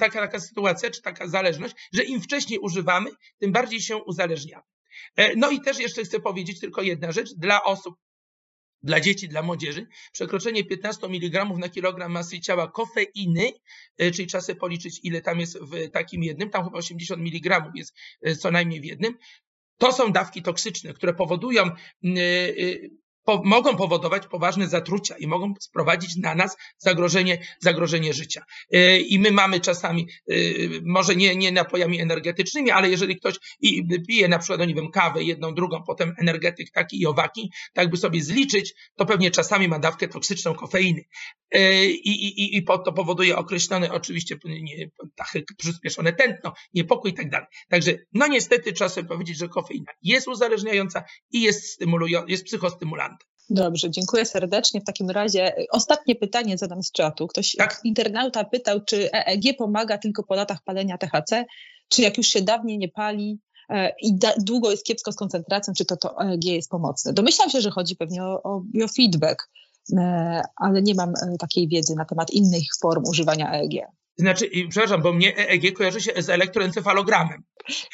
taka, 0.00 0.20
taka 0.20 0.40
sytuacja, 0.40 0.90
czy 0.90 1.02
taka 1.02 1.28
zależność, 1.28 1.74
że 1.92 2.04
im 2.04 2.20
wcześniej 2.20 2.58
używamy, 2.58 3.10
tym 3.38 3.52
bardziej 3.52 3.80
się 3.80 3.96
uzależniamy. 3.96 4.62
E, 5.16 5.36
no 5.36 5.50
i 5.50 5.60
też 5.60 5.78
jeszcze 5.78 6.04
chcę 6.04 6.20
powiedzieć 6.20 6.60
tylko 6.60 6.82
jedna 6.82 7.12
rzecz 7.12 7.34
dla 7.34 7.64
osób, 7.64 7.94
dla 8.84 9.00
dzieci, 9.00 9.28
dla 9.28 9.42
młodzieży, 9.42 9.86
przekroczenie 10.12 10.64
15 10.64 11.06
mg 11.06 11.44
na 11.44 11.68
kilogram 11.68 12.12
masy 12.12 12.40
ciała 12.40 12.68
kofeiny, 12.68 13.52
e, 13.98 14.10
czyli 14.10 14.28
trzeba 14.28 14.54
policzyć, 14.60 15.00
ile 15.02 15.22
tam 15.22 15.40
jest 15.40 15.58
w 15.58 15.90
takim 15.90 16.22
jednym, 16.22 16.50
tam 16.50 16.64
chyba 16.64 16.78
80 16.78 17.20
mg 17.20 17.72
jest 17.74 17.94
e, 18.22 18.36
co 18.36 18.50
najmniej 18.50 18.80
w 18.80 18.84
jednym. 18.84 19.14
To 19.78 19.92
są 19.92 20.12
dawki 20.12 20.42
toksyczne, 20.42 20.94
które 20.94 21.14
powodują 21.14 21.62
e, 21.64 21.76
po, 23.24 23.42
mogą 23.44 23.76
powodować 23.76 24.26
poważne 24.26 24.68
zatrucia 24.68 25.16
i 25.18 25.26
mogą 25.26 25.54
sprowadzić 25.60 26.16
na 26.16 26.34
nas 26.34 26.56
zagrożenie, 26.78 27.38
zagrożenie 27.60 28.12
życia. 28.12 28.44
Yy, 28.70 29.00
I 29.00 29.18
my 29.18 29.30
mamy 29.30 29.60
czasami, 29.60 30.08
yy, 30.26 30.80
może 30.84 31.16
nie, 31.16 31.36
nie 31.36 31.52
napojami 31.52 32.00
energetycznymi, 32.00 32.70
ale 32.70 32.90
jeżeli 32.90 33.16
ktoś 33.16 33.34
i 33.60 33.82
pije 34.06 34.28
na 34.28 34.38
przykład, 34.38 34.58
no 34.58 34.64
nie 34.64 34.74
wiem, 34.74 34.90
kawę, 34.90 35.22
jedną, 35.22 35.54
drugą, 35.54 35.82
potem 35.82 36.14
energetyk 36.18 36.70
taki 36.70 37.00
i 37.00 37.06
owaki, 37.06 37.50
tak 37.72 37.90
by 37.90 37.96
sobie 37.96 38.22
zliczyć, 38.22 38.74
to 38.96 39.06
pewnie 39.06 39.30
czasami 39.30 39.68
ma 39.68 39.78
dawkę 39.78 40.08
toksyczną 40.08 40.54
kofeiny. 40.54 41.04
Yy, 41.52 41.86
I, 41.86 42.10
i, 42.42 42.56
i 42.56 42.64
to 42.64 42.92
powoduje 42.92 43.36
określone 43.36 43.92
oczywiście 43.92 44.36
nie, 44.44 44.90
tachyk, 45.14 45.48
przyspieszone 45.58 46.12
tętno, 46.12 46.52
niepokój 46.74 47.10
i 47.10 47.14
tak 47.14 47.30
dalej. 47.30 47.46
Także 47.68 47.98
no 48.12 48.26
niestety 48.26 48.72
trzeba 48.72 48.88
sobie 48.88 49.08
powiedzieć, 49.08 49.38
że 49.38 49.48
kofeina 49.48 49.92
jest 50.02 50.28
uzależniająca 50.28 51.04
i 51.30 51.42
jest, 51.42 51.66
stymulująca, 51.66 52.30
jest 52.30 52.44
psychostymulantem. 52.44 53.13
Dobrze, 53.50 53.90
dziękuję 53.90 54.26
serdecznie. 54.26 54.80
W 54.80 54.84
takim 54.84 55.10
razie 55.10 55.58
y, 55.58 55.66
ostatnie 55.70 56.14
pytanie 56.14 56.58
zadam 56.58 56.82
z 56.82 56.92
czatu. 56.92 57.26
Ktoś, 57.26 57.56
tak? 57.58 57.80
internauta 57.84 58.44
pytał, 58.44 58.80
czy 58.84 59.12
EEG 59.12 59.56
pomaga 59.58 59.98
tylko 59.98 60.22
po 60.22 60.34
latach 60.34 60.62
palenia 60.64 60.98
THC, 60.98 61.44
czy 61.88 62.02
jak 62.02 62.16
już 62.16 62.26
się 62.26 62.42
dawniej 62.42 62.78
nie 62.78 62.88
pali 62.88 63.38
e, 63.70 63.92
i 64.02 64.14
da, 64.14 64.32
długo 64.38 64.70
jest 64.70 64.84
kiepsko 64.84 65.12
z 65.12 65.16
koncentracją, 65.16 65.74
czy 65.74 65.84
to, 65.84 65.96
to 65.96 66.20
EEG 66.20 66.44
jest 66.44 66.70
pomocne. 66.70 67.12
Domyślam 67.12 67.50
się, 67.50 67.60
że 67.60 67.70
chodzi 67.70 67.96
pewnie 67.96 68.24
o, 68.24 68.42
o 68.42 68.60
biofeedback, 68.60 69.50
e, 69.96 70.42
ale 70.56 70.82
nie 70.82 70.94
mam 70.94 71.10
e, 71.10 71.36
takiej 71.38 71.68
wiedzy 71.68 71.94
na 71.94 72.04
temat 72.04 72.30
innych 72.30 72.64
form 72.82 73.04
używania 73.08 73.52
EEG. 73.52 73.86
Znaczy, 74.16 74.50
przepraszam, 74.68 75.02
bo 75.02 75.12
mnie 75.12 75.36
EEG 75.36 75.76
kojarzy 75.76 76.00
się 76.00 76.22
z 76.22 76.28
elektroencefalogramem. 76.28 77.42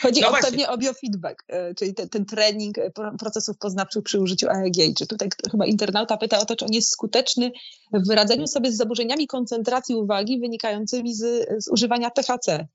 Chodzi 0.01 0.20
no 0.20 0.28
o 0.28 0.32
pewnie 0.32 0.68
o 0.68 0.78
biofeedback, 0.78 1.44
e, 1.48 1.74
czyli 1.74 1.94
ten, 1.94 2.09
ten, 2.09 2.24
trening 2.24 2.78
e, 2.78 2.90
procesów 3.18 3.59
poznawczych 3.59 4.02
przy 4.02 4.20
użyciu 4.20 4.47
EEG. 4.51 4.97
Czy 4.98 5.06
tutaj 5.06 5.28
chyba 5.51 5.66
internauta 5.66 6.16
pyta 6.16 6.38
o 6.38 6.44
to, 6.44 6.56
czy 6.56 6.64
on 6.64 6.72
jest 6.72 6.90
skuteczny 6.90 7.51
w 7.92 8.10
radzeniu 8.10 8.47
sobie 8.47 8.72
z 8.72 8.76
zaburzeniami 8.76 9.26
koncentracji 9.26 9.94
uwagi 9.94 10.40
wynikającymi 10.40 11.14
z, 11.14 11.48
z 11.64 11.68
używania 11.72 12.10
THC. 12.10 12.68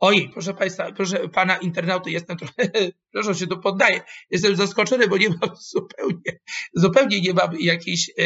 Oj, 0.00 0.30
proszę 0.32 0.54
Państwa, 0.54 0.92
proszę 0.92 1.28
Pana 1.28 1.56
internauty, 1.56 2.10
jestem 2.10 2.36
trochę, 2.36 2.54
proszę 3.12 3.34
się 3.34 3.46
tu 3.46 3.60
poddaję, 3.60 4.00
jestem 4.30 4.56
zaskoczony, 4.56 5.08
bo 5.08 5.16
nie 5.16 5.28
mam 5.28 5.56
zupełnie, 5.72 6.40
zupełnie 6.74 7.20
nie 7.20 7.34
mam 7.34 7.60
jakiejś 7.60 8.10
e, 8.10 8.22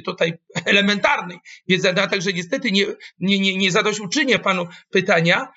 tutaj 0.00 0.32
elementarnej 0.64 1.38
wiedzy, 1.68 1.90
a 1.90 2.06
także 2.06 2.32
niestety 2.32 2.72
nie, 2.72 2.86
nie, 3.18 3.38
nie, 3.38 3.56
nie 3.56 3.70
zadośćuczynię 3.72 4.38
Panu 4.38 4.66
pytania, 4.90 5.52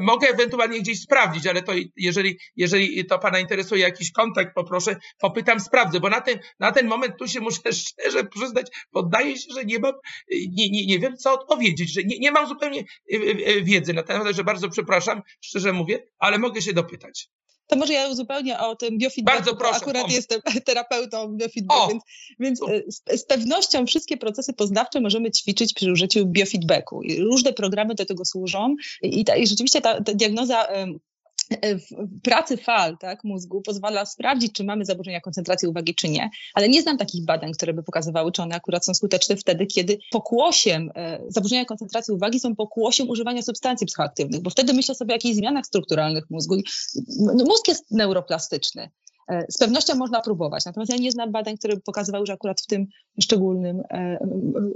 mogę 0.00 0.28
ewentualnie 0.28 0.80
gdzieś 0.80 1.00
sprawdzić, 1.00 1.46
ale 1.46 1.62
to 1.62 1.72
jeżeli, 1.96 2.38
jeżeli 2.56 3.06
to 3.06 3.18
Pana 3.18 3.38
interesuje 3.38 3.82
jakiś 3.82 4.12
kontakt, 4.12 4.54
poproszę, 4.54 4.96
popytam, 5.18 5.60
sprawdzę, 5.60 6.00
bo 6.00 6.08
na 6.08 6.20
ten, 6.20 6.38
na 6.60 6.72
ten 6.72 6.86
moment 6.86 7.14
tu 7.18 7.28
się 7.28 7.40
muszę 7.40 7.72
szczerze 7.72 8.24
przyznać, 8.24 8.66
poddaję 8.90 9.36
się, 9.36 9.54
że 9.54 9.64
nie 9.64 9.78
mam, 9.78 9.92
nie, 10.30 10.70
nie, 10.70 10.86
nie 10.86 10.98
wiem 10.98 11.16
co 11.16 11.32
odpowiedzieć, 11.32 11.92
że 11.92 12.02
nie, 12.04 12.18
nie 12.18 12.32
mam 12.32 12.48
zupełnie 12.48 12.80
e, 12.80 13.16
e, 13.46 13.62
wiedzy 13.62 13.92
na 13.92 14.02
ten 14.02 14.18
temat, 14.18 14.36
że 14.36 14.44
bardzo 14.44 14.68
przepraszam, 14.68 15.22
szczerze 15.40 15.72
mówię, 15.72 16.06
ale 16.18 16.38
mogę 16.38 16.62
się 16.62 16.72
dopytać. 16.72 17.28
To 17.68 17.76
może 17.76 17.92
ja 17.92 18.14
zupełnie 18.14 18.58
o 18.58 18.76
tym 18.76 18.98
biofeedbacku, 18.98 19.44
Bardzo 19.44 19.56
proszę, 19.56 19.76
akurat 19.76 20.10
jestem 20.10 20.40
terapeutą 20.66 21.36
biofeedbacku, 21.36 21.88
więc, 21.88 22.02
więc 22.40 22.62
e, 22.62 22.82
z, 22.92 23.20
z, 23.20 23.24
pewnością 23.24 23.86
wszystkie 23.86 24.16
procesy 24.16 24.52
poznawcze 24.52 25.00
możemy 25.00 25.30
ćwiczyć 25.30 25.74
przy 25.74 25.92
użyciu 25.92 26.26
biofeedbacku. 26.26 27.00
Różne 27.18 27.52
programy 27.52 27.94
do 27.94 28.06
tego 28.06 28.24
służą. 28.24 28.76
I, 29.02 29.24
ta, 29.24 29.36
i 29.36 29.46
rzeczywiście 29.46 29.80
ta, 29.80 30.02
ta 30.02 30.14
diagnoza 30.14 30.68
E, 30.68 30.86
pracy 32.22 32.56
fal 32.56 32.98
tak, 32.98 33.24
mózgu 33.24 33.62
pozwala 33.62 34.06
sprawdzić, 34.06 34.52
czy 34.52 34.64
mamy 34.64 34.84
zaburzenia 34.84 35.20
koncentracji 35.20 35.68
uwagi, 35.68 35.94
czy 35.94 36.08
nie, 36.08 36.30
ale 36.54 36.68
nie 36.68 36.82
znam 36.82 36.98
takich 36.98 37.24
badań, 37.24 37.52
które 37.52 37.74
by 37.74 37.82
pokazywały, 37.82 38.32
czy 38.32 38.42
one 38.42 38.54
akurat 38.54 38.84
są 38.84 38.94
skuteczne 38.94 39.36
wtedy, 39.36 39.66
kiedy 39.66 39.98
pokłosiem, 40.10 40.90
e, 40.94 41.20
zaburzenia 41.28 41.64
koncentracji 41.64 42.14
uwagi 42.14 42.40
są 42.40 42.56
pokłosiem 42.56 43.08
używania 43.08 43.42
substancji 43.42 43.86
psychoaktywnych, 43.86 44.42
bo 44.42 44.50
wtedy 44.50 44.72
myślę 44.72 44.94
sobie 44.94 45.12
o 45.12 45.16
jakichś 45.16 45.36
zmianach 45.36 45.66
strukturalnych 45.66 46.24
mózgu. 46.30 46.56
Mózg 47.46 47.68
jest 47.68 47.90
neuroplastyczny. 47.90 48.90
E, 49.28 49.44
z 49.48 49.58
pewnością 49.58 49.94
można 49.94 50.20
próbować, 50.20 50.64
natomiast 50.64 50.92
ja 50.92 50.98
nie 50.98 51.12
znam 51.12 51.32
badań, 51.32 51.58
które 51.58 51.76
pokazywały, 51.76 52.26
że 52.26 52.32
akurat 52.32 52.60
w 52.60 52.66
tym 52.66 52.86
szczególnym 53.22 53.82
e, 53.90 54.18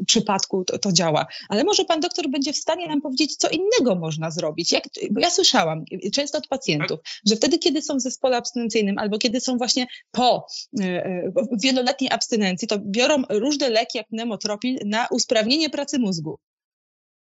przypadku 0.06 0.64
to, 0.64 0.78
to, 0.78 0.92
działa. 0.92 1.26
Ale 1.48 1.64
może 1.64 1.84
pan 1.84 2.00
doktor 2.00 2.30
będzie 2.30 2.52
w 2.52 2.56
stanie 2.56 2.88
nam 2.88 3.00
powiedzieć, 3.00 3.36
co 3.36 3.48
innego 3.48 3.94
można 3.94 4.30
zrobić. 4.30 4.72
Jak, 4.72 4.84
bo 5.10 5.20
ja 5.20 5.30
słyszałam 5.30 5.84
często 6.14 6.38
od 6.38 6.48
pacjentów, 6.48 7.00
że 7.26 7.36
wtedy, 7.36 7.58
kiedy 7.58 7.82
są 7.82 7.96
w 7.96 8.00
zespole 8.00 8.36
abstynencyjnym 8.36 8.98
albo 8.98 9.18
kiedy 9.18 9.40
są 9.40 9.58
właśnie 9.58 9.86
po 10.10 10.46
e, 10.80 11.32
wieloletniej 11.62 12.10
abstynencji, 12.10 12.68
to 12.68 12.78
biorą 12.78 13.22
różne 13.28 13.70
leki 13.70 13.98
jak 13.98 14.08
pneumotropin 14.08 14.78
na 14.84 15.06
usprawnienie 15.10 15.70
pracy 15.70 15.98
mózgu 15.98 16.38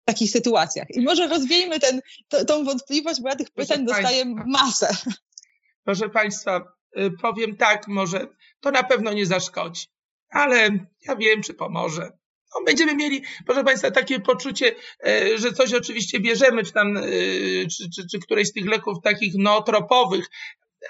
w 0.03 0.05
takich 0.05 0.31
sytuacjach. 0.31 0.87
I 0.91 1.01
może 1.01 1.29
rozwiejmy 1.29 1.81
ten, 1.81 2.01
to, 2.29 2.45
tą 2.45 2.65
wątpliwość, 2.65 3.21
bo 3.21 3.29
ja 3.29 3.37
tych 3.37 3.51
pytań 3.51 3.87
Proszę 3.87 4.03
dostaję 4.03 4.25
Państwa. 4.25 4.45
masę. 4.47 4.89
Proszę 5.85 6.09
Państwa, 6.09 6.73
powiem 7.23 7.57
tak, 7.57 7.89
może 7.89 8.27
to 8.61 8.71
na 8.71 8.83
pewno 8.83 9.13
nie 9.13 9.27
zaszkodzi, 9.27 9.87
ale 10.31 10.71
ja 11.07 11.17
wiem, 11.17 11.43
czy 11.43 11.55
pomoże. 11.55 12.13
No, 12.55 12.65
będziemy 12.67 12.95
mieli, 12.95 13.23
proszę 13.47 13.65
Państwa, 13.65 13.91
takie 13.91 14.21
poczucie, 14.21 14.75
e, 15.07 15.39
że 15.39 15.53
coś 15.53 15.75
oczywiście 15.75 16.21
bierzemy, 16.21 16.65
czy 16.65 16.73
tam, 16.73 16.97
e, 16.97 17.03
czy, 17.67 17.91
czy, 17.97 18.07
czy 18.11 18.19
któreś 18.19 18.49
z 18.49 18.53
tych 18.53 18.67
leków 18.67 18.99
takich 19.05 19.35
nootropowych, 19.39 20.27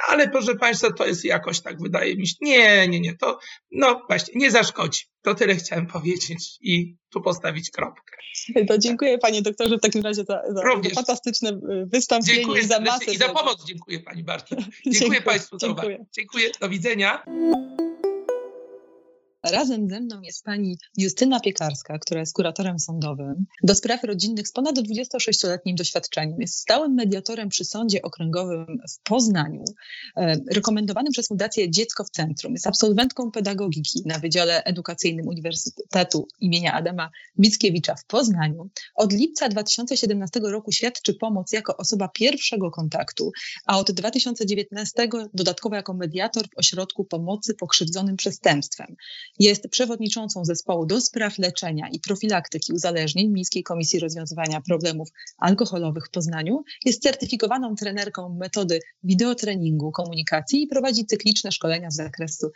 ale 0.08 0.28
proszę 0.28 0.54
Państwa, 0.54 0.92
to 0.92 1.06
jest 1.06 1.24
jakoś 1.24 1.60
tak, 1.60 1.82
wydaje 1.82 2.16
mi 2.16 2.28
się, 2.28 2.34
nie, 2.40 2.88
nie, 2.88 3.00
nie, 3.00 3.16
to, 3.16 3.38
no 3.70 4.02
właśnie, 4.08 4.34
nie 4.36 4.50
zaszkodzi. 4.50 5.02
To 5.22 5.34
tyle 5.34 5.54
chciałem 5.54 5.86
powiedzieć 5.86 6.58
i 6.60 6.96
tu 7.10 7.20
postawić 7.20 7.70
kropkę. 7.70 8.16
To 8.68 8.78
dziękuję 8.78 9.18
Panie 9.18 9.42
doktorze 9.42 9.78
w 9.78 9.80
takim 9.80 10.02
razie 10.02 10.24
za, 10.24 10.42
za 10.48 10.62
fantastyczne 10.94 11.50
y, 11.50 11.86
wystąpienie 11.86 12.38
dziękuję 12.38 12.62
i 12.62 12.66
za 12.66 12.80
masę. 12.80 13.12
I 13.12 13.16
za 13.16 13.28
pomoc 13.28 13.64
dziękuję 13.64 14.00
Pani 14.00 14.24
bardzo. 14.24 14.46
Dziękuję, 14.56 14.72
dziękuję 14.86 15.22
Państwu 15.22 15.58
za 15.58 15.68
uwagę. 15.68 16.04
Dziękuję, 16.12 16.50
do 16.60 16.68
widzenia. 16.68 17.24
Razem 19.50 19.88
ze 19.88 20.00
mną 20.00 20.20
jest 20.20 20.44
pani 20.44 20.78
Justyna 20.96 21.40
Piekarska, 21.40 21.98
która 21.98 22.20
jest 22.20 22.34
kuratorem 22.34 22.78
sądowym 22.78 23.44
do 23.62 23.74
spraw 23.74 24.04
rodzinnych 24.04 24.48
z 24.48 24.52
ponad 24.52 24.78
26-letnim 24.78 25.74
doświadczeniem. 25.74 26.40
Jest 26.40 26.58
stałym 26.58 26.94
mediatorem 26.94 27.48
przy 27.48 27.64
Sądzie 27.64 28.02
Okręgowym 28.02 28.66
w 28.66 29.02
Poznaniu, 29.02 29.64
e, 30.16 30.36
rekomendowanym 30.54 31.12
przez 31.12 31.28
Fundację 31.28 31.70
Dziecko 31.70 32.04
w 32.04 32.10
Centrum. 32.10 32.52
Jest 32.52 32.66
absolwentką 32.66 33.30
pedagogiki 33.30 34.02
na 34.06 34.18
Wydziale 34.18 34.64
Edukacyjnym 34.64 35.28
Uniwersytetu 35.28 36.28
imienia 36.40 36.72
Adama 36.72 37.10
Mickiewicza 37.38 37.94
w 37.94 38.04
Poznaniu. 38.04 38.70
Od 38.94 39.12
lipca 39.12 39.48
2017 39.48 40.40
roku 40.40 40.72
świadczy 40.72 41.14
pomoc 41.14 41.52
jako 41.52 41.76
osoba 41.76 42.08
pierwszego 42.08 42.70
kontaktu, 42.70 43.32
a 43.66 43.78
od 43.78 43.90
2019 43.90 45.08
dodatkowo 45.34 45.76
jako 45.76 45.94
mediator 45.94 46.44
w 46.48 46.58
Ośrodku 46.58 47.04
Pomocy 47.04 47.54
Pokrzywdzonym 47.54 48.16
Przestępstwem. 48.16 48.96
Jest 49.38 49.68
przewodniczącą 49.68 50.44
zespołu 50.44 50.86
do 50.86 51.00
spraw 51.00 51.38
leczenia 51.38 51.88
i 51.92 52.00
profilaktyki 52.00 52.72
uzależnień 52.72 53.28
Miejskiej 53.28 53.62
Komisji 53.62 54.00
Rozwiązywania 54.00 54.60
Problemów 54.60 55.08
Alkoholowych 55.38 56.06
w 56.06 56.10
Poznaniu. 56.10 56.64
Jest 56.84 57.02
certyfikowaną 57.02 57.74
trenerką 57.74 58.34
metody 58.34 58.80
wideotreningu 59.02 59.92
komunikacji 59.92 60.62
i 60.62 60.66
prowadzi 60.66 61.06
cykliczne 61.06 61.52
szkolenia 61.52 61.90
z 61.90 61.96
zakresu 61.96 62.50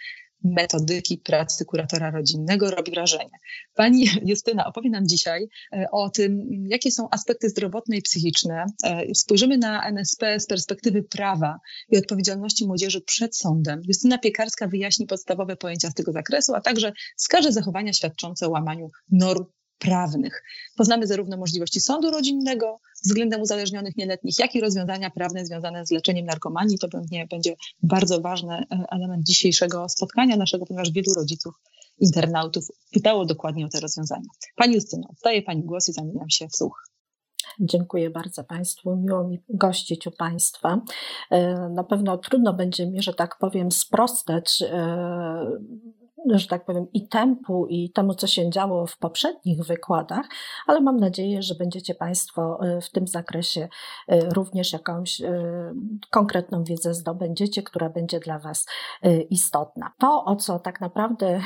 metodyki 0.47 1.19
pracy 1.19 1.65
kuratora 1.65 2.11
rodzinnego 2.11 2.71
robi 2.71 2.91
wrażenie. 2.93 3.31
Pani 3.75 4.07
Justyna 4.31 4.67
opowie 4.67 4.91
nam 4.91 5.07
dzisiaj 5.07 5.49
e, 5.73 5.87
o 5.93 6.11
tym, 6.11 6.41
jakie 6.69 6.91
są 6.91 7.09
aspekty 7.11 7.49
zdrowotne 7.49 7.97
i 7.97 8.03
psychiczne. 8.03 8.65
E, 8.85 9.15
spojrzymy 9.15 9.59
na 9.59 9.89
NSP 9.89 10.41
z 10.41 10.47
perspektywy 10.47 11.03
prawa 11.03 11.59
i 11.91 11.99
odpowiedzialności 11.99 12.67
młodzieży 12.67 13.01
przed 13.01 13.37
sądem. 13.37 13.81
Justyna 13.89 14.19
Piekarska 14.19 14.69
wyjaśni 14.69 15.07
podstawowe 15.07 15.57
pojęcia 15.57 15.91
z 15.91 15.95
tego 15.95 16.13
zakresu, 16.13 16.55
a 16.55 16.61
także 16.61 16.93
wskaże 17.17 17.53
zachowania 17.53 17.93
świadczące 17.93 18.47
o 18.47 18.51
łamaniu 18.51 18.91
norm 19.11 19.45
prawnych. 19.79 20.43
Poznamy 20.77 21.07
zarówno 21.07 21.37
możliwości 21.37 21.81
sądu 21.81 22.11
rodzinnego 22.11 22.81
względem 23.05 23.41
uzależnionych 23.41 23.97
nieletnich, 23.97 24.39
jak 24.39 24.55
i 24.55 24.61
rozwiązania 24.61 25.11
prawne 25.11 25.47
związane 25.47 25.87
z 25.87 25.91
leczeniem 25.91 26.27
narkomanii. 26.27 26.79
To 26.79 26.89
pewnie 26.89 27.27
będzie 27.31 27.55
bardzo 27.83 28.21
ważny 28.21 28.55
e, 28.55 28.85
element 28.91 29.25
dzisiejszego 29.25 29.89
spotkania 29.89 30.37
naszego, 30.37 30.67
ponieważ 30.67 30.91
wielu 30.91 31.15
rodziców, 31.15 31.55
internautów 31.99 32.65
pytało 32.93 33.25
dokładnie 33.25 33.67
o 33.67 33.69
te 33.69 33.81
rozwiązania. 33.81 34.29
Pani 34.57 34.75
Justyno, 34.75 35.09
oddaję 35.19 35.43
Pani 35.43 35.63
głos 35.63 35.89
i 35.89 35.93
zamieniam 35.93 36.31
się 36.31 36.49
w 36.49 36.57
słuch. 36.57 36.87
Dziękuję 37.61 38.11
bardzo 38.11 38.45
Państwu. 38.45 38.97
Miło 38.97 39.29
mi 39.29 39.43
gościć 39.49 40.07
u 40.07 40.11
Państwa. 40.11 40.81
E, 41.31 41.69
na 41.69 41.85
pewno 41.85 42.19
trudno 42.19 42.55
będzie 42.55 42.87
mi, 42.87 43.03
że 43.03 43.15
tak 43.15 43.39
powiem, 43.39 43.73
sprostać 43.73 44.63
e, 44.63 45.47
że 46.35 46.49
tak 46.49 46.65
powiem, 46.65 46.87
i 46.93 47.09
tempu, 47.09 47.67
i 47.67 47.91
temu, 47.91 48.15
co 48.15 48.27
się 48.27 48.51
działo 48.51 48.87
w 48.87 48.99
poprzednich 48.99 49.63
wykładach, 49.63 50.27
ale 50.67 50.81
mam 50.81 50.97
nadzieję, 50.97 51.43
że 51.43 51.55
będziecie 51.55 51.95
Państwo 51.95 52.59
e, 52.63 52.81
w 52.81 52.91
tym 52.91 53.07
zakresie 53.07 53.69
e, 54.09 54.21
również 54.21 54.73
jakąś 54.73 55.21
e, 55.21 55.75
konkretną 56.11 56.65
wiedzę 56.65 56.95
zdobędziecie, 56.95 57.63
która 57.63 57.89
będzie 57.89 58.21
dla 58.21 58.39
Was 58.39 58.67
istotna. 59.31 59.93
To, 59.99 60.25
o 60.25 60.37
co 60.37 60.59
tak 60.59 60.81
naprawdę 60.81 61.41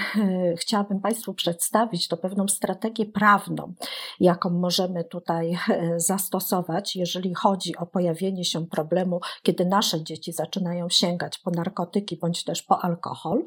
chciałabym 0.62 1.00
Państwu 1.00 1.34
przedstawić, 1.34 2.08
to 2.08 2.16
pewną 2.16 2.48
strategię 2.48 3.06
prawną, 3.06 3.74
jaką 4.20 4.50
możemy 4.50 5.04
tutaj 5.04 5.58
zastosować, 5.96 6.96
jeżeli 6.96 7.34
chodzi 7.34 7.76
o 7.76 7.86
pojawienie 7.86 8.44
się 8.44 8.66
problemu, 8.66 9.20
kiedy 9.42 9.64
nasze 9.64 10.04
dzieci 10.04 10.32
zaczynają 10.32 10.88
sięgać 10.88 11.38
po 11.38 11.50
narkotyki 11.50 12.16
bądź 12.16 12.44
też 12.44 12.62
po 12.62 12.84
alkohol. 12.84 13.44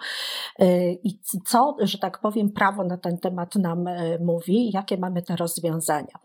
I 1.03 1.12
co, 1.45 1.75
że 1.79 1.97
tak 1.97 2.19
powiem, 2.19 2.51
prawo 2.51 2.83
na 2.83 2.97
ten 2.97 3.17
temat 3.17 3.55
nam 3.55 3.87
e, 3.87 4.19
mówi, 4.19 4.71
jakie 4.73 4.97
mamy 4.97 5.21
te 5.21 5.35
rozwiązania. 5.35 6.19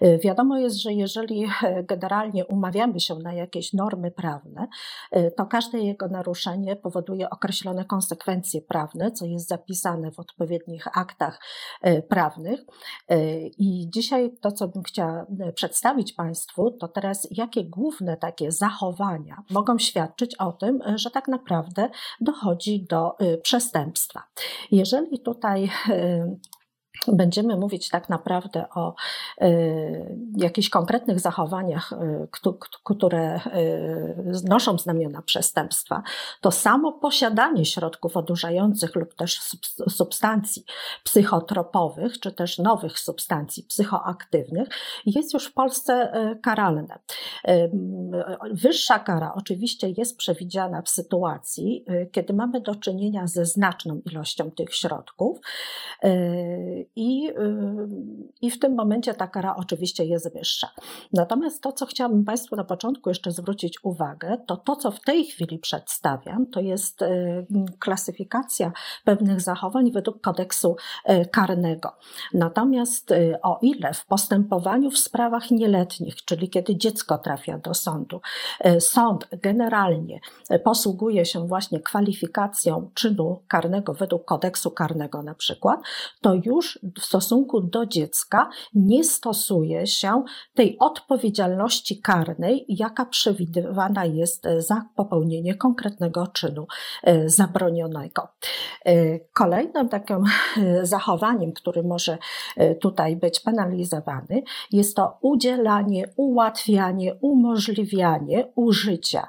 E, 0.00 0.18
wiadomo 0.18 0.58
jest, 0.58 0.76
że 0.76 0.92
jeżeli 0.92 1.44
e, 1.62 1.82
generalnie 1.82 2.46
umawiamy 2.46 3.00
się 3.00 3.14
na 3.14 3.32
jakieś 3.32 3.72
normy 3.72 4.10
prawne, 4.10 4.68
to 5.36 5.46
każde 5.46 5.78
jego 5.78 6.08
naruszenie 6.08 6.76
powoduje 6.76 7.30
określone 7.30 7.84
konsekwencje 7.84 8.62
prawne, 8.62 9.10
co 9.10 9.26
jest 9.26 9.48
zapisane 9.48 10.10
w 10.10 10.18
odpowiednich 10.18 10.98
aktach 10.98 11.40
prawnych. 12.08 12.60
I 13.58 13.90
dzisiaj 13.90 14.36
to, 14.40 14.52
co 14.52 14.68
bym 14.68 14.82
chciała 14.82 15.26
przedstawić 15.54 16.12
Państwu, 16.12 16.70
to 16.70 16.88
teraz 16.88 17.28
jakie 17.30 17.64
główne 17.64 18.16
takie 18.16 18.52
zachowania 18.52 19.42
mogą 19.50 19.78
świadczyć 19.78 20.34
o 20.34 20.52
tym, 20.52 20.80
że 20.94 21.10
tak 21.10 21.28
naprawdę 21.28 21.90
dochodzi 22.20 22.86
do 22.90 23.16
przestępstwa. 23.42 24.27
Jeżeli 24.70 25.18
tutaj 25.18 25.70
będziemy 27.06 27.56
mówić 27.56 27.88
tak 27.88 28.08
naprawdę 28.08 28.68
o 28.74 28.94
y, 29.42 30.16
jakichś 30.36 30.68
konkretnych 30.68 31.20
zachowaniach, 31.20 31.92
y, 31.92 32.28
które 32.84 33.36
y, 33.36 34.48
noszą 34.48 34.78
znamiona 34.78 35.22
przestępstwa, 35.22 36.02
to 36.40 36.50
samo 36.50 36.92
posiadanie 36.92 37.64
środków 37.64 38.16
odurzających 38.16 38.94
lub 38.94 39.14
też 39.14 39.40
substancji 39.88 40.64
psychotropowych, 41.04 42.20
czy 42.20 42.32
też 42.32 42.58
nowych 42.58 42.98
substancji 42.98 43.62
psychoaktywnych 43.62 44.68
jest 45.06 45.34
już 45.34 45.46
w 45.46 45.52
Polsce 45.52 46.12
karalne. 46.42 46.98
Wyższa 48.50 48.98
kara 48.98 49.32
oczywiście 49.34 49.88
jest 49.96 50.16
przewidziana 50.16 50.82
w 50.82 50.88
sytuacji, 50.88 51.84
kiedy 52.12 52.32
mamy 52.32 52.60
do 52.60 52.74
czynienia 52.74 53.26
ze 53.26 53.46
znaczną 53.46 54.00
ilością 54.10 54.50
tych 54.50 54.74
środków 54.74 55.40
i, 56.96 57.28
y, 57.28 57.34
i 58.42 58.50
w 58.50 58.58
tym 58.58 58.74
momencie 58.74 59.14
ta 59.14 59.26
kara 59.26 59.56
oczywiście 59.56 60.04
jest 60.04 60.32
wyższa. 60.32 60.70
Natomiast 61.12 61.62
to, 61.62 61.72
co 61.72 61.86
chciałabym 61.86 62.24
Państwu 62.24 62.56
na 62.56 62.64
początku 62.64 63.08
jeszcze 63.08 63.30
zwrócić 63.30 63.84
uwagę, 63.84 64.38
to 64.46 64.56
to, 64.56 64.76
co 64.76 64.90
w 64.90 65.00
tej 65.00 65.24
chwili 65.24 65.58
przedstawiam, 65.58 66.46
to 66.46 66.60
jest 66.60 67.02
y, 67.02 67.46
klasyfikacja 67.78 68.72
pewnych 69.04 69.40
zachowań 69.40 69.92
według 69.92 70.20
kodeksu 70.20 70.76
y, 71.10 71.26
karnego. 71.26 71.92
Natomiast 72.34 73.14
o 73.42 73.58
ile 73.62 73.94
w 73.94 74.06
postępowaniu 74.06 74.90
w 74.90 74.98
sprawach 74.98 75.50
nieletnich, 75.50 76.24
czyli 76.24 76.50
kiedy 76.50 76.76
dziecko 76.76 77.18
trafia 77.18 77.58
do 77.58 77.74
sądu, 77.74 78.20
sąd 78.78 79.28
generalnie 79.42 80.20
posługuje 80.64 81.24
się 81.24 81.46
właśnie 81.46 81.80
kwalifikacją 81.80 82.90
czynu 82.94 83.42
karnego 83.48 83.94
według 83.94 84.24
kodeksu 84.24 84.70
karnego 84.70 85.22
na 85.22 85.34
przykład, 85.34 85.80
to 86.20 86.34
już 86.34 86.77
w 86.98 87.04
stosunku 87.04 87.60
do 87.60 87.86
dziecka 87.86 88.50
nie 88.74 89.04
stosuje 89.04 89.86
się 89.86 90.24
tej 90.54 90.76
odpowiedzialności 90.78 92.00
karnej, 92.00 92.64
jaka 92.68 93.06
przewidywana 93.06 94.04
jest 94.04 94.46
za 94.58 94.84
popełnienie 94.96 95.54
konkretnego 95.54 96.26
czynu 96.26 96.66
e, 97.02 97.28
zabronionego. 97.28 98.28
E, 98.84 99.18
kolejnym 99.18 99.88
takim 99.88 100.24
e, 100.56 100.86
zachowaniem, 100.86 101.52
który 101.52 101.82
może 101.82 102.18
tutaj 102.80 103.16
być 103.16 103.40
penalizowany, 103.40 104.42
jest 104.72 104.96
to 104.96 105.18
udzielanie, 105.20 106.04
ułatwianie, 106.16 107.14
umożliwianie 107.20 108.52
użycia 108.54 109.28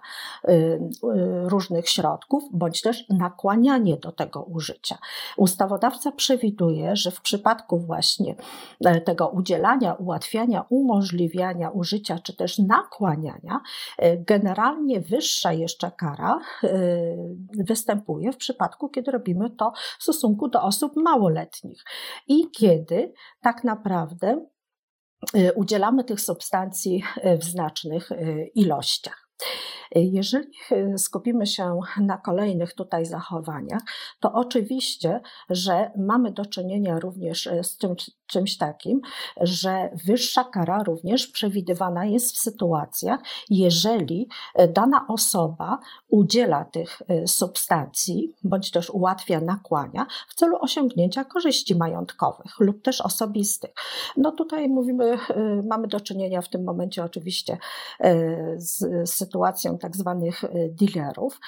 różnych 1.43 1.89
środków, 1.89 2.43
bądź 2.51 2.81
też 2.81 3.09
nakłanianie 3.09 3.97
do 3.97 4.11
tego 4.11 4.43
użycia. 4.43 4.97
Ustawodawca 5.37 6.11
przewiduje, 6.11 6.95
że 6.95 7.11
w 7.11 7.21
przypadku 7.21 7.38
właśnie 7.79 8.35
e, 8.85 9.01
tego 9.01 9.27
udzielania, 9.27 9.93
ułatwiania, 9.93 10.65
umożliwiania 10.69 11.69
użycia 11.69 12.19
czy 12.19 12.35
też 12.35 12.59
nakłaniania, 12.59 13.59
e, 13.97 14.17
generalnie 14.17 15.01
wyższa 15.01 15.53
jeszcze 15.53 15.91
kara 15.91 16.39
e, 16.63 16.69
występuje 17.57 18.31
w 18.31 18.37
przypadku, 18.37 18.89
kiedy 18.89 19.11
robimy 19.11 19.49
to 19.49 19.71
w 19.99 20.03
stosunku 20.03 20.47
do 20.47 20.61
osób 20.63 20.95
małoletnich 20.95 21.83
i 22.27 22.51
kiedy 22.51 23.13
tak 23.41 23.63
naprawdę 23.63 24.45
udzielamy 25.55 26.03
tych 26.03 26.21
substancji 26.21 27.03
w 27.39 27.43
znacznych 27.43 28.09
ilościach. 28.55 29.28
Jeżeli 29.95 30.47
skupimy 30.97 31.47
się 31.47 31.79
na 32.01 32.17
kolejnych 32.17 32.73
tutaj 32.73 33.05
zachowaniach, 33.05 33.81
to 34.19 34.33
oczywiście, 34.33 35.21
że 35.49 35.91
mamy 35.97 36.31
do 36.31 36.45
czynienia 36.45 36.99
również 36.99 37.49
z 37.61 37.77
czymś, 37.77 38.11
czymś 38.27 38.57
takim, 38.57 39.01
że 39.41 39.89
wyższa 40.05 40.43
kara 40.43 40.83
również 40.83 41.27
przewidywana 41.27 42.05
jest 42.05 42.35
w 42.35 42.37
sytuacjach, 42.37 43.19
jeżeli 43.49 44.29
dana 44.73 45.05
osoba 45.07 45.79
udziela 46.07 46.65
tych 46.65 47.01
substancji, 47.25 48.35
bądź 48.43 48.71
też 48.71 48.89
ułatwia 48.89 49.41
nakłania 49.41 50.05
w 50.27 50.35
celu 50.35 50.57
osiągnięcia 50.61 51.23
korzyści 51.23 51.75
majątkowych 51.75 52.59
lub 52.59 52.81
też 52.81 53.01
osobistych. 53.01 53.71
No 54.17 54.31
tutaj 54.31 54.69
mówimy, 54.69 55.17
mamy 55.69 55.87
do 55.87 55.99
czynienia 55.99 56.41
w 56.41 56.49
tym 56.49 56.63
momencie 56.63 57.03
oczywiście 57.03 57.57
z 58.55 59.09
sytuacją 59.09 59.28
tak 59.77 59.95
zwanych 59.95 60.43
dealerów 60.69 61.39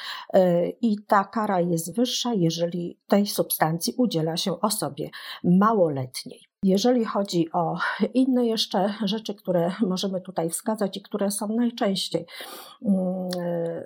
i 0.82 0.98
ta 1.08 1.24
kara 1.24 1.60
jest 1.60 1.96
wyższa, 1.96 2.34
jeżeli 2.34 3.00
tej 3.08 3.28
substancji 3.28 3.94
udziela 3.98 4.38
się 4.38 4.62
osobie 4.62 5.10
małoletniej. 5.44 6.52
Jeżeli 6.64 7.06
chodzi 7.06 7.52
o 7.54 7.78
inne 8.14 8.46
jeszcze 8.46 8.94
rzeczy, 9.04 9.36
które 9.36 9.72
możemy 9.80 10.22
tutaj 10.22 10.50
wskazać 10.50 10.98
i 10.98 11.02
które 11.02 11.32
są 11.32 11.48
najczęściej, 11.48 12.26
mm, 12.86 13.30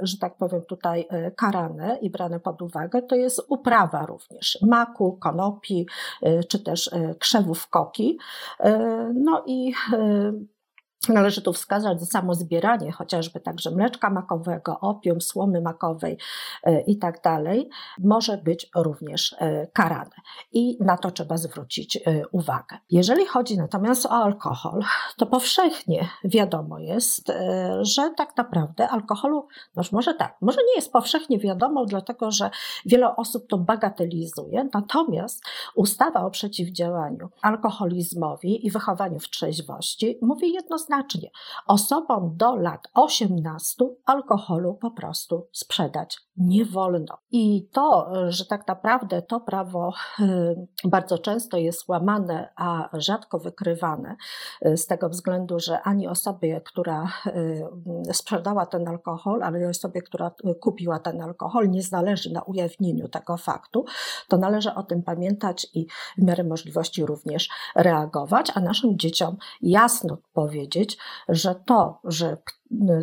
że 0.01 0.17
tak 0.17 0.38
powiem, 0.38 0.61
tutaj 0.61 1.07
e, 1.09 1.31
karane 1.31 1.97
i 2.01 2.09
brane 2.09 2.39
pod 2.39 2.61
uwagę, 2.61 3.01
to 3.01 3.15
jest 3.15 3.41
uprawa 3.47 4.05
również 4.05 4.57
maku, 4.61 5.17
konopi 5.17 5.88
e, 6.22 6.43
czy 6.43 6.59
też 6.59 6.93
e, 6.93 7.15
krzewów 7.19 7.67
koki. 7.69 8.17
No 9.13 9.43
i 9.45 9.73
Należy 11.10 11.41
tu 11.41 11.53
wskazać 11.53 12.02
samo 12.02 12.36
zbieranie 12.36 12.91
chociażby 12.91 13.40
także 13.40 13.72
mleczka 13.72 14.10
makowego, 14.10 14.80
opium, 14.80 15.22
słomy 15.22 15.61
makowej 15.61 16.18
e, 16.64 16.82
i 16.82 16.98
tak 16.98 17.22
dalej, 17.22 17.69
może 17.99 18.38
być 18.38 18.69
również 18.76 19.36
e, 19.40 19.68
karane. 19.68 20.15
I 20.52 20.77
na 20.80 20.98
to 20.98 21.11
trzeba 21.11 21.38
zwrócić 21.38 21.98
e, 21.98 22.27
uwagę. 22.32 22.77
Jeżeli 22.91 23.26
chodzi 23.26 23.57
natomiast 23.57 24.06
o 24.06 24.11
alkohol, 24.11 24.82
to 25.18 25.26
powszechnie 25.26 26.10
wiadomo 26.23 26.80
jest, 26.80 27.32
że 27.82 28.11
tak 28.18 28.38
naprawdę 28.38 28.90
alkoholu, 28.90 29.48
no 29.76 29.84
może 29.91 30.14
tak, 30.14 30.38
może 30.41 30.57
nie 30.57 30.76
jest 30.76 30.91
powszechnie 30.91 31.40
wiadomo, 31.40 31.86
dlatego 31.86 32.32
że 32.32 32.49
wiele 32.86 33.15
osób 33.15 33.48
to 33.48 33.57
bagatelizuje, 33.57 34.69
natomiast 34.73 35.44
ustawa 35.76 36.26
o 36.26 36.30
przeciwdziałaniu 36.30 37.30
alkoholizmowi 37.41 38.68
i 38.68 38.72
wychowaniu 38.72 39.19
w 39.19 39.30
trzeźwości 39.30 40.18
mówi 40.22 40.53
jednoznacznie, 40.53 40.94
znacznie. 40.95 41.30
Osobom 41.67 42.38
do 42.38 42.55
lat 42.55 42.88
18 42.93 43.85
alkoholu 44.05 44.73
po 44.73 44.91
prostu 44.91 45.47
sprzedać 45.51 46.24
nie 46.38 46.66
wolno. 46.66 47.18
I 47.32 47.70
to, 47.72 48.12
że 48.30 48.45
tak 48.45 48.68
naprawdę 48.68 49.22
to 49.22 49.40
prawo 49.40 49.94
y, 50.20 50.56
bardzo 50.84 51.18
często 51.18 51.57
jest 51.57 51.88
łamane, 51.88 52.49
a 52.56 52.90
rzadko 52.94 53.40
wykrywane, 53.40 54.16
y, 54.66 54.78
z 54.78 54.88
tego 54.88 55.10
względu, 55.10 55.60
że 55.60 55.82
ani 55.82 56.07
osobie, 56.07 56.62
która 56.62 57.07
y, 58.10 58.14
sprzedała 58.14 58.66
ten 58.66 58.88
alkohol, 58.88 59.44
ale 59.44 59.70
osobie, 59.70 60.02
która 60.02 60.32
kupiła 60.62 60.99
ten 60.99 61.22
alkohol, 61.22 61.70
nie 61.70 61.82
zależy 61.82 62.34
na 62.34 62.41
ujawnieniu 62.41 63.07
tego 63.07 63.38
faktu, 63.38 63.86
to 64.28 64.38
należy 64.38 64.74
o 64.74 64.84
tym 64.84 65.03
pamiętać 65.03 65.68
i 65.74 65.88
w 66.18 66.24
miarę 66.24 66.44
możliwości 66.44 67.06
również 67.06 67.49
reagować, 67.76 68.52
a 68.56 68.60
naszym 68.60 68.99
dzieciom 68.99 69.38
jasno 69.62 70.18
powiedzieć, 70.34 70.98
że 71.30 71.56
to, 71.66 71.99
że 72.03 72.38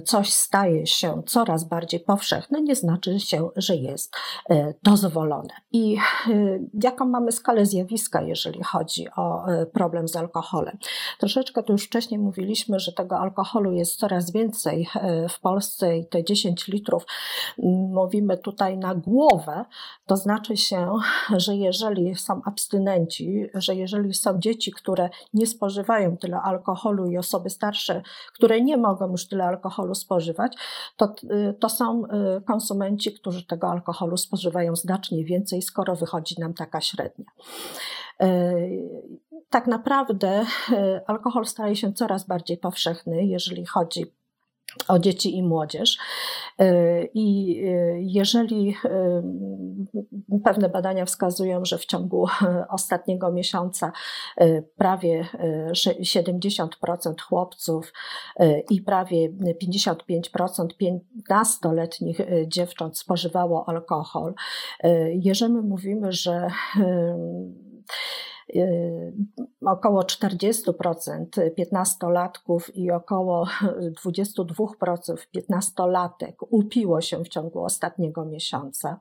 coś 0.05 0.33
staje 0.33 0.87
się 0.87 1.23
coraz 1.27 1.65
bardziej 1.65 2.01
powszechne, 2.01 2.63
nie 2.63 2.77
znaczy 2.77 3.21
się, 3.21 3.49
że 3.57 3.77
jest 3.77 4.17
e, 4.51 4.75
dozwolone. 4.83 5.55
I 5.73 5.97
e, 5.97 6.59
jaką 6.83 7.05
mamy 7.05 7.33
skalę 7.33 7.67
zjawiska, 7.67 8.23
jeżeli 8.23 8.65
chodzi 8.65 9.07
o 9.17 9.45
problem 9.73 10.09
z 10.09 10.17
alkoholem? 10.17 10.79
Troszeczkę 11.19 11.63
tu 11.63 11.73
już 11.73 11.85
wcześniej 11.85 12.21
mówiliśmy, 12.21 12.81
że 12.81 12.93
tego 12.93 13.19
alkoholu 13.19 13.73
jest 13.73 13.97
coraz 13.97 14.33
więcej 14.33 14.89
w 15.29 15.41
Polsce 15.41 15.97
i 15.99 16.07
te 16.07 16.25
10 16.25 16.69
litrów 16.69 17.07
mówimy 17.93 18.39
tutaj 18.39 18.79
na 18.79 18.95
głowę, 18.95 19.65
to 20.07 20.17
znaczy 20.17 20.57
się, 20.57 20.93
że 21.37 21.57
jeżeli 21.57 22.15
są 22.15 22.41
abstynenci, 22.45 23.47
że 23.55 23.75
jeżeli 23.75 24.15
są 24.15 24.39
dzieci, 24.39 24.73
które 24.73 25.11
nie 25.35 25.47
spożywają 25.47 26.17
tyle 26.17 26.41
alkoholu 26.41 27.07
i 27.07 27.19
osoby 27.19 27.51
starsze, 27.51 28.03
które 28.35 28.61
nie 28.61 28.77
mogą 28.77 29.11
już 29.11 29.29
tyle 29.29 29.52
alkoholu 29.53 29.95
spożywać, 29.95 30.57
to, 30.97 31.15
y, 31.51 31.55
to 31.61 31.69
są 31.69 32.05
y, 32.05 32.43
konsumenci, 32.43 33.13
którzy 33.13 33.47
tego 33.47 33.71
alkoholu 33.71 34.17
spożywają 34.17 34.77
znacznie 34.77 35.25
więcej, 35.25 35.63
skoro 35.63 35.97
wychodzi 35.97 36.41
nam 36.41 36.55
taka 36.55 36.81
średnia. 36.81 37.27
Y, 38.23 39.13
tak 39.51 39.67
naprawdę 39.67 40.47
alkohol 41.07 41.47
staje 41.47 41.77
się 41.77 41.93
coraz 41.93 42.27
bardziej 42.27 42.59
powszechny, 42.59 43.27
jeżeli 43.27 43.67
chodzi 43.67 44.07
o 44.89 44.99
dzieci 44.99 45.37
i 45.37 45.43
młodzież. 45.43 45.99
Y, 46.61 47.11
I 47.15 47.57
y, 47.65 47.99
jeżeli 48.01 48.77
y, 50.35 50.41
pewne 50.45 50.69
badania 50.69 51.05
wskazują, 51.05 51.65
że 51.65 51.79
w 51.79 51.87
ciągu 51.87 52.27
ostatniego 52.69 53.33
miesiąca 53.33 53.93
prawie 54.77 55.29
70% 56.01 56.69
chłopców 57.29 57.93
i 58.71 58.81
prawie 58.83 59.29
55% 59.31 60.67
15-letnich 61.31 62.21
dziewcząt 62.47 62.99
spożywało 62.99 63.69
alkohol, 63.69 64.35
jeżeli 65.15 65.53
my 65.53 65.63
mówimy, 65.63 66.13
że 66.13 66.49
około 69.67 70.03
40% 70.03 71.27
15-latków 71.59 72.71
i 72.75 72.91
około 72.91 73.47
22% 74.07 75.17
15-latek 75.37 76.33
upiło 76.51 77.01
się 77.01 77.25
w 77.25 77.29
ciągu 77.29 77.65
ostatniego 77.65 78.25
miesiąca. 78.25 78.99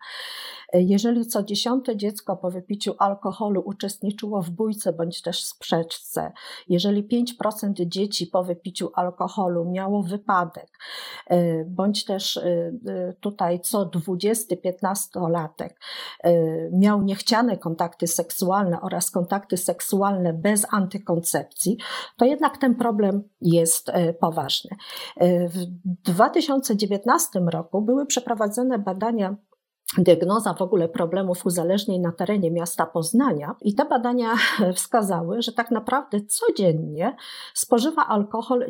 Jeżeli 0.74 1.26
co 1.26 1.44
dziesiąte 1.44 1.98
dziecko 1.98 2.38
po 2.38 2.52
wypiciu 2.52 2.94
alkoholu 3.00 3.62
uczestniczyło 3.66 4.42
w 4.42 4.50
bójce 4.50 4.94
bądź 4.94 5.22
też 5.22 5.44
sprzeczce, 5.44 6.32
jeżeli 6.70 7.08
5% 7.08 7.88
dzieci 7.88 8.28
po 8.28 8.44
wypiciu 8.44 8.92
alkoholu 8.96 9.72
miało 9.72 10.04
wypadek, 10.04 10.80
y, 11.32 11.66
bądź 11.70 12.06
też 12.06 12.38
y, 12.38 13.16
tutaj 13.20 13.60
co 13.60 13.86
20 13.86 14.56
15-latek 14.56 15.70
miał 16.72 17.02
niechciane 17.02 17.58
kontakty 17.58 18.08
seksualne 18.08 18.82
oraz 18.82 19.12
kontakty 19.12 19.31
kontakty 19.32 19.58
seksualne 19.58 20.34
bez 20.34 20.66
antykoncepcji, 20.72 21.78
to 22.18 22.26
jednak 22.26 22.58
ten 22.58 22.76
problem 22.76 23.24
jest 23.42 23.90
e, 23.90 24.14
poważny. 24.14 24.70
E, 25.18 25.48
w 25.50 25.66
2019 26.04 27.40
roku 27.40 27.82
były 27.82 28.06
przeprowadzone 28.06 28.80
badania 28.80 29.36
diagnoza 29.98 30.54
w 30.54 30.62
ogóle 30.62 30.90
problemów 30.90 31.46
uzależnień 31.46 32.02
na 32.02 32.12
terenie 32.12 32.52
miasta 32.52 32.86
Poznania 32.86 33.56
i 33.62 33.76
te 33.76 33.86
badania 33.86 34.36
wskazały, 34.76 35.42
że 35.42 35.52
tak 35.52 35.72
naprawdę 35.72 36.22
codziennie 36.22 37.16
spożywa 37.54 38.08
alkohol 38.08 38.66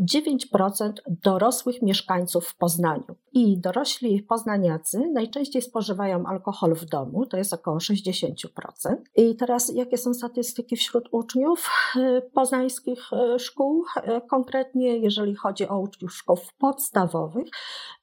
9% 0.56 0.92
dorosłych 1.08 1.82
mieszkańców 1.82 2.48
w 2.48 2.58
Poznaniu. 2.58 3.16
I 3.34 3.58
dorośli 3.58 4.24
poznaniacy 4.24 5.10
najczęściej 5.14 5.62
spożywają 5.62 6.26
alkohol 6.26 6.76
w 6.76 6.86
domu, 6.86 7.26
to 7.26 7.38
jest 7.38 7.54
około 7.54 7.78
60%. 7.78 8.36
I 9.16 9.36
teraz 9.36 9.76
jakie 9.76 9.98
są 9.98 10.14
statystyki 10.14 10.76
wśród 10.76 11.10
uczniów 11.12 11.70
e, 11.96 12.22
poznańskich 12.22 13.14
e, 13.14 13.40
szkół? 13.40 13.84
E, 13.96 14.22
konkretnie 14.22 14.98
jeżeli 14.98 15.36
chodzi 15.36 15.68
o 15.68 15.80
uczniów 15.80 16.14
szkół 16.14 16.38
podstawowych, 16.58 17.48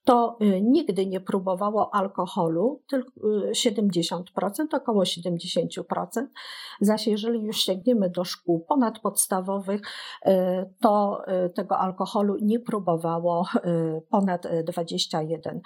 to 0.08 0.36
y, 0.42 0.60
nigdy 0.62 1.06
nie 1.06 1.20
próbowało 1.20 1.94
alkoholu, 1.94 2.82
tylko 2.86 3.10
70%, 3.52 4.74
y, 4.74 4.76
około 4.76 5.02
70%. 5.04 6.26
Zaś 6.80 7.06
jeżeli 7.06 7.42
już 7.42 7.56
sięgniemy 7.56 8.10
do 8.10 8.24
szkół 8.24 8.60
ponadpodstawowych, 8.60 9.80
y, 9.80 10.30
to 10.80 11.22
tego 11.54 11.78
alkoholu 11.78 12.36
nie 12.42 12.60
próbowało 12.60 13.46
ponad 14.10 14.46
21%, 14.64 15.60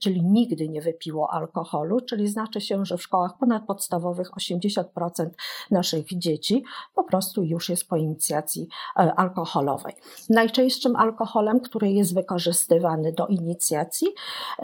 czyli 0.00 0.22
nigdy 0.22 0.68
nie 0.68 0.80
wypiło 0.80 1.30
alkoholu, 1.30 2.00
czyli 2.00 2.28
znaczy 2.28 2.60
się, 2.60 2.84
że 2.84 2.96
w 2.96 3.02
szkołach 3.02 3.38
ponadpodstawowych 3.38 4.30
80% 4.30 5.30
naszych 5.70 6.06
dzieci 6.06 6.64
po 6.94 7.04
prostu 7.04 7.42
już 7.42 7.68
jest 7.68 7.88
po 7.88 7.96
inicjacji 7.96 8.68
alkoholowej. 8.94 9.94
Najczęstszym 10.30 10.96
alkoholem, 10.96 11.60
który 11.60 11.90
jest 11.90 12.14
wykorzystywany, 12.14 12.89
do 12.98 13.26
inicjacji 13.26 14.08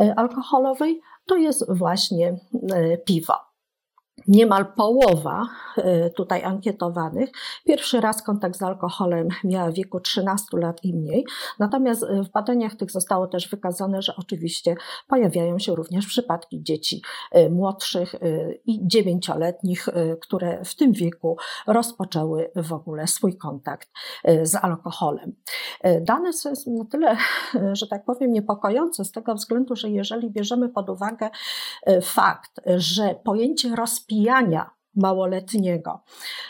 e, 0.00 0.14
alkoholowej, 0.16 1.00
to 1.26 1.36
jest 1.36 1.64
właśnie 1.68 2.38
e, 2.72 2.98
piwo. 2.98 3.45
Niemal 4.28 4.66
połowa 4.72 5.48
y, 5.78 6.10
tutaj 6.16 6.44
ankietowanych 6.44 7.30
pierwszy 7.64 8.00
raz 8.00 8.22
kontakt 8.22 8.56
z 8.56 8.62
alkoholem 8.62 9.28
miała 9.44 9.70
w 9.70 9.74
wieku 9.74 10.00
13 10.00 10.46
lat 10.52 10.84
i 10.84 10.94
mniej. 10.94 11.24
Natomiast 11.58 12.02
y, 12.02 12.22
w 12.22 12.30
badaniach 12.30 12.74
tych 12.74 12.90
zostało 12.90 13.26
też 13.26 13.48
wykazane, 13.48 14.02
że 14.02 14.12
oczywiście 14.16 14.74
pojawiają 15.08 15.58
się 15.58 15.74
również 15.74 16.06
przypadki 16.06 16.62
dzieci 16.62 17.02
y, 17.36 17.50
młodszych 17.50 18.14
i 18.66 18.86
dziewięcioletnich, 18.86 19.88
które 20.20 20.64
w 20.64 20.74
tym 20.74 20.92
wieku 20.92 21.36
rozpoczęły 21.66 22.50
w 22.56 22.72
ogóle 22.72 23.06
swój 23.06 23.36
kontakt 23.36 23.90
z 24.42 24.54
alkoholem. 24.54 25.32
Dane 26.00 26.32
są 26.32 26.52
na 26.66 26.84
tyle, 26.84 27.16
że 27.72 27.86
tak 27.86 28.04
powiem, 28.04 28.32
niepokojące 28.32 29.04
z 29.04 29.12
tego 29.12 29.34
względu, 29.34 29.76
że 29.76 29.90
jeżeli 29.90 30.30
bierzemy 30.30 30.68
pod 30.68 30.90
uwagę 30.90 31.30
fakt, 32.02 32.60
że 32.76 33.14
pojęcie 33.24 33.76
rozpijania 33.76 34.15
rozpijania 34.16 34.70
małoletniego. 34.96 36.00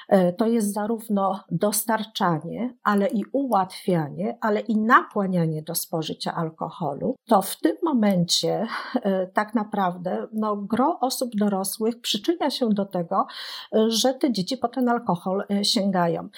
E, 0.08 0.32
to 0.32 0.46
jest 0.46 0.72
zarówno 0.72 1.40
dostarczanie, 1.50 2.74
ale 2.82 3.06
i 3.06 3.24
ułatwianie, 3.32 4.38
ale 4.40 4.60
i 4.60 4.76
nakłanianie 4.76 5.62
do 5.62 5.74
spożycia 5.74 6.34
alkoholu. 6.34 7.16
To 7.26 7.42
w 7.42 7.56
tym 7.56 7.76
momencie 7.82 8.66
e, 8.94 9.26
tak 9.26 9.54
naprawdę 9.54 10.26
no, 10.32 10.56
gro 10.56 10.98
osób 11.00 11.30
dorosłych 11.34 12.00
przyczynia 12.00 12.50
się 12.50 12.68
do 12.68 12.84
tego, 12.84 13.26
e, 13.72 13.90
że 13.90 14.14
te 14.14 14.32
dzieci 14.32 14.56
po 14.56 14.68
ten 14.68 14.88
alkohol 14.88 15.44
sięgają. 15.62 16.28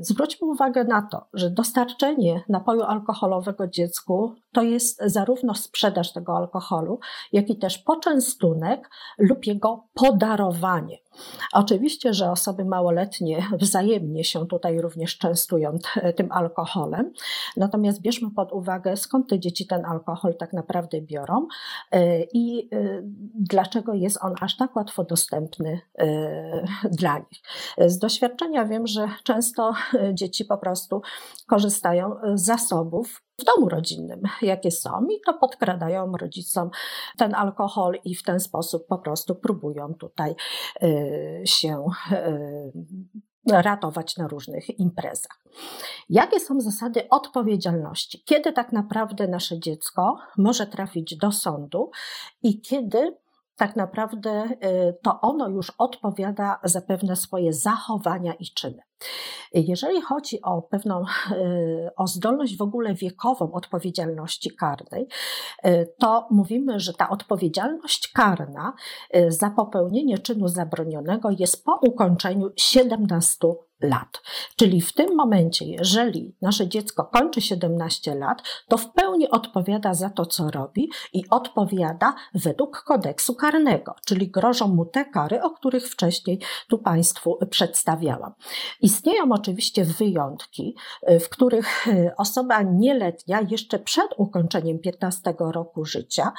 Zwróćmy 0.00 0.48
uwagę 0.48 0.84
na 0.84 1.02
to, 1.02 1.26
że 1.34 1.50
dostarczenie 1.50 2.44
napoju 2.48 2.82
alkoholowego 2.82 3.66
dziecku 3.66 4.34
to 4.52 4.62
jest 4.62 5.02
zarówno 5.06 5.54
sprzedaż 5.54 6.12
tego 6.12 6.36
alkoholu, 6.36 6.98
jak 7.32 7.50
i 7.50 7.58
też 7.58 7.78
poczęstunek 7.78 8.90
lub 9.18 9.46
jego 9.46 9.84
podarowanie. 9.94 10.98
Oczywiście, 11.52 12.14
że 12.14 12.30
osoby 12.30 12.64
małoletnie 12.64 13.46
wzajemnie 13.60 14.24
się 14.24 14.46
tutaj 14.46 14.80
również 14.80 15.18
częstują 15.18 15.78
tym 16.16 16.32
alkoholem, 16.32 17.12
natomiast 17.56 18.00
bierzmy 18.00 18.30
pod 18.30 18.52
uwagę, 18.52 18.96
skąd 18.96 19.28
te 19.28 19.38
dzieci 19.38 19.66
ten 19.66 19.84
alkohol 19.84 20.34
tak 20.34 20.52
naprawdę 20.52 21.00
biorą 21.00 21.46
e, 21.90 22.22
i 22.22 22.68
e, 22.72 23.02
dlaczego 23.34 23.94
jest 23.94 24.18
on 24.22 24.34
aż 24.40 24.56
tak 24.56 24.76
łatwo 24.76 25.04
dostępny 25.04 25.80
e, 25.98 26.64
dla 26.90 27.18
nich. 27.18 27.42
Z 27.90 27.98
doświadczenia 27.98 28.64
wiem, 28.64 28.86
że 28.86 29.08
często 29.24 29.72
dzieci 30.14 30.44
po 30.44 30.58
prostu 30.58 31.02
korzystają 31.50 32.16
z 32.34 32.44
zasobów 32.44 33.22
w 33.40 33.44
domu 33.44 33.68
rodzinnym, 33.68 34.22
jakie 34.42 34.70
są, 34.70 35.06
i 35.10 35.20
to 35.26 35.34
podkradają 35.34 36.12
rodzicom 36.12 36.70
ten 37.18 37.34
alkohol 37.34 37.98
i 38.04 38.14
w 38.14 38.22
ten 38.22 38.40
sposób 38.40 38.86
po 38.86 38.98
prostu 38.98 39.34
próbują 39.34 39.94
tutaj 39.94 40.34
y, 40.82 41.42
się 41.44 41.84
y, 42.12 42.72
ratować 43.52 44.16
na 44.16 44.28
różnych 44.28 44.78
imprezach. 44.78 45.44
Jakie 46.08 46.40
są 46.40 46.60
zasady 46.60 47.08
odpowiedzialności? 47.08 48.22
Kiedy 48.24 48.52
tak 48.52 48.72
naprawdę 48.72 49.28
nasze 49.28 49.60
dziecko 49.60 50.18
może 50.38 50.66
trafić 50.66 51.16
do 51.16 51.32
sądu 51.32 51.90
i 52.42 52.60
kiedy 52.60 53.16
tak 53.56 53.76
naprawdę 53.76 54.44
y, 54.44 54.98
to 55.02 55.20
ono 55.20 55.48
już 55.48 55.72
odpowiada 55.78 56.60
za 56.64 56.80
pewne 56.80 57.16
swoje 57.16 57.52
zachowania 57.52 58.34
i 58.34 58.44
czyny. 58.44 58.89
Jeżeli 59.52 60.00
chodzi 60.02 60.42
o 60.42 60.62
pewną, 60.62 61.04
y, 61.32 61.90
o 61.96 62.06
zdolność 62.06 62.56
w 62.56 62.62
ogóle 62.62 62.94
wiekową 62.94 63.52
odpowiedzialności 63.52 64.50
karnej, 64.50 65.08
y, 65.66 65.92
to 65.98 66.26
mówimy, 66.30 66.80
że 66.80 66.92
ta 66.92 67.08
odpowiedzialność 67.08 68.12
karna 68.12 68.72
za 69.28 69.50
popełnienie 69.50 70.18
czynu 70.18 70.48
zabronionego 70.48 71.28
jest 71.38 71.64
po 71.64 71.80
ukończeniu 71.82 72.50
17 72.56 73.48
lat. 73.82 74.22
Czyli 74.56 74.80
w 74.80 74.92
tym 74.92 75.16
momencie, 75.16 75.64
jeżeli 75.64 76.36
nasze 76.42 76.68
dziecko 76.68 77.04
kończy 77.04 77.40
17 77.40 78.14
lat, 78.14 78.42
to 78.68 78.76
w 78.76 78.92
pełni 78.92 79.30
odpowiada 79.30 79.94
za 79.94 80.10
to, 80.10 80.26
co 80.26 80.50
robi 80.50 80.90
i 81.12 81.24
odpowiada 81.30 82.14
według 82.34 82.82
kodeksu 82.82 83.34
karnego, 83.34 83.94
czyli 84.06 84.30
grożą 84.30 84.68
mu 84.68 84.86
te 84.86 85.04
kary, 85.04 85.42
o 85.42 85.50
których 85.50 85.88
wcześniej 85.88 86.40
tu 86.68 86.78
Państwu 86.78 87.38
przedstawiałam. 87.50 88.32
Istnieją 88.90 89.32
oczywiście 89.32 89.84
wyjątki, 89.84 90.76
w 91.20 91.28
których 91.28 91.86
osoba 92.16 92.62
nieletnia 92.62 93.40
jeszcze 93.40 93.78
przed 93.78 94.08
ukończeniem 94.16 94.78
15 94.78 95.34
roku 95.38 95.84
życia, 95.84 96.32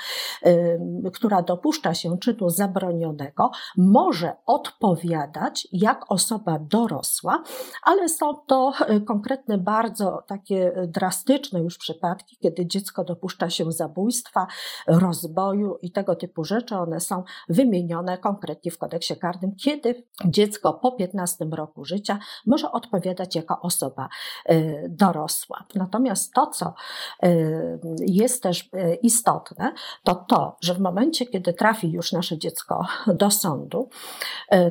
która 1.13 1.41
dopuszcza 1.41 1.93
się 1.93 2.17
czynu 2.17 2.49
zabronionego, 2.49 3.51
może 3.77 4.33
odpowiadać 4.45 5.67
jak 5.71 6.11
osoba 6.11 6.59
dorosła, 6.59 7.43
ale 7.83 8.09
są 8.09 8.35
to 8.47 8.71
e, 8.87 8.99
konkretne, 8.99 9.57
bardzo 9.57 10.23
takie 10.27 10.75
e, 10.75 10.87
drastyczne 10.87 11.59
już 11.59 11.77
przypadki, 11.77 12.37
kiedy 12.37 12.65
dziecko 12.65 13.03
dopuszcza 13.03 13.49
się 13.49 13.71
zabójstwa, 13.71 14.47
rozboju 14.87 15.77
i 15.81 15.91
tego 15.91 16.15
typu 16.15 16.43
rzeczy. 16.43 16.75
One 16.75 16.99
są 16.99 17.23
wymienione 17.49 18.17
konkretnie 18.17 18.71
w 18.71 18.77
kodeksie 18.77 19.15
karnym, 19.15 19.55
kiedy 19.55 20.03
dziecko 20.25 20.73
po 20.73 20.91
15 20.91 21.45
roku 21.51 21.85
życia 21.85 22.19
może 22.45 22.71
odpowiadać 22.71 23.35
jako 23.35 23.59
osoba 23.61 24.09
e, 24.45 24.89
dorosła. 24.89 25.65
Natomiast 25.75 26.33
to, 26.33 26.47
co 26.47 26.73
jest 27.99 28.43
też 28.43 28.69
istotne, 29.01 29.73
to 30.03 30.15
to, 30.15 30.57
że 30.61 30.73
w 30.73 30.79
momencie, 30.79 31.25
kiedy 31.25 31.53
trafi 31.53 31.91
już 31.91 32.11
nasze 32.11 32.37
dziecko 32.37 32.85
do 33.07 33.31
sądu, 33.31 33.89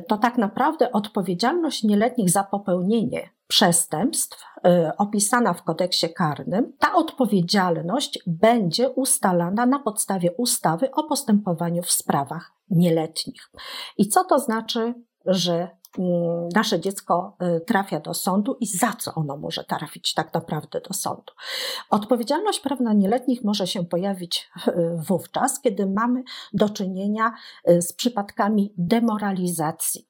to 0.07 0.17
tak 0.17 0.37
naprawdę 0.37 0.91
odpowiedzialność 0.91 1.83
nieletnich 1.83 2.29
za 2.29 2.43
popełnienie 2.43 3.29
przestępstw 3.51 4.43
y, 4.43 4.97
opisana 4.97 5.53
w 5.53 5.63
kodeksie 5.63 6.13
karnym, 6.13 6.73
ta 6.79 6.93
odpowiedzialność 6.93 8.19
będzie 8.27 8.89
ustalana 8.89 9.65
na 9.65 9.79
podstawie 9.79 10.31
ustawy 10.31 10.91
o 10.91 11.03
postępowaniu 11.03 11.83
w 11.83 11.91
sprawach 11.91 12.51
nieletnich. 12.69 13.51
I 13.97 14.07
co 14.07 14.23
to 14.23 14.39
znaczy, 14.39 14.93
że 15.25 15.81
Mm, 15.97 16.49
nasze 16.55 16.79
dziecko 16.79 17.37
y, 17.57 17.61
trafia 17.61 17.99
do 17.99 18.13
sądu 18.13 18.57
i 18.59 18.65
za 18.65 18.93
co 18.93 19.13
ono 19.13 19.37
może 19.37 19.63
trafić 19.63 20.13
tak 20.13 20.33
naprawdę 20.33 20.81
do 20.81 20.93
sądu. 20.93 21.33
Odpowiedzialność 21.89 22.59
prawna 22.59 22.93
nieletnich 22.93 23.43
może 23.43 23.67
się 23.67 23.85
pojawić 23.85 24.49
y, 24.67 24.71
wówczas, 25.07 25.61
kiedy 25.61 25.85
mamy 25.85 26.23
do 26.53 26.69
czynienia 26.69 27.33
y, 27.69 27.81
z 27.81 27.93
przypadkami 27.93 28.73
demoralizacji. 28.77 30.07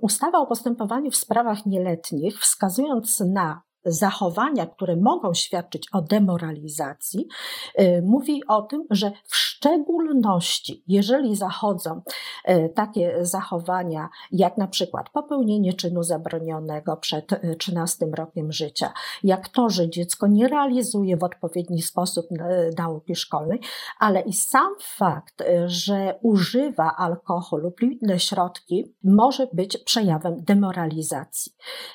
Ustawa 0.00 0.38
o 0.38 0.46
postępowaniu 0.46 1.10
w 1.10 1.16
sprawach 1.16 1.66
nieletnich, 1.66 2.40
wskazując 2.40 3.20
na 3.20 3.62
zachowania, 3.84 4.66
które 4.66 4.96
mogą 4.96 5.34
świadczyć 5.34 5.88
o 5.92 6.02
demoralizacji, 6.02 7.28
y, 7.80 8.02
mówi 8.06 8.42
o 8.48 8.62
tym, 8.62 8.84
że 8.90 9.12
w 9.24 9.36
szczególności, 9.36 10.84
jeżeli 10.86 11.36
zachodzą 11.36 12.02
y, 12.48 12.72
takie 12.74 13.18
zachowania, 13.20 14.08
jak 14.32 14.56
na 14.56 14.68
przykład 14.68 15.10
popełnienie 15.10 15.72
czynu 15.72 16.02
zabronionego 16.02 16.96
przed 16.96 17.40
13 17.58 18.06
y, 18.06 18.10
rokiem 18.16 18.52
życia, 18.52 18.92
jak 19.22 19.48
to, 19.48 19.68
że 19.68 19.90
dziecko 19.90 20.26
nie 20.26 20.48
realizuje 20.48 21.16
w 21.16 21.24
odpowiedni 21.24 21.82
sposób 21.82 22.26
nauki 22.78 23.16
szkolnej, 23.16 23.60
ale 23.98 24.20
i 24.20 24.32
sam 24.32 24.74
fakt, 24.80 25.42
że 25.66 26.18
używa 26.22 26.96
alkoholu 26.96 27.68
lub 27.68 27.82
inne 27.82 28.18
środki, 28.18 28.94
może 29.04 29.46
być 29.52 29.76
przejawem 29.76 30.44
demoralizacji. 30.44 31.52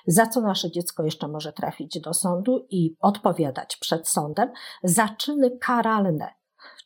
Za 0.08 0.28
co 0.28 0.42
nasze 0.42 0.72
dziecko 0.72 1.04
jeszcze 1.04 1.28
może 1.28 1.54
trafić? 1.54 1.73
Trafić 1.74 2.00
do 2.00 2.14
sądu 2.14 2.68
i 2.70 2.96
odpowiadać 3.00 3.78
przed 3.78 4.10
sądem 4.10 4.52
za 4.84 5.10
czyny 5.10 5.58
karalne. 5.58 6.34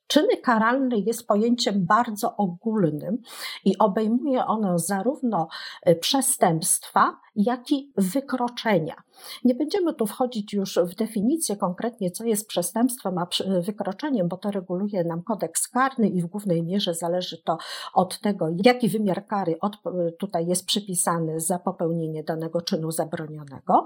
Czyny 0.07 0.37
karalne 0.37 0.97
jest 0.97 1.27
pojęciem 1.27 1.85
bardzo 1.85 2.35
ogólnym 2.35 3.17
i 3.65 3.77
obejmuje 3.77 4.45
ono 4.45 4.79
zarówno 4.79 5.47
e, 5.83 5.95
przestępstwa, 5.95 7.19
jak 7.37 7.71
i 7.71 7.91
wykroczenia. 7.97 8.95
Nie 9.43 9.55
będziemy 9.55 9.93
tu 9.93 10.07
wchodzić 10.07 10.53
już 10.53 10.79
w 10.83 10.95
definicję 10.95 11.55
konkretnie, 11.55 12.11
co 12.11 12.23
jest 12.23 12.47
przestępstwem, 12.47 13.17
a 13.17 13.27
wykroczeniem, 13.61 14.27
bo 14.27 14.37
to 14.37 14.51
reguluje 14.51 15.03
nam 15.03 15.23
kodeks 15.23 15.67
karny 15.67 16.09
i 16.09 16.21
w 16.21 16.25
głównej 16.25 16.63
mierze 16.63 16.93
zależy 16.93 17.37
to 17.43 17.57
od 17.93 18.19
tego, 18.19 18.47
jaki 18.65 18.89
wymiar 18.89 19.25
kary 19.25 19.57
od, 19.61 19.77
tutaj 20.19 20.47
jest 20.47 20.65
przypisany 20.65 21.39
za 21.39 21.59
popełnienie 21.59 22.23
danego 22.23 22.61
czynu 22.61 22.91
zabronionego. 22.91 23.85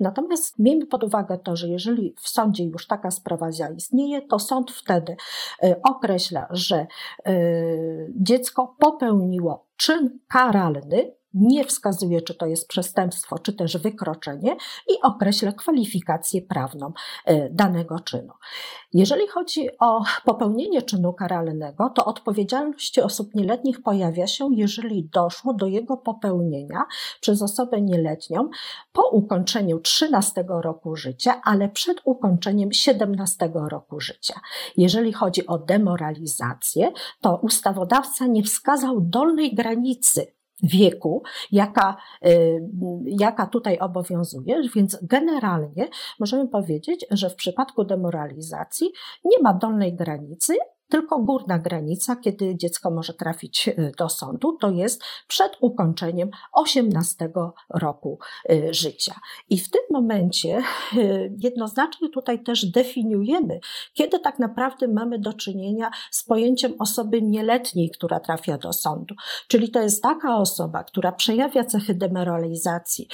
Natomiast 0.00 0.58
miejmy 0.58 0.86
pod 0.86 1.04
uwagę 1.04 1.38
to, 1.38 1.56
że 1.56 1.68
jeżeli 1.68 2.14
w 2.20 2.28
sądzie 2.28 2.64
już 2.64 2.86
taka 2.86 3.10
sprawa 3.10 3.52
zaistnieje, 3.52 4.22
to 4.22 4.38
sąd 4.38 4.70
wtedy 4.70 5.16
y, 5.64 5.82
określa, 5.82 6.46
że 6.50 6.86
y, 7.28 8.12
dziecko 8.16 8.76
popełniło 8.78 9.66
czyn 9.76 10.18
karalny, 10.28 11.12
nie 11.36 11.64
wskazuje, 11.64 12.22
czy 12.22 12.34
to 12.34 12.46
jest 12.46 12.68
przestępstwo, 12.68 13.38
czy 13.38 13.52
też 13.52 13.76
wykroczenie 13.76 14.56
i 14.88 15.02
określa 15.02 15.52
kwalifikację 15.52 16.42
prawną 16.42 16.92
e, 17.24 17.50
danego 17.50 18.00
czynu. 18.00 18.32
Jeżeli 18.92 19.28
chodzi 19.28 19.68
o 19.78 20.02
popełnienie 20.24 20.82
czynu 20.82 21.12
karalnego, 21.12 21.90
to 21.90 22.04
odpowiedzialność 22.04 22.98
osób 22.98 23.34
nieletnich 23.34 23.82
pojawia 23.82 24.26
się, 24.26 24.48
jeżeli 24.52 25.04
doszło 25.04 25.54
do 25.54 25.66
jego 25.66 25.96
popełnienia 25.96 26.84
przez 27.20 27.42
osobę 27.42 27.80
nieletnią 27.80 28.48
po 28.92 29.08
ukończeniu 29.08 29.80
13 29.80 30.44
roku 30.48 30.96
życia, 30.96 31.40
ale 31.44 31.68
przed 31.68 32.00
ukończeniem 32.04 32.72
17 32.72 33.50
roku 33.70 34.00
życia. 34.00 34.40
Jeżeli 34.76 35.12
chodzi 35.12 35.46
o 35.46 35.58
demoralizację, 35.58 36.92
to 37.20 37.36
ustawodawca 37.42 38.26
nie 38.26 38.42
wskazał 38.42 39.00
dolnej 39.00 39.54
granicy 39.54 40.35
wieku, 40.62 41.22
jaka, 41.52 41.96
y, 42.26 42.60
jaka 43.06 43.46
tutaj 43.46 43.78
obowiązuje, 43.78 44.62
więc 44.74 44.98
generalnie 45.02 45.88
możemy 46.20 46.48
powiedzieć, 46.48 47.06
że 47.10 47.30
w 47.30 47.34
przypadku 47.34 47.84
demoralizacji 47.84 48.92
nie 49.24 49.42
ma 49.42 49.54
dolnej 49.54 49.94
granicy, 49.94 50.54
tylko 50.88 51.18
górna 51.18 51.58
granica, 51.58 52.16
kiedy 52.16 52.56
dziecko 52.56 52.90
może 52.90 53.14
trafić 53.14 53.68
y, 53.68 53.92
do 53.98 54.08
sądu, 54.08 54.56
to 54.60 54.70
jest 54.70 55.02
przed 55.28 55.52
ukończeniem 55.60 56.30
18 56.52 57.30
roku 57.70 58.18
y, 58.50 58.74
życia. 58.74 59.14
I 59.50 59.58
w 59.58 59.70
tym 59.70 59.82
momencie 59.90 60.62
y, 60.96 61.34
jednoznacznie 61.38 62.08
tutaj 62.08 62.42
też 62.42 62.66
definiujemy, 62.66 63.60
kiedy 63.92 64.18
tak 64.18 64.38
naprawdę 64.38 64.88
mamy 64.88 65.18
do 65.18 65.32
czynienia 65.32 65.90
z 66.10 66.24
pojęciem 66.24 66.74
osoby 66.78 67.22
nieletniej, 67.22 67.90
która 67.90 68.20
trafia 68.20 68.58
do 68.58 68.72
sądu. 68.72 69.14
Czyli 69.48 69.70
to 69.70 69.80
jest 69.80 70.02
taka 70.02 70.36
osoba, 70.36 70.84
która 70.84 71.12
przejawia 71.12 71.64
cechy 71.64 71.94
demoralizacji, 71.94 73.08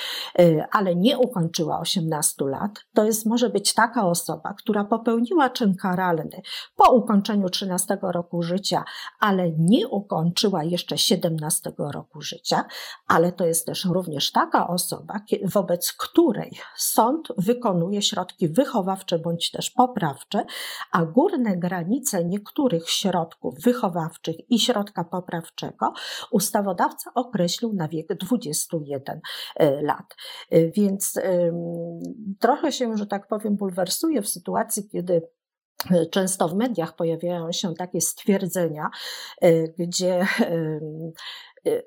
ale 0.70 0.96
nie 0.96 1.18
ukończyła 1.18 1.80
18 1.80 2.44
lat. 2.44 2.70
To 2.94 3.04
jest 3.04 3.26
może 3.26 3.50
być 3.50 3.74
taka 3.74 4.06
osoba, 4.06 4.54
która 4.58 4.84
popełniła 4.84 5.50
czyn 5.50 5.74
karalny 5.74 6.42
po 6.76 6.92
ukończeniu 6.92 7.48
13 7.48 7.61
roku 8.02 8.42
życia, 8.42 8.84
ale 9.20 9.50
nie 9.50 9.88
ukończyła 9.88 10.64
jeszcze 10.64 10.98
17 10.98 11.72
roku 11.78 12.20
życia, 12.20 12.64
ale 13.06 13.32
to 13.32 13.46
jest 13.46 13.66
też 13.66 13.84
również 13.84 14.32
taka 14.32 14.68
osoba, 14.68 15.20
wobec 15.44 15.92
której 15.92 16.50
sąd 16.76 17.28
wykonuje 17.38 18.02
środki 18.02 18.48
wychowawcze 18.48 19.18
bądź 19.18 19.50
też 19.50 19.70
poprawcze, 19.70 20.44
a 20.92 21.04
górne 21.04 21.56
granice 21.56 22.24
niektórych 22.24 22.90
środków 22.90 23.54
wychowawczych 23.60 24.36
i 24.50 24.58
środka 24.58 25.04
poprawczego 25.04 25.92
ustawodawca 26.30 27.10
określił 27.14 27.72
na 27.72 27.88
wiek 27.88 28.14
21 28.14 29.20
e, 29.56 29.82
lat. 29.82 30.16
E, 30.50 30.70
więc 30.70 31.20
trochę 32.40 32.72
się, 32.72 32.96
że 32.96 33.06
tak 33.06 33.28
powiem, 33.28 33.56
bulwersuje 33.56 34.22
w 34.22 34.28
sytuacji, 34.28 34.88
kiedy 34.88 35.22
Często 36.10 36.48
w 36.48 36.54
mediach 36.54 36.96
pojawiają 36.96 37.52
się 37.52 37.74
takie 37.74 38.00
stwierdzenia, 38.00 38.90
y, 39.44 39.74
gdzie 39.78 40.26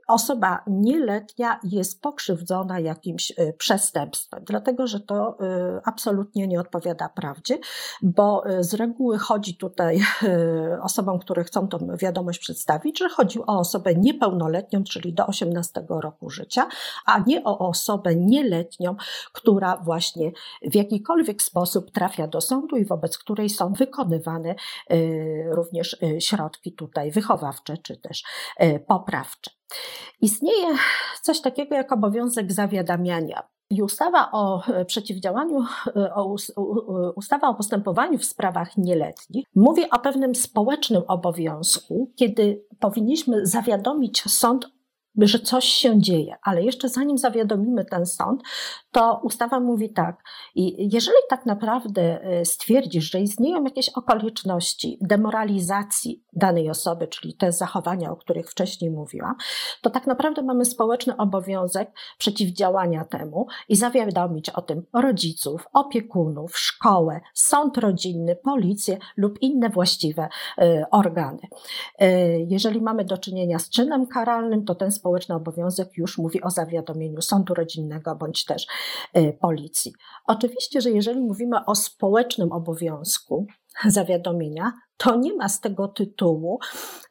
osoba 0.07 0.63
nieletnia 0.67 1.59
jest 1.63 2.01
pokrzywdzona 2.01 2.79
jakimś 2.79 3.31
y, 3.31 3.53
przestępstwem, 3.57 4.43
dlatego 4.47 4.87
że 4.87 4.99
to 4.99 5.37
y, 5.77 5.81
absolutnie 5.85 6.47
nie 6.47 6.59
odpowiada 6.59 7.09
prawdzie, 7.09 7.59
bo 8.01 8.43
z 8.59 8.73
reguły 8.73 9.17
chodzi 9.17 9.57
tutaj 9.57 10.01
osobom, 10.81 11.19
które 11.19 11.43
chcą 11.43 11.67
tą 11.67 11.87
wiadomość 11.97 12.39
przedstawić, 12.39 12.99
że 12.99 13.09
chodzi 13.09 13.39
o 13.39 13.59
osobę 13.59 13.95
niepełnoletnią, 13.95 14.83
czyli 14.83 15.13
do 15.13 15.27
18 15.27 15.85
roku 15.89 16.29
życia, 16.29 16.67
a 17.05 17.19
nie 17.27 17.43
o 17.43 17.59
osobę 17.59 18.15
nieletnią, 18.15 18.95
która 19.33 19.77
właśnie 19.77 20.31
w 20.61 20.75
jakikolwiek 20.75 21.41
sposób 21.41 21.91
trafia 21.91 22.27
do 22.27 22.41
sądu 22.41 22.77
i 22.77 22.85
wobec 22.85 23.17
której 23.17 23.49
są 23.49 23.73
wykonywane 23.73 24.55
również 25.51 25.97
środki 26.19 26.73
tutaj 26.73 27.11
wychowawcze 27.11 27.77
czy 27.77 27.97
też 27.97 28.23
poprawcze. 28.87 29.51
Istnieje 30.21 30.67
coś 31.21 31.41
takiego 31.41 31.75
jak 31.75 31.91
obowiązek 31.91 32.53
zawiadamiania. 32.53 33.43
I 33.69 33.81
ustawa 33.81 34.29
o 34.31 34.67
e, 34.67 34.85
przeciwdziałaniu, 34.85 35.65
e, 35.95 37.11
ustawa 37.15 37.47
o 37.47 37.55
postępowaniu 37.55 38.17
w 38.17 38.25
sprawach 38.25 38.77
nieletnich 38.77 39.45
mówi 39.55 39.89
o 39.89 39.99
pewnym 39.99 40.35
społecznym 40.35 41.03
obowiązku, 41.07 42.11
kiedy 42.15 42.65
powinniśmy 42.79 43.45
zawiadomić 43.45 44.23
sąd 44.23 44.74
że 45.17 45.39
coś 45.39 45.65
się 45.65 46.01
dzieje, 46.01 46.35
ale 46.43 46.63
jeszcze 46.63 46.89
zanim 46.89 47.17
zawiadomimy 47.17 47.85
ten 47.85 48.05
sąd, 48.05 48.41
to 48.91 49.19
ustawa 49.23 49.59
mówi 49.59 49.89
tak, 49.89 50.23
jeżeli 50.77 51.17
tak 51.29 51.45
naprawdę 51.45 52.23
e, 52.23 52.45
stwierdzisz, 52.45 53.11
że 53.11 53.21
istnieją 53.21 53.63
jakieś 53.63 53.89
okoliczności 53.89 54.97
demoralizacji 55.01 56.23
danej 56.33 56.69
osoby, 56.69 57.07
czyli 57.07 57.33
te 57.33 57.51
zachowania, 57.51 58.11
o 58.11 58.15
których 58.15 58.49
wcześniej 58.49 58.91
mówiłam, 58.91 59.35
to 59.81 59.89
tak 59.89 60.07
naprawdę 60.07 60.41
mamy 60.41 60.65
społeczny 60.65 61.17
obowiązek 61.17 61.91
przeciwdziałania 62.17 63.05
temu 63.05 63.47
i 63.69 63.75
zawiadomić 63.75 64.49
o 64.49 64.61
tym 64.61 64.85
rodziców, 64.93 65.67
opiekunów, 65.73 66.57
szkołę, 66.57 67.21
sąd 67.33 67.77
rodzinny, 67.77 68.35
policję 68.35 68.97
lub 69.17 69.41
inne 69.41 69.69
właściwe 69.69 70.29
e, 70.57 70.85
organy. 70.91 71.47
E, 71.99 72.39
jeżeli 72.39 72.81
mamy 72.81 73.05
do 73.05 73.17
czynienia 73.17 73.59
z 73.59 73.69
czynem 73.69 74.07
karalnym, 74.07 74.65
to 74.65 74.75
ten 74.75 74.91
obowiązek 75.35 75.97
już 75.97 76.17
mówi 76.17 76.41
o 76.41 76.49
zawiadomieniu 76.49 77.21
sądu 77.21 77.53
rodzinnego 77.53 78.15
bądź 78.15 78.45
też 78.45 78.67
e, 79.13 79.33
policji. 79.33 79.93
Oczywiście, 80.25 80.81
że 80.81 80.91
jeżeli 80.91 81.21
mówimy 81.21 81.65
o 81.65 81.75
społecznym 81.75 82.51
obowiązku 82.51 83.45
zawiadomienia, 83.85 84.73
to 84.97 85.15
nie 85.15 85.33
ma 85.33 85.49
z 85.49 85.61
tego 85.61 85.87
tytułu 85.87 86.59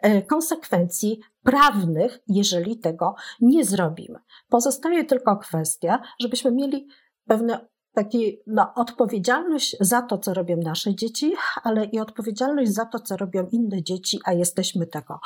e, 0.03 0.23
konsekwencji 0.23 1.21
prawnych, 1.43 2.19
jeżeli 2.29 2.79
tego 2.79 3.15
nie 3.41 3.65
zrobimy. 3.65 4.19
Pozostaje 4.49 5.05
tylko 5.05 5.37
kwestia, 5.37 6.03
żebyśmy 6.21 6.51
mieli 6.51 6.87
pewne 7.27 7.66
taki 7.95 8.39
no, 8.47 8.75
odpowiedzialność 8.75 9.77
za 9.81 10.03
to, 10.03 10.19
co 10.19 10.35
robią 10.35 10.57
nasze 10.57 10.95
dzieci, 10.95 11.33
ale 11.62 11.85
i 11.85 12.01
odpowiedzialność 12.01 12.73
za 12.73 12.85
to, 12.85 12.99
co 12.99 13.16
robią 13.16 13.47
inne 13.53 13.83
dzieci, 13.83 14.21
a 14.25 14.33
jesteśmy 14.33 14.87
tego 14.87 15.21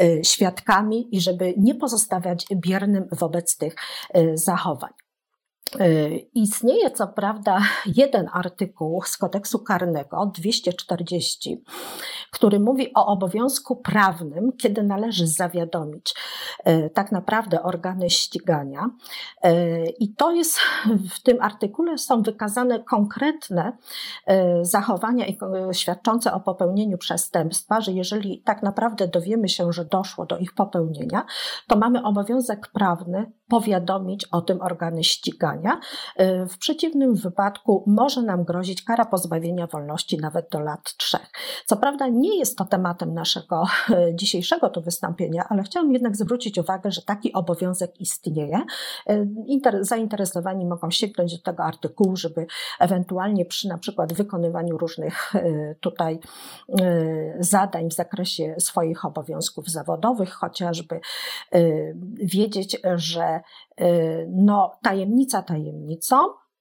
y, 0.00 0.20
świadkami 0.24 1.16
i 1.16 1.20
żeby 1.20 1.54
nie 1.56 1.74
pozostawiać 1.74 2.46
biernym 2.54 3.08
wobec 3.12 3.56
tych 3.56 3.74
y, 4.16 4.36
zachowań. 4.36 5.09
Y, 5.80 6.28
istnieje 6.34 6.90
co 6.90 7.08
prawda 7.08 7.58
jeden 7.86 8.28
artykuł 8.32 9.02
z 9.02 9.16
kodeksu 9.16 9.58
karnego 9.58 10.32
240, 10.34 11.64
który 12.30 12.60
mówi 12.60 12.94
o 12.94 13.06
obowiązku 13.06 13.76
prawnym, 13.76 14.52
kiedy 14.52 14.82
należy 14.82 15.26
zawiadomić 15.26 16.14
y, 16.68 16.90
tak 16.94 17.12
naprawdę 17.12 17.62
organy 17.62 18.10
ścigania. 18.10 18.90
Y, 19.44 19.94
I 19.98 20.14
to 20.14 20.32
jest 20.32 20.58
w 21.10 21.22
tym 21.22 21.42
artykule 21.42 21.98
są 21.98 22.22
wykazane 22.22 22.84
konkretne 22.84 23.72
zachowania 24.62 25.26
świadczące 25.72 26.32
o 26.32 26.40
popełnieniu 26.40 26.98
przestępstwa, 26.98 27.80
że 27.80 27.92
jeżeli 27.92 28.42
tak 28.42 28.62
naprawdę 28.62 29.08
dowiemy 29.08 29.48
się, 29.48 29.72
że 29.72 29.84
doszło 29.84 30.26
do 30.26 30.38
ich 30.38 30.54
popełnienia, 30.54 31.24
to 31.66 31.76
mamy 31.76 32.04
obowiązek 32.04 32.68
prawny 32.72 33.32
powiadomić 33.50 34.24
o 34.24 34.40
tym 34.40 34.62
organy 34.62 35.04
ścigania. 35.04 35.80
Y, 36.20 36.46
w 36.46 36.58
przeciwnym 36.58 37.14
wypadku 37.14 37.84
może 37.86 38.22
nam 38.22 38.44
grozić 38.44 38.82
kara 38.82 39.04
pozbawienia 39.04 39.66
wolności 39.66 40.18
nawet 40.18 40.48
do 40.50 40.60
lat 40.60 40.96
trzech. 40.96 41.30
Co 41.66 41.76
prawda 41.76 42.08
nie 42.08 42.38
jest 42.38 42.58
to 42.58 42.64
tematem 42.64 43.14
naszego 43.14 43.64
y, 43.90 44.14
dzisiejszego 44.14 44.68
tu 44.68 44.82
wystąpienia, 44.82 45.44
ale 45.48 45.62
chciałam 45.62 45.92
jednak 45.92 46.16
zwrócić 46.16 46.58
uwagę, 46.58 46.90
że 46.90 47.02
taki 47.02 47.32
obowiązek 47.32 48.00
istnieje. 48.00 48.62
Y, 49.10 49.28
zainteresowani 49.80 50.66
mogą 50.66 50.90
sięgnąć 50.90 51.36
do 51.36 51.42
tego 51.42 51.64
artykułu, 51.64 52.16
żeby 52.16 52.46
ewentualnie 52.80 53.44
przy 53.44 53.68
na 53.68 53.78
przykład 53.78 54.12
wykonywaniu 54.12 54.78
różnych 54.78 55.32
tutaj 55.80 56.20
zadań 57.38 57.90
w 57.90 57.92
zakresie 57.92 58.54
swoich 58.58 59.04
obowiązków 59.04 59.68
zawodowych, 59.68 60.32
chociażby 60.32 61.00
wiedzieć, 62.22 62.80
że 62.94 63.39
Y, 63.80 64.28
no, 64.30 64.72
tajemnica 64.82 65.42
tajemnicą, 65.42 66.16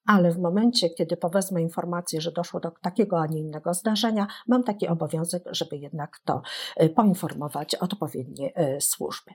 ale 0.06 0.32
w 0.32 0.40
momencie, 0.40 0.90
kiedy 0.90 1.18
powezmę 1.18 1.62
informację, 1.62 2.22
że 2.22 2.32
doszło 2.32 2.60
do 2.60 2.72
takiego, 2.82 3.20
a 3.20 3.28
nie 3.28 3.40
innego 3.40 3.74
zdarzenia, 3.74 4.28
mam 4.48 4.64
taki 4.64 4.88
obowiązek, 4.88 5.44
żeby 5.52 5.78
jednak 5.78 6.20
to 6.26 6.42
y, 6.82 6.90
poinformować 6.90 7.76
odpowiednie 7.76 8.54
y, 8.78 8.82
służby. 8.82 9.32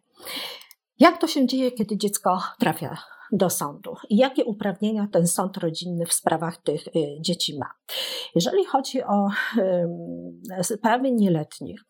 Jak 0.98 1.20
to 1.20 1.26
się 1.26 1.46
dzieje, 1.46 1.72
kiedy 1.72 1.96
dziecko 1.96 2.42
trafia 2.58 2.98
do 3.32 3.50
sądu 3.50 3.94
i 4.08 4.16
jakie 4.16 4.44
uprawnienia 4.44 5.08
ten 5.12 5.26
sąd 5.26 5.56
rodzinny 5.56 6.06
w 6.06 6.12
sprawach 6.12 6.62
tych 6.62 6.84
dzieci 7.20 7.58
ma? 7.58 7.70
Jeżeli 8.34 8.64
chodzi 8.64 9.02
o 9.02 9.28
sprawy 10.62 11.12
nieletnich, 11.12 11.80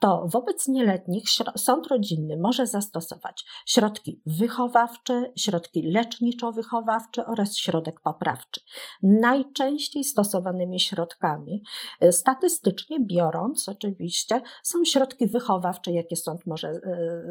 to 0.00 0.26
wobec 0.28 0.68
nieletnich 0.68 1.24
sąd 1.56 1.86
rodzinny 1.86 2.36
może 2.36 2.66
zastosować 2.66 3.44
środki 3.66 4.20
wychowawcze, 4.26 5.32
środki 5.36 5.92
leczniczo-wychowawcze 5.92 7.26
oraz 7.26 7.56
środek 7.56 8.00
poprawczy. 8.00 8.60
Najczęściej 9.02 10.04
stosowanymi 10.04 10.80
środkami, 10.80 11.62
e, 12.00 12.12
statystycznie 12.12 13.00
biorąc 13.00 13.68
oczywiście, 13.68 14.40
są 14.62 14.84
środki 14.84 15.26
wychowawcze, 15.26 15.92
jakie 15.92 16.16
sąd 16.16 16.46
może 16.46 16.68
e, 16.68 16.80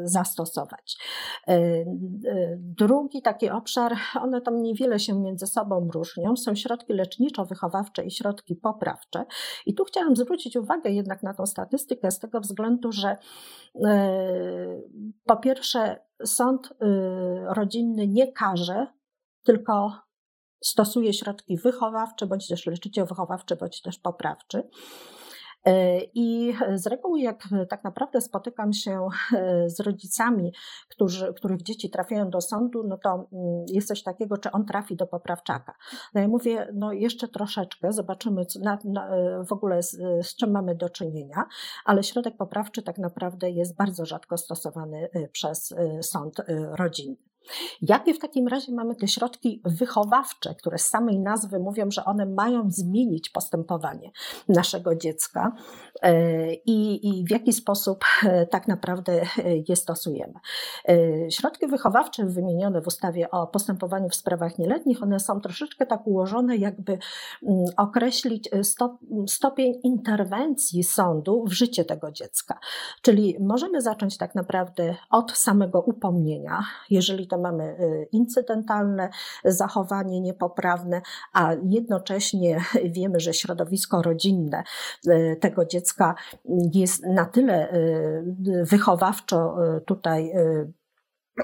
zastosować. 0.04 0.96
Drugi 2.56 3.22
taki 3.22 3.50
obszar, 3.50 3.96
one 4.20 4.40
tam 4.40 4.62
niewiele 4.62 4.98
się 4.98 5.14
między 5.14 5.46
sobą 5.46 5.88
różnią, 5.94 6.36
są 6.36 6.54
środki 6.54 6.92
leczniczo-wychowawcze 6.92 8.04
i 8.06 8.10
środki 8.10 8.56
poprawcze. 8.56 9.24
I 9.66 9.74
tu 9.74 9.84
chciałam 9.84 10.16
zwrócić 10.16 10.56
uwagę 10.56 10.90
jednak 10.90 11.22
na 11.22 11.34
tą 11.34 11.46
statystykę 11.46 12.10
z 12.10 12.18
tego 12.18 12.40
względu, 12.40 12.59
że 12.92 13.16
e, 13.84 14.80
po 15.24 15.36
pierwsze 15.36 16.00
sąd 16.24 16.72
e, 16.72 16.74
rodzinny 17.54 18.06
nie 18.06 18.32
karze, 18.32 18.86
tylko 19.42 19.92
stosuje 20.64 21.12
środki 21.12 21.56
wychowawcze, 21.56 22.26
bądź 22.26 22.48
też 22.48 22.66
leczniczo-wychowawcze, 22.66 23.56
bądź 23.56 23.82
też 23.82 23.98
poprawczy. 23.98 24.68
E, 25.64 26.00
I 26.14 26.54
z 26.74 26.86
reguły, 26.86 27.20
jak 27.20 27.48
tak 27.68 27.84
naprawdę 27.84 28.20
spotykam 28.20 28.72
się 28.72 29.08
e, 29.32 29.70
z 29.70 29.80
rodzicami, 29.80 30.52
którzy, 30.88 31.34
których 31.34 31.62
dzieci 31.62 31.90
trafiają 31.90 32.30
do 32.30 32.40
sądu, 32.40 32.84
no 32.84 32.98
to 32.98 33.14
mm, 33.14 33.64
jest 33.68 33.88
coś 33.88 34.02
takiego, 34.02 34.38
czy 34.38 34.50
on 34.50 34.66
trafi 34.66 34.96
do 34.96 35.06
poprawczaka. 35.06 35.74
No 36.14 36.20
ja 36.20 36.28
mówię, 36.28 36.68
no 36.74 36.92
jeszcze 36.92 37.28
troszeczkę, 37.28 37.92
zobaczymy 37.92 38.46
co, 38.46 38.60
na, 38.60 38.78
na, 38.84 39.08
e, 39.08 39.44
w 39.44 39.52
ogóle 39.52 39.82
z, 39.82 39.96
z 40.26 40.36
czym 40.36 40.50
mamy 40.50 40.74
do 40.74 40.88
czynienia, 40.88 41.44
ale 41.84 42.02
środek 42.02 42.36
poprawczy 42.36 42.82
tak 42.82 42.98
naprawdę 42.98 43.50
jest 43.50 43.76
bardzo 43.76 44.06
rzadko 44.06 44.36
stosowany 44.36 45.08
przez 45.32 45.74
sąd 46.02 46.36
rodzinny. 46.78 47.29
Jakie 47.82 48.14
w 48.14 48.18
takim 48.18 48.48
razie 48.48 48.72
mamy 48.72 48.94
te 48.94 49.08
środki 49.08 49.62
wychowawcze, 49.64 50.54
które 50.54 50.78
z 50.78 50.88
samej 50.88 51.18
nazwy 51.18 51.58
mówią, 51.58 51.90
że 51.90 52.04
one 52.04 52.26
mają 52.26 52.70
zmienić 52.70 53.30
postępowanie 53.30 54.10
naszego 54.48 54.96
dziecka 54.96 55.52
e, 56.02 56.54
i, 56.54 57.08
i 57.08 57.24
w 57.24 57.30
jaki 57.30 57.52
sposób 57.52 58.04
e, 58.24 58.46
tak 58.46 58.68
naprawdę 58.68 59.12
e, 59.12 59.26
je 59.68 59.76
stosujemy? 59.76 60.34
Środki 61.30 61.66
wychowawcze 61.66 62.26
wymienione 62.26 62.80
w 62.80 62.86
ustawie 62.86 63.30
o 63.30 63.46
postępowaniu 63.46 64.08
w 64.08 64.14
sprawach 64.14 64.58
nieletnich, 64.58 65.02
one 65.02 65.20
są 65.20 65.40
troszeczkę 65.40 65.86
tak 65.86 66.06
ułożone, 66.06 66.56
jakby 66.56 66.98
mm, 67.42 67.64
określić 67.76 68.50
stopień 69.26 69.80
interwencji 69.82 70.84
sądu 70.84 71.44
w 71.44 71.52
życie 71.52 71.84
tego 71.84 72.12
dziecka. 72.12 72.58
Czyli 73.02 73.36
możemy 73.40 73.82
zacząć 73.82 74.18
tak 74.18 74.34
naprawdę 74.34 74.96
od 75.10 75.32
samego 75.32 75.80
upomnienia, 75.80 76.64
jeżeli 76.90 77.26
to 77.30 77.38
mamy 77.38 77.64
y, 77.80 78.08
incydentalne 78.12 79.10
zachowanie 79.44 80.20
niepoprawne, 80.20 81.02
a 81.32 81.54
jednocześnie 81.62 82.60
wiemy, 82.96 83.20
że 83.20 83.34
środowisko 83.34 84.02
rodzinne 84.02 84.62
y, 85.06 85.36
tego 85.40 85.64
dziecka 85.64 86.14
jest 86.74 87.06
na 87.06 87.24
tyle 87.24 87.74
y, 87.74 88.64
wychowawczo 88.64 89.56
tutaj 89.86 90.32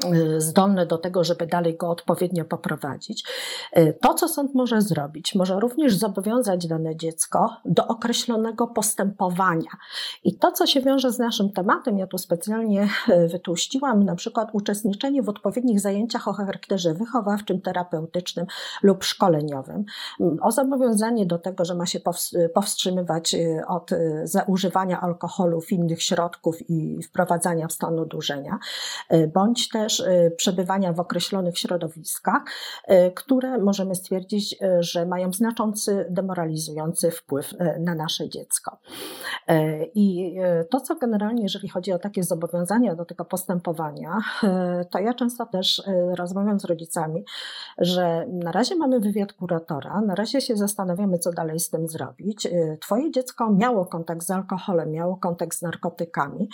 Y, 0.05 0.41
zdolne 0.41 0.87
do 0.87 0.99
tego, 0.99 1.25
żeby 1.25 1.47
dalej 1.47 1.77
go 1.77 1.91
odpowiednio 1.91 2.45
poprowadzić. 2.45 3.25
Y, 3.77 3.99
to, 4.03 4.15
co 4.15 4.29
sąd 4.29 4.55
może 4.55 4.83
zrobić, 4.83 5.35
może 5.35 5.61
również 5.61 5.97
zobowiązać 5.97 6.67
dane 6.67 6.97
dziecko 6.97 7.57
do 7.65 7.87
określonego 7.87 8.67
postępowania. 8.67 9.71
I 10.25 10.39
to, 10.39 10.53
co 10.53 10.67
się 10.67 10.81
wiąże 10.81 11.13
z 11.13 11.19
naszym 11.19 11.53
tematem, 11.53 11.99
ja 11.99 12.07
tu 12.07 12.19
specjalnie 12.19 12.89
y, 13.09 13.29
wytłuściłam, 13.29 14.05
na 14.05 14.17
przykład 14.17 14.49
uczestniczenie 14.53 15.23
w 15.23 15.29
odpowiednich 15.29 15.81
zajęciach 15.81 16.29
o 16.29 16.33
charakterze 16.33 16.95
wychowawczym, 16.95 17.61
terapeutycznym 17.61 18.47
lub 18.83 19.05
szkoleniowym, 19.05 19.85
mm, 20.21 20.39
o 20.43 20.53
zobowiązanie 20.53 21.27
do 21.27 21.39
tego, 21.39 21.65
że 21.65 21.75
ma 21.75 21.87
się 21.87 22.01
powstrzymywać 22.55 23.37
od 23.69 23.91
używania 24.47 25.01
alkoholu, 25.01 25.63
innych 25.71 26.03
środków 26.03 26.71
i 26.71 27.03
wprowadzania 27.03 27.67
w 27.67 27.73
stan 27.73 27.99
odurzenia, 27.99 28.59
bądź 29.35 29.69
też 29.77 30.01
y, 30.01 30.32
przebywania 30.36 30.93
w 30.93 31.01
określonych 31.01 31.59
środowiskach, 31.59 32.43
y, 32.90 33.12
które 33.15 33.59
możemy 33.59 33.94
stwierdzić, 33.94 34.53
y, 34.53 34.82
że 34.82 35.07
mają 35.07 35.32
znaczący 35.32 36.07
demoralizujący 36.11 37.11
wpływ 37.11 37.55
na 37.81 37.94
nasze 37.94 38.28
dziecko. 38.28 38.78
I 39.94 40.36
to, 40.70 40.81
co 40.81 40.97
generalnie, 40.97 41.43
jeżeli 41.43 41.69
chodzi 41.69 41.93
o 41.93 41.98
takie 41.98 42.23
zobowiązania 42.23 42.94
do 42.94 43.05
tego 43.05 43.24
postępowania, 43.24 44.19
to 44.90 44.98
ja 44.98 45.15
często 45.15 45.47
też 45.47 45.82
rozmawiam 46.15 46.61
z 46.61 46.65
rodzicami, 46.65 47.24
że 47.78 48.27
na 48.28 48.53
razie 48.53 48.77
mamy 48.77 49.01
wywiad 49.01 49.32
kuratora, 49.32 50.01
na 50.01 50.15
razie 50.15 50.40
się 50.40 50.57
zastanawiamy, 50.57 51.19
co 51.19 51.32
dalej 51.32 51.61
z 51.61 51.70
tym 51.70 51.89
zrobić. 51.89 52.48
Twoje 52.81 53.11
dziecko 53.11 53.51
miało 53.51 53.86
kontakt 53.86 54.23
z 54.23 54.31
alkoholem, 54.31 54.90
miało 54.90 55.16
kontakt 55.16 55.57
z 55.57 55.62
narkotykami. 55.62 56.48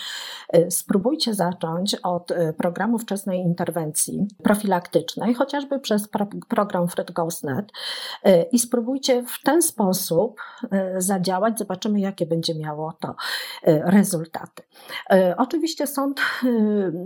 Spróbujcie 0.70 1.34
zacząć 1.34 1.94
od 1.94 2.32
wczesnego 2.98 3.11
wczesnej 3.12 3.40
interwencji 3.40 4.26
profilaktycznej, 4.42 5.34
chociażby 5.34 5.80
przez 5.80 6.08
pro, 6.08 6.26
program 6.48 6.88
FredGhostNet 6.88 7.72
y, 8.26 8.46
i 8.52 8.58
spróbujcie 8.58 9.22
w 9.22 9.42
ten 9.44 9.62
sposób 9.62 10.40
y, 10.64 10.68
zadziałać, 11.00 11.58
zobaczymy 11.58 12.00
jakie 12.00 12.26
będzie 12.26 12.54
miało 12.54 12.92
to 13.00 13.08
y, 13.68 13.82
rezultaty. 13.84 14.62
Oczywiście 15.36 15.86
sąd 15.86 16.20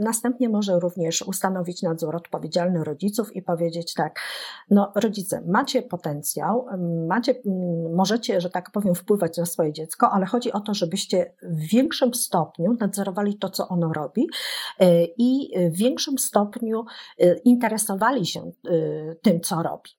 następnie 0.00 0.48
może 0.48 0.80
również 0.80 1.22
ustanowić 1.22 1.82
nadzór 1.82 2.16
odpowiedzialny 2.16 2.84
rodziców 2.84 3.36
i 3.36 3.42
powiedzieć 3.42 3.94
tak, 3.94 4.20
no 4.70 4.92
rodzice, 4.94 5.42
macie 5.46 5.82
potencjał, 5.82 6.66
macie, 7.08 7.34
możecie, 7.94 8.40
że 8.40 8.50
tak 8.50 8.70
powiem, 8.70 8.94
wpływać 8.94 9.38
na 9.38 9.46
swoje 9.46 9.72
dziecko, 9.72 10.10
ale 10.10 10.26
chodzi 10.26 10.52
o 10.52 10.60
to, 10.60 10.74
żebyście 10.74 11.34
w 11.42 11.60
większym 11.72 12.14
stopniu 12.14 12.76
nadzorowali 12.80 13.38
to, 13.38 13.50
co 13.50 13.68
ono 13.68 13.92
robi 13.92 14.28
i 15.18 15.50
większym 15.70 15.95
większym 15.96 16.18
stopniu 16.18 16.84
y, 17.20 17.40
interesowali 17.44 18.26
się 18.26 18.52
y, 18.66 19.18
tym, 19.22 19.40
co 19.40 19.62
robi. 19.62 19.90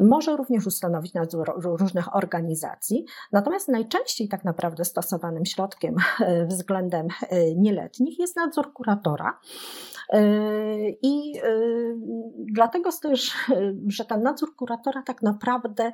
Może 0.00 0.36
również 0.36 0.66
ustanowić 0.66 1.14
nadzór 1.14 1.52
różnych 1.56 2.16
organizacji, 2.16 3.04
natomiast 3.32 3.68
najczęściej 3.68 4.28
tak 4.28 4.44
naprawdę 4.44 4.84
stosowanym 4.84 5.46
środkiem 5.46 5.96
y, 6.20 6.46
względem 6.56 7.08
nieletnich 7.56 8.18
jest 8.18 8.36
nadzór 8.36 8.72
kuratora. 8.72 9.40
I 11.02 11.40
dlatego 12.52 12.90
też, 13.02 13.34
że 13.86 14.04
ten 14.04 14.22
nadzór 14.22 14.56
kuratora 14.56 15.02
tak 15.02 15.22
naprawdę 15.22 15.92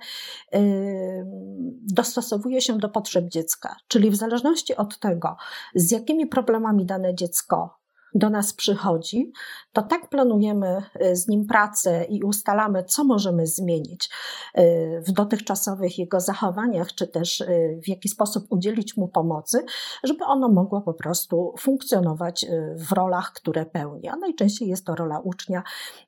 dostosowuje 1.95 2.61
się 2.61 2.79
do 2.79 2.89
potrzeb 2.89 3.29
dziecka, 3.29 3.77
czyli 3.89 4.11
w 4.11 4.17
zależności 4.17 4.77
od 4.77 4.99
tego, 4.99 5.37
z 5.75 5.91
jakimi 5.91 6.27
problemami 6.27 6.87
dane 6.87 7.15
dziecko 7.15 7.82
do 8.15 8.31
nas 8.31 8.53
przychodzi, 8.53 9.33
to 9.73 9.83
tak 9.83 10.09
planujemy 10.09 10.83
y, 11.03 11.17
z 11.17 11.29
nim 11.29 11.47
pracę 11.47 12.05
i 12.05 12.23
ustalamy, 12.23 12.85
co 12.85 13.05
możemy 13.05 13.47
zmienić 13.47 14.11
y, 14.59 15.03
w 15.07 15.13
dotychczasowych 15.13 15.99
jego 15.99 16.21
zachowaniach, 16.21 16.95
czy 16.95 17.09
też 17.09 17.41
y, 17.41 17.81
w 17.85 17.89
jaki 17.89 18.09
sposób 18.09 18.47
udzielić 18.51 18.97
mu 18.97 19.09
pomocy, 19.09 19.65
żeby 20.05 20.25
ono 20.25 20.49
mogło 20.49 20.81
po 20.81 20.95
prostu 20.95 21.55
funkcjonować 21.59 22.47
w 22.77 22.93
rolach, 22.93 23.33
które 23.33 23.67
pełni. 23.67 24.09
A 24.09 24.17
najczęściej 24.17 24.69
jest 24.69 24.87
to 24.87 24.95
rola 24.95 25.19
ucznia, 25.19 25.63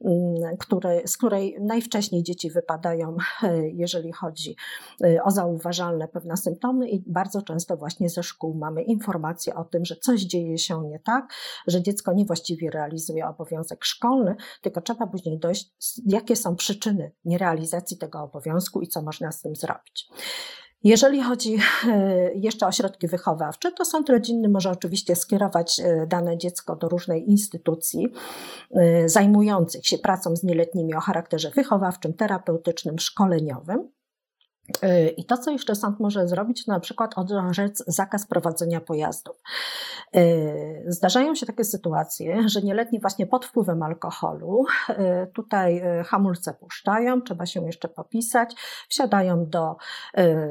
mm, 0.05 0.57
który, 0.57 1.03
z 1.07 1.17
której 1.17 1.57
najwcześniej 1.61 2.23
dzieci 2.23 2.51
wypadają, 2.51 3.17
jeżeli 3.73 4.13
chodzi 4.13 4.57
o 5.25 5.31
zauważalne 5.31 6.09
pewne 6.09 6.37
symptomy, 6.37 6.89
i 6.89 7.05
bardzo 7.07 7.43
często 7.43 7.77
właśnie 7.77 8.11
ze 8.11 8.23
szkół 8.23 8.55
mamy 8.55 8.83
informacje 8.83 9.55
o 9.55 9.65
tym, 9.65 9.85
że 9.85 9.97
coś 9.97 10.21
dzieje 10.21 10.59
się 10.59 10.83
nie 10.89 10.99
tak, 10.99 11.29
że 11.67 11.83
dziecko 11.83 11.94
dziecko 11.95 12.13
niewłaściwie 12.13 12.71
realizuje 12.71 13.27
obowiązek 13.27 13.85
szkolny, 13.85 14.37
tylko 14.63 14.81
trzeba 14.81 15.07
później 15.07 15.39
dojść, 15.39 15.71
jakie 16.07 16.37
są 16.37 16.57
przyczyny 16.57 17.13
nierealizacji 17.25 17.99
tego 17.99 18.23
obowiązku 18.23 18.81
i 18.81 18.89
co 18.89 19.03
można 19.03 19.33
z 19.33 19.43
tym 19.43 19.57
zrobić. 19.57 20.09
Jeżeli 20.85 21.23
chodzi 21.23 21.57
e, 21.89 22.35
jeszcze 22.35 22.67
o 22.67 22.73
środki 22.73 23.09
wychowawcze, 23.09 23.73
to 23.73 23.85
sąd 23.85 24.09
rodzinny 24.09 24.49
może 24.49 24.71
oczywiście 24.71 25.17
skierować 25.17 25.81
e, 25.81 26.07
dane 26.07 26.39
dziecko 26.39 26.77
do 26.77 26.89
różnej 26.89 27.31
instytucji 27.31 28.09
e, 28.71 29.09
zajmujących 29.09 29.87
się 29.87 29.99
pracą 29.99 30.37
z 30.37 30.43
nieletnimi 30.43 30.95
o 30.95 31.01
charakterze 31.01 31.51
wychowawczym, 31.51 32.15
terapeutycznym, 32.15 32.99
szkoleniowym. 32.99 33.89
Y, 34.69 35.09
I 35.09 35.25
to, 35.25 35.39
co 35.39 35.51
jeszcze 35.51 35.75
sąd 35.75 36.01
może 36.01 36.29
zrobić, 36.29 36.65
to 36.65 36.73
na 36.73 36.81
przykład 36.81 37.15
orzec 37.19 37.85
zakaz 37.87 38.27
prowadzenia 38.27 38.81
pojazdów. 38.81 39.37
Y, 40.17 40.85
zdarzają 40.87 41.35
się 41.35 41.47
takie 41.47 41.65
sytuacje, 41.65 42.49
że 42.49 42.63
nieletni 42.63 43.01
właśnie 43.01 43.27
pod 43.27 43.47
wpływem 43.47 43.83
alkoholu 43.83 44.65
y, 44.91 44.95
tutaj 45.33 45.83
hamulce 46.07 46.55
puszczają, 46.55 47.23
trzeba 47.23 47.47
się 47.47 47.67
jeszcze 47.67 47.89
popisać, 47.89 48.55
wsiadają 48.89 49.47
do 49.47 49.77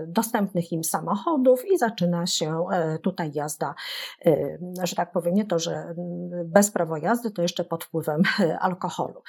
dostępnych 0.07 0.71
im 0.71 0.83
samochodów 0.83 1.71
i 1.71 1.77
zaczyna 1.77 2.25
się 2.27 2.65
tutaj 3.03 3.31
jazda, 3.33 3.75
że 4.83 4.95
tak 4.95 5.11
powiem, 5.11 5.33
nie 5.33 5.45
to, 5.45 5.59
że 5.59 5.95
bez 6.45 6.71
prawa 6.71 6.99
jazdy, 6.99 7.31
to 7.31 7.41
jeszcze 7.41 7.63
pod 7.63 7.83
wpływem 7.83 8.21
alkoholu. 8.59 9.21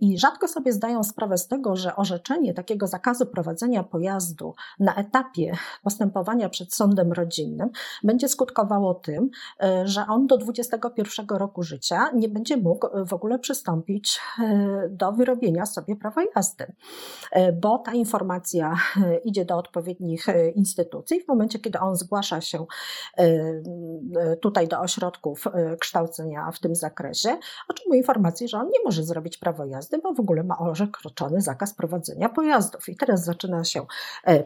I 0.00 0.18
rzadko 0.18 0.48
sobie 0.48 0.72
zdają 0.72 1.04
sprawę 1.04 1.38
z 1.38 1.48
tego, 1.48 1.76
że 1.76 1.96
orzeczenie 1.96 2.54
takiego 2.54 2.86
zakazu 2.86 3.26
prowadzenia 3.26 3.82
pojazdu 3.82 3.99
pojazdu 4.00 4.54
na 4.78 4.94
etapie 4.94 5.52
postępowania 5.82 6.48
przed 6.48 6.74
sądem 6.74 7.12
rodzinnym 7.12 7.70
będzie 8.04 8.28
skutkowało 8.28 8.94
tym, 8.94 9.30
e, 9.62 9.86
że 9.86 10.06
on 10.08 10.26
do 10.26 10.38
21 10.38 11.26
roku 11.28 11.62
życia 11.62 12.10
nie 12.14 12.28
będzie 12.28 12.56
mógł 12.56 12.88
w 13.06 13.12
ogóle 13.12 13.38
przystąpić 13.38 14.20
e, 14.38 14.88
do 14.90 15.12
wyrobienia 15.12 15.66
sobie 15.66 15.96
prawa 15.96 16.22
jazdy, 16.36 16.72
e, 17.32 17.52
bo 17.52 17.78
ta 17.78 17.92
informacja 17.92 18.76
idzie 19.24 19.44
do 19.44 19.56
odpowiednich 19.56 20.26
instytucji. 20.54 21.20
W 21.20 21.28
momencie, 21.28 21.58
kiedy 21.58 21.78
on 21.78 21.96
zgłasza 21.96 22.40
się 22.40 22.66
tutaj 24.40 24.68
do 24.68 24.80
ośrodków 24.80 25.44
kształcenia 25.80 26.50
w 26.52 26.58
tym 26.58 26.74
zakresie, 26.74 27.38
otrzymuje 27.68 28.00
informację, 28.00 28.48
że 28.48 28.58
on 28.58 28.66
nie 28.66 28.78
może 28.84 29.04
zrobić 29.04 29.38
prawo 29.38 29.64
jazdy, 29.64 29.98
bo 29.98 30.14
w 30.14 30.20
ogóle 30.20 30.42
ma 30.42 30.58
orzeczony 30.58 31.40
zakaz 31.40 31.74
prowadzenia 31.74 32.28
pojazdów. 32.28 32.88
I 32.88 32.96
teraz 32.96 33.24
zaczyna 33.24 33.64
się 33.64 33.80
E, 33.80 33.86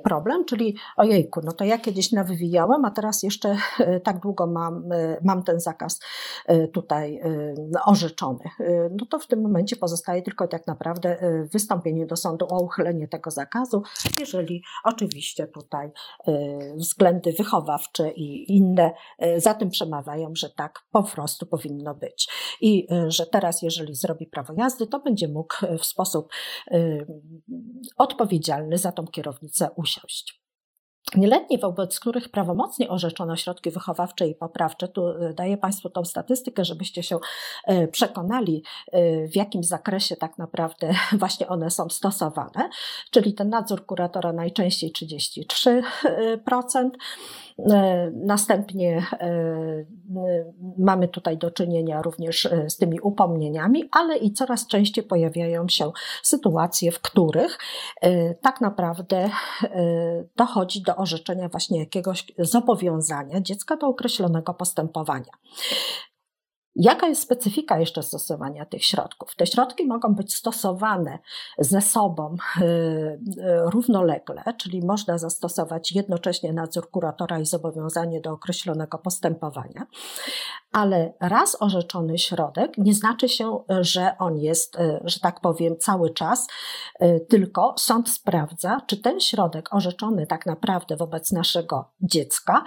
problem, 0.05 0.45
czyli 0.45 0.77
ojejku, 0.97 1.41
no 1.45 1.53
to 1.53 1.65
ja 1.65 1.79
kiedyś 1.79 2.13
nawywijałem, 2.13 2.85
a 2.85 2.91
teraz 2.91 3.23
jeszcze 3.23 3.57
e, 3.79 4.01
tak 4.01 4.21
długo 4.21 4.47
mam, 4.47 4.93
e, 4.93 5.19
mam 5.25 5.43
ten 5.43 5.61
zakaz 5.61 6.01
tutaj 6.73 7.21
orzeczony. 7.85 8.45
No 8.91 9.07
to 9.11 9.19
w 9.19 9.27
tym 9.27 9.43
momencie 9.43 9.77
pozostaje 9.77 10.23
tylko 10.23 10.49
tak 10.49 10.67
naprawdę 10.67 11.19
wystąpienie 11.53 12.07
do 12.07 12.17
sądu 12.17 12.47
o 12.51 12.63
uchylenie 12.63 13.09
tego 13.09 13.31
zakazu, 13.31 13.83
jeżeli 14.21 14.63
oczywiście 14.85 15.47
tutaj 15.47 15.91
względy 16.77 17.33
wychowawcze 17.33 18.11
i 18.11 18.57
inne 18.57 18.93
za 19.37 19.55
tym 19.55 19.71
przemawiają, 19.71 20.33
że 20.35 20.51
tak 20.51 20.81
po 20.91 21.03
prostu 21.03 21.47
powinno 21.47 21.95
być. 21.95 22.29
I 22.61 22.89
że 23.09 23.27
teraz, 23.27 23.63
jeżeli 23.63 23.95
zrobi 23.95 24.27
prawo 24.27 24.55
jazdy, 24.57 24.87
to 24.87 25.01
będzie 25.01 25.29
mógł 25.29 25.55
w 25.79 25.85
sposób 25.85 26.29
odpowiedzialny 27.97 28.79
za 28.79 28.93
tą 28.93 29.07
kierownicę 29.07 29.34
usiąść. 29.77 30.44
Nieletni, 31.17 31.59
wobec 31.59 32.01
których 32.01 32.29
prawomocnie 32.29 32.89
orzeczono 32.89 33.37
środki 33.37 33.71
wychowawcze 33.71 34.29
i 34.29 34.35
poprawcze, 34.35 34.89
tu 34.89 35.09
e, 35.09 35.35
daję 35.35 35.57
Państwu 35.57 35.91
tą 35.91 36.05
statystykę, 36.05 36.65
żebyście 36.65 37.03
się 37.03 37.19
e, 37.65 37.89
przekonali, 37.89 38.63
e, 38.93 39.29
w 39.29 39.37
jakim 39.37 39.65
zakresie 39.65 40.17
tak 40.17 40.39
naprawdę 40.39 40.95
właśnie 41.19 41.49
one 41.49 41.71
są 41.71 41.89
stosowane, 41.89 42.69
czyli 43.11 43.35
ten 43.35 43.49
nadzór 43.49 43.87
kuratora 43.87 44.33
najczęściej 44.33 44.93
33%, 44.93 46.91
Następnie 48.13 49.07
mamy 50.79 51.09
tutaj 51.09 51.39
do 51.39 51.51
czynienia 51.51 52.03
również 52.03 52.49
z 52.69 52.77
tymi 52.77 53.01
upomnieniami, 53.01 53.89
ale 53.93 54.17
i 54.17 54.33
coraz 54.33 54.67
częściej 54.67 55.05
pojawiają 55.05 55.69
się 55.69 55.93
sytuacje, 56.23 56.93
w 56.93 57.01
których 57.01 57.59
tak 58.41 58.61
naprawdę 58.61 59.31
dochodzi 60.37 60.83
do 60.83 60.94
orzeczenia 60.97 61.49
właśnie 61.49 61.79
jakiegoś 61.81 62.27
zobowiązania 62.39 63.41
dziecka 63.41 63.77
do 63.77 63.87
określonego 63.87 64.55
postępowania. 64.55 65.33
Jaka 66.77 67.07
jest 67.07 67.23
specyfika 67.23 67.79
jeszcze 67.79 68.03
stosowania 68.03 68.67
tych 68.67 68.85
środków? 68.85 69.37
Te 69.37 69.47
środki 69.47 69.87
mogą 69.87 70.15
być 70.15 70.35
stosowane 70.35 71.19
ze 71.59 71.81
sobą 71.81 72.37
y, 72.61 72.65
y, 72.65 73.21
równolegle, 73.65 74.43
czyli 74.59 74.87
można 74.87 75.19
zastosować 75.19 75.93
jednocześnie 75.93 76.53
nadzór 76.53 76.91
kuratora 76.91 77.39
i 77.39 77.47
zobowiązanie 77.47 78.21
do 78.21 78.33
określonego 78.33 78.99
postępowania, 78.99 79.87
ale 80.73 81.15
raz 81.21 81.63
orzeczony 81.63 82.19
środek 82.19 82.79
nie 82.79 82.95
znaczy 82.95 83.29
się, 83.29 83.59
że 83.81 84.19
on 84.19 84.39
jest, 84.39 84.77
y, 84.77 85.01
że 85.05 85.21
tak 85.21 85.41
powiem, 85.41 85.77
cały 85.79 86.11
czas, 86.11 86.47
tylko 87.29 87.75
sąd 87.79 88.11
sprawdza, 88.11 88.81
czy 88.87 88.97
ten 88.97 89.21
środek 89.21 89.75
orzeczony 89.75 90.27
tak 90.27 90.47
naprawdę 90.47 90.97
wobec 90.97 91.33
naszego 91.33 91.93
dziecka 92.01 92.65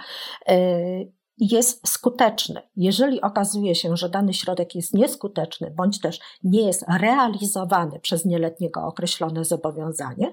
jest 1.40 1.88
skuteczny. 1.88 2.62
Jeżeli 2.76 3.20
okazuje 3.20 3.74
się, 3.74 3.96
że 3.96 4.08
dany 4.08 4.34
środek 4.34 4.74
jest 4.74 4.94
nieskuteczny, 4.94 5.70
bądź 5.70 6.00
też 6.00 6.20
nie 6.44 6.66
jest 6.66 6.84
realizowany 7.00 8.00
przez 8.00 8.24
nieletniego 8.24 8.82
określone 8.86 9.44
zobowiązanie, 9.44 10.32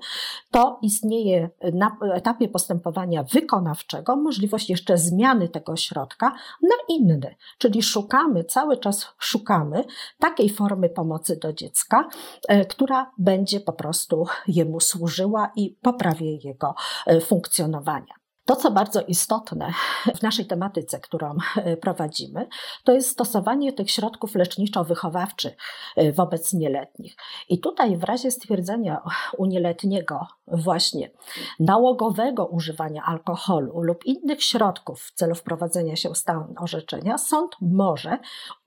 to 0.52 0.80
istnieje 0.82 1.50
na 1.74 1.98
etapie 2.14 2.48
postępowania 2.48 3.24
wykonawczego 3.24 4.16
możliwość 4.16 4.70
jeszcze 4.70 4.98
zmiany 4.98 5.50
tego 5.50 5.76
środka 5.76 6.32
na 6.62 6.96
inny, 6.96 7.36
czyli 7.58 7.84
szukamy, 7.84 8.44
cały 8.44 8.78
czas 8.78 9.08
szukamy 9.18 9.84
takiej 10.20 10.50
formy 10.50 10.90
pomocy 10.90 11.40
do 11.40 11.54
dziecka, 11.54 12.10
e, 12.48 12.66
która 12.66 13.12
będzie 13.18 13.60
po 13.60 13.74
prostu 13.74 14.26
jemu 14.48 14.80
służyła 14.80 15.52
i 15.56 15.78
poprawi 15.82 16.40
jego 16.44 16.76
e, 17.06 17.22
funkcjonowania. 17.22 18.25
To, 18.46 18.56
co 18.56 18.72
bardzo 18.72 19.02
istotne 19.02 19.74
w 20.16 20.22
naszej 20.22 20.46
tematyce, 20.46 21.00
którą 21.00 21.38
e, 21.56 21.78
prowadzimy, 21.78 22.48
to 22.84 22.94
jest 22.94 23.10
stosowanie 23.10 23.74
tych 23.74 23.92
środków 23.92 24.36
leczniczo-wychowawczych 24.36 25.52
e, 25.96 26.12
wobec 26.12 26.54
nieletnich. 26.54 27.16
I 27.50 27.60
tutaj 27.60 27.98
w 27.98 28.04
razie 28.04 28.32
stwierdzenia 28.32 29.02
u 29.38 29.46
nieletniego 29.46 30.28
właśnie 30.48 31.12
nałogowego 31.60 32.46
używania 32.46 33.04
alkoholu 33.06 33.82
lub 33.82 34.06
innych 34.06 34.44
środków 34.44 35.02
w 35.02 35.12
celu 35.12 35.36
wprowadzenia 35.36 35.96
się 35.96 36.10
w 36.10 36.18
orzeczenia, 36.60 37.18
sąd 37.18 37.56
może 37.62 38.18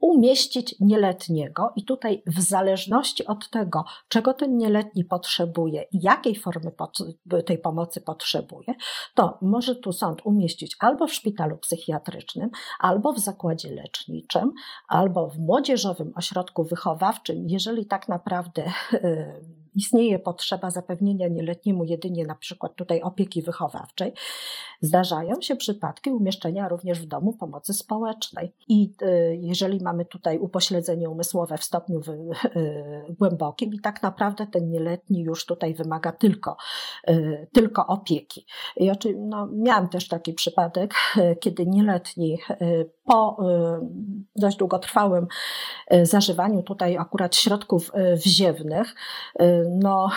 umieścić 0.01 0.75
nieletniego 0.81 1.73
i 1.77 1.85
tutaj 1.85 2.23
w 2.27 2.41
zależności 2.41 3.27
od 3.27 3.51
tego, 3.51 3.85
czego 4.09 4.35
ten 4.35 4.57
nieletni 4.57 5.05
potrzebuje 5.05 5.83
i 5.93 6.03
jakiej 6.03 6.37
formy 6.37 6.73
tej 7.47 7.59
pomocy 7.59 8.01
potrzebuje, 8.01 8.75
to 9.15 9.39
może 9.43 9.69
może 9.69 9.81
tu 9.81 9.93
sąd 9.93 10.21
umieścić 10.25 10.77
albo 10.81 11.07
w 11.07 11.15
szpitalu 11.15 11.59
psychiatrycznym, 11.59 12.51
albo 12.79 13.13
w 13.13 13.19
zakładzie 13.19 13.75
leczniczym, 13.75 14.53
albo 14.89 15.29
w 15.29 15.39
młodzieżowym 15.39 16.13
ośrodku 16.17 16.65
wychowawczym, 16.65 17.37
jeżeli 17.49 17.87
tak 17.87 18.09
naprawdę 18.09 18.63
e, 18.93 19.41
istnieje 19.79 20.19
potrzeba 20.19 20.71
zapewnienia 20.71 21.29
nieletniemu 21.29 21.85
jedynie 21.85 22.27
na 22.27 22.35
przykład 22.35 22.75
tutaj 22.75 23.03
opieki 23.03 23.43
wychowawczej, 23.43 24.13
zdarzają 24.81 25.41
się 25.41 25.57
przypadki 25.57 26.11
umieszczenia 26.11 26.69
również 26.69 27.03
w 27.03 27.07
domu 27.07 27.33
pomocy 27.33 27.75
społecznej. 27.75 28.53
I 28.69 28.93
e, 29.03 29.35
jeżeli 29.37 29.81
mamy 29.81 30.05
tutaj 30.05 30.39
upośledzenie 30.39 31.11
umysłowe 31.11 31.59
w 31.59 31.65
stopniu 31.65 32.01
e, 32.01 33.13
głębokim 33.19 33.75
i 33.75 33.81
tak 33.81 34.03
naprawdę 34.03 34.47
ten 34.47 34.71
nieletni 34.71 35.23
już 35.23 35.47
tutaj 35.47 35.75
wymaga 35.75 36.13
tylko, 36.13 36.57
tylko 37.53 37.87
opieki. 37.87 38.47
I 38.77 38.91
oczywiście, 38.91 39.23
no, 39.27 39.49
miałam 39.53 39.89
też 39.89 40.09
taki 40.09 40.33
przypadek, 40.33 40.95
kiedy 41.41 41.67
nieletni 41.67 42.39
po 43.09 43.37
dość 44.37 44.57
długotrwałym 44.57 45.27
zażywaniu 46.03 46.63
tutaj 46.63 46.97
akurat 46.97 47.37
środków 47.37 47.93
wziewnych, 48.15 48.95
no, 49.71 50.09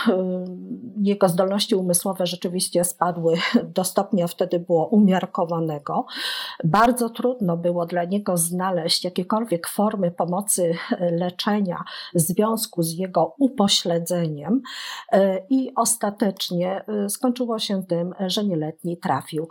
jego 1.02 1.30
zdolności 1.30 1.76
umysłowe 1.76 2.26
rzeczywiście 2.26 2.84
spadły 2.84 3.36
do 3.64 3.84
stopnia 3.84 4.28
wtedy 4.28 4.60
było 4.60 4.88
umiarkowanego. 4.88 6.06
Bardzo 6.64 7.10
trudno 7.10 7.58
było 7.58 7.86
dla 7.86 8.04
niego 8.04 8.38
znaleźć 8.38 9.04
jakiekolwiek 9.04 9.68
formy 9.68 10.12
pomocy 10.12 10.74
leczenia 11.12 11.84
w 12.16 12.20
związku 12.20 12.84
z 12.84 12.94
jego 12.94 13.36
upośledzeniem 13.40 14.62
i 15.50 15.72
ostatecznie 15.76 16.86
skończyło 17.10 17.60
się 17.60 17.84
tym, 17.84 18.14
że 18.28 18.44
nieletni 18.44 18.98
trafił 18.98 19.48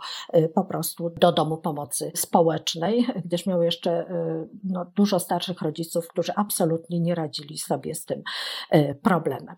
po 0.55 0.63
prostu 0.63 1.09
do 1.09 1.31
domu 1.31 1.57
pomocy 1.57 2.11
społecznej, 2.15 3.07
gdyż 3.31 3.45
miał 3.45 3.63
jeszcze 3.63 4.05
no, 4.63 4.85
dużo 4.95 5.19
starszych 5.19 5.61
rodziców, 5.61 6.07
którzy 6.07 6.33
absolutnie 6.35 6.99
nie 6.99 7.15
radzili 7.15 7.57
sobie 7.57 7.95
z 7.95 8.05
tym 8.05 8.23
problemem. 9.01 9.55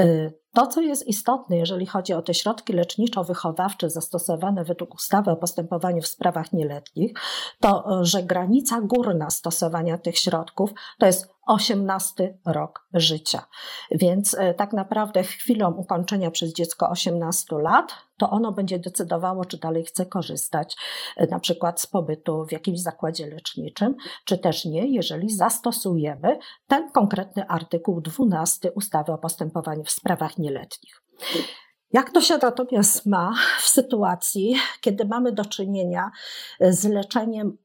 Y, 0.00 0.32
to, 0.54 0.66
co 0.66 0.80
jest 0.80 1.06
istotne, 1.06 1.56
jeżeli 1.56 1.86
chodzi 1.86 2.12
o 2.14 2.22
te 2.22 2.34
środki 2.34 2.72
leczniczo-wychowawcze 2.72 3.90
zastosowane 3.90 4.64
według 4.64 4.94
ustawy 4.94 5.30
o 5.30 5.36
postępowaniu 5.36 6.02
w 6.02 6.06
sprawach 6.06 6.52
nieletnich, 6.52 7.12
to, 7.60 7.98
że 8.04 8.22
granica 8.22 8.80
górna 8.80 9.30
stosowania 9.30 9.98
tych 9.98 10.18
środków 10.18 10.70
to 10.98 11.06
jest 11.06 11.35
18 11.46 12.38
rok 12.46 12.86
życia. 12.94 13.46
Więc 13.90 14.34
e, 14.34 14.54
tak 14.54 14.72
naprawdę 14.72 15.22
chwilą 15.22 15.72
ukończenia 15.72 16.30
przez 16.30 16.52
dziecko 16.52 16.90
18 16.90 17.56
lat, 17.56 17.94
to 18.16 18.30
ono 18.30 18.52
będzie 18.52 18.78
decydowało, 18.78 19.44
czy 19.44 19.58
dalej 19.58 19.84
chce 19.84 20.06
korzystać 20.06 20.76
e, 21.16 21.26
na 21.26 21.40
przykład 21.40 21.80
z 21.80 21.86
pobytu 21.86 22.46
w 22.46 22.52
jakimś 22.52 22.80
zakładzie 22.80 23.26
leczniczym, 23.26 23.94
czy 24.24 24.38
też 24.38 24.64
nie, 24.64 24.86
jeżeli 24.86 25.30
zastosujemy 25.30 26.38
ten 26.66 26.90
konkretny 26.90 27.48
artykuł 27.48 28.00
12 28.00 28.72
ustawy 28.72 29.12
o 29.12 29.18
postępowaniu 29.18 29.84
w 29.84 29.90
sprawach 29.90 30.38
nieletnich. 30.38 31.02
Jak 31.96 32.10
to 32.10 32.20
się 32.20 32.38
natomiast 32.42 33.06
ma 33.06 33.34
w 33.60 33.68
sytuacji, 33.68 34.54
kiedy 34.80 35.04
mamy 35.04 35.32
do 35.32 35.44
czynienia 35.44 36.10
z 36.60 36.84
leczeniem, 36.84 37.58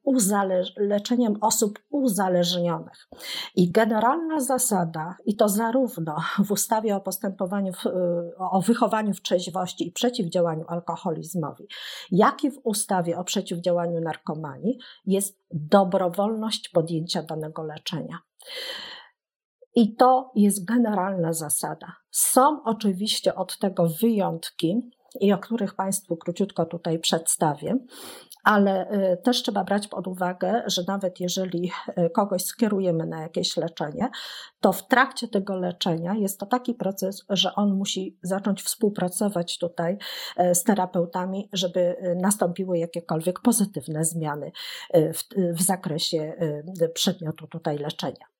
leczeniem 0.77 1.37
osób 1.41 1.79
uzależnionych? 1.89 3.09
I 3.55 3.71
generalna 3.71 4.39
zasada, 4.39 5.15
i 5.25 5.35
to 5.35 5.49
zarówno 5.49 6.15
w 6.45 6.51
ustawie 6.51 6.95
o 6.95 7.01
postępowaniu, 7.01 7.73
w, 7.73 7.85
o 8.37 8.61
wychowaniu 8.61 9.13
w 9.13 9.21
trzeźwości 9.21 9.87
i 9.87 9.91
przeciwdziałaniu 9.91 10.65
alkoholizmowi, 10.67 11.67
jak 12.11 12.43
i 12.43 12.51
w 12.51 12.59
ustawie 12.63 13.17
o 13.17 13.23
przeciwdziałaniu 13.23 14.01
narkomanii, 14.01 14.77
jest 15.05 15.39
dobrowolność 15.51 16.69
podjęcia 16.69 17.23
danego 17.23 17.63
leczenia. 17.63 18.19
I 19.75 19.95
to 19.95 20.31
jest 20.35 20.65
generalna 20.65 21.33
zasada. 21.33 21.93
Są 22.11 22.63
oczywiście 22.63 23.35
od 23.35 23.59
tego 23.59 23.87
wyjątki, 24.01 24.91
i 25.19 25.33
o 25.33 25.37
których 25.37 25.75
Państwu 25.75 26.17
króciutko 26.17 26.65
tutaj 26.65 26.99
przedstawię, 26.99 27.77
ale 28.43 28.91
y, 28.91 29.17
też 29.17 29.43
trzeba 29.43 29.63
brać 29.63 29.87
pod 29.87 30.07
uwagę, 30.07 30.63
że 30.65 30.81
nawet 30.87 31.19
jeżeli 31.19 31.71
y, 31.97 32.09
kogoś 32.09 32.43
skierujemy 32.43 33.05
na 33.05 33.21
jakieś 33.21 33.57
leczenie, 33.57 34.09
to 34.59 34.73
w 34.73 34.87
trakcie 34.87 35.27
tego 35.27 35.55
leczenia 35.55 36.13
jest 36.13 36.39
to 36.39 36.45
taki 36.45 36.73
proces, 36.73 37.25
że 37.29 37.55
on 37.55 37.73
musi 37.73 38.17
zacząć 38.23 38.63
współpracować 38.63 39.57
tutaj 39.57 39.97
y, 40.39 40.55
z 40.55 40.63
terapeutami, 40.63 41.49
żeby 41.53 41.95
nastąpiły 42.21 42.77
jakiekolwiek 42.77 43.39
pozytywne 43.39 44.05
zmiany 44.05 44.51
w, 44.93 45.23
w 45.53 45.61
zakresie 45.61 46.33
przedmiotu 46.93 47.47
tutaj 47.47 47.77
leczenia. 47.77 48.30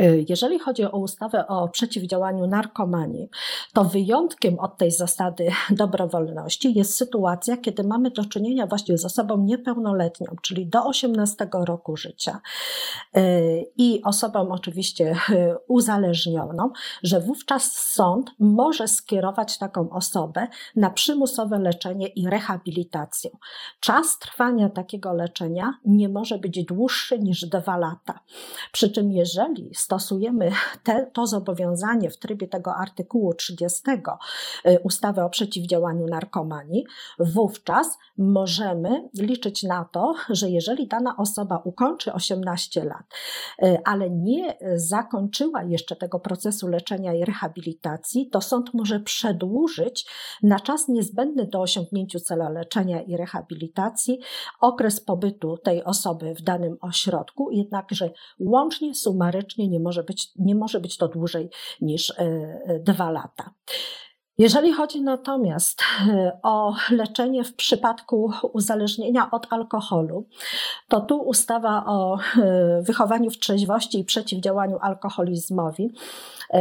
Y, 0.00 0.24
jeżeli 0.28 0.58
chodzi 0.58 0.84
o 0.84 0.98
ustawę 0.98 1.46
o 1.46 1.68
przeciwdziałaniu 1.68 2.46
narkomanii, 2.46 3.28
to 3.72 3.84
wyjątkiem 3.84 4.58
od 4.58 4.76
tej 4.76 4.90
zasady 4.90 5.48
dobrowolności 5.70 6.74
jest 6.74 6.94
sytuacja, 6.94 7.56
kiedy 7.56 7.84
mamy 7.84 8.10
do 8.10 8.24
czynienia 8.24 8.66
właśnie 8.66 8.98
z 8.98 9.04
osobą 9.04 9.38
niepełnoletnią, 9.38 10.26
czyli 10.42 10.66
do 10.66 10.84
18 10.84 11.48
roku 11.52 11.96
życia 11.96 12.40
y, 13.16 13.20
i 13.76 14.02
osobą 14.04 14.48
oczywiście 14.52 15.16
y, 15.30 15.54
uzależnioną, 15.68 16.70
że 17.02 17.20
wówczas 17.20 17.72
sąd 17.72 18.30
może 18.38 18.88
skierować 18.88 19.58
taką 19.58 19.90
osobę 19.90 20.46
na 20.76 20.90
przymusowe 20.90 21.58
leczenie 21.58 22.06
i 22.06 22.28
rehabilitację. 22.28 23.30
Czas 23.80 24.18
trwania 24.18 24.68
takiego 24.68 25.12
leczenia 25.12 25.74
nie 25.84 26.08
może 26.08 26.38
być 26.38 26.64
dłuższy 26.64 27.18
niż 27.18 27.46
dwa 27.46 27.76
lata. 27.76 28.20
Przy 28.72 28.90
czym 28.90 29.12
jeżeli 29.12 29.74
stosujemy 29.84 30.50
te, 30.84 31.06
to 31.12 31.26
zobowiązanie 31.26 32.10
w 32.10 32.18
trybie 32.18 32.48
tego 32.48 32.74
artykułu 32.74 33.34
30 33.34 33.82
y, 34.66 34.78
ustawy 34.84 35.22
o 35.22 35.30
przeciwdziałaniu 35.30 36.06
narkomanii, 36.06 36.84
wówczas 37.18 37.98
możemy 38.18 39.08
liczyć 39.18 39.62
na 39.62 39.84
to, 39.84 40.14
że 40.30 40.50
jeżeli 40.50 40.88
dana 40.88 41.16
osoba 41.16 41.62
ukończy 41.64 42.12
18 42.12 42.84
lat, 42.84 43.04
y, 43.62 43.78
ale 43.84 44.10
nie 44.10 44.58
zakończyła 44.76 45.62
jeszcze 45.62 45.96
tego 45.96 46.20
procesu 46.20 46.68
leczenia 46.68 47.14
i 47.14 47.24
rehabilitacji, 47.24 48.30
to 48.30 48.40
sąd 48.40 48.74
może 48.74 49.00
przedłużyć 49.00 50.06
na 50.42 50.60
czas 50.60 50.88
niezbędny 50.88 51.46
do 51.46 51.60
osiągnięcia 51.60 52.20
celu 52.20 52.52
leczenia 52.52 53.02
i 53.02 53.16
rehabilitacji 53.16 54.18
okres 54.60 55.00
pobytu 55.00 55.58
tej 55.58 55.84
osoby 55.84 56.34
w 56.34 56.42
danym 56.42 56.76
ośrodku, 56.80 57.50
jednakże 57.50 58.10
łącznie 58.38 58.94
sumarycznie 58.94 59.68
nie 59.74 59.80
może 59.80 60.02
być, 60.02 60.28
nie 60.36 60.54
może 60.54 60.80
być 60.80 60.96
to 60.96 61.08
dłużej 61.08 61.50
niż 61.80 62.10
e, 62.10 62.14
e, 62.20 62.80
dwa 62.80 63.10
lata. 63.10 63.54
Jeżeli 64.38 64.72
chodzi 64.72 65.02
natomiast 65.02 65.82
e, 66.08 66.38
o 66.42 66.74
leczenie 66.90 67.44
w 67.44 67.54
przypadku 67.54 68.32
uzależnienia 68.52 69.30
od 69.30 69.46
alkoholu, 69.50 70.28
to 70.88 71.00
tu 71.00 71.18
ustawa 71.18 71.84
o 71.86 72.18
wychowaniu 72.80 73.30
w 73.30 73.38
trzeźwości 73.38 73.98
i 74.00 74.04
przeciwdziałaniu 74.04 74.78
alkoholizmowi 74.80 75.90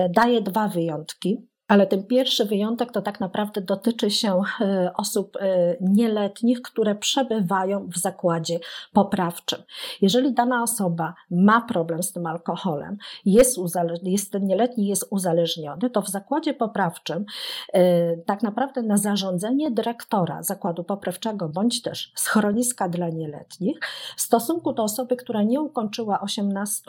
daje 0.10 0.42
dwa 0.42 0.68
wyjątki. 0.68 1.48
Ale 1.68 1.88
ten 1.88 2.04
pierwszy 2.04 2.46
wyjątek 2.46 2.92
to 2.92 3.02
tak 3.02 3.20
naprawdę 3.20 3.62
dotyczy 3.62 4.12
się 4.12 4.42
e, 4.62 4.92
osób 4.98 5.38
e, 5.40 5.78
nieletnich, 5.82 6.62
które 6.62 6.96
przebywają 6.96 7.88
w 7.88 7.98
zakładzie 7.98 8.60
poprawczym. 8.94 9.60
Jeżeli 10.02 10.34
dana 10.34 10.64
osoba 10.64 11.14
ma 11.32 11.62
problem 11.62 12.04
z 12.04 12.12
tym 12.12 12.26
alkoholem, 12.26 12.98
jest, 13.26 13.58
jest 14.04 14.32
ten 14.32 14.48
nieletni 14.48 14.88
jest 14.88 15.08
uzależniony, 15.10 15.90
to 15.90 16.02
w 16.02 16.10
zakładzie 16.10 16.54
poprawczym 16.54 17.26
e, 17.74 18.18
tak 18.18 18.44
naprawdę 18.44 18.82
na 18.82 18.98
zarządzenie 18.98 19.72
dyrektora 19.72 20.44
zakładu 20.44 20.84
poprawczego 20.84 21.50
bądź 21.50 21.82
też 21.82 22.12
schroniska 22.16 22.90
dla 22.90 23.10
nieletnich 23.10 23.80
w 24.18 24.22
stosunku 24.22 24.74
do 24.74 24.84
osoby, 24.84 25.16
która 25.16 25.44
nie 25.44 25.62
ukończyła 25.62 26.22
18 26.22 26.84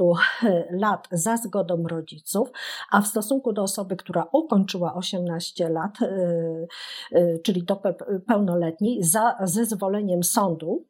lat 0.70 1.08
za 1.12 1.36
zgodą 1.36 1.82
rodziców, 1.88 2.52
a 2.90 3.00
w 3.00 3.06
stosunku 3.06 3.52
do 3.52 3.62
osoby, 3.62 3.96
która 3.96 4.26
ukończyła 4.32 4.63
przekroczyła 4.64 4.94
18 4.94 5.68
lat, 5.68 6.02
y, 6.02 6.66
y, 7.12 7.40
czyli 7.44 7.62
do 7.62 7.82
pełnoletniej, 8.26 9.02
za 9.02 9.36
zezwoleniem 9.44 10.22
sądu, 10.22 10.84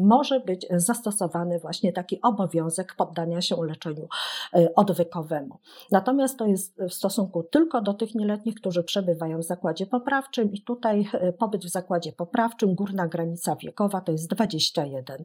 może 0.00 0.40
być 0.40 0.66
zastosowany 0.70 1.58
właśnie 1.58 1.92
taki 1.92 2.20
obowiązek 2.22 2.94
poddania 2.96 3.40
się 3.40 3.64
leczeniu 3.64 4.08
y, 4.56 4.74
odwykowemu. 4.74 5.58
Natomiast 5.90 6.38
to 6.38 6.46
jest 6.46 6.82
w 6.82 6.94
stosunku 6.94 7.42
tylko 7.42 7.80
do 7.80 7.94
tych 7.94 8.14
nieletnich, 8.14 8.54
którzy 8.54 8.84
przebywają 8.84 9.38
w 9.38 9.44
zakładzie 9.44 9.86
poprawczym 9.86 10.52
i 10.52 10.62
tutaj 10.62 11.08
y, 11.14 11.32
pobyt 11.32 11.64
w 11.64 11.68
zakładzie 11.68 12.12
poprawczym, 12.12 12.74
górna 12.74 13.08
granica 13.08 13.56
wiekowa 13.56 14.00
to 14.00 14.12
jest 14.12 14.30
21 14.30 15.24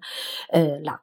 lat. 0.84 1.02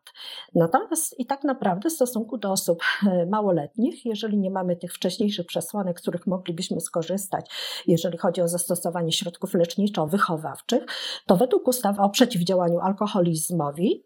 Natomiast 0.55 1.21
i 1.21 1.27
tak 1.27 1.45
naprawdę 1.45 1.91
w 1.91 1.93
stosunku 1.93 2.39
do 2.39 2.53
osób 2.53 2.83
małoletnich, 3.31 4.07
jeżeli 4.07 4.39
nie 4.39 4.51
mamy 4.51 4.77
tych 4.77 4.95
wcześniejszych 4.95 5.47
przesłanek, 5.47 5.99
z 5.99 6.03
których 6.03 6.27
moglibyśmy 6.27 6.81
skorzystać, 6.81 7.51
jeżeli 7.87 8.19
chodzi 8.19 8.43
o 8.43 8.49
zastosowanie 8.49 9.13
środków 9.13 9.55
leczniczo-wychowawczych, 9.55 10.81
to 11.27 11.37
według 11.37 11.69
ustawy 11.69 12.03
o 12.03 12.11
przeciwdziałaniu 12.11 12.81
alkoholu 12.81 13.12
alkoholizmowi 13.13 14.05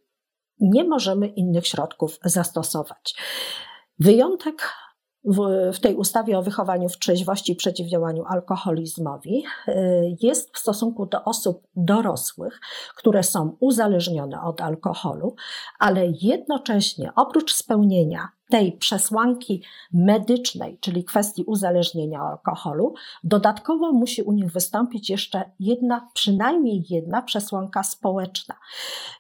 nie 0.61 0.85
możemy 0.85 1.27
innych 1.27 1.67
środków 1.67 2.19
zastosować. 2.25 3.15
Wyjątek 3.99 4.73
w, 5.73 5.81
tej 5.81 5.95
ustawie 5.95 6.39
o 6.39 6.43
wychowaniu 6.43 6.89
w 6.89 6.99
trzeźwości 6.99 7.53
i 7.53 7.57
przeciwdziałaniu 7.57 8.25
alkoholizmowi 8.27 9.45
y, 9.69 9.73
jest 10.23 10.57
w 10.57 10.59
stosunku 10.59 11.07
do 11.07 11.25
osób 11.25 11.67
dorosłych, 11.77 12.61
które 12.97 13.23
są 13.23 13.57
uzależnione 13.61 14.43
od 14.43 14.61
alkoholu, 14.61 15.35
ale 15.79 16.07
jednocześnie 16.23 17.11
oprócz 17.17 17.55
spełnienia 17.55 18.29
tej 18.51 18.73
przesłanki 18.73 19.63
medycznej, 19.93 20.79
czyli 20.81 21.05
kwestii 21.05 21.45
uzależnienia 21.45 22.21
alkoholu, 22.21 22.95
dodatkowo 23.25 23.93
musi 23.93 24.23
u 24.23 24.33
nich 24.33 24.53
wystąpić 24.53 25.11
jeszcze 25.11 25.51
jedna, 25.61 26.09
przynajmniej 26.15 26.85
jedna 26.91 27.23
przesłanka 27.23 27.83
społeczna. 27.83 28.55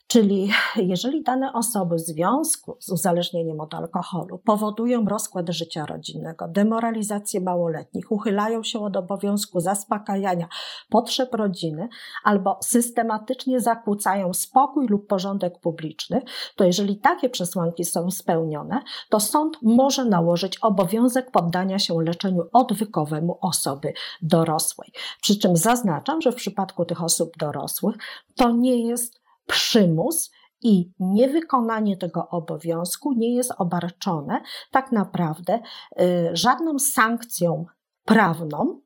Czyli 0.06 0.50
jeżeli 0.76 1.22
dane 1.22 1.52
osoby 1.52 1.96
w 1.96 2.00
związku 2.00 2.76
z 2.80 2.92
uzależnieniem 2.92 3.60
od 3.60 3.74
alkoholu 3.74 4.38
powodują 4.38 5.04
rozkład 5.04 5.48
życia 5.48 5.86
rodzinnego, 5.86 6.48
demoralizację 6.48 7.40
małoletnich, 7.40 8.12
uchylają 8.12 8.62
się 8.62 8.84
od 8.84 8.96
obowiązku 8.96 9.60
zaspokajania 9.60 10.48
potrzeb 10.90 11.34
rodziny 11.34 11.88
albo 12.24 12.58
systematycznie 12.62 13.60
zakłócają 13.60 14.34
spokój 14.34 14.86
lub 14.86 15.06
porządek 15.06 15.60
publiczny, 15.60 16.22
to 16.56 16.64
jeżeli 16.64 16.96
takie 16.96 17.28
przesłanki 17.28 17.84
są 17.84 18.10
spełnione, 18.10 18.82
to 19.08 19.20
sąd 19.20 19.58
może 19.62 20.04
nałożyć 20.04 20.58
obowiązek 20.58 21.30
poddania 21.30 21.78
się 21.78 22.02
leczeniu 22.02 22.42
odwykowemu 22.52 23.38
osoby 23.40 23.92
dorosłej. 24.22 24.92
Przy 25.22 25.38
czym 25.38 25.56
zaznaczam, 25.56 26.20
że 26.20 26.32
w 26.32 26.34
przypadku 26.34 26.84
tych 26.84 27.02
osób 27.02 27.36
dorosłych 27.38 27.96
to 28.36 28.50
nie 28.50 28.88
jest 28.88 29.25
przymus 29.46 30.30
i 30.62 30.92
niewykonanie 31.00 31.96
tego 31.96 32.28
obowiązku 32.28 33.12
nie 33.12 33.34
jest 33.34 33.52
obarczone 33.58 34.42
tak 34.70 34.92
naprawdę 34.92 35.60
y, 36.00 36.30
żadną 36.32 36.78
sankcją 36.78 37.64
prawną, 38.04 38.80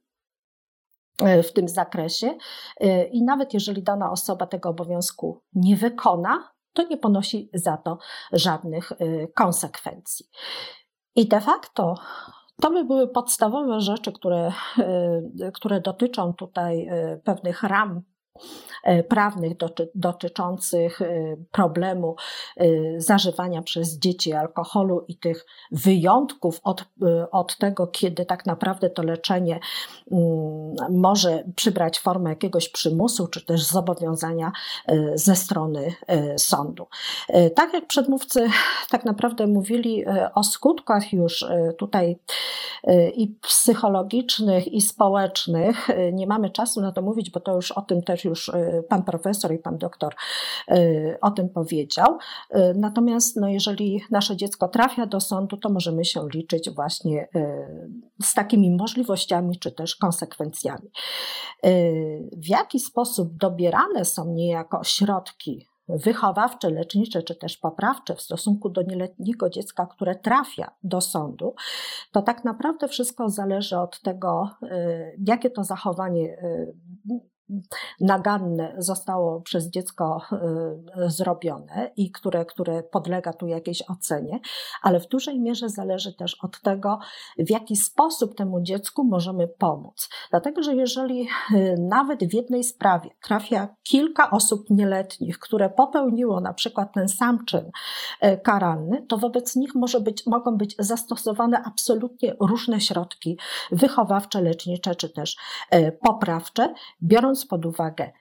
y, 1.23 1.43
w 1.43 1.53
tym 1.53 1.69
zakresie. 1.69 2.39
Y, 2.85 3.05
I 3.13 3.23
nawet 3.23 3.55
jeżeli 3.55 3.83
dana 3.83 4.11
osoba 4.11 4.47
tego 4.47 4.69
obowiązku 4.69 5.43
nie 5.55 5.77
wykona, 5.77 6.53
to 6.73 6.83
nie 6.83 6.97
ponosi 6.97 7.51
za 7.55 7.77
to 7.77 7.99
żadnych 8.33 8.93
konsekwencji. 9.35 10.27
I 11.17 11.29
de 11.29 11.41
facto 11.41 11.95
to 12.63 12.71
by 12.71 12.85
były 12.85 13.09
podstawowe 13.09 13.81
rzeczy, 13.81 14.13
które, 14.13 14.53
które 15.55 15.81
dotyczą 15.81 16.35
tutaj 16.35 16.89
pewnych 17.25 17.63
ram 17.63 18.03
E, 18.83 19.03
prawnych 19.03 19.53
dotyczących 19.95 21.03
e, 21.03 21.37
problemu 21.53 22.17
e, 22.57 22.67
zażywania 23.01 23.63
przez 23.63 23.99
dzieci 23.99 24.33
alkoholu 24.33 25.05
i 25.09 25.17
tych 25.17 25.47
wyjątków 25.73 26.61
od, 26.63 26.85
od 27.33 27.59
tego, 27.59 27.87
kiedy 27.87 28.27
tak 28.27 28.47
naprawdę 28.47 28.91
to 28.91 29.03
leczenie 29.03 29.61
mm, 30.13 30.75
może 30.91 31.45
przybrać 31.57 32.01
formę 32.01 32.31
jakiegoś 32.31 32.69
przymusu 32.69 33.29
czy 33.29 33.45
też 33.45 33.63
zobowiązania 33.63 34.53
ze 35.15 35.37
strony 35.37 35.95
sądu. 36.37 36.87
Tak 37.55 37.73
jak 37.73 37.87
przedmówcy 37.87 38.49
tak 38.91 39.05
naprawdę 39.05 39.47
mówili 39.47 40.05
o 40.35 40.45
skutkach 40.45 41.13
już 41.13 41.45
tutaj 41.79 42.19
i 43.15 43.29
psychologicznych, 43.29 44.69
i 44.69 44.81
społecznych, 44.81 45.89
nie 46.13 46.27
mamy 46.27 46.51
czasu 46.51 46.81
na 46.81 46.93
to 46.93 47.03
mówić, 47.03 47.31
bo 47.31 47.41
to 47.41 47.55
już 47.55 47.73
o 47.73 47.83
tym 47.83 48.03
też 48.03 48.20
już 48.25 48.51
pan 48.89 49.03
profesor 49.03 49.53
i 49.53 49.59
pan 49.59 49.79
doktor 49.79 50.15
y, 50.71 51.19
o 51.21 51.31
tym 51.31 51.49
powiedział. 51.49 52.19
Y, 52.55 52.75
natomiast 52.77 53.37
no, 53.37 53.49
jeżeli 53.49 54.03
nasze 54.11 54.37
dziecko 54.37 54.69
trafia 54.69 55.07
do 55.07 55.21
sądu, 55.21 55.57
to 55.57 55.69
możemy 55.69 56.05
się 56.05 56.27
liczyć 56.35 56.71
właśnie 56.71 57.29
y, 57.37 57.91
z 58.23 58.35
takimi 58.35 58.77
możliwościami 58.77 59.59
czy 59.59 59.73
też 59.73 59.97
konsekwencjami. 59.97 60.91
W 62.37 62.49
jaki 62.49 62.81
sposób 62.81 63.37
dobierane 63.37 64.05
są 64.05 64.33
niejako 64.33 64.85
środki 64.85 65.67
wychowawcze, 65.89 66.71
lecznicze 66.71 67.23
czy 67.23 67.35
też 67.35 67.57
poprawcze 67.57 68.15
w 68.15 68.21
stosunku 68.21 68.69
do 68.69 68.83
nieletniego 68.83 69.51
dziecka, 69.51 69.87
które 69.87 70.15
trafia 70.15 70.71
do 70.83 71.01
sądu, 71.01 71.55
to 72.13 72.23
tak 72.23 72.45
naprawdę 72.45 72.89
wszystko 72.89 73.29
zależy 73.29 73.79
od 73.79 74.01
tego, 74.01 74.51
jakie 75.27 75.51
to 75.51 75.65
zachowanie 75.65 76.37
naganne 78.01 78.75
zostało 78.79 79.41
przez 79.41 79.71
dziecko 79.71 80.23
y, 80.33 81.11
zrobione 81.11 81.91
i 81.97 82.11
które, 82.11 82.45
które 82.45 82.83
podlega 82.83 83.33
tu 83.33 83.47
jakiejś 83.47 83.83
ocenie, 83.91 84.41
ale 84.83 85.01
w 85.01 85.09
dużej 85.09 85.41
mierze 85.41 85.69
zależy 85.69 86.13
też 86.13 86.37
od 86.43 86.61
tego, 86.61 86.99
w 87.39 87.51
jaki 87.51 87.77
sposób 87.77 88.37
temu 88.37 88.61
dziecku 88.61 89.05
możemy 89.05 89.49
pomóc. 89.49 90.09
Dlatego, 90.31 90.63
że 90.63 90.75
jeżeli 90.75 91.29
y, 91.53 91.77
nawet 91.79 92.25
w 92.25 92.35
jednej 92.35 92.65
sprawie 92.65 93.11
trafia 93.23 93.69
kilka 93.83 94.31
osób 94.31 94.71
nieletnich, 94.71 95.39
które 95.39 95.71
popełniło 95.71 96.41
na 96.41 96.55
przykład 96.55 96.93
ten 96.95 97.09
sam 97.09 97.45
czyn 97.45 97.71
y, 98.25 98.39
karalny, 98.39 99.07
to 99.09 99.19
wobec 99.19 99.57
nich 99.57 99.75
może 99.75 100.01
być, 100.01 100.27
mogą 100.27 100.57
być 100.57 100.77
zastosowane 100.79 101.63
absolutnie 101.65 102.37
różne 102.41 102.81
środki 102.81 103.39
wychowawcze, 103.73 104.43
lecznicze 104.43 104.95
czy 104.95 105.09
też 105.09 105.37
poprawcze, 106.01 106.75
biorąc 107.03 107.40
biorąc 107.41 107.47
pod 107.47 107.67
uwagę 107.67 108.13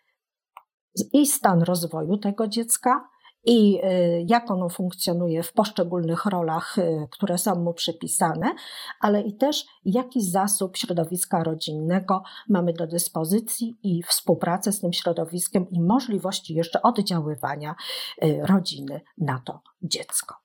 i 1.14 1.28
stan 1.28 1.62
rozwoju 1.62 2.18
tego 2.18 2.48
dziecka, 2.48 3.10
i 3.46 3.80
y, 3.86 4.26
jak 4.28 4.52
ono 4.52 4.70
funkcjonuje 4.70 5.44
w 5.44 5.54
poszczególnych 5.54 6.26
rolach, 6.26 6.78
y, 6.78 7.08
które 7.12 7.38
są 7.38 7.56
mu 7.56 7.74
przypisane, 7.74 8.56
ale 9.00 9.22
i 9.22 9.38
też 9.38 9.66
jaki 9.86 10.22
zasób 10.22 10.78
środowiska 10.78 11.44
rodzinnego 11.44 12.24
mamy 12.50 12.74
do 12.74 12.88
dyspozycji 12.88 13.78
i 13.84 14.04
współpracę 14.04 14.72
z 14.72 14.80
tym 14.80 14.94
środowiskiem 14.94 15.70
i 15.70 15.82
możliwości 15.82 16.54
jeszcze 16.54 16.82
oddziaływania 16.82 17.76
y, 18.24 18.42
rodziny 18.44 19.02
na 19.18 19.42
to 19.46 19.62
dziecko. 19.82 20.36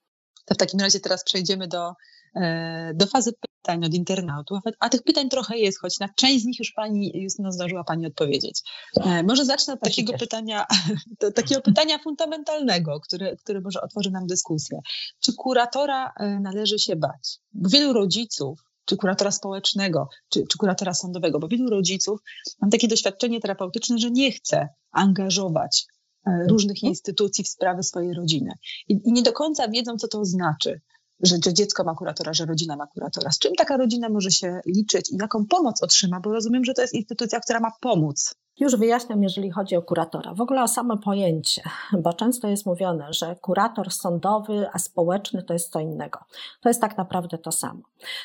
To 0.46 0.54
w 0.54 0.58
takim 0.58 0.80
razie 0.80 1.00
teraz 1.00 1.24
przejdziemy 1.24 1.68
do, 1.68 1.92
e, 2.36 2.94
do 2.94 3.06
fazy 3.06 3.32
pytań 3.64 3.84
od 3.84 3.94
internautów, 3.94 4.58
a 4.80 4.88
tych 4.88 5.02
pytań 5.02 5.28
trochę 5.28 5.58
jest, 5.58 5.80
choć 5.80 5.98
na 5.98 6.08
część 6.08 6.42
z 6.42 6.46
nich 6.46 6.58
już 6.58 6.72
Pani 6.72 7.12
Justyna 7.14 7.52
zdążyła 7.52 7.84
Pani 7.84 8.06
odpowiedzieć. 8.06 8.62
E, 8.96 9.22
może 9.22 9.44
zacznę 9.44 9.74
od 9.74 9.80
takiego 9.80 10.12
pytania, 10.12 10.66
takiego 11.34 11.60
pytania 11.60 11.98
fundamentalnego, 11.98 13.00
które, 13.00 13.36
które 13.36 13.60
może 13.60 13.80
otworzy 13.80 14.10
nam 14.10 14.26
dyskusję. 14.26 14.80
Czy 15.20 15.32
kuratora 15.32 16.12
e, 16.16 16.40
należy 16.40 16.78
się 16.78 16.96
bać? 16.96 17.38
Bo 17.52 17.68
wielu 17.68 17.92
rodziców 17.92 18.60
czy 18.84 18.96
kuratora 18.96 19.30
społecznego, 19.30 20.08
czy, 20.28 20.44
czy 20.50 20.58
kuratora 20.58 20.94
sądowego, 20.94 21.38
bo 21.38 21.48
wielu 21.48 21.70
rodziców 21.70 22.20
mam 22.60 22.70
takie 22.70 22.88
doświadczenie 22.88 23.40
terapeutyczne, 23.40 23.98
że 23.98 24.10
nie 24.10 24.32
chce 24.32 24.68
angażować 24.92 25.86
e, 26.26 26.46
różnych 26.48 26.76
mhm. 26.76 26.90
instytucji 26.90 27.44
w 27.44 27.48
sprawy 27.48 27.82
swojej 27.82 28.14
rodziny. 28.14 28.50
I, 28.88 29.00
I, 29.04 29.12
nie 29.12 29.22
do 29.22 29.32
końca 29.32 29.68
wiedzą, 29.68 29.96
co 29.96 30.08
to 30.08 30.24
znaczy 30.24 30.80
że, 31.20 31.36
że 31.44 31.54
dziecko 31.54 31.84
ma 31.84 31.94
kuratora, 31.94 32.32
że 32.32 32.46
rodzina 32.46 32.76
ma 32.76 32.86
kuratora. 32.86 33.30
Z 33.30 33.38
czym 33.38 33.54
taka 33.54 33.76
rodzina 33.76 34.08
może 34.08 34.30
się 34.30 34.60
liczyć 34.66 35.12
i 35.12 35.16
jaką 35.16 35.46
pomoc 35.46 35.82
otrzyma? 35.82 36.20
Bo 36.20 36.32
rozumiem, 36.32 36.64
że 36.64 36.74
to 36.74 36.82
jest 36.82 36.94
instytucja, 36.94 37.40
która 37.40 37.60
ma 37.60 37.70
pomóc 37.80 38.34
już 38.60 38.76
wyjaśniam, 38.76 39.22
jeżeli 39.22 39.50
chodzi 39.50 39.76
o 39.76 39.82
kuratora. 39.82 40.34
W 40.34 40.40
ogóle 40.40 40.62
o 40.62 40.68
samo 40.68 40.96
pojęcie, 40.96 41.62
bo 42.02 42.12
często 42.12 42.48
jest 42.48 42.66
mówione, 42.66 43.12
że 43.12 43.36
kurator 43.36 43.90
sądowy, 43.90 44.66
a 44.72 44.78
społeczny 44.78 45.42
to 45.42 45.52
jest 45.52 45.72
co 45.72 45.80
innego. 45.80 46.20
To 46.60 46.68
jest 46.68 46.80
tak 46.80 46.98
naprawdę 46.98 47.38
to 47.38 47.52
samo. 47.52 47.82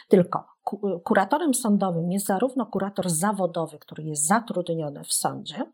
Tylko 0.07 0.43
kuratorem 1.03 1.53
sądowym 1.53 2.11
jest 2.11 2.25
zarówno 2.25 2.65
kurator 2.65 3.09
zawodowy, 3.09 3.79
który 3.79 4.03
jest 4.03 4.27
zatrudniony 4.27 5.03
w 5.03 5.13
sądzie, 5.13 5.65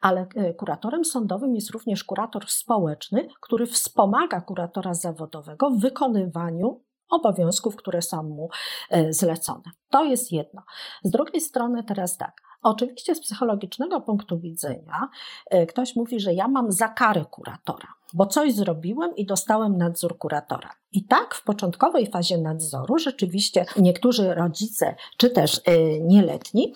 ale 0.00 0.26
e, 0.34 0.54
kuratorem 0.54 1.04
sądowym 1.04 1.54
jest 1.54 1.70
również 1.70 2.04
kurator 2.04 2.44
społeczny, 2.48 3.28
który 3.40 3.66
wspomaga 3.66 4.40
kuratora 4.40 4.94
zawodowego 4.94 5.70
w 5.70 5.80
wykonywaniu 5.80 6.80
obowiązków, 7.10 7.76
które 7.76 8.02
są 8.02 8.22
mu 8.22 8.48
e, 8.90 9.12
zlecone. 9.12 9.70
To 9.90 10.04
jest 10.04 10.32
jedno. 10.32 10.62
Z 11.02 11.10
drugiej 11.10 11.40
strony 11.40 11.84
teraz 11.84 12.16
tak. 12.16 12.47
Oczywiście 12.62 13.14
z 13.14 13.20
psychologicznego 13.20 14.00
punktu 14.00 14.38
widzenia 14.38 15.08
e, 15.50 15.66
ktoś 15.66 15.96
mówi, 15.96 16.20
że 16.20 16.34
ja 16.34 16.48
mam 16.48 16.72
za 16.72 16.88
karę 16.88 17.24
kuratora, 17.30 17.94
bo 18.14 18.26
coś 18.26 18.54
zrobiłem 18.54 19.16
i 19.16 19.26
dostałem 19.26 19.78
nadzór 19.78 20.18
kuratora. 20.18 20.70
I 20.92 21.04
tak 21.04 21.34
w 21.34 21.44
początkowej 21.44 22.10
fazie 22.10 22.38
nadzoru 22.38 22.98
rzeczywiście 22.98 23.66
niektórzy 23.76 24.34
rodzice, 24.34 24.94
czy 25.16 25.30
też 25.30 25.60
e, 25.64 26.00
nieletni, 26.00 26.74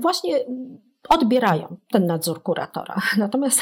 właśnie 0.00 0.44
odbierają 1.08 1.76
ten 1.90 2.06
nadzór 2.06 2.42
kuratora. 2.42 2.96
Natomiast 3.18 3.60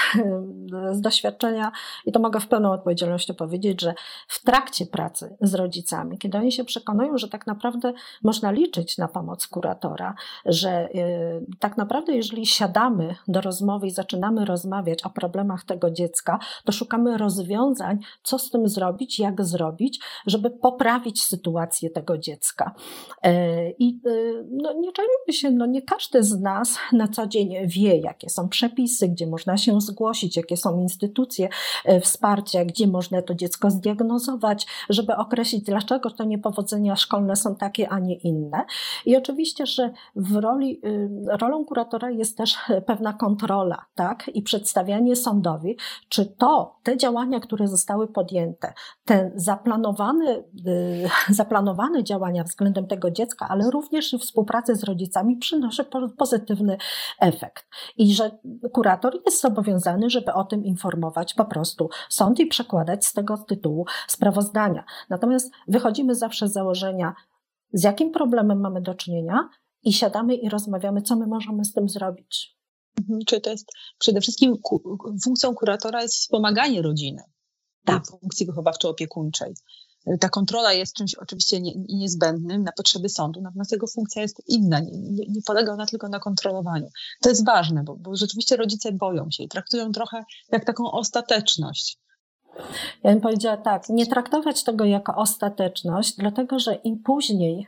z 0.93 1.01
doświadczenia, 1.01 1.73
i 2.07 2.13
to 2.13 2.21
mogę 2.21 2.41
w 2.41 2.49
pełną 2.49 2.73
odpowiedzialnością 2.73 3.35
powiedzieć, 3.35 3.81
że 3.81 3.95
w 4.29 4.45
trakcie 4.45 4.87
pracy 4.87 5.37
z 5.41 5.55
rodzicami, 5.55 6.19
kiedy 6.19 6.39
oni 6.39 6.53
się 6.53 6.65
przekonują, 6.65 7.19
że 7.19 7.29
tak 7.29 7.47
naprawdę 7.47 7.93
można 8.23 8.51
liczyć 8.51 8.99
na 8.99 9.09
pomoc 9.09 9.47
kuratora, 9.47 10.15
że 10.47 10.89
y, 10.95 11.47
tak 11.59 11.77
naprawdę 11.77 12.13
jeżeli 12.13 12.47
siadamy 12.47 13.15
do 13.29 13.41
rozmowy 13.41 13.87
i 13.87 13.91
zaczynamy 13.91 14.45
rozmawiać 14.45 15.03
o 15.03 15.11
problemach 15.11 15.65
tego 15.65 15.91
dziecka, 15.91 16.39
to 16.65 16.73
szukamy 16.73 17.19
rozwiązań, 17.19 17.99
co 18.23 18.39
z 18.39 18.51
tym 18.51 18.69
zrobić, 18.69 19.19
jak 19.19 19.45
zrobić, 19.45 20.01
żeby 20.27 20.51
poprawić 20.51 21.25
sytuację 21.25 21.91
tego 21.91 22.19
dziecka. 22.19 22.75
Y, 23.27 23.75
I 23.79 24.01
no, 24.51 24.73
nie 24.73 24.93
czarujmy 24.93 25.33
się, 25.33 25.51
no 25.51 25.67
nie 25.67 25.83
każdy 25.83 26.23
z 26.23 26.41
nas 26.41 26.79
na 26.93 27.09
co 27.09 27.27
dzień 27.33 27.55
wie, 27.67 27.97
jakie 27.97 28.31
są 28.31 28.49
przepisy, 28.49 29.09
gdzie 29.09 29.27
można 29.27 29.57
się 29.57 29.81
zgłosić, 29.81 30.37
jakie 30.37 30.57
są 30.57 30.81
instytucje 30.81 31.49
e, 31.85 32.01
wsparcia, 32.01 32.65
gdzie 32.65 32.87
można 32.87 33.23
to 33.23 33.35
dziecko 33.35 33.71
zdiagnozować, 33.71 34.67
żeby 34.91 35.17
określić, 35.17 35.65
dlaczego 35.65 36.11
te 36.11 36.27
niepowodzenia 36.27 36.97
szkolne 36.97 37.37
są 37.37 37.57
takie, 37.57 37.89
a 37.89 37.99
nie 37.99 38.15
inne. 38.15 38.65
I 39.07 39.17
oczywiście, 39.17 39.67
że 39.67 39.91
w 40.17 40.37
roli, 40.37 40.81
y, 40.87 41.09
rolą 41.41 41.65
kuratora 41.65 42.11
jest 42.11 42.37
też 42.37 42.57
pewna 42.87 43.13
kontrola, 43.13 43.85
tak? 43.95 44.31
I 44.35 44.43
przedstawianie 44.43 45.17
sądowi, 45.17 45.77
czy 46.09 46.27
to, 46.27 46.77
te 46.83 46.97
działania, 46.97 47.41
które 47.41 47.69
zostały 47.69 48.09
podjęte, 48.09 48.73
te 49.05 49.31
zaplanowane, 49.35 50.43
y, 50.67 51.09
zaplanowane 51.41 52.05
działania 52.05 52.45
względem 52.45 52.87
tego 52.87 53.11
dziecka, 53.11 53.47
ale 53.49 53.71
również 53.71 54.13
i 54.13 54.19
współpracy 54.19 54.77
z 54.77 54.85
rodzicami 54.85 55.37
przynosi 55.37 55.83
pozytywny 56.19 56.77
efekt. 57.23 57.67
I 57.97 58.15
że 58.15 58.39
kurator 58.73 59.21
jest 59.27 59.41
zobowiązany, 59.41 60.11
żeby 60.11 60.33
o 60.33 60.45
tym 60.45 60.65
informować 60.65 61.35
po 61.35 61.45
prostu 61.45 61.89
sąd 62.09 62.41
i 62.41 62.47
przekładać 62.47 63.07
z 63.07 63.13
tego 63.13 63.39
tytułu 63.39 63.87
sprawozdania. 64.09 64.85
Natomiast 65.11 65.53
wychodzimy 65.69 66.15
zawsze 66.15 66.49
z 66.49 66.53
założenia, 66.53 67.15
z 67.73 67.83
jakim 67.83 68.11
problemem 68.11 68.61
mamy 68.61 68.81
do 68.81 68.95
czynienia 68.95 69.49
i 69.83 69.93
siadamy 69.93 70.35
i 70.35 70.49
rozmawiamy, 70.49 71.03
co 71.03 71.17
my 71.17 71.27
możemy 71.27 71.65
z 71.65 71.73
tym 71.73 71.89
zrobić. 71.89 72.57
Mhm, 73.01 73.21
czy 73.27 73.41
to 73.41 73.51
jest 73.51 73.73
przede 73.99 74.21
wszystkim 74.21 74.57
funkcją 75.25 75.55
kuratora 75.55 76.03
jest 76.03 76.15
wspomaganie 76.15 76.83
rodziny, 76.83 77.23
tak. 77.85 78.07
funkcji 78.07 78.47
wychowawczo-opiekuńczej 78.47 79.55
ta 80.21 80.29
kontrola 80.29 80.73
jest 80.73 80.95
czymś 80.95 81.15
oczywiście 81.15 81.61
nie, 81.61 81.73
niezbędnym 81.89 82.63
na 82.63 82.73
potrzeby 82.73 83.09
sądu, 83.09 83.41
natomiast 83.41 83.73
jego 83.73 83.87
funkcja 83.87 84.23
jest 84.23 84.43
inna, 84.49 84.81
nie, 84.81 84.93
nie, 84.93 85.27
nie 85.29 85.43
polega 85.47 85.73
ona 85.73 85.87
tylko 85.87 86.09
na 86.09 86.19
kontrolowaniu. 86.19 86.89
To 87.21 87.29
jest 87.29 87.47
ważne, 87.47 87.83
bo, 87.85 87.97
bo 87.97 88.17
rzeczywiście 88.17 88.57
rodzice 88.57 88.93
boją 88.93 89.31
się 89.31 89.45
i 89.45 89.49
traktują 89.49 89.93
trochę 89.93 90.25
jak 90.53 90.65
taką 90.65 90.91
ostateczność. 90.91 91.99
Ja 93.03 93.11
bym 93.11 93.21
powiedziała 93.21 93.57
tak, 93.57 93.89
nie 93.89 94.07
traktować 94.07 94.65
tego 94.65 94.85
jako 94.85 95.15
ostateczność, 95.15 96.17
dlatego 96.17 96.59
że 96.59 96.75
im 96.75 97.03
później 97.03 97.67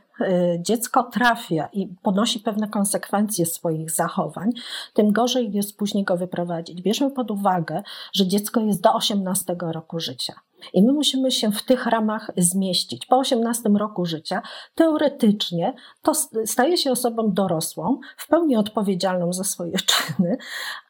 dziecko 0.58 1.02
trafia 1.02 1.68
i 1.72 1.88
ponosi 2.02 2.40
pewne 2.40 2.68
konsekwencje 2.68 3.46
swoich 3.46 3.90
zachowań, 3.90 4.50
tym 4.94 5.12
gorzej 5.12 5.52
jest 5.52 5.76
później 5.76 6.04
go 6.04 6.16
wyprowadzić. 6.16 6.82
Bierzmy 6.82 7.10
pod 7.10 7.30
uwagę, 7.30 7.82
że 8.12 8.26
dziecko 8.26 8.60
jest 8.60 8.80
do 8.80 8.94
18 8.94 9.56
roku 9.60 10.00
życia. 10.00 10.34
I 10.72 10.82
my 10.82 10.92
musimy 10.92 11.30
się 11.30 11.52
w 11.52 11.62
tych 11.62 11.86
ramach 11.86 12.30
zmieścić. 12.36 13.06
Po 13.06 13.18
18 13.18 13.68
roku 13.68 14.06
życia 14.06 14.42
teoretycznie 14.74 15.74
to 16.02 16.12
staje 16.44 16.76
się 16.76 16.90
osobą 16.90 17.32
dorosłą, 17.32 18.00
w 18.16 18.28
pełni 18.28 18.56
odpowiedzialną 18.56 19.32
za 19.32 19.44
swoje 19.44 19.76
czyny, 19.90 20.36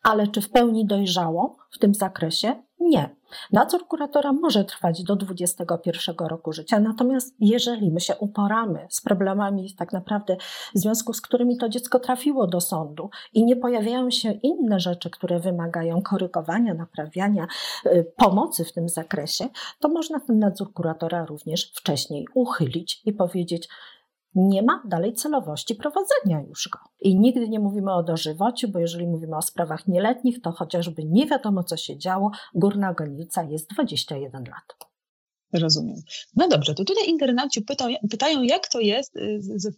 ale 0.02 0.28
czy 0.28 0.40
w 0.40 0.50
pełni 0.50 0.86
dojrzałą 0.86 1.54
w 1.70 1.78
tym 1.78 1.94
zakresie? 1.94 2.62
Nie. 2.80 3.14
Nadzór 3.52 3.86
kuratora 3.86 4.32
może 4.32 4.64
trwać 4.64 5.02
do 5.02 5.16
21 5.16 6.16
roku 6.28 6.52
życia, 6.52 6.80
natomiast 6.80 7.34
jeżeli 7.40 7.90
my 7.90 8.00
się 8.00 8.16
uporamy 8.16 8.86
z 8.90 9.00
problemami 9.14 9.74
tak 9.74 9.92
naprawdę 9.92 10.36
w 10.74 10.78
związku 10.78 11.12
z 11.12 11.20
którymi 11.20 11.56
to 11.56 11.68
dziecko 11.68 11.98
trafiło 11.98 12.46
do 12.46 12.60
sądu 12.60 13.10
i 13.32 13.44
nie 13.44 13.56
pojawiają 13.56 14.10
się 14.10 14.32
inne 14.32 14.80
rzeczy, 14.80 15.10
które 15.10 15.40
wymagają 15.40 16.02
korygowania, 16.02 16.74
naprawiania, 16.74 17.46
y, 17.86 18.12
pomocy 18.16 18.64
w 18.64 18.72
tym 18.72 18.88
zakresie, 18.88 19.48
to 19.80 19.88
można 19.88 20.20
ten 20.20 20.38
nadzór 20.38 20.72
kuratora 20.72 21.24
również 21.24 21.72
wcześniej 21.74 22.26
uchylić 22.34 23.02
i 23.04 23.12
powiedzieć, 23.12 23.68
nie 24.34 24.62
ma 24.62 24.82
dalej 24.84 25.14
celowości 25.14 25.74
prowadzenia 25.74 26.40
już 26.48 26.68
go. 26.68 26.78
I 27.00 27.18
nigdy 27.18 27.48
nie 27.48 27.60
mówimy 27.60 27.92
o 27.92 28.02
dożywociu, 28.02 28.68
bo 28.68 28.78
jeżeli 28.78 29.06
mówimy 29.06 29.36
o 29.36 29.42
sprawach 29.42 29.88
nieletnich, 29.88 30.42
to 30.42 30.52
chociażby 30.52 31.04
nie 31.04 31.26
wiadomo, 31.26 31.64
co 31.64 31.76
się 31.76 31.98
działo, 31.98 32.30
górna 32.54 32.94
granica 32.94 33.42
jest 33.42 33.70
21 33.70 34.44
lat. 34.44 34.93
Rozumiem. 35.54 35.96
No 36.36 36.48
dobrze, 36.48 36.74
to 36.74 36.84
tutaj 36.84 37.08
internauci 37.08 37.62
pytają, 37.62 37.96
pytają, 38.10 38.42
jak 38.42 38.68
to 38.68 38.80
jest 38.80 39.16
y, 39.16 39.42
z, 39.42 39.62
z 39.62 39.76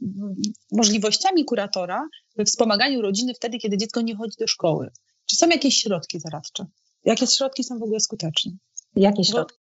możliwościami 0.73 1.45
kuratora 1.45 2.09
we 2.37 2.45
wspomaganiu 2.45 3.03
rodziny 3.03 3.35
wtedy, 3.35 3.59
kiedy 3.59 3.77
dziecko 3.79 4.01
nie 4.01 4.17
chodzi 4.17 4.37
do 4.41 4.47
szkoły. 4.47 4.91
Czy 5.27 5.37
są 5.37 5.49
jakieś 5.49 5.83
środki 5.83 6.21
zaradcze? 6.21 6.67
Jakie 7.05 7.27
środki 7.27 7.65
są 7.65 7.79
w 7.79 7.83
ogóle 7.83 8.01
skuteczne? 8.01 8.53
Jakie 8.97 9.25
środki? 9.25 9.59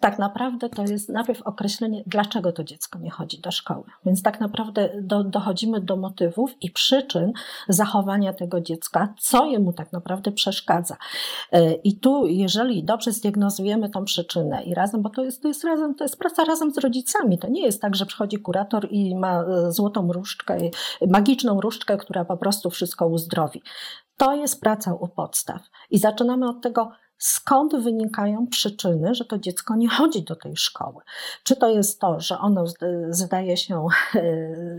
Tak 0.00 0.18
naprawdę 0.18 0.68
to 0.68 0.82
jest 0.82 1.08
najpierw 1.08 1.42
określenie, 1.42 2.02
dlaczego 2.06 2.52
to 2.52 2.64
dziecko 2.64 2.98
nie 2.98 3.10
chodzi 3.10 3.40
do 3.40 3.50
szkoły. 3.50 3.84
Więc 4.06 4.22
tak 4.22 4.40
naprawdę 4.40 4.90
do, 5.02 5.24
dochodzimy 5.24 5.80
do 5.80 5.96
motywów 5.96 6.50
i 6.60 6.70
przyczyn 6.70 7.32
zachowania 7.68 8.32
tego 8.32 8.60
dziecka, 8.60 9.14
co 9.18 9.46
jemu 9.46 9.72
tak 9.72 9.92
naprawdę 9.92 10.32
przeszkadza. 10.32 10.96
E, 11.52 11.72
I 11.72 11.96
tu, 11.96 12.26
jeżeli 12.26 12.84
dobrze 12.84 13.12
zdiagnozujemy 13.12 13.90
tą 13.90 14.04
przyczynę 14.04 14.62
i 14.62 14.74
razem, 14.74 15.02
bo 15.02 15.10
to 15.10 15.24
jest, 15.24 15.42
to 15.42 15.48
jest 15.48 15.64
razem, 15.64 15.94
to 15.94 16.04
jest 16.04 16.18
praca 16.18 16.44
razem 16.44 16.74
z 16.74 16.78
rodzicami. 16.78 17.38
To 17.38 17.48
nie 17.48 17.62
jest 17.62 17.82
tak, 17.82 17.96
że 17.96 18.06
przychodzi 18.06 18.38
kurator 18.38 18.88
i 18.90 19.16
ma 19.16 19.42
e, 19.42 19.72
złotą 19.72 20.12
różdżkę, 20.12 20.58
magiczną 21.08 21.60
różdżkę, 21.60 21.96
która 21.96 22.24
po 22.24 22.36
prostu 22.36 22.70
wszystko 22.70 23.06
uzdrowi. 23.06 23.62
To 24.16 24.34
jest 24.34 24.60
praca 24.60 24.94
u 24.94 25.08
podstaw. 25.08 25.62
I 25.90 25.98
zaczynamy 25.98 26.48
od 26.48 26.62
tego, 26.62 26.90
skąd 27.24 27.76
wynikają 27.76 28.46
przyczyny, 28.46 29.14
że 29.14 29.24
to 29.24 29.38
dziecko 29.38 29.76
nie 29.76 29.88
chodzi 29.88 30.22
do 30.22 30.36
tej 30.36 30.56
szkoły. 30.56 31.02
Czy 31.42 31.56
to 31.56 31.70
jest 31.70 32.00
to, 32.00 32.20
że 32.20 32.38
ono 32.38 32.64
zdaje 33.10 33.56
się 33.56 33.86
e, 34.14 34.20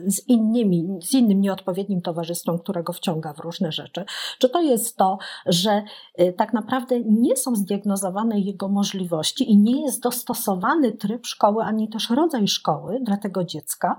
z 0.05 0.27
innymi, 0.27 0.99
z 1.01 1.13
innym 1.13 1.41
nieodpowiednim 1.41 2.01
towarzystwem, 2.01 2.59
którego 2.59 2.93
wciąga 2.93 3.33
w 3.33 3.39
różne 3.39 3.71
rzeczy, 3.71 4.05
czy 4.39 4.49
to 4.49 4.61
jest 4.61 4.97
to, 4.97 5.17
że 5.45 5.83
e, 6.15 6.33
tak 6.33 6.53
naprawdę 6.53 6.99
nie 6.99 7.37
są 7.37 7.55
zdiagnozowane 7.55 8.39
jego 8.39 8.67
możliwości 8.67 9.51
i 9.51 9.57
nie 9.57 9.81
jest 9.81 10.03
dostosowany 10.03 10.91
tryb 10.91 11.25
szkoły, 11.25 11.63
ani 11.63 11.89
też 11.89 12.09
rodzaj 12.09 12.47
szkoły 12.47 12.99
dla 13.01 13.17
tego 13.17 13.43
dziecka, 13.43 13.97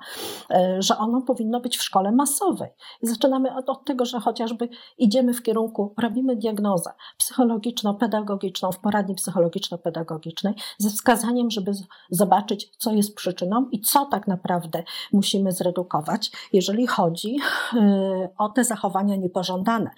e, 0.51 0.83
że 0.83 0.99
ono 0.99 1.23
powinno 1.23 1.61
być 1.61 1.77
w 1.77 1.83
szkole 1.83 2.13
masowej. 2.13 2.71
Zaczynamy 3.03 3.57
od, 3.57 3.69
od 3.69 3.85
tego, 3.85 4.05
że 4.05 4.21
chociażby 4.21 4.69
idziemy 4.99 5.35
w 5.35 5.43
kierunku, 5.43 5.95
robimy 5.99 6.37
diagnozę 6.37 6.91
psychologiczno-pedagogiczną, 7.19 8.36
psychologiczną, 8.37 8.73
w 8.73 8.79
poradni 8.79 9.15
psychologiczno-pedagogicznej 9.15 10.55
ze 10.79 10.91
wskazaniem, 10.91 11.51
żeby 11.51 11.73
zobaczyć, 12.11 12.71
co 12.79 12.93
jest 12.93 13.15
przyczyną 13.15 13.69
i 13.73 13.81
co 13.81 14.05
tak 14.05 14.29
naprawdę 14.29 14.83
musimy 15.13 15.53
zredukować, 15.53 16.31
jeżeli 16.53 16.87
chodzi 16.87 17.37
y, 17.75 18.29
o 18.39 18.49
te 18.49 18.65
zachowania 18.65 19.17
niepożądane. 19.17 19.91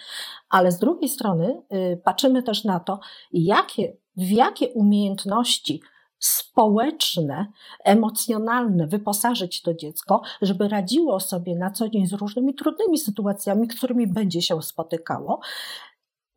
Ale 0.50 0.72
z 0.72 0.78
drugiej 0.78 1.08
strony 1.08 1.62
y, 1.72 2.00
patrzymy 2.04 2.42
też 2.42 2.64
na 2.64 2.80
to, 2.80 3.00
jakie, 3.32 3.96
w 4.16 4.30
jakie 4.30 4.68
umiejętności 4.68 5.80
społeczne, 6.18 7.46
emocjonalne 7.84 8.86
wyposażyć 8.86 9.62
to 9.62 9.74
dziecko, 9.74 10.22
żeby 10.42 10.68
radziło 10.68 11.20
sobie 11.20 11.56
na 11.56 11.70
co 11.70 11.88
dzień 11.88 12.06
z 12.06 12.12
różnymi 12.12 12.54
trudnymi 12.54 12.98
sytuacjami, 12.98 13.68
którymi 13.68 14.06
będzie 14.06 14.42
się 14.42 14.62
spotykało, 14.62 15.40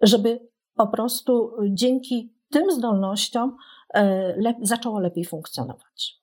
żeby 0.01 0.50
po 0.75 0.87
prostu 0.87 1.51
dzięki 1.69 2.33
tym 2.49 2.71
zdolnościom 2.71 3.57
e, 3.93 4.03
lep 4.41 4.57
zaczęło 4.61 4.99
lepiej 4.99 5.25
funkcjonować. 5.25 6.21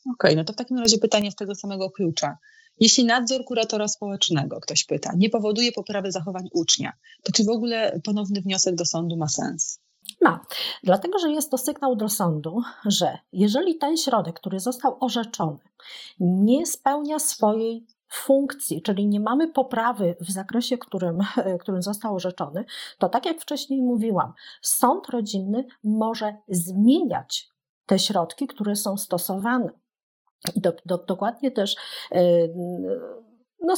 Okej, 0.00 0.14
okay, 0.14 0.36
no 0.36 0.44
to 0.44 0.52
w 0.52 0.56
takim 0.56 0.78
razie 0.78 0.98
pytanie 0.98 1.30
z 1.30 1.34
tego 1.34 1.54
samego 1.54 1.90
klucza. 1.90 2.38
Jeśli 2.80 3.04
nadzór 3.04 3.44
kuratora 3.44 3.88
społecznego, 3.88 4.60
ktoś 4.60 4.84
pyta, 4.84 5.12
nie 5.16 5.30
powoduje 5.30 5.72
poprawy 5.72 6.12
zachowań 6.12 6.48
ucznia, 6.52 6.92
to 7.22 7.32
czy 7.32 7.44
w 7.44 7.48
ogóle 7.48 8.00
ponowny 8.04 8.40
wniosek 8.40 8.74
do 8.74 8.84
sądu 8.84 9.16
ma 9.16 9.28
sens? 9.28 9.80
Ma, 10.20 10.46
dlatego 10.82 11.18
że 11.18 11.30
jest 11.30 11.50
to 11.50 11.58
sygnał 11.58 11.96
do 11.96 12.08
sądu, 12.08 12.62
że 12.86 13.18
jeżeli 13.32 13.78
ten 13.78 13.96
środek, 13.96 14.40
który 14.40 14.60
został 14.60 14.96
orzeczony, 15.00 15.58
nie 16.20 16.66
spełnia 16.66 17.18
swojej 17.18 17.86
funkcji, 18.10 18.82
czyli 18.82 19.06
nie 19.06 19.20
mamy 19.20 19.48
poprawy 19.48 20.16
w 20.20 20.30
zakresie, 20.30 20.78
którym, 20.78 21.18
którym 21.60 21.82
został 21.82 22.14
orzeczony, 22.14 22.64
to 22.98 23.08
tak 23.08 23.26
jak 23.26 23.40
wcześniej 23.40 23.82
mówiłam, 23.82 24.32
sąd 24.62 25.06
rodzinny 25.08 25.66
może 25.84 26.36
zmieniać 26.48 27.48
te 27.86 27.98
środki, 27.98 28.46
które 28.46 28.76
są 28.76 28.96
stosowane. 28.96 29.70
I 30.54 30.60
do, 30.60 30.72
do, 30.86 30.98
dokładnie 30.98 31.50
też 31.50 31.76
e, 32.12 32.22
no, 33.62 33.74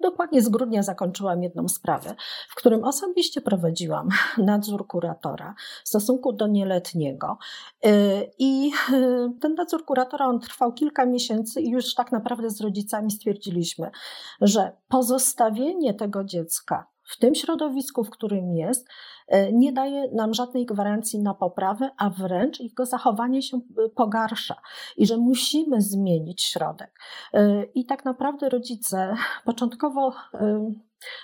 dokładnie 0.00 0.42
z 0.42 0.48
grudnia 0.48 0.82
zakończyłam 0.82 1.42
jedną 1.42 1.68
sprawę, 1.68 2.14
w 2.48 2.54
którym 2.54 2.84
osobiście 2.84 3.40
prowadziłam 3.40 4.08
nadzór 4.38 4.86
kuratora 4.86 5.54
w 5.84 5.88
stosunku 5.88 6.32
do 6.32 6.46
nieletniego. 6.46 7.38
Y, 7.86 7.90
I 8.38 8.72
y, 8.92 9.30
ten 9.40 9.54
nadzór 9.54 9.84
kuratora 9.84 10.26
on 10.26 10.40
trwał 10.40 10.72
kilka 10.72 11.06
miesięcy 11.06 11.60
i 11.60 11.70
już 11.70 11.94
tak 11.94 12.12
naprawdę 12.12 12.50
z 12.50 12.60
rodzicami 12.60 13.10
stwierdziliśmy, 13.10 13.90
że 14.40 14.72
pozostawienie 14.88 15.94
tego 15.94 16.24
dziecka 16.24 16.95
w 17.06 17.18
tym 17.18 17.34
środowisku, 17.34 18.04
w 18.04 18.10
którym 18.10 18.52
jest, 18.52 18.88
e, 19.28 19.52
nie 19.52 19.72
daje 19.72 20.10
nam 20.12 20.34
żadnej 20.34 20.66
gwarancji 20.66 21.22
na 21.22 21.34
poprawę, 21.34 21.90
a 21.96 22.10
wręcz 22.10 22.60
jego 22.60 22.86
zachowanie 22.86 23.42
się 23.42 23.56
e, 23.56 23.88
pogarsza 23.88 24.56
i 24.96 25.06
że 25.06 25.16
musimy 25.16 25.80
zmienić 25.80 26.42
środek. 26.42 27.00
E, 27.32 27.64
I 27.64 27.86
tak 27.86 28.04
naprawdę 28.04 28.48
rodzice 28.48 29.16
początkowo 29.44 30.12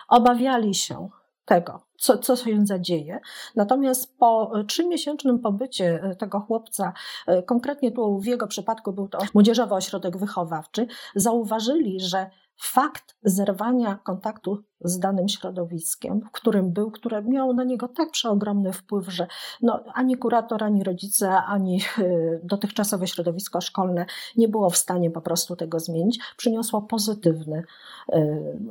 obawiali 0.09 0.75
się 0.75 1.09
tego, 1.45 1.81
co, 1.99 2.19
co 2.19 2.37
się 2.37 2.67
zadzieje. 2.67 3.21
Natomiast 3.57 4.19
po 4.19 4.53
trzymiesięcznym 4.69 5.39
pobycie 5.39 6.17
tego 6.19 6.41
chłopca, 6.41 6.93
konkretnie 7.47 7.93
tu 7.93 8.19
w 8.19 8.27
jego 8.27 8.47
przypadku 8.47 8.93
był 8.93 9.09
to 9.09 9.19
Młodzieżowy 9.35 9.75
Ośrodek 9.75 10.17
Wychowawczy, 10.17 10.87
zauważyli, 11.15 12.01
że 12.01 12.31
fakt 12.61 13.17
zerwania 13.23 13.95
kontaktu 13.95 14.65
z 14.81 14.99
danym 14.99 15.29
środowiskiem, 15.29 16.21
w 16.21 16.31
którym 16.31 16.73
był, 16.73 16.91
które 16.91 17.23
miało 17.23 17.53
na 17.53 17.65
niego 17.65 17.89
tak 17.89 18.11
przeogromny 18.11 18.73
wpływ, 18.73 19.09
że 19.09 19.27
no, 19.63 19.85
ani 19.95 20.17
kurator, 20.17 20.65
ani 20.65 20.85
rodzice, 20.85 21.31
ani 21.31 21.81
y, 21.99 22.41
dotychczasowe 22.45 23.07
środowisko 23.07 23.61
szkolne 23.61 24.07
nie 24.37 24.49
było 24.49 24.71
w 24.71 24.77
stanie 24.77 25.11
po 25.11 25.21
prostu 25.21 25.57
tego 25.57 25.81
zmienić, 25.81 26.19
przyniosło 26.37 26.83
pozytywny 26.83 27.63
y, 28.15 28.19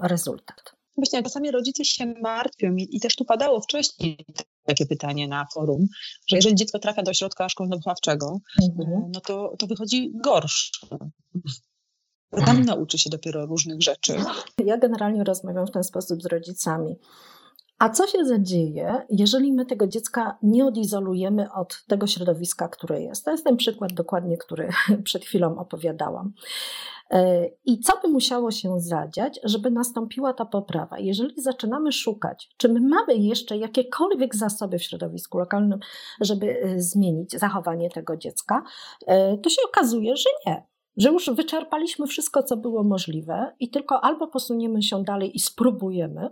rezultat. 0.02 0.82
Właśnie 0.98 1.24
czasami 1.24 1.52
rodzice 1.52 1.86
się 1.86 2.06
martwią 2.06 2.76
i, 2.76 2.96
i 2.96 3.00
też 3.00 3.16
tu 3.16 3.26
padało 3.26 3.62
wcześniej 3.62 4.26
takie 4.66 4.86
pytanie 4.86 5.28
na 5.28 5.48
forum, 5.54 5.88
że 6.28 6.36
jeżeli 6.36 6.56
dziecko 6.56 6.80
trafia 6.80 7.04
do 7.04 7.14
środka 7.14 7.48
szkolno-wychowawczego, 7.48 8.38
mhm. 8.62 9.12
no 9.14 9.22
to, 9.22 9.56
to 9.60 9.68
wychodzi 9.68 10.12
gorsze. 10.24 10.72
Tam 12.46 12.62
nauczy 12.62 12.98
się 12.98 13.10
dopiero 13.10 13.46
różnych 13.46 13.82
rzeczy. 13.82 14.14
Ja 14.66 14.78
generalnie 14.78 15.24
rozmawiam 15.24 15.68
w 15.68 15.72
ten 15.72 15.84
sposób 15.84 16.22
z 16.22 16.26
rodzicami. 16.26 16.96
A 17.82 17.90
co 17.90 18.08
się 18.08 18.26
zadzieje, 18.26 19.06
jeżeli 19.10 19.54
my 19.54 19.66
tego 19.66 19.88
dziecka 19.88 20.38
nie 20.44 20.66
odizolujemy 20.66 21.54
od 21.54 21.86
tego 21.88 22.08
środowiska, 22.08 22.68
które 22.68 23.02
jest? 23.02 23.26
To 23.26 23.32
jest 23.32 23.44
ten 23.44 23.58
przykład 23.58 23.94
dokładnie, 23.94 24.38
który 24.38 24.70
przed 25.04 25.26
chwilą 25.26 25.58
opowiadałam. 25.58 26.34
E, 27.12 27.46
I 27.66 27.80
co 27.80 27.94
by 28.02 28.08
musiało 28.08 28.52
się 28.52 28.80
zadziać, 28.80 29.40
żeby 29.44 29.72
nastąpiła 29.72 30.34
ta 30.34 30.46
poprawa? 30.46 31.00
Jeżeli 31.00 31.42
zaczynamy 31.42 31.92
szukać, 31.92 32.50
czy 32.58 32.70
my 32.70 32.80
mamy 32.82 33.16
jeszcze 33.16 33.58
jakiekolwiek 33.58 34.36
zasoby 34.36 34.80
w 34.80 34.84
środowisku 34.84 35.38
lokalnym, 35.38 35.80
żeby 36.22 36.62
e, 36.62 36.80
zmienić 36.80 37.32
zachowanie 37.32 37.90
tego 37.90 38.18
dziecka, 38.18 38.64
e, 39.08 39.38
to 39.38 39.50
się 39.50 39.62
okazuje, 39.70 40.16
że 40.16 40.30
nie 40.46 40.71
że 40.98 41.10
już 41.10 41.30
wyczerpaliśmy 41.30 42.08
wszystko, 42.08 42.44
co 42.44 42.58
było 42.58 42.84
możliwe 42.84 43.56
i 43.60 43.70
tylko 43.70 44.04
albo 44.04 44.28
posuniemy 44.28 44.84
się 44.84 45.04
dalej 45.04 45.36
i 45.36 45.40
spróbujemy 45.40 46.30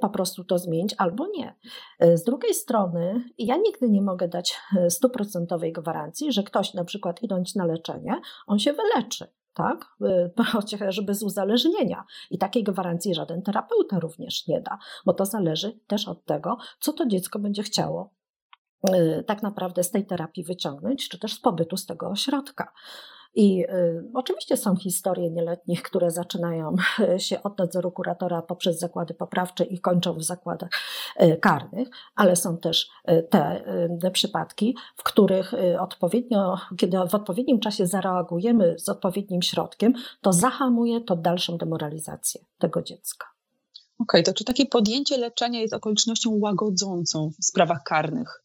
po 0.00 0.10
prostu 0.10 0.44
to 0.44 0.58
zmienić, 0.58 0.94
albo 0.98 1.26
nie. 1.26 1.54
Z 2.00 2.24
drugiej 2.24 2.54
strony, 2.54 3.24
ja 3.38 3.56
nigdy 3.56 3.90
nie 3.90 4.02
mogę 4.02 4.28
dać 4.28 4.56
stuprocentowej 4.88 5.72
gwarancji, 5.72 6.32
że 6.32 6.42
ktoś 6.42 6.74
na 6.74 6.84
przykład 6.84 7.22
idąc 7.22 7.56
na 7.56 7.64
leczenie, 7.64 8.20
on 8.46 8.58
się 8.58 8.72
wyleczy 8.72 9.26
tak? 9.54 9.96
chociażby 10.52 11.06
bez 11.06 11.22
uzależnienia. 11.22 12.04
I 12.30 12.38
takiej 12.38 12.64
gwarancji 12.64 13.14
żaden 13.14 13.42
terapeuta 13.42 13.98
również 13.98 14.46
nie 14.46 14.60
da, 14.60 14.78
bo 15.06 15.12
to 15.12 15.26
zależy 15.26 15.80
też 15.86 16.08
od 16.08 16.24
tego, 16.24 16.56
co 16.80 16.92
to 16.92 17.06
dziecko 17.06 17.38
będzie 17.38 17.62
chciało 17.62 18.10
tak 19.26 19.42
naprawdę 19.42 19.84
z 19.84 19.90
tej 19.90 20.06
terapii 20.06 20.44
wyciągnąć, 20.44 21.08
czy 21.08 21.18
też 21.18 21.34
z 21.34 21.40
pobytu 21.40 21.76
z 21.76 21.86
tego 21.86 22.08
ośrodka. 22.08 22.72
I 23.34 23.64
y, 23.64 24.04
oczywiście 24.14 24.56
są 24.56 24.76
historie 24.76 25.30
nieletnich, 25.30 25.82
które 25.82 26.10
zaczynają 26.10 26.74
się 27.18 27.42
od 27.42 27.58
nadzoru 27.58 27.90
kuratora 27.90 28.42
poprzez 28.42 28.78
zakłady 28.78 29.14
poprawcze 29.14 29.64
i 29.64 29.80
kończą 29.80 30.14
w 30.14 30.22
zakładach 30.22 30.70
y, 31.22 31.36
karnych, 31.36 31.88
ale 32.14 32.36
są 32.36 32.56
też 32.56 32.90
y, 33.10 33.22
te, 33.30 33.64
te 34.02 34.10
przypadki, 34.10 34.76
w 34.96 35.02
których 35.02 35.52
odpowiednio, 35.80 36.58
kiedy 36.76 36.98
w 37.08 37.14
odpowiednim 37.14 37.60
czasie 37.60 37.86
zareagujemy 37.86 38.78
z 38.78 38.88
odpowiednim 38.88 39.42
środkiem, 39.42 39.92
to 40.20 40.32
zahamuje 40.32 41.00
to 41.00 41.16
dalszą 41.16 41.58
demoralizację 41.58 42.40
tego 42.58 42.82
dziecka. 42.82 43.26
Okej, 43.98 44.20
okay, 44.20 44.22
to 44.22 44.38
czy 44.38 44.44
takie 44.44 44.66
podjęcie 44.66 45.18
leczenia 45.18 45.60
jest 45.60 45.74
okolicznością 45.74 46.38
łagodzącą 46.40 47.30
w 47.40 47.44
sprawach 47.44 47.82
karnych? 47.84 48.44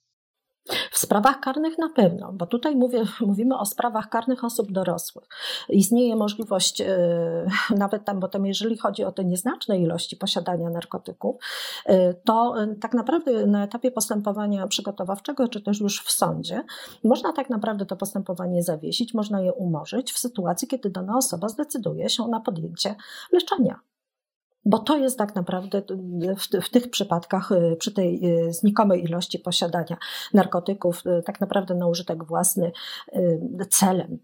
W 0.92 0.98
sprawach 0.98 1.40
karnych 1.40 1.78
na 1.78 1.90
pewno, 1.90 2.32
bo 2.34 2.46
tutaj 2.46 2.76
mówię, 2.76 3.04
mówimy 3.28 3.58
o 3.58 3.66
sprawach 3.66 4.10
karnych 4.10 4.44
osób 4.44 4.72
dorosłych. 4.72 5.26
Istnieje 5.70 6.16
możliwość, 6.16 6.80
yy, 6.80 6.88
nawet 7.78 8.06
tam, 8.06 8.20
bo 8.20 8.28
tam 8.28 8.46
jeżeli 8.46 8.78
chodzi 8.78 9.04
o 9.04 9.12
te 9.12 9.26
nieznaczne 9.26 9.80
ilości 9.80 10.18
posiadania 10.18 10.70
narkotyków, 10.70 11.36
yy, 11.88 12.16
to 12.24 12.56
yy, 12.58 12.76
tak 12.76 12.94
naprawdę 12.94 13.48
na 13.48 13.64
etapie 13.64 13.92
postępowania 13.92 14.68
przygotowawczego, 14.68 15.48
czy 15.48 15.62
też 15.62 15.80
już 15.80 16.04
w 16.04 16.12
sądzie, 16.12 16.64
można 17.04 17.34
tak 17.34 17.50
naprawdę 17.50 17.86
to 17.86 17.96
postępowanie 17.96 18.64
zawiesić, 18.64 19.14
można 19.14 19.42
je 19.42 19.54
umorzyć 19.54 20.14
w 20.14 20.18
sytuacji, 20.18 20.68
kiedy 20.68 20.90
dana 20.90 21.18
osoba 21.18 21.50
zdecyduje 21.50 22.10
się 22.10 22.28
na 22.28 22.40
podjęcie 22.40 22.96
leczenia 23.32 23.80
bo 24.66 24.80
to 24.80 24.98
jest 24.98 25.18
tak 25.18 25.36
naprawdę 25.36 25.82
w, 26.38 26.66
w, 26.66 26.70
tych 26.70 26.90
przypadkach, 26.90 27.52
y, 27.52 27.76
przy 27.80 27.92
tej 27.92 28.20
y, 28.48 28.54
znikomej 28.54 29.04
ilości 29.04 29.40
posiadania 29.40 29.98
narkotyków, 30.34 31.04
y, 31.06 31.24
tak 31.24 31.42
naprawdę 31.42 31.76
na 31.76 31.88
użytek 31.88 32.24
własny 32.24 32.72
celem, 33.70 34.20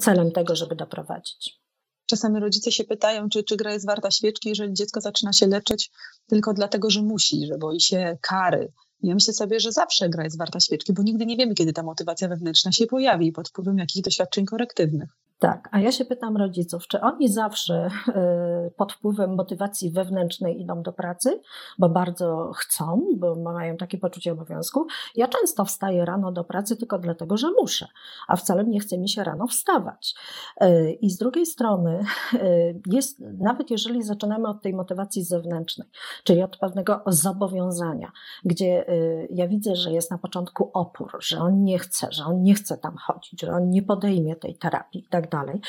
celem 0.00 0.32
tego, 0.32 0.56
żeby 0.56 0.76
doprowadzić. 0.76 1.62
Czasami 2.06 2.40
rodzice 2.40 2.72
się 2.72 2.84
pytają, 2.84 3.28
czy, 3.28 3.44
czy 3.44 3.56
gra 3.56 3.72
jest 3.72 3.86
warta 3.86 4.10
świeczki, 4.10 4.48
jeżeli 4.48 4.74
dziecko 4.74 5.00
zaczyna 5.00 5.32
się 5.32 5.46
leczyć 5.46 5.90
tylko 6.26 6.54
dlatego, 6.54 6.90
że 6.90 7.02
musi, 7.02 7.46
że 7.46 7.58
boi 7.58 7.80
się 7.80 8.18
kary. 8.20 8.72
Ja 9.02 9.14
myślę 9.14 9.34
sobie, 9.34 9.60
że 9.60 9.72
zawsze 9.72 10.08
gra 10.08 10.24
jest 10.24 10.38
warta 10.38 10.60
świeczki, 10.60 10.92
bo 10.92 11.02
nigdy 11.02 11.26
nie 11.26 11.36
wiemy, 11.36 11.54
kiedy 11.54 11.72
ta 11.72 11.82
motywacja 11.82 12.28
wewnętrzna 12.28 12.72
się 12.72 12.86
pojawi 12.86 13.32
pod 13.32 13.48
wpływem 13.48 13.78
jakichś 13.78 14.04
doświadczeń 14.04 14.46
korektywnych. 14.46 15.21
Tak, 15.42 15.68
a 15.72 15.80
ja 15.80 15.92
się 15.92 16.04
pytam 16.04 16.36
rodziców, 16.36 16.86
czy 16.86 17.00
oni 17.00 17.28
zawsze 17.28 17.88
e, 18.08 18.70
pod 18.76 18.92
wpływem 18.92 19.34
motywacji 19.34 19.90
wewnętrznej 19.90 20.60
idą 20.60 20.82
do 20.82 20.92
pracy, 20.92 21.40
bo 21.78 21.88
bardzo 21.88 22.52
chcą, 22.56 23.06
bo 23.16 23.34
mają 23.34 23.76
takie 23.76 23.98
poczucie 23.98 24.32
obowiązku. 24.32 24.86
Ja 25.16 25.28
często 25.28 25.64
wstaję 25.64 26.04
rano 26.04 26.32
do 26.32 26.44
pracy 26.44 26.76
tylko 26.76 26.98
dlatego, 26.98 27.36
że 27.36 27.50
muszę, 27.60 27.88
a 28.28 28.36
wcale 28.36 28.64
nie 28.64 28.80
chce 28.80 28.98
mi 28.98 29.08
się 29.08 29.24
rano 29.24 29.46
wstawać. 29.46 30.14
E, 30.60 30.90
I 30.90 31.10
z 31.10 31.18
drugiej 31.18 31.46
strony, 31.46 32.04
e, 32.34 32.38
jest, 32.86 33.20
nawet 33.20 33.70
jeżeli 33.70 34.02
zaczynamy 34.02 34.48
od 34.48 34.62
tej 34.62 34.74
motywacji 34.74 35.24
zewnętrznej, 35.24 35.88
czyli 36.24 36.42
od 36.42 36.56
pewnego 36.56 37.02
zobowiązania, 37.06 38.12
gdzie 38.44 38.84
ja 39.30 39.48
widzę, 39.48 39.76
że 39.76 39.92
jest 39.92 40.10
na 40.10 40.18
początku 40.18 40.70
opór, 40.72 41.18
że 41.20 41.38
on 41.38 41.64
nie 41.64 41.78
chce, 41.78 42.06
że 42.10 42.24
on 42.24 42.42
nie 42.42 42.54
chce 42.54 42.78
tam 42.78 42.96
chodzić, 42.96 43.40
że 43.40 43.52
on 43.52 43.70
nie 43.70 43.82
podejmie 43.82 44.36
tej 44.36 44.56
terapii 44.56 45.00
i 45.00 45.08
tak 45.08 45.31
dalej, 45.32 45.60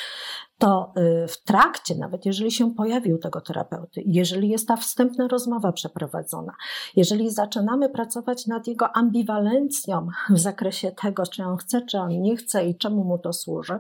to 0.64 0.94
y, 0.98 1.28
w 1.28 1.44
trakcie, 1.44 1.96
nawet 1.96 2.26
jeżeli 2.26 2.52
się 2.52 2.76
pojawił 2.76 3.18
tego 3.18 3.42
terapeuty, 3.42 4.02
jeżeli 4.06 4.50
jest 4.50 4.68
ta 4.68 4.76
wstępna 4.76 5.28
rozmowa 5.28 5.72
przeprowadzona, 5.72 6.54
jeżeli 6.96 7.32
zaczynamy 7.32 7.90
pracować 7.90 8.48
nad 8.48 8.68
jego 8.68 8.96
ambiwalencją 8.96 10.08
w 10.30 10.40
zakresie 10.40 10.92
tego, 10.92 11.24
czy 11.26 11.44
on 11.44 11.58
chce, 11.58 11.82
czy 11.82 12.00
on 12.00 12.10
nie 12.10 12.38
chce 12.38 12.66
i 12.66 12.78
czemu 12.78 13.04
mu 13.04 13.18
to 13.18 13.34
służy, 13.34 13.74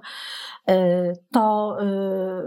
y, 0.69 0.73
to 1.31 1.77
y, 1.81 1.85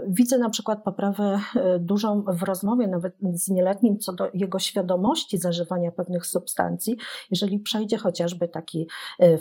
widzę 0.07 0.37
na 0.37 0.49
przykład 0.49 0.83
poprawę 0.83 1.39
dużą 1.79 2.23
w 2.27 2.43
rozmowie 2.43 2.87
nawet 2.87 3.15
z 3.33 3.49
nieletnim 3.49 3.99
co 3.99 4.13
do 4.13 4.29
jego 4.33 4.59
świadomości 4.59 5.37
zażywania 5.37 5.91
pewnych 5.91 6.25
substancji, 6.25 6.97
jeżeli 7.31 7.59
przejdzie 7.59 7.97
chociażby 7.97 8.47
taki 8.47 8.87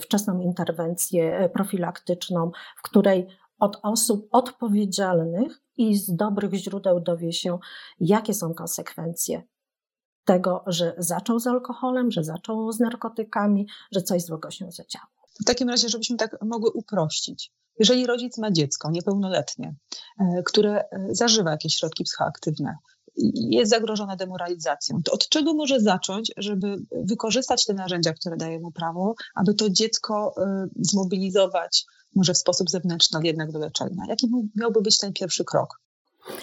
wczesną 0.01 0.41
interwencję 0.41 1.51
profilaktyczną, 1.53 2.51
w 2.77 2.83
której 2.83 3.29
od 3.59 3.77
osób 3.83 4.29
odpowiedzialnych 4.31 5.61
i 5.77 5.97
z 5.97 6.15
dobrych 6.15 6.55
źródeł 6.55 7.01
dowie 7.01 7.33
się, 7.33 7.59
jakie 8.01 8.35
są 8.35 8.55
konsekwencje 8.55 9.43
tego, 10.25 10.65
że 10.67 10.95
zaczął 10.99 11.39
z 11.39 11.47
alkoholem, 11.47 12.11
że 12.11 12.25
zaczął 12.25 12.73
z 12.73 12.81
narkotykami, 12.81 13.67
że 13.93 14.03
coś 14.03 14.23
złego 14.23 14.51
się 14.51 14.71
zadziało. 14.71 15.07
W 15.43 15.45
takim 15.45 15.69
razie, 15.69 15.89
żebyśmy 15.89 16.17
tak 16.17 16.37
mogły 16.43 16.71
uprościć. 16.71 17.53
Jeżeli 17.79 18.07
rodzic 18.07 18.39
ma 18.39 18.51
dziecko 18.51 18.91
niepełnoletnie, 18.91 19.75
e, 20.21 20.43
które 20.43 20.81
e, 20.81 21.07
zażywa 21.11 21.51
jakieś 21.51 21.75
środki 21.75 22.05
psychoaktywne, 22.05 22.77
jest 23.35 23.71
zagrożone 23.71 24.17
demoralizacją, 24.17 25.03
to 25.05 25.13
od 25.13 25.29
czego 25.29 25.55
może 25.55 25.81
zacząć, 25.81 26.33
żeby 26.37 26.77
wykorzystać 26.93 27.65
te 27.65 27.75
narzędzia, 27.75 28.13
które 28.13 28.37
daje 28.37 28.61
mu 28.61 28.73
prawo, 28.73 29.15
aby 29.35 29.55
to 29.55 29.71
dziecko 29.71 30.35
e, 30.37 30.67
zmobilizować, 30.81 31.85
może 32.17 32.35
w 32.35 32.39
sposób 32.39 32.71
zewnętrzny, 32.71 33.19
ale 33.19 33.27
jednak 33.27 33.53
do 33.53 33.59
leczenia. 33.59 34.03
Jaki 34.09 34.29
miałby 34.57 34.83
być 34.83 34.99
ten 34.99 35.13
pierwszy 35.13 35.45
krok? 35.45 35.81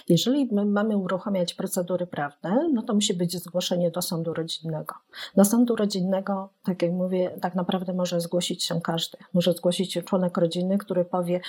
Jeżeli 0.10 0.50
mamy 0.66 0.98
uruchamiać 0.98 1.54
procedury 1.54 2.08
prawne, 2.08 2.70
no 2.74 2.82
to 2.82 2.94
musi 2.94 3.14
być 3.14 3.44
zgłoszenie 3.44 3.92
do 3.92 4.02
sądu 4.02 4.34
rodzinnego. 4.34 4.96
Do 5.36 5.46
sądu 5.46 5.76
rodzinnego, 5.76 6.50
tak 6.64 6.82
jak 6.82 6.92
mówię, 6.92 7.38
tak 7.42 7.56
naprawdę 7.56 7.94
może 7.94 8.22
zgłosić 8.22 8.64
się 8.64 8.82
każdy. 8.82 9.18
Może 9.34 9.54
zgłosić 9.54 9.94
się 9.94 10.02
członek 10.02 10.38
rodziny, 10.38 10.78
który 10.78 11.06
powie, 11.06 11.42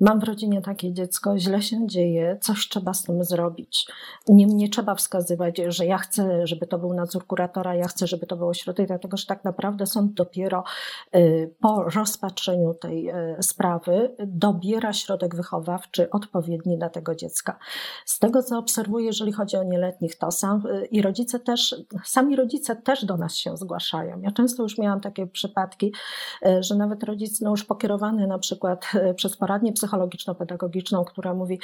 mam 0.00 0.20
w 0.20 0.24
rodzinie 0.24 0.62
takie 0.62 0.92
dziecko, 0.92 1.38
źle 1.38 1.62
się 1.62 1.86
dzieje, 1.86 2.38
coś 2.40 2.68
trzeba 2.68 2.94
z 2.94 3.02
tym 3.02 3.24
zrobić. 3.24 3.86
Nie, 4.28 4.46
nie 4.46 4.68
trzeba 4.68 4.94
wskazywać, 4.94 5.60
że 5.68 5.86
ja 5.86 5.98
chcę, 5.98 6.46
żeby 6.46 6.66
to 6.66 6.78
był 6.78 6.94
nadzór 6.94 7.26
kuratora, 7.26 7.74
ja 7.74 7.88
chcę, 7.88 8.06
żeby 8.06 8.26
to 8.26 8.36
było 8.36 8.54
środek, 8.54 8.86
dlatego 8.86 9.16
że 9.16 9.26
tak 9.26 9.44
naprawdę 9.44 9.86
sąd 9.86 10.12
dopiero 10.12 10.64
y, 11.16 11.54
po 11.60 11.82
rozpatrzeniu 11.82 12.74
tej 12.74 13.10
y, 13.10 13.42
sprawy 13.42 14.14
dobiera 14.26 14.92
środek 14.92 15.36
wychowawczy 15.36 16.10
odpowiedni 16.10 16.78
dla 16.78 16.88
tego 16.88 17.14
dziecka. 17.14 17.58
Z 18.04 18.18
tego, 18.18 18.42
co 18.42 18.58
obserwuję, 18.58 19.06
jeżeli 19.06 19.32
chodzi 19.32 19.56
o 19.56 19.62
nieletnich, 19.62 20.18
to 20.18 20.30
sam 20.30 20.66
y, 20.66 20.86
i 20.86 21.02
rodzice 21.02 21.40
też, 21.40 21.74
sami 22.04 22.36
rodzice 22.36 22.76
też 22.76 23.04
do 23.04 23.16
nas 23.16 23.34
się 23.36 23.56
zgłaszają. 23.56 24.20
Ja 24.20 24.30
często 24.30 24.62
już 24.62 24.78
miałam 24.78 25.00
takie 25.00 25.26
przypadki, 25.26 25.92
że 26.60 26.74
nawet 26.74 27.04
rodzic 27.04 27.40
no 27.40 27.50
już 27.50 27.64
pokierowany 27.64 28.26
na 28.26 28.38
przykład 28.38 28.92
przez 29.16 29.36
poradnię 29.36 29.72
psychologiczno-pedagogiczną, 29.84 31.04
która 31.04 31.34
mówi: 31.34 31.60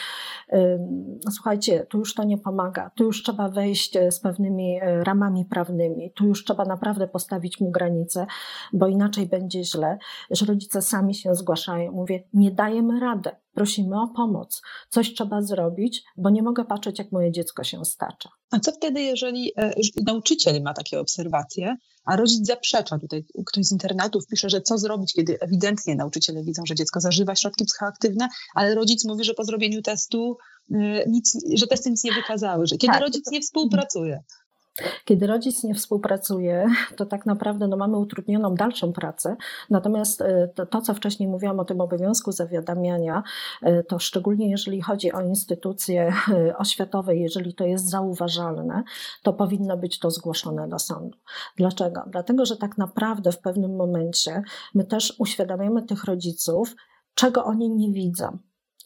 Słuchajcie, 1.30 1.86
tu 1.86 1.98
już 1.98 2.14
to 2.14 2.24
nie 2.24 2.38
pomaga, 2.38 2.90
tu 2.94 3.04
już 3.04 3.22
trzeba 3.22 3.48
wejść 3.48 3.96
e, 3.96 4.12
z 4.12 4.20
pewnymi 4.20 4.78
e, 4.82 5.04
ramami 5.04 5.44
prawnymi, 5.44 6.12
tu 6.12 6.26
już 6.26 6.44
trzeba 6.44 6.64
naprawdę 6.64 7.08
postawić 7.08 7.60
mu 7.60 7.70
granice, 7.70 8.26
bo 8.72 8.86
inaczej 8.86 9.26
będzie 9.26 9.64
źle, 9.64 9.98
że 10.30 10.46
rodzice 10.46 10.82
sami 10.82 11.14
się 11.14 11.34
zgłaszają. 11.34 11.92
Mówię: 11.92 12.22
Nie 12.32 12.50
dajemy 12.50 13.00
rady, 13.00 13.30
prosimy 13.54 14.00
o 14.00 14.08
pomoc, 14.16 14.62
coś 14.88 15.14
trzeba 15.14 15.42
zrobić, 15.42 16.02
bo 16.16 16.30
nie 16.30 16.42
mogę 16.42 16.64
patrzeć, 16.64 16.98
jak 16.98 17.12
moje 17.12 17.32
dziecko 17.32 17.64
się 17.64 17.84
stacza. 17.84 18.30
A 18.50 18.60
co 18.60 18.72
wtedy, 18.72 19.02
jeżeli 19.02 19.52
e, 19.56 19.72
nauczyciel 20.06 20.62
ma 20.62 20.74
takie 20.74 21.00
obserwacje, 21.00 21.76
a 22.04 22.16
rodzic 22.16 22.46
zaprzecza? 22.46 22.98
Tutaj 22.98 23.24
ktoś 23.46 23.64
z 23.64 23.72
internetu 23.72 24.18
pisze, 24.30 24.50
że 24.50 24.60
co 24.60 24.78
zrobić, 24.78 25.14
kiedy 25.14 25.38
ewidentnie 25.40 25.94
nauczyciele 25.94 26.44
widzą, 26.44 26.62
że 26.66 26.74
dziecko 26.74 27.00
zażywa 27.00 27.36
środki 27.36 27.64
psychoaktywne, 27.64 28.28
ale 28.54 28.74
rodzic 28.74 29.04
mówi, 29.04 29.24
że 29.24 29.34
po 29.34 29.44
zrobieniu 29.44 29.82
testu 29.82 30.36
e, 30.70 31.04
nic, 31.08 31.38
że 31.54 31.66
testy 31.66 31.90
nic 31.90 32.04
nie 32.04 32.12
wykazały, 32.12 32.66
że 32.66 32.76
kiedy 32.76 32.92
tak. 32.92 33.02
rodzic 33.02 33.30
nie 33.30 33.40
współpracuje. 33.40 34.22
Kiedy 35.04 35.26
rodzic 35.26 35.64
nie 35.64 35.74
współpracuje, 35.74 36.66
to 36.96 37.06
tak 37.06 37.26
naprawdę 37.26 37.68
no, 37.68 37.76
mamy 37.76 37.98
utrudnioną 37.98 38.54
dalszą 38.54 38.92
pracę. 38.92 39.36
Natomiast 39.70 40.20
e, 40.20 40.48
to, 40.54 40.66
to, 40.66 40.80
co 40.80 40.94
wcześniej 40.94 41.28
mówiłam 41.28 41.60
o 41.60 41.64
tym 41.64 41.80
obowiązku 41.80 42.32
zawiadamiania, 42.32 43.22
e, 43.62 43.82
to 43.82 43.98
szczególnie 43.98 44.50
jeżeli 44.50 44.82
chodzi 44.82 45.12
o 45.12 45.20
instytucje 45.20 46.12
e, 46.28 46.56
oświatowe, 46.56 47.16
jeżeli 47.16 47.54
to 47.54 47.64
jest 47.64 47.90
zauważalne, 47.90 48.82
to 49.22 49.32
powinno 49.32 49.76
być 49.76 49.98
to 49.98 50.10
zgłoszone 50.10 50.68
do 50.68 50.78
sądu. 50.78 51.18
Dlaczego? 51.56 52.02
Dlatego, 52.06 52.46
że 52.46 52.56
tak 52.56 52.78
naprawdę 52.78 53.32
w 53.32 53.38
pewnym 53.38 53.76
momencie 53.76 54.42
my 54.74 54.84
też 54.84 55.14
uświadamiamy 55.18 55.82
tych 55.82 56.04
rodziców, 56.04 56.76
czego 57.14 57.44
oni 57.44 57.70
nie 57.70 57.92
widzą 57.92 58.38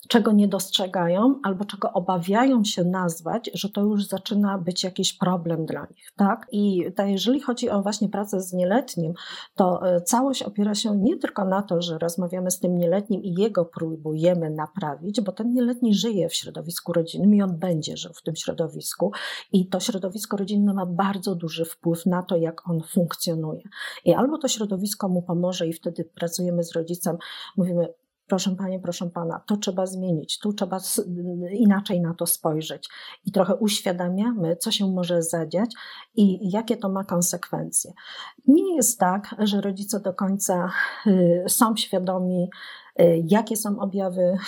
czego 0.08 0.32
nie 0.32 0.48
dostrzegają 0.48 1.40
albo 1.42 1.64
czego 1.64 1.92
obawiają 1.92 2.64
się 2.64 2.84
nazwać, 2.84 3.50
że 3.54 3.68
to 3.68 3.80
już 3.80 4.06
zaczyna 4.06 4.58
być 4.58 4.84
jakiś 4.84 5.12
problem 5.12 5.66
dla 5.66 5.86
nich, 5.90 6.12
tak? 6.16 6.46
I 6.52 6.84
to 6.96 7.02
jeżeli 7.02 7.40
chodzi 7.40 7.70
o 7.70 7.82
właśnie 7.82 8.08
pracę 8.08 8.40
z 8.40 8.52
nieletnim, 8.52 9.14
to 9.54 9.86
e, 9.86 10.00
całość 10.00 10.42
opiera 10.42 10.74
się 10.74 10.96
nie 10.96 11.16
tylko 11.16 11.44
na 11.44 11.62
to, 11.62 11.82
że 11.82 11.98
rozmawiamy 11.98 12.50
z 12.50 12.58
tym 12.58 12.78
nieletnim 12.78 13.22
i 13.22 13.34
jego 13.34 13.64
próbujemy 13.64 14.50
naprawić, 14.50 15.20
bo 15.20 15.32
ten 15.32 15.52
nieletni 15.52 15.94
żyje 15.94 16.28
w 16.28 16.34
środowisku 16.34 16.92
rodzinnym 16.92 17.34
i 17.34 17.42
on 17.42 17.58
będzie 17.58 17.96
żył 17.96 18.12
w 18.12 18.22
tym 18.22 18.36
środowisku 18.36 19.12
i 19.52 19.68
to 19.68 19.80
środowisko 19.80 20.36
rodzinne 20.36 20.74
ma 20.74 20.86
bardzo 20.86 21.34
duży 21.34 21.64
wpływ 21.64 22.06
na 22.06 22.22
to, 22.22 22.36
jak 22.36 22.68
on 22.68 22.82
funkcjonuje. 22.82 23.62
I 24.04 24.14
albo 24.14 24.38
to 24.38 24.48
środowisko 24.48 25.08
mu 25.08 25.22
pomoże 25.22 25.66
i 25.66 25.72
wtedy 25.72 26.04
pracujemy 26.04 26.64
z 26.64 26.72
rodzicem, 26.72 27.16
mówimy, 27.56 27.88
proszę 28.26 28.56
panie, 28.58 28.80
proszę 28.80 29.10
pana, 29.10 29.40
to 29.46 29.56
trzeba 29.56 29.86
zmienić, 29.86 30.38
tu 30.38 30.52
trzeba 30.52 30.80
inaczej 31.50 32.00
na 32.00 32.14
to 32.14 32.26
spojrzeć. 32.26 32.88
I 33.26 33.32
trochę 33.32 33.54
uświadamiamy, 33.54 34.56
co 34.56 34.70
się 34.70 34.90
może 34.90 35.22
zadziać 35.22 35.70
i 36.16 36.50
jakie 36.50 36.76
to 36.76 36.88
ma 36.88 37.04
konsekwencje. 37.04 37.92
Nie 38.46 38.76
jest 38.76 38.98
tak, 38.98 39.34
że 39.38 39.60
rodzice 39.60 40.00
do 40.00 40.14
końca 40.14 40.70
y, 41.06 41.44
są 41.48 41.76
świadomi 41.76 42.48
Y, 43.00 43.24
jakie 43.28 43.56
są 43.56 43.78
objawy 43.80 44.38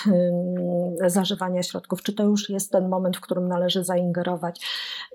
zażywania 1.06 1.62
środków, 1.62 2.02
czy 2.02 2.12
to 2.12 2.23
już 2.23 2.51
jest 2.51 2.73
ten 2.73 2.89
moment, 2.89 3.16
w 3.16 3.20
którym 3.20 3.48
należy 3.48 3.85
zaingerować 3.85 4.66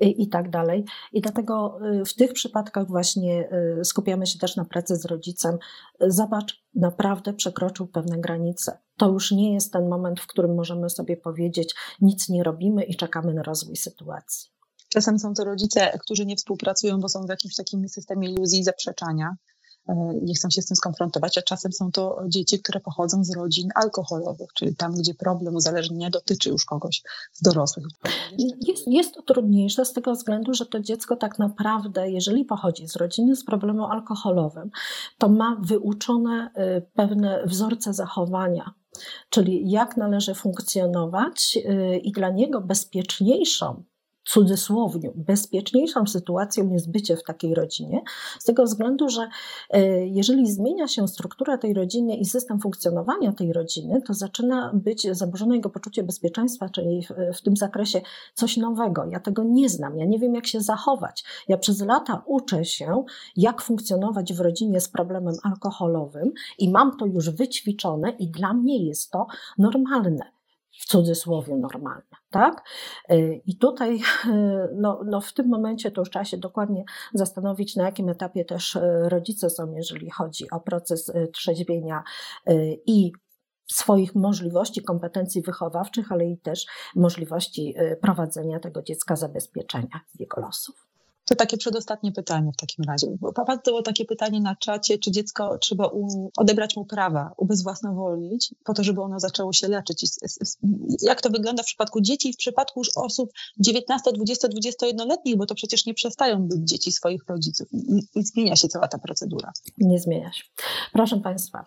y, 0.04 0.06
i 0.06 0.30
tak 0.30 0.50
dalej. 0.50 0.86
I 1.14 1.22
dlatego 1.22 1.80
w 2.06 2.14
tych 2.14 2.34
przypadkach 2.34 2.88
właśnie 2.88 3.50
skupiamy 3.84 4.28
się 4.28 4.40
też 4.40 4.56
na 4.56 4.66
pracy 4.66 4.96
z 4.96 5.06
rodzicem. 5.06 5.58
Zobacz, 6.00 6.64
naprawdę 6.76 7.34
przekroczył 7.34 7.88
pewne 7.88 8.18
granice. 8.18 8.78
To 8.98 9.10
już 9.10 9.32
nie 9.32 9.54
jest 9.54 9.74
ten 9.74 9.90
moment, 9.90 10.20
w 10.20 10.28
którym 10.28 10.56
możemy 10.56 10.90
sobie 10.90 11.18
powiedzieć, 11.18 11.76
nic 12.02 12.30
nie 12.30 12.44
robimy 12.44 12.84
i 12.84 12.96
czekamy 12.96 13.34
na 13.34 13.44
rozwój 13.44 13.76
sytuacji. 13.76 14.50
Czasem 14.90 15.20
są 15.20 15.34
to 15.34 15.44
rodzice, 15.44 16.00
którzy 16.00 16.26
nie 16.26 16.36
współpracują, 16.36 17.00
bo 17.00 17.10
są 17.10 17.26
w 17.26 17.30
jakimś 17.30 17.56
takim 17.56 17.90
systemie 17.90 18.32
iluzji 18.32 18.60
i 18.60 18.64
zaprzeczania. 18.64 19.36
E, 19.90 20.14
nie 20.22 20.34
chcą 20.34 20.50
się 20.50 20.62
z 20.62 20.66
tym 20.66 20.78
skonfrontować, 20.78 21.38
a 21.38 21.42
czasem 21.42 21.72
są 21.72 21.92
to 21.92 22.20
dzieci, 22.28 22.60
które 22.60 22.80
pochodzą 22.80 23.24
z 23.24 23.36
rodzin 23.36 23.70
alkoholowych, 23.76 24.54
czyli 24.54 24.76
tam, 24.76 24.94
gdzie 24.96 25.14
problem 25.14 25.56
uzależnienia 25.56 26.10
dotyczy 26.10 26.50
już 26.50 26.66
kogoś 26.66 27.04
z 27.34 27.42
dorosłych. 27.42 27.86
Jest, 28.68 28.88
jest 28.88 29.14
to 29.14 29.22
trudniejsze 29.22 29.86
z 29.86 29.94
tego 29.94 30.14
względu, 30.14 30.54
że 30.54 30.66
to 30.66 30.80
dziecko 30.80 31.16
tak 31.16 31.40
naprawdę, 31.40 32.12
jeżeli 32.12 32.46
pochodzi 32.46 32.88
z 32.88 32.96
rodziny 32.96 33.36
z 33.36 33.46
problemem 33.46 33.84
alkoholowym, 33.86 34.72
to 35.18 35.30
ma 35.30 35.58
wyuczone 35.62 36.50
y, 36.58 36.82
pewne 36.94 37.44
wzorce 37.46 37.94
zachowania, 37.94 38.74
czyli 39.30 39.72
jak 39.72 39.98
należy 39.98 40.36
funkcjonować, 40.36 41.58
y, 41.58 41.98
i 41.98 42.12
dla 42.12 42.30
niego 42.30 42.62
bezpieczniejszą 42.62 43.84
cudzysłowniu, 44.24 45.14
bezpieczniejszą 45.16 46.08
sytuacją 46.08 46.70
jest 46.70 46.92
bycie 46.92 47.18
w 47.18 47.24
takiej 47.24 47.56
rodzinie, 47.56 48.02
z 48.40 48.44
tego 48.44 48.64
względu, 48.64 49.10
że 49.10 49.28
e, 49.70 50.08
jeżeli 50.08 50.52
zmienia 50.52 50.88
się 50.88 51.08
struktura 51.08 51.58
tej 51.58 51.74
rodziny 51.74 52.16
i 52.16 52.26
system 52.26 52.60
funkcjonowania 52.60 53.32
tej 53.32 53.54
rodziny, 53.54 54.02
to 54.02 54.14
zaczyna 54.14 54.72
być 54.74 55.08
zaburzone 55.12 55.56
jego 55.56 55.70
poczucie 55.70 56.04
bezpieczeństwa, 56.04 56.70
czyli 56.70 57.02
w, 57.04 57.38
w 57.38 57.42
tym 57.42 57.58
zakresie 57.58 58.02
coś 58.34 58.58
nowego. 58.58 59.06
Ja 59.06 59.20
tego 59.20 59.44
nie 59.44 59.70
znam, 59.70 59.98
ja 59.98 60.06
nie 60.06 60.20
wiem, 60.20 60.36
jak 60.36 60.48
się 60.48 60.62
zachować. 60.62 61.24
Ja 61.48 61.58
przez 61.58 61.82
lata 61.82 62.24
uczę 62.26 62.66
się, 62.66 63.04
jak 63.36 63.62
funkcjonować 63.62 64.34
w 64.34 64.40
rodzinie 64.40 64.82
z 64.82 64.90
problemem 64.90 65.36
alkoholowym 65.44 66.32
i 66.60 66.72
mam 66.72 66.98
to 66.98 67.06
już 67.06 67.30
wyćwiczone 67.30 68.10
i 68.10 68.32
dla 68.32 68.54
mnie 68.54 68.86
jest 68.86 69.12
to 69.12 69.28
normalne 69.58 70.32
w 70.72 70.86
cudzysłowie 70.86 71.58
normalne, 71.58 72.21
tak? 72.32 72.70
Y, 73.12 73.42
I 73.46 73.58
tutaj 73.58 74.00
no, 74.84 75.02
no 75.06 75.22
w 75.22 75.34
tym 75.34 75.50
momencie 75.50 75.92
to 75.92 76.02
już 76.02 76.10
trzeba 76.10 76.26
się 76.26 76.38
dokładnie 76.38 76.84
zastanowić, 77.14 77.76
na 77.76 77.84
jakim 77.84 78.10
etapie 78.10 78.46
też 78.46 78.76
y, 78.76 78.82
rodzice 79.10 79.50
są, 79.50 79.74
jeżeli 79.76 80.10
chodzi 80.10 80.50
o 80.52 80.60
proces 80.60 81.12
trzeźwienia 81.34 82.04
i 82.86 83.12
swoich 83.72 84.16
możliwości, 84.16 84.84
kompetencji 84.84 85.42
wychowawczych, 85.42 86.12
ale 86.12 86.26
i 86.26 86.38
też 86.38 86.66
możliwości 86.96 87.76
prowadzenia 88.02 88.60
tego 88.60 88.82
dziecka, 88.82 89.16
zabezpieczenia 89.16 90.00
jego 90.20 90.42
losów. 90.42 90.91
To 91.32 91.36
takie 91.36 91.58
przedostatnie 91.58 92.12
pytanie 92.12 92.52
w 92.52 92.58
takim 92.58 92.86
razie. 92.88 93.08
Padło 93.46 93.82
takie 93.82 94.06
pytanie 94.06 94.42
na 94.42 94.56
czacie, 94.56 94.98
czy 94.98 95.12
dziecko 95.12 95.58
trzeba 95.58 95.90
odebrać 96.38 96.76
mu 96.76 96.86
prawa, 96.86 97.34
ubezwłasnowolnić, 97.38 98.56
po 98.64 98.74
to, 98.74 98.84
żeby 98.84 99.02
ono 99.02 99.20
zaczęło 99.20 99.54
się 99.54 99.68
leczyć. 99.68 100.06
Jak 101.02 101.22
to 101.22 101.30
wygląda 101.30 101.64
w 101.64 101.66
przypadku 101.66 102.02
dzieci 102.02 102.30
i 102.30 102.34
w 102.34 102.38
przypadku 102.38 102.80
już 102.80 102.90
osób 102.96 103.32
19, 103.60 104.12
20, 104.12 104.48
21-letnich, 104.48 105.38
bo 105.38 105.46
to 105.46 105.56
przecież 105.56 105.86
nie 105.86 105.94
przestają 105.94 106.48
być 106.48 106.70
dzieci 106.70 106.92
swoich 106.92 107.22
rodziców 107.28 107.68
i 108.16 108.24
zmienia 108.24 108.56
się 108.56 108.68
cała 108.68 108.88
ta 108.88 108.98
procedura. 108.98 109.52
Nie 109.78 110.00
zmienia 110.00 110.34
się. 110.34 110.44
Proszę 110.94 111.18
Państwa, 111.18 111.66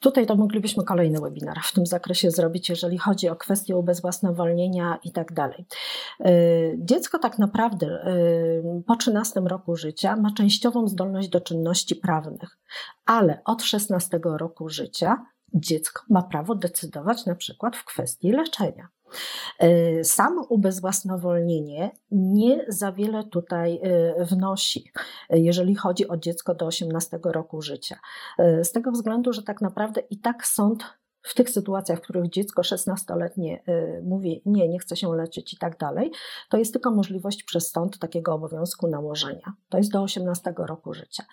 Tutaj 0.00 0.26
to 0.26 0.36
moglibyśmy 0.36 0.84
kolejny 0.84 1.20
webinar 1.20 1.60
w 1.62 1.72
tym 1.72 1.86
zakresie 1.86 2.30
zrobić, 2.30 2.68
jeżeli 2.68 2.98
chodzi 2.98 3.28
o 3.28 3.36
kwestie 3.36 3.76
ubezwłasnowolnienia 3.76 4.98
i 5.04 5.12
tak 5.12 5.32
dalej. 5.32 5.66
Dziecko 6.78 7.18
tak 7.18 7.38
naprawdę 7.38 8.04
po 8.86 8.96
13 8.96 9.40
roku 9.40 9.76
życia 9.76 10.16
ma 10.16 10.30
częściową 10.36 10.88
zdolność 10.88 11.28
do 11.28 11.40
czynności 11.40 11.96
prawnych, 11.96 12.58
ale 13.06 13.40
od 13.44 13.62
16 13.62 14.20
roku 14.24 14.68
życia 14.68 15.26
dziecko 15.54 16.02
ma 16.10 16.22
prawo 16.22 16.54
decydować 16.54 17.26
na 17.26 17.34
przykład 17.34 17.76
w 17.76 17.84
kwestii 17.84 18.32
leczenia. 18.32 18.88
E, 19.58 20.04
samo 20.04 20.42
ubezwłasnowolnienie 20.42 21.90
nie 22.10 22.64
za 22.68 22.92
wiele 22.92 23.24
tutaj 23.24 23.80
e, 23.82 24.24
wnosi, 24.24 24.92
jeżeli 25.30 25.74
chodzi 25.74 26.08
o 26.08 26.16
dziecko 26.16 26.54
do 26.54 26.66
18 26.66 27.18
roku 27.24 27.62
życia. 27.62 27.98
E, 28.38 28.64
z 28.64 28.72
tego 28.72 28.90
względu, 28.92 29.32
że 29.32 29.42
tak 29.42 29.60
naprawdę 29.60 30.00
i 30.10 30.18
tak 30.18 30.46
sąd 30.46 30.84
w 31.26 31.34
tych 31.34 31.50
sytuacjach, 31.50 31.98
w 31.98 32.02
których 32.02 32.30
dziecko 32.30 32.62
16-letnie 32.62 33.62
y, 33.68 34.02
mówi, 34.04 34.42
nie, 34.46 34.68
nie 34.68 34.78
chce 34.78 34.96
się 34.96 35.14
leczyć 35.14 35.54
i 35.54 35.56
tak 35.56 35.78
dalej, 35.78 36.10
to 36.48 36.56
jest 36.56 36.72
tylko 36.72 36.90
możliwość 36.90 37.42
przez 37.42 37.70
sąd 37.70 37.98
takiego 37.98 38.34
obowiązku 38.34 38.88
nałożenia. 38.88 39.52
To 39.68 39.78
jest 39.78 39.92
do 39.92 40.02
18 40.02 40.54
roku 40.58 40.94
życia. 40.94 41.24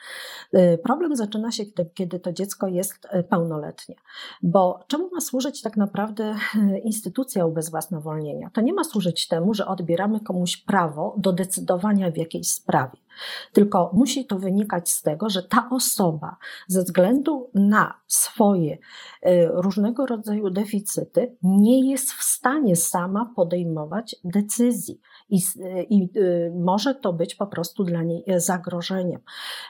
Y, 0.56 0.80
problem 0.84 1.16
zaczyna 1.16 1.52
się, 1.52 1.64
kiedy, 1.94 2.20
to 2.20 2.34
dziecko 2.34 2.68
jest 2.68 3.06
y, 3.06 3.24
pełnoletnie, 3.24 3.96
bo 4.44 4.80
czemu 4.88 5.10
ma 5.14 5.22
służyć 5.22 5.62
tak 5.62 5.78
naprawdę 5.78 6.36
instytucja 6.84 7.46
ubezwłasnowolnienia? 7.46 8.50
To 8.54 8.62
nie 8.62 8.74
ma 8.74 8.84
służyć 8.84 9.28
temu, 9.28 9.54
że 9.54 9.68
odbieramy 9.68 10.20
komuś 10.20 10.58
prawo 10.58 11.16
do 11.18 11.34
decydowania 11.34 12.12
w 12.12 12.18
jakiejś 12.18 12.48
sprawie. 12.48 12.98
Tylko 13.54 13.92
musi 13.94 14.26
to 14.26 14.40
wynikać 14.40 14.92
z 14.92 15.02
tego, 15.02 15.30
że 15.30 15.44
ta 15.44 15.68
osoba 15.72 16.38
ze 16.68 16.84
względu 16.84 17.50
na 17.54 18.00
swoje 18.08 18.74
y, 18.74 18.80
różnego 19.52 20.06
rodzaju 20.06 20.50
deficyty 20.50 21.36
nie 21.44 21.92
jest 21.92 22.12
w 22.12 22.24
stanie 22.24 22.76
sama 22.76 23.34
podejmować 23.36 24.16
decyzji 24.24 25.00
i, 25.30 25.42
i 25.90 26.10
y, 26.18 26.52
może 26.56 26.96
to 26.96 27.14
być 27.14 27.36
po 27.36 27.48
prostu 27.48 27.84
dla 27.84 28.04
niej 28.04 28.24
zagrożeniem. 28.38 29.22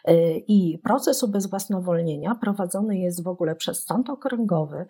Y, 0.10 0.44
I 0.48 0.80
proces 0.84 1.24
ubezwłasnowolnienia 1.24 2.36
prowadzony 2.36 2.98
jest 2.98 3.24
w 3.24 3.28
ogóle 3.28 3.56
przez 3.56 3.86
sąd 3.86 4.10
okręgowy 4.10 4.86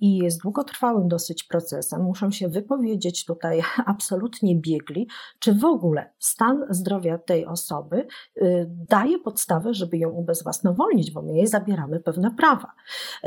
i 0.00 0.16
jest 0.16 0.42
długotrwałym 0.42 1.08
dosyć 1.08 1.44
procesem. 1.44 2.02
Muszą 2.02 2.30
się 2.30 2.48
wypowiedzieć 2.48 3.24
tutaj 3.24 3.62
absolutnie 3.86 4.56
biegli, 4.56 5.08
czy 5.38 5.54
w 5.54 5.64
ogóle 5.64 6.10
stan 6.18 6.66
zdrowia 6.70 7.18
tej 7.18 7.46
osoby 7.46 8.06
y, 8.42 8.66
daje 8.88 9.18
podstawę, 9.18 9.74
żeby 9.74 9.98
ją 9.98 10.10
ubezwłasnowolnić, 10.10 11.10
bo 11.10 11.22
my 11.22 11.34
jej 11.34 11.46
zabieramy 11.46 12.00
pewne 12.00 12.30
prawa. 12.30 12.72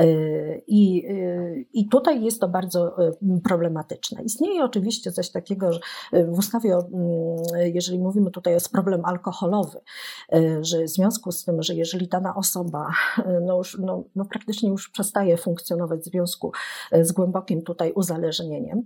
Y, 0.00 0.62
I, 0.66 1.06
y, 1.10 1.66
i 1.72 1.88
tutaj 1.88 2.24
jest 2.24 2.40
to 2.40 2.48
bardzo 2.48 2.96
problematyczne. 3.44 4.22
Istnieje 4.22 4.64
oczywiście 4.64 5.12
coś 5.12 5.30
takiego, 5.30 5.70
w 6.26 6.38
ustawie, 6.38 6.74
mm, 6.74 6.86
jeżeli 7.74 7.98
mówimy 7.98 8.30
tutaj 8.30 8.52
jest 8.52 8.72
problem 8.72 9.04
alkoholowy, 9.04 9.80
że 10.60 10.84
w 10.84 10.88
związku 10.88 11.32
z 11.32 11.44
tym, 11.44 11.62
że 11.62 11.74
jeżeli 11.74 12.08
dana 12.08 12.34
osoba 12.34 12.86
no 13.46 13.56
już, 13.56 13.78
no, 13.78 14.04
no 14.16 14.24
praktycznie 14.24 14.68
już 14.68 14.88
przestaje 14.88 15.36
funkcjonować 15.36 16.00
w 16.00 16.04
związku 16.04 16.52
z 17.02 17.12
głębokim 17.12 17.62
tutaj 17.62 17.92
uzależnieniem, 17.92 18.82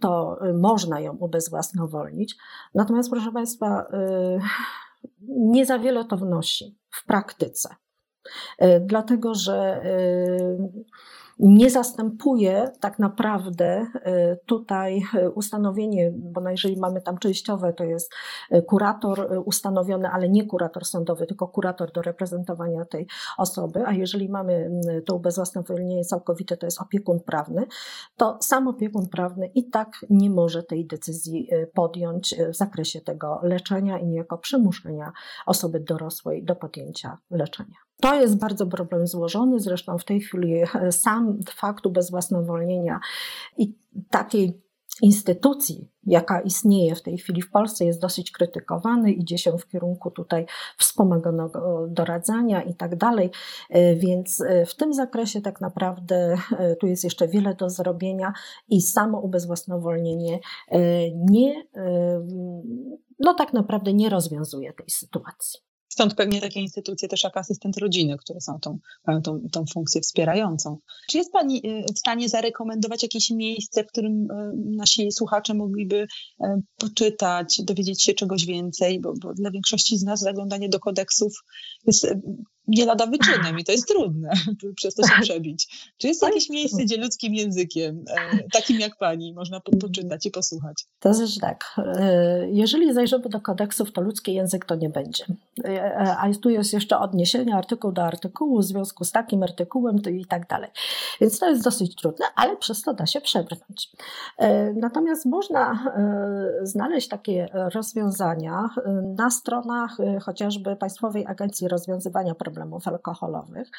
to 0.00 0.38
można 0.54 1.00
ją 1.00 1.16
ubezwłasnowolnić. 1.16 2.36
Natomiast 2.74 3.10
proszę 3.10 3.32
Państwa, 3.32 3.86
nie 5.28 5.66
za 5.66 5.78
wiele 5.78 6.04
to 6.04 6.16
wnosi 6.16 6.78
w 6.90 7.06
praktyce. 7.06 7.68
Dlatego, 8.80 9.34
że 9.34 9.82
nie 11.40 11.70
zastępuje 11.70 12.70
tak 12.80 12.98
naprawdę 12.98 13.86
e, 13.94 14.36
tutaj 14.36 15.02
e, 15.14 15.30
ustanowienie, 15.30 16.12
bo 16.16 16.50
jeżeli 16.50 16.76
mamy 16.76 17.00
tam 17.00 17.18
częściowe, 17.18 17.72
to 17.72 17.84
jest 17.84 18.12
e, 18.50 18.62
kurator 18.62 19.42
ustanowiony, 19.44 20.08
ale 20.08 20.28
nie 20.28 20.46
kurator 20.46 20.84
sądowy, 20.84 21.26
tylko 21.26 21.48
kurator 21.48 21.92
do 21.92 22.02
reprezentowania 22.02 22.84
tej 22.84 23.06
osoby, 23.38 23.86
a 23.86 23.92
jeżeli 23.92 24.28
mamy 24.28 24.70
to 25.06 25.16
ubezwłasnowolnienie 25.16 26.04
całkowite, 26.04 26.56
to 26.56 26.66
jest 26.66 26.80
opiekun 26.80 27.20
prawny, 27.20 27.66
to 28.16 28.38
sam 28.40 28.68
opiekun 28.68 29.08
prawny 29.08 29.46
i 29.46 29.70
tak 29.70 30.06
nie 30.10 30.30
może 30.30 30.62
tej 30.62 30.86
decyzji 30.86 31.48
podjąć 31.74 32.34
w 32.52 32.56
zakresie 32.56 33.00
tego 33.00 33.40
leczenia 33.42 33.98
i 33.98 34.06
niejako 34.06 34.38
przymuszenia 34.38 35.12
osoby 35.46 35.80
dorosłej 35.80 36.44
do 36.44 36.56
podjęcia 36.56 37.18
leczenia. 37.30 37.89
To 38.00 38.20
jest 38.20 38.38
bardzo 38.38 38.66
problem 38.66 39.06
złożony, 39.06 39.60
zresztą 39.60 39.98
w 39.98 40.04
tej 40.04 40.20
chwili 40.20 40.54
e, 40.74 40.92
sam 40.92 41.38
fakt 41.54 41.86
ubezwłasnowolnienia 41.86 43.00
i 43.58 43.74
takiej 44.10 44.62
instytucji, 45.02 45.90
jaka 46.06 46.40
istnieje 46.40 46.94
w 46.94 47.02
tej 47.02 47.18
chwili 47.18 47.42
w 47.42 47.50
Polsce, 47.50 47.84
jest 47.84 48.00
dosyć 48.00 48.30
krytykowany, 48.30 49.12
idzie 49.12 49.38
się 49.38 49.58
w 49.58 49.68
kierunku 49.68 50.10
tutaj 50.10 50.46
wspomaganego 50.78 51.86
doradzania 51.88 52.62
i 52.62 52.74
tak 52.74 52.96
dalej, 52.96 53.30
e, 53.70 53.94
więc 53.94 54.40
e, 54.40 54.66
w 54.66 54.74
tym 54.74 54.94
zakresie 54.94 55.40
tak 55.40 55.60
naprawdę 55.60 56.36
tu 56.80 56.86
jest 56.86 57.04
jeszcze 57.04 57.28
wiele 57.28 57.54
do 57.54 57.70
zrobienia 57.70 58.32
i 58.68 58.82
samo 58.82 59.20
ubezwłasnowolnienie 59.20 60.38
nie, 61.14 61.64
no 63.18 63.34
tak 63.34 63.52
naprawdę 63.52 63.92
nie 63.92 64.08
rozwiązuje 64.08 64.72
tej 64.72 64.90
sytuacji. 64.90 65.69
Stąd 65.90 66.14
pewnie 66.14 66.40
takie 66.40 66.60
instytucje 66.60 67.08
też 67.08 67.24
jak 67.24 67.36
asystent 67.36 67.78
rodziny, 67.78 68.16
które 68.18 68.40
są 68.40 68.60
tą, 68.60 68.78
mają 69.06 69.22
tą, 69.22 69.40
tą 69.52 69.64
funkcję 69.72 70.00
wspierającą. 70.00 70.78
Czy 71.08 71.18
jest 71.18 71.32
Pani 71.32 71.66
y, 71.66 71.84
w 71.94 71.98
stanie 71.98 72.28
zarekomendować 72.28 73.02
jakieś 73.02 73.30
miejsce, 73.30 73.84
w 73.84 73.86
którym 73.86 74.30
y, 74.30 74.52
nasi 74.76 75.12
słuchacze 75.12 75.54
mogliby 75.54 75.96
y, 75.96 76.46
poczytać, 76.76 77.60
dowiedzieć 77.64 78.02
się 78.02 78.14
czegoś 78.14 78.46
więcej? 78.46 79.00
Bo, 79.00 79.14
bo 79.22 79.34
dla 79.34 79.50
większości 79.50 79.98
z 79.98 80.02
nas 80.02 80.20
zaglądanie 80.20 80.68
do 80.68 80.80
kodeksów 80.80 81.32
jest 81.86 82.06
nie 82.70 82.86
lada 82.86 83.06
wyczynem 83.06 83.58
i 83.58 83.64
to 83.64 83.72
jest 83.72 83.88
trudne 83.88 84.30
przez 84.76 84.94
to 84.94 85.06
się 85.06 85.14
przebić. 85.22 85.92
Czy 85.98 86.08
jest 86.08 86.22
jakieś 86.22 86.50
miejsce, 86.50 86.82
gdzie 86.82 86.96
ludzkim 86.96 87.34
językiem, 87.34 88.04
e, 88.08 88.48
takim 88.52 88.80
jak 88.80 88.96
pani, 88.96 89.34
można 89.34 89.60
poczytać 89.60 90.26
i 90.26 90.30
posłuchać? 90.30 90.84
To 91.00 91.14
znaczy 91.14 91.40
tak, 91.40 91.64
e, 91.78 92.50
jeżeli 92.50 92.94
zajrzymy 92.94 93.28
do 93.28 93.40
kodeksów, 93.40 93.92
to 93.92 94.00
ludzki 94.00 94.34
język 94.34 94.64
to 94.64 94.74
nie 94.74 94.88
będzie. 94.88 95.24
E, 95.64 96.16
a 96.18 96.34
tu 96.42 96.50
jest 96.50 96.72
jeszcze 96.72 96.98
odniesienie 96.98 97.54
artykuł 97.54 97.92
do 97.92 98.02
artykułu 98.02 98.58
w 98.58 98.64
związku 98.64 99.04
z 99.04 99.12
takim 99.12 99.42
artykułem 99.42 99.96
i 100.12 100.26
tak 100.26 100.46
dalej. 100.46 100.70
Więc 101.20 101.38
to 101.38 101.50
jest 101.50 101.64
dosyć 101.64 101.94
trudne, 101.96 102.26
ale 102.36 102.56
przez 102.56 102.82
to 102.82 102.94
da 102.94 103.06
się 103.06 103.20
przebrnąć. 103.20 103.90
Natomiast 104.74 105.26
można 105.26 105.92
znaleźć 106.62 107.08
takie 107.08 107.48
rozwiązania 107.52 108.68
na 109.16 109.30
stronach 109.30 109.96
chociażby 110.22 110.76
Państwowej 110.76 111.26
Agencji 111.26 111.68
Rozwiązywania 111.68 112.34
Problemów 112.34 112.59
problemów 112.60 112.88
alkoholowych, 112.88 113.70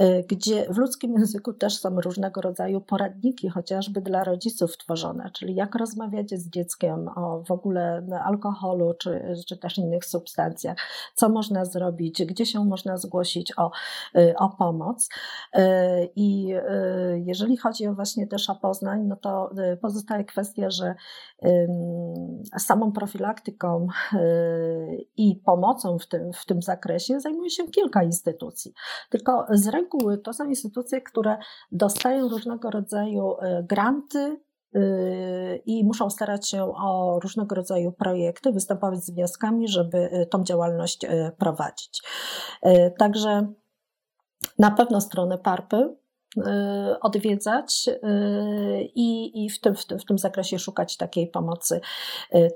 y, 0.00 0.24
gdzie 0.28 0.66
w 0.70 0.78
ludzkim 0.78 1.14
języku 1.18 1.52
też 1.52 1.78
są 1.78 2.00
różnego 2.00 2.40
rodzaju 2.40 2.80
poradniki, 2.80 3.48
chociażby 3.48 4.00
dla 4.00 4.24
rodziców 4.24 4.76
tworzone, 4.76 5.30
czyli 5.34 5.54
jak 5.54 5.74
rozmawiać 5.74 6.30
z 6.30 6.50
dzieckiem 6.50 7.08
o 7.08 7.42
w 7.44 7.50
ogóle 7.50 8.06
alkoholu 8.24 8.94
czy, 8.94 9.36
czy 9.48 9.56
też 9.56 9.78
innych 9.78 10.04
substancjach, 10.04 10.76
co 11.14 11.28
można 11.28 11.64
zrobić, 11.64 12.24
gdzie 12.24 12.46
się 12.46 12.64
można 12.64 12.96
zgłosić 12.96 13.58
o, 13.58 13.70
y, 14.16 14.34
o 14.36 14.48
pomoc. 14.48 15.08
Y, 15.58 15.60
I 16.16 16.54
jeżeli 17.14 17.56
chodzi 17.56 17.86
o 17.86 17.94
właśnie 17.94 18.26
też 18.26 18.50
o 18.50 18.54
Poznań, 18.54 19.02
no 19.06 19.16
to 19.16 19.50
pozostaje 19.82 20.24
kwestia, 20.24 20.70
że 20.70 20.94
samą 22.58 22.92
profilaktyką 22.92 23.86
i 25.16 25.36
pomocą 25.44 25.98
w 25.98 26.06
tym, 26.06 26.32
w 26.32 26.44
tym 26.44 26.62
zakresie 26.62 27.20
zajmuje 27.20 27.50
się 27.50 27.68
kilka 27.68 28.02
instytucji. 28.10 28.72
Tylko 29.10 29.46
z 29.50 29.68
reguły 29.68 30.18
to 30.18 30.32
są 30.32 30.48
instytucje, 30.48 31.00
które 31.00 31.38
dostają 31.72 32.28
różnego 32.28 32.70
rodzaju 32.70 33.36
e, 33.40 33.62
granty, 33.62 34.40
e, 34.74 34.80
i 35.56 35.84
muszą 35.84 36.10
starać 36.10 36.48
się 36.48 36.64
o 36.64 37.20
różnego 37.22 37.54
rodzaju 37.54 37.92
projekty, 37.92 38.52
występować 38.52 39.04
z 39.04 39.10
wnioskami, 39.10 39.68
żeby 39.68 39.98
e, 39.98 40.26
tą 40.26 40.44
działalność 40.44 41.06
prowadzić. 41.38 42.02
Także 42.98 43.52
na 44.58 44.70
pewno 44.70 45.00
stronę 45.00 45.38
PARPy 45.38 45.96
odwiedzać 47.00 47.90
i, 48.94 49.44
i 49.44 49.50
w, 49.50 49.60
tym, 49.60 49.74
w, 49.74 49.86
tym, 49.86 49.98
w 49.98 50.04
tym 50.04 50.18
zakresie 50.18 50.58
szukać 50.58 50.96
takiej 50.96 51.26
pomocy 51.26 51.80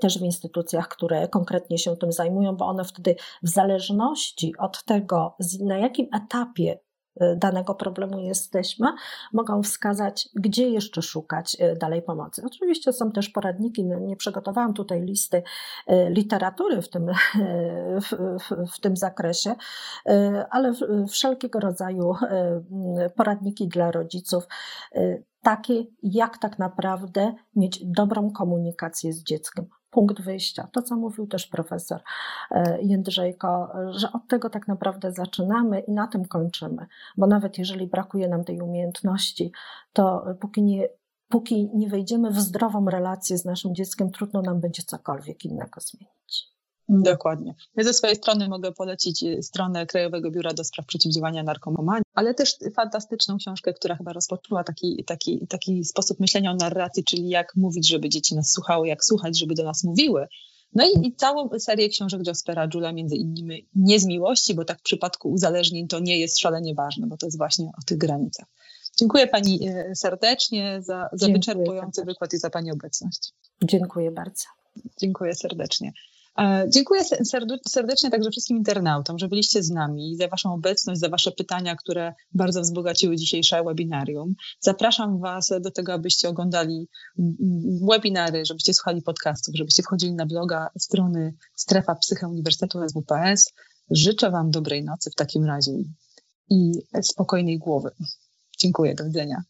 też 0.01 0.19
w 0.19 0.21
instytucjach, 0.21 0.87
które 0.87 1.27
konkretnie 1.27 1.77
się 1.77 1.97
tym 1.97 2.11
zajmują, 2.11 2.55
bo 2.55 2.65
one 2.65 2.83
wtedy 2.83 3.15
w 3.43 3.49
zależności 3.49 4.53
od 4.57 4.83
tego, 4.83 5.35
na 5.59 5.77
jakim 5.77 6.07
etapie 6.13 6.79
Y, 6.94 6.94
danego 7.37 7.75
problemu 7.75 8.19
jesteśmy, 8.19 8.87
mogą 9.33 9.63
wskazać, 9.63 10.29
gdzie 10.35 10.69
jeszcze 10.69 11.01
szukać 11.01 11.57
y, 11.61 11.75
dalej 11.75 12.01
pomocy. 12.01 12.41
Oczywiście 12.45 12.93
są 12.93 13.11
też 13.11 13.29
poradniki, 13.29 13.85
no, 13.85 13.99
nie 13.99 14.15
przygotowałam 14.15 14.73
tutaj 14.73 15.01
listy 15.01 15.37
y, 15.37 15.43
literatury 16.09 16.81
w 16.81 16.89
tym, 16.89 17.07
w, 18.01 18.39
w, 18.39 18.73
w 18.75 18.79
tym 18.79 18.97
zakresie, 18.97 19.55
ale 20.49 20.73
wszelkiego 21.09 21.59
rodzaju 21.59 22.13
poradniki 23.15 23.67
dla 23.67 23.91
rodziców 23.91 24.47
takie, 25.41 25.85
jak 26.03 26.37
tak 26.37 26.59
naprawdę 26.59 27.33
mieć 27.55 27.85
dobrą 27.85 28.31
komunikację 28.31 29.13
z 29.13 29.23
dzieckiem 29.23 29.65
punkt 29.95 30.21
wyjścia. 30.21 30.67
To, 30.71 30.81
co 30.81 30.95
mówił 30.95 31.27
też 31.27 31.47
profesor 31.47 32.01
e, 32.51 32.81
Jędrzejko, 32.81 33.73
że 33.89 34.11
od 34.11 34.27
tego 34.27 34.49
tak 34.49 34.67
naprawdę 34.67 35.11
zaczynamy 35.11 35.79
i 35.79 35.91
na 35.91 36.07
tym 36.07 36.25
kończymy. 36.25 36.85
Bo 37.17 37.27
nawet 37.27 37.57
jeżeli 37.57 37.87
brakuje 37.87 38.27
nam 38.27 38.43
tej 38.43 38.61
umiejętności, 38.61 39.51
to 39.93 40.25
póki 40.39 40.63
nie, 40.63 40.87
póki 41.29 41.69
nie 41.73 41.89
wejdziemy 41.89 42.31
w 42.31 42.39
zdrową 42.39 42.85
relację 42.85 43.37
z 43.37 43.45
naszym 43.45 43.75
dzieckiem, 43.75 44.11
trudno 44.11 44.41
nam 44.41 44.59
będzie 44.59 44.83
cokolwiek 44.83 45.45
innego 45.45 45.81
zmienić. 45.81 46.54
Dokładnie. 46.89 47.55
Ja 47.75 47.83
ze 47.83 47.93
swojej 47.93 48.15
strony 48.15 48.49
mogę 48.49 48.71
polecić 48.71 49.23
y, 49.23 49.43
stronę 49.43 49.85
Krajowego 49.85 50.31
Biura 50.31 50.53
do 50.53 50.63
Spraw 50.63 50.85
Przeciwdziałania 50.85 51.43
Narkomanii, 51.43 52.03
ale 52.13 52.33
też 52.33 52.55
fantastyczną 52.75 53.37
książkę, 53.37 53.73
która 53.73 53.95
chyba 53.95 54.13
rozpoczęła 54.13 54.63
taki, 54.63 55.03
taki, 55.03 55.47
taki 55.47 55.85
sposób 55.85 56.19
myślenia 56.19 56.51
o 56.51 56.55
narracji, 56.55 57.03
czyli 57.03 57.29
jak 57.29 57.55
mówić, 57.55 57.87
żeby 57.87 58.09
dzieci 58.09 58.35
nas 58.35 58.51
słuchały, 58.51 58.87
jak 58.87 59.05
słuchać, 59.05 59.39
żeby 59.39 59.55
do 59.55 59.63
nas 59.63 59.83
mówiły. 59.83 60.27
No 60.73 60.85
i, 60.85 61.07
i 61.07 61.15
całą 61.15 61.49
serię 61.59 61.89
książek 61.89 62.27
Jospera 62.27 62.67
Jula, 62.73 62.91
między 62.91 63.15
innymi 63.15 63.67
Nie 63.75 63.99
z 63.99 64.05
miłości, 64.05 64.53
bo 64.53 64.65
tak 64.65 64.79
w 64.79 64.83
przypadku 64.83 65.29
uzależnień 65.29 65.87
to 65.87 65.99
nie 65.99 66.19
jest 66.19 66.39
szalenie 66.39 66.75
ważne, 66.75 67.07
bo 67.07 67.17
to 67.17 67.25
jest 67.25 67.37
właśnie 67.37 67.65
o 67.65 67.81
tych 67.85 67.97
granicach. 67.97 68.45
Dziękuję 68.97 69.27
Pani 69.27 69.69
y, 69.69 69.95
serdecznie 69.95 70.81
za, 70.81 71.09
za 71.13 71.27
wyczerpujący 71.27 72.05
wykład 72.05 72.33
i 72.33 72.37
za 72.37 72.49
Pani 72.49 72.71
obecność. 72.71 73.33
Dziękuję 73.63 74.11
bardzo. 74.11 74.45
Dziękuję 74.99 75.35
serdecznie. 75.35 75.93
E, 76.39 76.65
dziękuję 76.69 77.01
serdecznie 77.67 78.09
także 78.11 78.29
wszystkim 78.29 78.57
internautom, 78.57 79.19
że 79.19 79.27
byliście 79.27 79.63
z 79.63 79.69
nami, 79.69 80.15
za 80.17 80.27
Waszą 80.27 80.53
obecność, 80.53 80.99
za 80.99 81.09
Wasze 81.09 81.31
pytania, 81.31 81.75
które 81.75 82.13
bardzo 82.33 82.61
wzbogaciły 82.61 83.15
dzisiejsze 83.15 83.63
webinarium. 83.63 84.35
Zapraszam 84.59 85.19
Was 85.19 85.53
do 85.61 85.71
tego, 85.71 85.93
abyście 85.93 86.29
oglądali 86.29 86.87
webinary, 87.91 88.45
żebyście 88.45 88.73
słuchali 88.73 89.01
podcastów, 89.01 89.55
żebyście 89.55 89.83
wchodzili 89.83 90.13
na 90.13 90.25
bloga 90.25 90.69
strony 90.79 91.33
Strefa 91.55 91.95
Psyche 91.95 92.27
Uniwersytetu 92.27 92.79
SWPS. 92.89 93.53
Życzę 93.91 94.31
Wam 94.31 94.51
dobrej 94.51 94.83
nocy 94.83 95.11
w 95.11 95.15
takim 95.15 95.45
razie 95.45 95.71
i 96.49 96.71
spokojnej 97.01 97.57
głowy. 97.57 97.91
Dziękuję, 98.57 98.95
do 98.95 99.05
widzenia. 99.05 99.43